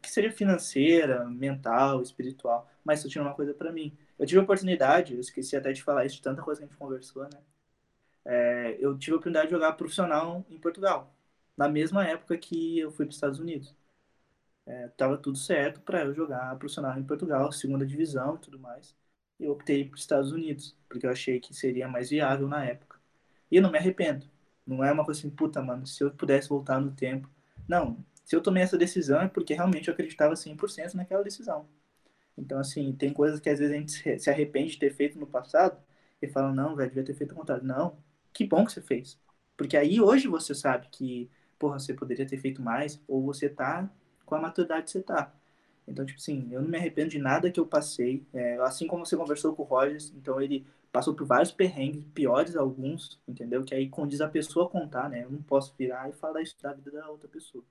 que 0.00 0.10
seja 0.10 0.30
financeira, 0.30 1.24
mental, 1.26 2.02
espiritual, 2.02 2.68
mas 2.84 3.04
eu 3.04 3.10
tirar 3.10 3.24
uma 3.24 3.34
coisa 3.34 3.54
para 3.54 3.72
mim. 3.72 3.96
Eu 4.18 4.26
tive 4.26 4.40
a 4.40 4.42
oportunidade, 4.42 5.14
eu 5.14 5.20
esqueci 5.20 5.56
até 5.56 5.72
de 5.72 5.82
falar 5.82 6.04
isso, 6.06 6.16
de 6.16 6.22
tanta 6.22 6.42
coisa 6.42 6.60
que 6.60 6.64
a 6.66 6.68
gente 6.68 6.78
conversou, 6.78 7.24
né? 7.24 7.40
É, 8.24 8.76
eu 8.80 8.96
tive 8.98 9.12
a 9.12 9.16
oportunidade 9.16 9.46
de 9.48 9.52
jogar 9.54 9.72
profissional 9.72 10.44
em 10.50 10.58
Portugal, 10.58 11.14
na 11.56 11.68
mesma 11.68 12.06
época 12.06 12.36
que 12.38 12.78
eu 12.78 12.90
fui 12.92 13.06
para 13.06 13.10
os 13.10 13.16
Estados 13.16 13.38
Unidos. 13.40 13.74
É, 14.66 14.88
tava 14.88 15.16
tudo 15.18 15.38
certo 15.38 15.80
para 15.80 16.04
eu 16.04 16.14
jogar 16.14 16.56
profissional 16.58 16.98
em 16.98 17.04
Portugal, 17.04 17.50
segunda 17.52 17.86
divisão 17.86 18.36
e 18.36 18.38
tudo 18.38 18.58
mais 18.58 18.94
eu 19.40 19.52
optei 19.52 19.84
para 19.84 19.94
os 19.94 20.02
Estados 20.02 20.32
Unidos, 20.32 20.76
porque 20.88 21.06
eu 21.06 21.10
achei 21.10 21.40
que 21.40 21.54
seria 21.54 21.88
mais 21.88 22.10
viável 22.10 22.46
na 22.46 22.64
época. 22.64 22.98
E 23.50 23.56
eu 23.56 23.62
não 23.62 23.70
me 23.70 23.78
arrependo. 23.78 24.26
Não 24.66 24.84
é 24.84 24.92
uma 24.92 25.04
coisa 25.04 25.20
assim, 25.20 25.30
puta, 25.30 25.62
mano, 25.62 25.86
se 25.86 26.04
eu 26.04 26.10
pudesse 26.10 26.48
voltar 26.48 26.80
no 26.80 26.92
tempo. 26.92 27.28
Não, 27.66 28.04
se 28.24 28.36
eu 28.36 28.42
tomei 28.42 28.62
essa 28.62 28.78
decisão 28.78 29.20
é 29.20 29.28
porque 29.28 29.54
realmente 29.54 29.88
eu 29.88 29.94
acreditava 29.94 30.34
100% 30.36 30.94
naquela 30.94 31.22
decisão. 31.22 31.66
Então, 32.36 32.58
assim, 32.58 32.92
tem 32.92 33.12
coisas 33.12 33.40
que 33.40 33.50
às 33.50 33.58
vezes 33.58 33.74
a 33.74 33.78
gente 33.78 34.20
se 34.20 34.30
arrepende 34.30 34.72
de 34.72 34.78
ter 34.78 34.94
feito 34.94 35.18
no 35.18 35.26
passado 35.26 35.78
e 36.22 36.28
fala, 36.28 36.52
não, 36.52 36.74
velho, 36.74 36.88
devia 36.88 37.04
ter 37.04 37.14
feito 37.14 37.32
o 37.32 37.34
contrário. 37.34 37.64
Não, 37.64 37.98
que 38.32 38.44
bom 38.46 38.64
que 38.64 38.72
você 38.72 38.80
fez. 38.80 39.18
Porque 39.56 39.76
aí 39.76 40.00
hoje 40.00 40.26
você 40.28 40.54
sabe 40.54 40.88
que, 40.90 41.30
porra, 41.58 41.78
você 41.78 41.92
poderia 41.92 42.26
ter 42.26 42.38
feito 42.38 42.62
mais, 42.62 43.00
ou 43.06 43.22
você 43.22 43.48
tá 43.48 43.90
com 44.24 44.34
a 44.34 44.40
maturidade 44.40 44.84
que 44.84 44.90
você 44.90 45.02
tá. 45.02 45.32
Então, 45.86 46.06
tipo 46.06 46.18
assim, 46.18 46.48
eu 46.52 46.62
não 46.62 46.68
me 46.68 46.78
arrependo 46.78 47.10
de 47.10 47.18
nada 47.18 47.50
que 47.50 47.58
eu 47.60 47.66
passei. 47.66 48.24
É, 48.32 48.56
assim 48.60 48.86
como 48.86 49.04
você 49.04 49.16
conversou 49.16 49.54
com 49.54 49.62
o 49.62 49.66
Rogers, 49.66 50.12
então 50.16 50.40
ele 50.40 50.66
passou 50.92 51.14
por 51.14 51.26
vários 51.26 51.50
perrengues, 51.52 52.04
piores 52.14 52.56
alguns, 52.56 53.20
entendeu? 53.26 53.64
Que 53.64 53.74
aí 53.74 53.88
condiz 53.88 54.20
a 54.20 54.28
pessoa 54.28 54.68
contar, 54.68 55.08
né? 55.08 55.24
Eu 55.24 55.30
não 55.30 55.42
posso 55.42 55.74
virar 55.76 56.08
e 56.08 56.12
falar 56.12 56.42
isso 56.42 56.56
da 56.62 56.72
vida 56.72 56.90
da 56.92 57.08
outra 57.08 57.28
pessoa. 57.28 57.64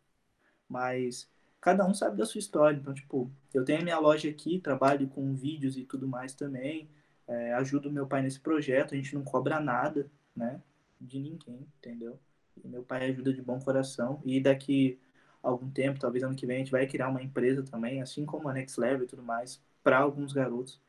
Mas 0.70 1.28
cada 1.60 1.86
um 1.86 1.94
sabe 1.94 2.18
da 2.18 2.26
sua 2.26 2.40
história. 2.40 2.78
Então, 2.78 2.94
tipo, 2.94 3.32
eu 3.54 3.66
tenho 3.66 3.82
a 3.82 3.84
minha 3.84 4.00
loja 4.00 4.30
aqui, 4.30 4.60
trabalho 4.60 5.08
com 5.08 5.34
vídeos 5.34 5.78
e 5.78 5.84
tudo 5.84 6.08
mais 6.08 6.34
também. 6.34 6.90
É, 7.28 7.54
ajudo 7.54 7.92
meu 7.92 8.08
pai 8.08 8.22
nesse 8.22 8.40
projeto, 8.40 8.94
a 8.94 8.98
gente 8.98 9.14
não 9.14 9.24
cobra 9.24 9.60
nada, 9.60 10.10
né? 10.36 10.62
De 11.00 11.20
ninguém, 11.20 11.68
entendeu? 11.78 12.20
E 12.64 12.68
meu 12.68 12.84
pai 12.84 13.10
ajuda 13.10 13.34
de 13.34 13.42
bom 13.42 13.60
coração. 13.60 14.22
E 14.26 14.40
daqui 14.40 15.00
algum 15.42 15.70
tempo, 15.70 16.00
talvez 16.00 16.24
ano 16.24 16.36
que 16.36 16.46
vem, 16.46 16.58
a 16.58 16.60
gente 16.60 16.72
vai 16.72 16.86
criar 16.88 17.10
uma 17.10 17.22
empresa 17.22 17.64
também, 17.64 18.02
assim 18.02 18.26
como 18.26 18.50
a 18.50 18.54
Next 18.54 18.80
Level 18.80 19.04
e 19.04 19.08
tudo 19.08 19.24
mais, 19.24 19.62
para 19.84 19.98
alguns 20.00 20.34
garotos. 20.34 20.80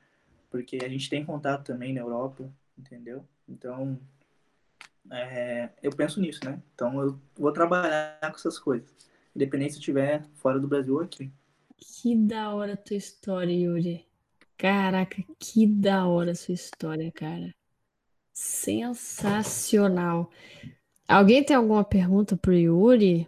Porque 0.50 0.78
a 0.82 0.88
gente 0.88 1.08
tem 1.08 1.24
contato 1.24 1.64
também 1.64 1.92
na 1.92 2.00
Europa, 2.00 2.50
entendeu? 2.76 3.24
Então, 3.48 3.98
é, 5.10 5.70
eu 5.82 5.94
penso 5.94 6.20
nisso, 6.20 6.40
né? 6.44 6.60
Então, 6.74 7.00
eu 7.00 7.20
vou 7.36 7.52
trabalhar 7.52 8.18
com 8.20 8.36
essas 8.36 8.58
coisas. 8.58 8.88
Independente 9.34 9.74
se 9.74 9.78
estiver 9.78 10.24
fora 10.34 10.58
do 10.58 10.68
Brasil 10.68 10.94
ou 10.94 11.00
aqui. 11.00 11.30
Que 11.76 12.16
da 12.16 12.54
hora 12.54 12.74
a 12.74 12.76
tua 12.76 12.96
história, 12.96 13.52
Yuri. 13.52 14.06
Caraca, 14.56 15.22
que 15.38 15.66
da 15.66 16.06
hora 16.06 16.32
a 16.32 16.34
sua 16.34 16.54
história, 16.54 17.10
cara. 17.12 17.54
Sensacional. 18.32 20.30
Alguém 21.08 21.42
tem 21.42 21.56
alguma 21.56 21.82
pergunta 21.82 22.36
pro 22.36 22.52
Yuri? 22.52 23.26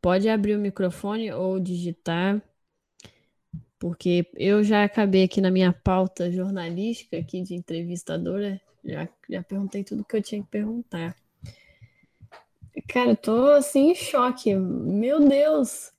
Pode 0.00 0.28
abrir 0.28 0.56
o 0.56 0.60
microfone 0.60 1.32
ou 1.32 1.58
digitar, 1.58 2.40
porque 3.78 4.30
eu 4.34 4.62
já 4.62 4.84
acabei 4.84 5.24
aqui 5.24 5.40
na 5.40 5.50
minha 5.50 5.72
pauta 5.72 6.30
jornalística 6.30 7.18
aqui 7.18 7.42
de 7.42 7.54
entrevistadora, 7.54 8.60
já, 8.84 9.08
já 9.28 9.42
perguntei 9.42 9.82
tudo 9.82 10.04
que 10.04 10.16
eu 10.16 10.22
tinha 10.22 10.42
que 10.42 10.48
perguntar. 10.48 11.16
Cara, 12.88 13.10
eu 13.10 13.16
tô 13.16 13.50
assim 13.50 13.90
em 13.90 13.94
choque. 13.94 14.54
Meu 14.54 15.26
Deus! 15.26 15.92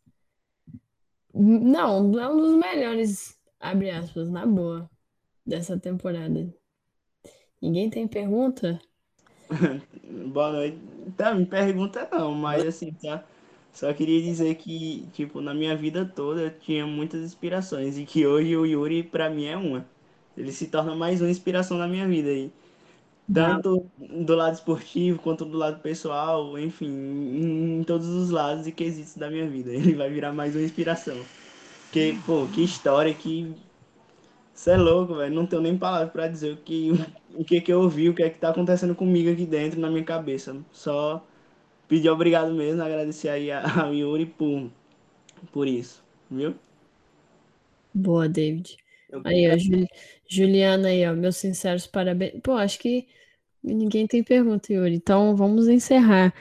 Não, 1.34 2.20
é 2.20 2.30
um 2.30 2.38
dos 2.38 2.56
melhores, 2.56 3.38
abre 3.60 3.92
aspas, 3.92 4.30
na 4.30 4.46
boa, 4.46 4.90
dessa 5.46 5.80
temporada. 5.80 6.54
Ninguém 7.62 7.90
tem 7.90 8.08
pergunta? 8.08 8.80
Boa 10.34 10.52
noite. 10.52 10.78
Tá, 11.16 11.34
me 11.34 11.46
pergunta 11.46 12.08
não, 12.12 12.34
mas 12.34 12.66
assim, 12.66 12.92
tá? 12.94 13.24
Só 13.72 13.94
queria 13.94 14.22
dizer 14.22 14.56
que, 14.56 15.08
tipo, 15.14 15.42
na 15.42 15.54
minha 15.54 15.76
vida 15.76 16.06
toda 16.06 16.42
eu 16.42 16.60
tinha 16.60 16.86
muitas 16.88 17.22
inspirações 17.22 17.98
e 17.98 18.06
que 18.06 18.26
hoje 18.26 18.56
o 18.56 18.66
Yuri, 18.66 19.04
pra 19.04 19.30
mim, 19.30 19.46
é 19.46 19.56
uma. 19.56 19.86
Ele 20.36 20.52
se 20.52 20.68
torna 20.68 20.96
mais 20.96 21.22
uma 21.22 21.30
inspiração 21.30 21.78
na 21.78 21.88
minha 21.88 22.08
vida 22.08 22.30
aí. 22.30 22.52
Tanto 23.34 23.92
do 24.00 24.36
lado 24.36 24.56
esportivo 24.56 25.20
quanto 25.22 25.46
do 25.46 25.58
lado 25.58 25.82
pessoal, 25.82 26.58
enfim, 26.58 26.88
em, 26.88 27.80
em 27.82 27.84
todos 27.84 28.08
os 28.08 28.30
lados 28.32 28.66
e 28.68 28.72
quesitos 28.72 29.16
da 29.16 29.30
minha 29.30 29.48
vida. 29.50 29.72
Ele 29.74 29.96
vai 29.96 30.10
virar 30.10 30.34
mais 30.34 30.56
uma 30.56 30.64
inspiração. 30.64 31.30
Porque, 31.86 32.22
pô, 32.26 32.48
que 32.48 32.64
história, 32.64 33.14
que. 33.14 33.56
Você 34.54 34.72
é 34.72 34.78
louco, 34.78 35.16
velho. 35.16 35.34
Não 35.36 35.46
tenho 35.48 35.62
nem 35.62 35.78
palavras 35.78 36.12
pra 36.12 36.28
dizer 36.28 36.54
o 36.54 36.58
que, 36.58 36.92
o 37.36 37.46
que 37.46 37.62
que 37.62 37.72
eu 37.72 37.82
ouvi, 37.82 38.10
o 38.10 38.16
que 38.16 38.24
é 38.24 38.30
que 38.30 38.40
tá 38.40 38.50
acontecendo 38.50 38.96
comigo 38.96 39.32
aqui 39.32 39.46
dentro, 39.46 39.80
na 39.80 39.90
minha 39.90 40.04
cabeça. 40.04 40.56
Só 40.72 41.28
pedir 41.88 42.10
obrigado 42.10 42.54
mesmo, 42.54 42.82
agradecer 42.84 43.30
aí 43.30 43.52
ao 43.52 43.94
Yuri 43.94 44.26
por, 44.28 44.72
por 45.52 45.68
isso, 45.68 46.04
viu? 46.30 46.60
Boa, 47.94 48.30
David. 48.30 48.78
Aí, 49.24 49.48
ó. 49.52 49.56
Juliana 50.30 50.90
aí, 50.90 51.08
ó, 51.08 51.14
meus 51.14 51.38
sinceros 51.38 51.88
parabéns. 51.88 52.40
Pô, 52.42 52.54
acho 52.54 52.80
que 52.80 53.08
ninguém 53.74 54.08
tem 54.08 54.24
pergunta, 54.24 54.72
Yuri. 54.72 54.96
Então, 54.96 55.36
vamos 55.36 55.68
encerrar. 55.68 56.34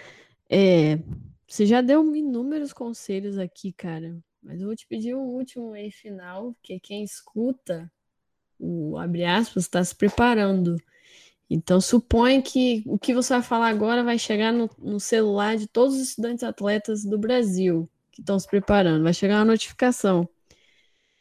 É, 0.50 0.98
você 1.46 1.66
já 1.66 1.80
deu 1.80 2.14
inúmeros 2.14 2.72
conselhos 2.72 3.38
aqui, 3.38 3.72
cara. 3.72 4.16
Mas 4.42 4.60
eu 4.60 4.66
vou 4.66 4.76
te 4.76 4.86
pedir 4.86 5.14
um 5.14 5.26
último 5.26 5.72
aí 5.72 5.90
final, 5.90 6.54
que 6.62 6.78
quem 6.78 7.02
escuta 7.02 7.90
o 8.58 8.96
abre 8.96 9.24
aspas 9.24 9.64
está 9.64 9.82
se 9.84 9.94
preparando. 9.94 10.76
Então, 11.48 11.80
supõe 11.80 12.40
que 12.40 12.82
o 12.86 12.98
que 12.98 13.14
você 13.14 13.34
vai 13.34 13.42
falar 13.42 13.68
agora 13.68 14.02
vai 14.02 14.18
chegar 14.18 14.52
no, 14.52 14.68
no 14.78 14.98
celular 14.98 15.56
de 15.56 15.66
todos 15.66 15.94
os 15.94 16.08
estudantes 16.08 16.42
atletas 16.42 17.04
do 17.04 17.18
Brasil 17.18 17.88
que 18.10 18.20
estão 18.20 18.38
se 18.38 18.48
preparando. 18.48 19.04
Vai 19.04 19.14
chegar 19.14 19.38
uma 19.38 19.44
notificação. 19.44 20.28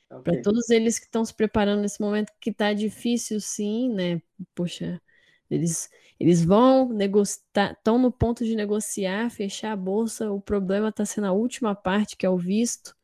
Okay. 0.10 0.34
Para 0.34 0.42
todos 0.42 0.70
eles 0.70 0.98
que 0.98 1.06
estão 1.06 1.26
se 1.26 1.34
preparando 1.34 1.82
nesse 1.82 2.00
momento 2.00 2.32
que 2.40 2.50
está 2.50 2.74
difícil, 2.74 3.40
sim, 3.40 3.94
né? 3.94 4.22
Poxa, 4.56 5.02
eles, 5.50 5.90
eles 6.20 6.44
vão 6.44 6.90
negociar, 6.90 7.74
estão 7.74 7.98
no 8.00 8.12
ponto 8.12 8.44
de 8.46 8.56
negociar, 8.56 9.30
fechar 9.30 9.72
a 9.74 9.76
bolsa. 9.76 10.32
O 10.32 10.42
problema 10.42 10.90
está 10.90 11.06
sendo 11.06 11.28
a 11.28 11.32
última 11.32 11.76
parte, 11.76 12.18
que 12.18 12.26
é 12.26 12.30
o 12.30 12.38
visto. 12.38 12.96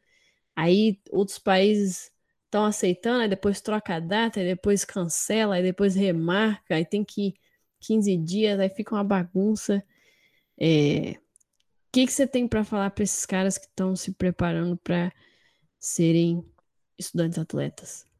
Aí 0.56 1.00
outros 1.12 1.40
países 1.40 2.12
estão 2.46 2.66
aceitando, 2.66 3.22
aí 3.24 3.30
depois 3.30 3.62
troca 3.62 3.96
a 3.96 4.00
data, 4.00 4.40
aí 4.40 4.46
depois 4.48 4.84
cancela, 4.86 5.56
aí 5.56 5.64
depois 5.64 5.96
remarca, 5.96 6.76
aí 6.76 6.86
tem 6.86 7.04
que 7.04 7.34
15 7.80 8.18
dias, 8.18 8.60
aí 8.60 8.70
fica 8.70 8.96
uma 8.96 9.04
bagunça. 9.04 9.84
É... 10.60 11.14
O 11.14 11.92
que, 11.94 12.06
que 12.06 12.14
você 12.14 12.28
tem 12.28 12.48
para 12.48 12.64
falar 12.64 12.92
para 12.92 13.04
esses 13.04 13.26
caras 13.26 13.58
que 13.58 13.66
estão 13.66 13.96
se 13.96 14.14
preparando 14.14 14.78
para 14.78 15.12
serem 15.80 16.46
estudantes 16.98 17.38
atletas? 17.40 18.11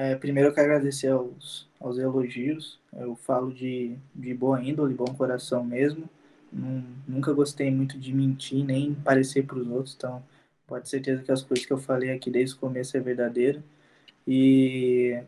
É, 0.00 0.14
primeiro 0.14 0.50
eu 0.50 0.54
quero 0.54 0.68
agradecer 0.68 1.08
aos, 1.08 1.68
aos 1.80 1.98
elogios. 1.98 2.78
Eu 2.92 3.16
falo 3.16 3.52
de, 3.52 3.96
de 4.14 4.32
boa 4.32 4.62
índole, 4.62 4.94
bom 4.94 5.12
coração 5.14 5.64
mesmo. 5.64 6.08
nunca 7.06 7.32
gostei 7.32 7.70
muito 7.70 7.98
de 7.98 8.14
mentir, 8.14 8.64
nem 8.64 8.94
parecer 8.94 9.44
para 9.44 9.58
os 9.58 9.66
outros, 9.68 9.94
então 9.96 10.22
Pode 10.68 10.84
ter 10.84 10.90
certeza 10.90 11.22
que 11.22 11.32
as 11.32 11.42
coisas 11.42 11.64
que 11.64 11.72
eu 11.72 11.78
falei 11.78 12.10
aqui 12.10 12.30
desde 12.30 12.54
o 12.54 12.58
começo 12.58 12.94
é 12.94 13.00
verdadeiro. 13.00 13.64
E 14.26 15.18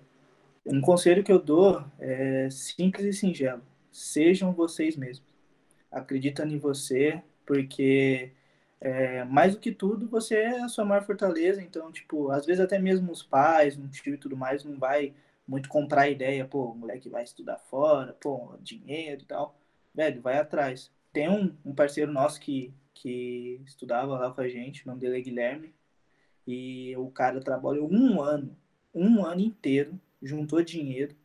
um 0.66 0.82
conselho 0.82 1.24
que 1.24 1.32
eu 1.32 1.38
dou 1.38 1.82
é 1.98 2.48
simples 2.50 3.06
e 3.06 3.12
singelo. 3.14 3.62
Sejam 3.90 4.52
vocês 4.52 4.96
mesmos. 4.96 5.26
Acredita 5.90 6.44
em 6.46 6.58
você, 6.58 7.22
porque 7.46 8.30
é, 8.80 9.24
mais 9.24 9.54
do 9.54 9.60
que 9.60 9.72
tudo, 9.72 10.08
você 10.08 10.36
é 10.36 10.60
a 10.62 10.68
sua 10.68 10.84
maior 10.84 11.04
fortaleza. 11.04 11.62
Então, 11.62 11.92
tipo, 11.92 12.30
às 12.30 12.46
vezes 12.46 12.60
até 12.60 12.78
mesmo 12.78 13.12
os 13.12 13.22
pais, 13.22 13.76
um 13.76 13.88
tio 13.88 14.14
e 14.14 14.18
tudo 14.18 14.36
mais, 14.36 14.64
não 14.64 14.78
vai 14.78 15.14
muito 15.46 15.68
comprar 15.68 16.02
a 16.02 16.08
ideia, 16.08 16.46
pô, 16.46 16.70
o 16.70 16.76
moleque 16.76 17.08
vai 17.08 17.24
estudar 17.24 17.58
fora, 17.58 18.12
pô, 18.14 18.56
dinheiro 18.60 19.22
e 19.22 19.24
tal. 19.26 19.58
Velho, 19.94 20.22
vai 20.22 20.38
atrás. 20.38 20.90
Tem 21.12 21.28
um, 21.28 21.56
um 21.64 21.74
parceiro 21.74 22.12
nosso 22.12 22.40
que 22.40 22.72
que 23.00 23.60
estudava 23.64 24.18
lá 24.18 24.30
com 24.30 24.42
a 24.42 24.48
gente, 24.48 24.84
o 24.84 24.88
nome 24.88 25.00
dele 25.00 25.18
é 25.18 25.22
Guilherme, 25.22 25.74
e 26.46 26.94
o 26.96 27.10
cara 27.10 27.40
trabalhou 27.40 27.90
um 27.90 28.20
ano, 28.20 28.54
um 28.94 29.24
ano 29.24 29.40
inteiro, 29.40 29.98
juntou 30.22 30.62
dinheiro, 30.62 31.16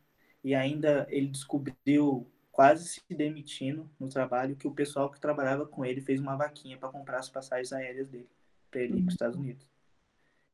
e 0.42 0.54
ainda 0.54 1.06
ele 1.10 1.26
descobriu, 1.26 2.26
quase 2.56 2.88
se 2.88 3.02
demitindo 3.10 3.86
no 4.00 4.08
trabalho, 4.08 4.56
que 4.56 4.66
o 4.66 4.72
pessoal 4.72 5.10
que 5.10 5.20
trabalhava 5.20 5.66
com 5.66 5.84
ele 5.84 6.00
fez 6.00 6.18
uma 6.18 6.36
vaquinha 6.36 6.78
para 6.78 6.88
comprar 6.88 7.18
as 7.18 7.28
passagens 7.28 7.70
aéreas 7.70 8.08
dele, 8.08 8.30
para 8.70 8.80
ele 8.80 8.94
ir 8.94 9.02
para 9.02 9.08
os 9.08 9.12
Estados 9.12 9.36
Unidos. 9.36 9.68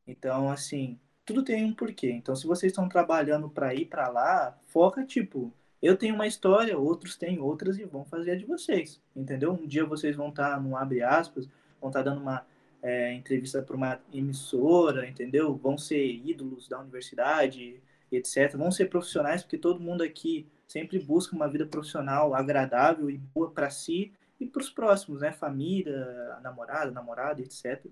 Então, 0.04 0.50
assim, 0.50 0.98
tudo 1.24 1.44
tem 1.44 1.64
um 1.64 1.72
porquê. 1.72 2.10
Então, 2.10 2.34
se 2.34 2.44
vocês 2.44 2.72
estão 2.72 2.88
trabalhando 2.88 3.48
para 3.48 3.72
ir 3.72 3.86
para 3.86 4.08
lá, 4.08 4.58
foca, 4.66 5.04
tipo, 5.04 5.54
eu 5.80 5.96
tenho 5.96 6.16
uma 6.16 6.26
história, 6.26 6.76
outros 6.76 7.16
têm 7.16 7.38
outras 7.38 7.78
e 7.78 7.84
vão 7.84 8.04
fazer 8.04 8.32
a 8.32 8.36
de 8.36 8.46
vocês, 8.46 9.00
entendeu? 9.14 9.52
Um 9.52 9.64
dia 9.64 9.86
vocês 9.86 10.16
vão 10.16 10.30
estar 10.30 10.54
tá 10.54 10.60
no 10.60 10.76
abre 10.76 11.04
aspas, 11.04 11.48
vão 11.80 11.88
estar 11.88 12.02
tá 12.02 12.10
dando 12.10 12.20
uma 12.20 12.44
é, 12.82 13.14
entrevista 13.14 13.62
para 13.62 13.76
uma 13.76 14.00
emissora, 14.12 15.08
entendeu? 15.08 15.54
Vão 15.54 15.78
ser 15.78 16.04
ídolos 16.04 16.66
da 16.66 16.80
universidade, 16.80 17.80
etc. 18.10 18.56
Vão 18.56 18.72
ser 18.72 18.86
profissionais, 18.86 19.44
porque 19.44 19.56
todo 19.56 19.78
mundo 19.78 20.02
aqui 20.02 20.48
sempre 20.72 20.98
busca 20.98 21.36
uma 21.36 21.48
vida 21.48 21.66
profissional 21.66 22.34
agradável 22.34 23.10
e 23.10 23.18
boa 23.18 23.50
para 23.50 23.68
si 23.68 24.10
e 24.40 24.46
para 24.46 24.62
os 24.62 24.70
próximos, 24.70 25.20
né? 25.20 25.30
Família, 25.30 26.38
namorada, 26.42 26.90
namorada, 26.90 27.42
etc. 27.42 27.84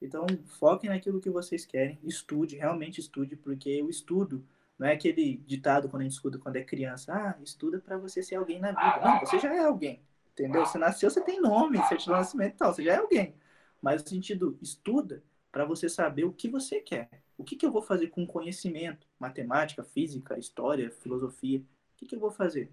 Então, 0.00 0.24
foquem 0.58 0.90
naquilo 0.90 1.20
que 1.20 1.28
vocês 1.28 1.66
querem, 1.66 1.98
estude, 2.04 2.56
realmente 2.56 3.00
estude, 3.00 3.34
porque 3.34 3.82
o 3.82 3.90
estudo 3.90 4.46
não 4.78 4.86
é 4.86 4.92
aquele 4.92 5.38
ditado 5.38 5.88
quando 5.88 6.02
a 6.02 6.04
gente 6.04 6.12
escuta 6.12 6.38
quando 6.38 6.56
é 6.56 6.62
criança, 6.62 7.12
ah, 7.12 7.42
estuda 7.42 7.80
para 7.80 7.98
você 7.98 8.22
ser 8.22 8.36
alguém 8.36 8.60
na 8.60 8.68
vida. 8.68 9.00
Não, 9.04 9.20
você 9.20 9.40
já 9.40 9.52
é 9.52 9.64
alguém, 9.64 10.00
entendeu? 10.32 10.64
Você 10.64 10.78
nasceu, 10.78 11.10
você 11.10 11.20
tem 11.20 11.40
nome, 11.40 11.78
certidão 11.88 12.14
de 12.14 12.20
nascimento 12.20 12.54
e 12.54 12.58
tal, 12.58 12.72
você 12.72 12.84
já 12.84 12.92
é 12.92 12.96
alguém. 12.96 13.34
Mas 13.82 14.02
no 14.02 14.08
sentido, 14.08 14.56
estuda 14.62 15.22
para 15.50 15.64
você 15.64 15.88
saber 15.88 16.24
o 16.24 16.32
que 16.32 16.48
você 16.48 16.80
quer. 16.80 17.08
O 17.36 17.42
que, 17.42 17.56
que 17.56 17.66
eu 17.66 17.72
vou 17.72 17.82
fazer 17.82 18.08
com 18.08 18.24
conhecimento? 18.24 19.06
Matemática, 19.18 19.82
física, 19.82 20.38
história, 20.38 20.90
filosofia. 20.90 21.62
O 21.94 21.96
que, 21.96 22.06
que 22.06 22.14
eu 22.14 22.20
vou 22.20 22.30
fazer? 22.30 22.70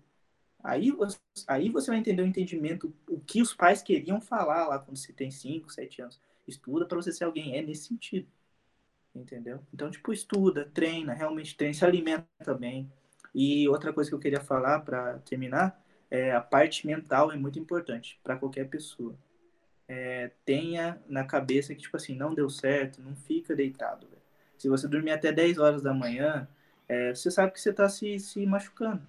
Aí 0.64 0.92
você, 0.92 1.20
aí 1.48 1.70
você 1.70 1.90
vai 1.90 2.00
entender 2.00 2.22
o 2.22 2.28
entendimento, 2.28 2.94
o 3.08 3.20
que 3.20 3.42
os 3.42 3.54
pais 3.54 3.82
queriam 3.82 4.22
falar 4.22 4.68
lá 4.68 4.80
quando 4.80 4.98
você 4.98 5.14
tem 5.14 5.32
5, 5.32 5.72
7 5.72 6.02
anos. 6.02 6.22
Estuda 6.48 6.86
para 6.86 6.98
você 6.98 7.12
ser 7.12 7.24
alguém. 7.24 7.56
É 7.56 7.62
nesse 7.62 7.88
sentido 7.88 8.28
entendeu? 9.16 9.60
Então, 9.74 9.90
tipo, 9.90 10.12
estuda, 10.14 10.66
treina, 10.74 11.14
realmente 11.14 11.56
treina, 11.56 11.74
se 11.74 11.86
alimenta 11.86 12.54
bem. 12.54 12.92
E 13.34 13.68
outra 13.70 13.94
coisa 13.94 14.10
que 14.10 14.16
eu 14.16 14.20
queria 14.20 14.42
falar 14.42 14.80
para 14.80 15.20
terminar 15.20 15.82
é 16.10 16.34
a 16.34 16.42
parte 16.42 16.86
mental 16.86 17.32
é 17.32 17.38
muito 17.38 17.60
importante 17.60 18.20
para 18.24 18.36
qualquer 18.36 18.70
pessoa. 18.70 19.16
É, 19.88 20.32
tenha 20.46 21.02
na 21.08 21.24
cabeça 21.24 21.76
que, 21.76 21.82
tipo 21.82 21.98
assim, 21.98 22.16
não 22.16 22.34
deu 22.34 22.50
certo, 22.50 23.02
não 23.02 23.16
fica 23.16 23.56
deitado. 23.56 24.08
Véio. 24.08 24.22
Se 24.58 24.70
você 24.70 24.88
dormir 24.88 25.12
até 25.12 25.32
10 25.32 25.58
horas 25.58 25.82
da 25.82 25.94
manhã, 25.94 26.48
é, 26.92 27.14
você 27.16 27.32
sabe 27.32 27.54
que 27.54 27.60
você 27.62 27.72
está 27.72 27.88
se, 27.90 28.20
se 28.20 28.46
machucando. 28.46 29.02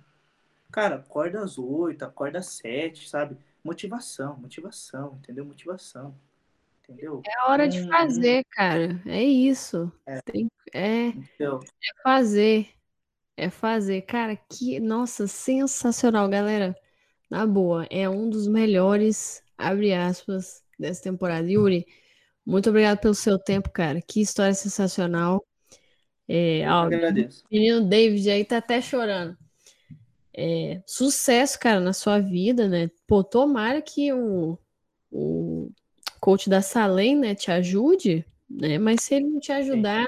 Cara, 0.73 0.97
acorda 0.97 1.43
às 1.43 1.59
8, 1.59 2.05
acorda 2.05 2.39
às 2.41 2.47
7, 2.49 3.09
sabe? 3.09 3.37
motivação, 3.65 4.37
motivação, 4.39 5.19
entendeu? 5.23 5.45
Motivação. 5.45 6.15
Entendeu? 6.85 7.25
É 7.25 7.43
hora 7.51 7.69
de 7.69 7.81
Hum, 7.81 7.87
fazer, 7.87 8.45
cara. 8.51 9.01
É 9.07 9.23
isso. 9.23 9.93
É. 10.07 10.23
Tem- 10.25 10.51
é, 10.75 11.09
é 11.11 11.15
fazer. 12.03 12.71
É 13.37 13.51
fazer. 13.51 14.03
Cara, 14.05 14.37
que. 14.37 14.81
Nossa, 14.81 15.27
sensacional, 15.29 16.29
galera. 16.29 16.77
Na 17.31 17.47
boa, 17.47 17.87
é 17.91 18.09
um 18.11 18.31
dos 18.31 18.47
melhores, 18.49 19.43
abre 19.59 19.95
aspas, 19.95 20.65
dessa 20.79 21.03
temporada. 21.05 21.51
Yuri, 21.51 21.87
muito 22.47 22.71
obrigado 22.71 23.01
pelo 23.01 23.15
seu 23.15 23.39
tempo, 23.39 23.71
cara. 23.71 24.01
Que 24.03 24.21
história 24.23 24.55
sensacional. 24.55 25.45
É, 26.29 26.65
ó, 26.71 26.85
agradeço. 26.85 27.45
o 27.45 27.55
menino 27.55 27.87
David 27.87 28.31
aí 28.31 28.45
tá 28.45 28.59
até 28.59 28.81
chorando. 28.81 29.37
É, 30.35 30.83
sucesso, 30.87 31.59
cara, 31.59 31.81
na 31.81 31.93
sua 31.93 32.19
vida, 32.19 32.69
né? 32.69 32.91
Pô, 33.07 33.23
tomara 33.23 33.83
que 33.83 34.13
o, 34.13 34.59
o 35.11 35.71
coach 36.21 36.49
da 36.49 36.63
Salem, 36.63 37.17
né, 37.17 37.35
te 37.35 37.51
ajude, 37.51 38.25
né? 38.49 38.79
Mas 38.79 39.03
se 39.03 39.15
ele 39.15 39.27
não 39.29 39.41
te 39.41 39.53
ajudar, 39.53 40.07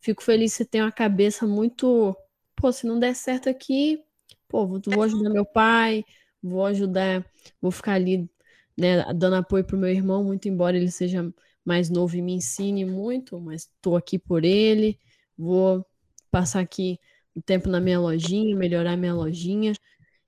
fico 0.00 0.22
feliz 0.22 0.52
que 0.52 0.58
você 0.58 0.64
tem 0.64 0.82
uma 0.82 0.92
cabeça 0.92 1.46
muito. 1.46 2.16
Pô, 2.56 2.72
se 2.72 2.86
não 2.86 2.98
der 2.98 3.14
certo 3.14 3.48
aqui, 3.48 4.02
pô, 4.48 4.66
vou, 4.66 4.80
vou 4.84 5.02
ajudar 5.02 5.30
meu 5.30 5.46
pai, 5.46 6.04
vou 6.42 6.66
ajudar, 6.66 7.24
vou 7.60 7.70
ficar 7.70 7.94
ali, 7.94 8.28
né, 8.76 9.02
dando 9.14 9.36
apoio 9.36 9.64
pro 9.64 9.78
meu 9.78 9.88
irmão, 9.90 10.22
muito 10.24 10.48
embora 10.48 10.76
ele 10.76 10.90
seja 10.90 11.32
mais 11.64 11.88
novo 11.88 12.16
e 12.16 12.22
me 12.22 12.34
ensine 12.34 12.84
muito, 12.84 13.40
mas 13.40 13.70
tô 13.80 13.96
aqui 13.96 14.18
por 14.18 14.44
ele, 14.44 14.98
vou 15.36 15.84
passar 16.30 16.60
aqui 16.60 16.98
um 17.36 17.40
tempo 17.40 17.68
na 17.68 17.80
minha 17.80 17.98
lojinha, 17.98 18.56
melhorar 18.56 18.96
minha 18.96 19.14
lojinha 19.14 19.72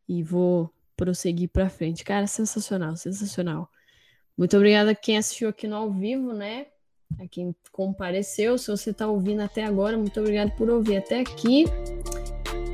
e 0.09 0.23
vou 0.23 0.71
prosseguir 0.97 1.49
pra 1.49 1.69
frente. 1.69 2.05
Cara, 2.05 2.27
sensacional, 2.27 2.97
sensacional. 2.97 3.69
Muito 4.37 4.57
obrigada 4.57 4.91
a 4.91 4.95
quem 4.95 5.17
assistiu 5.17 5.49
aqui 5.49 5.67
no 5.67 5.77
ao 5.77 5.91
vivo, 5.91 6.33
né? 6.33 6.67
A 7.21 7.29
quem 7.29 7.55
compareceu. 7.71 8.59
Se 8.59 8.71
você 8.71 8.91
está 8.91 9.07
ouvindo 9.07 9.41
até 9.41 9.65
agora, 9.65 9.97
muito 9.97 10.19
obrigado 10.19 10.51
por 10.57 10.69
ouvir 10.69 10.97
até 10.97 11.21
aqui. 11.21 11.65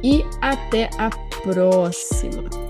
E 0.03 0.23
até 0.41 0.89
a 0.99 1.11
próxima. 1.43 2.70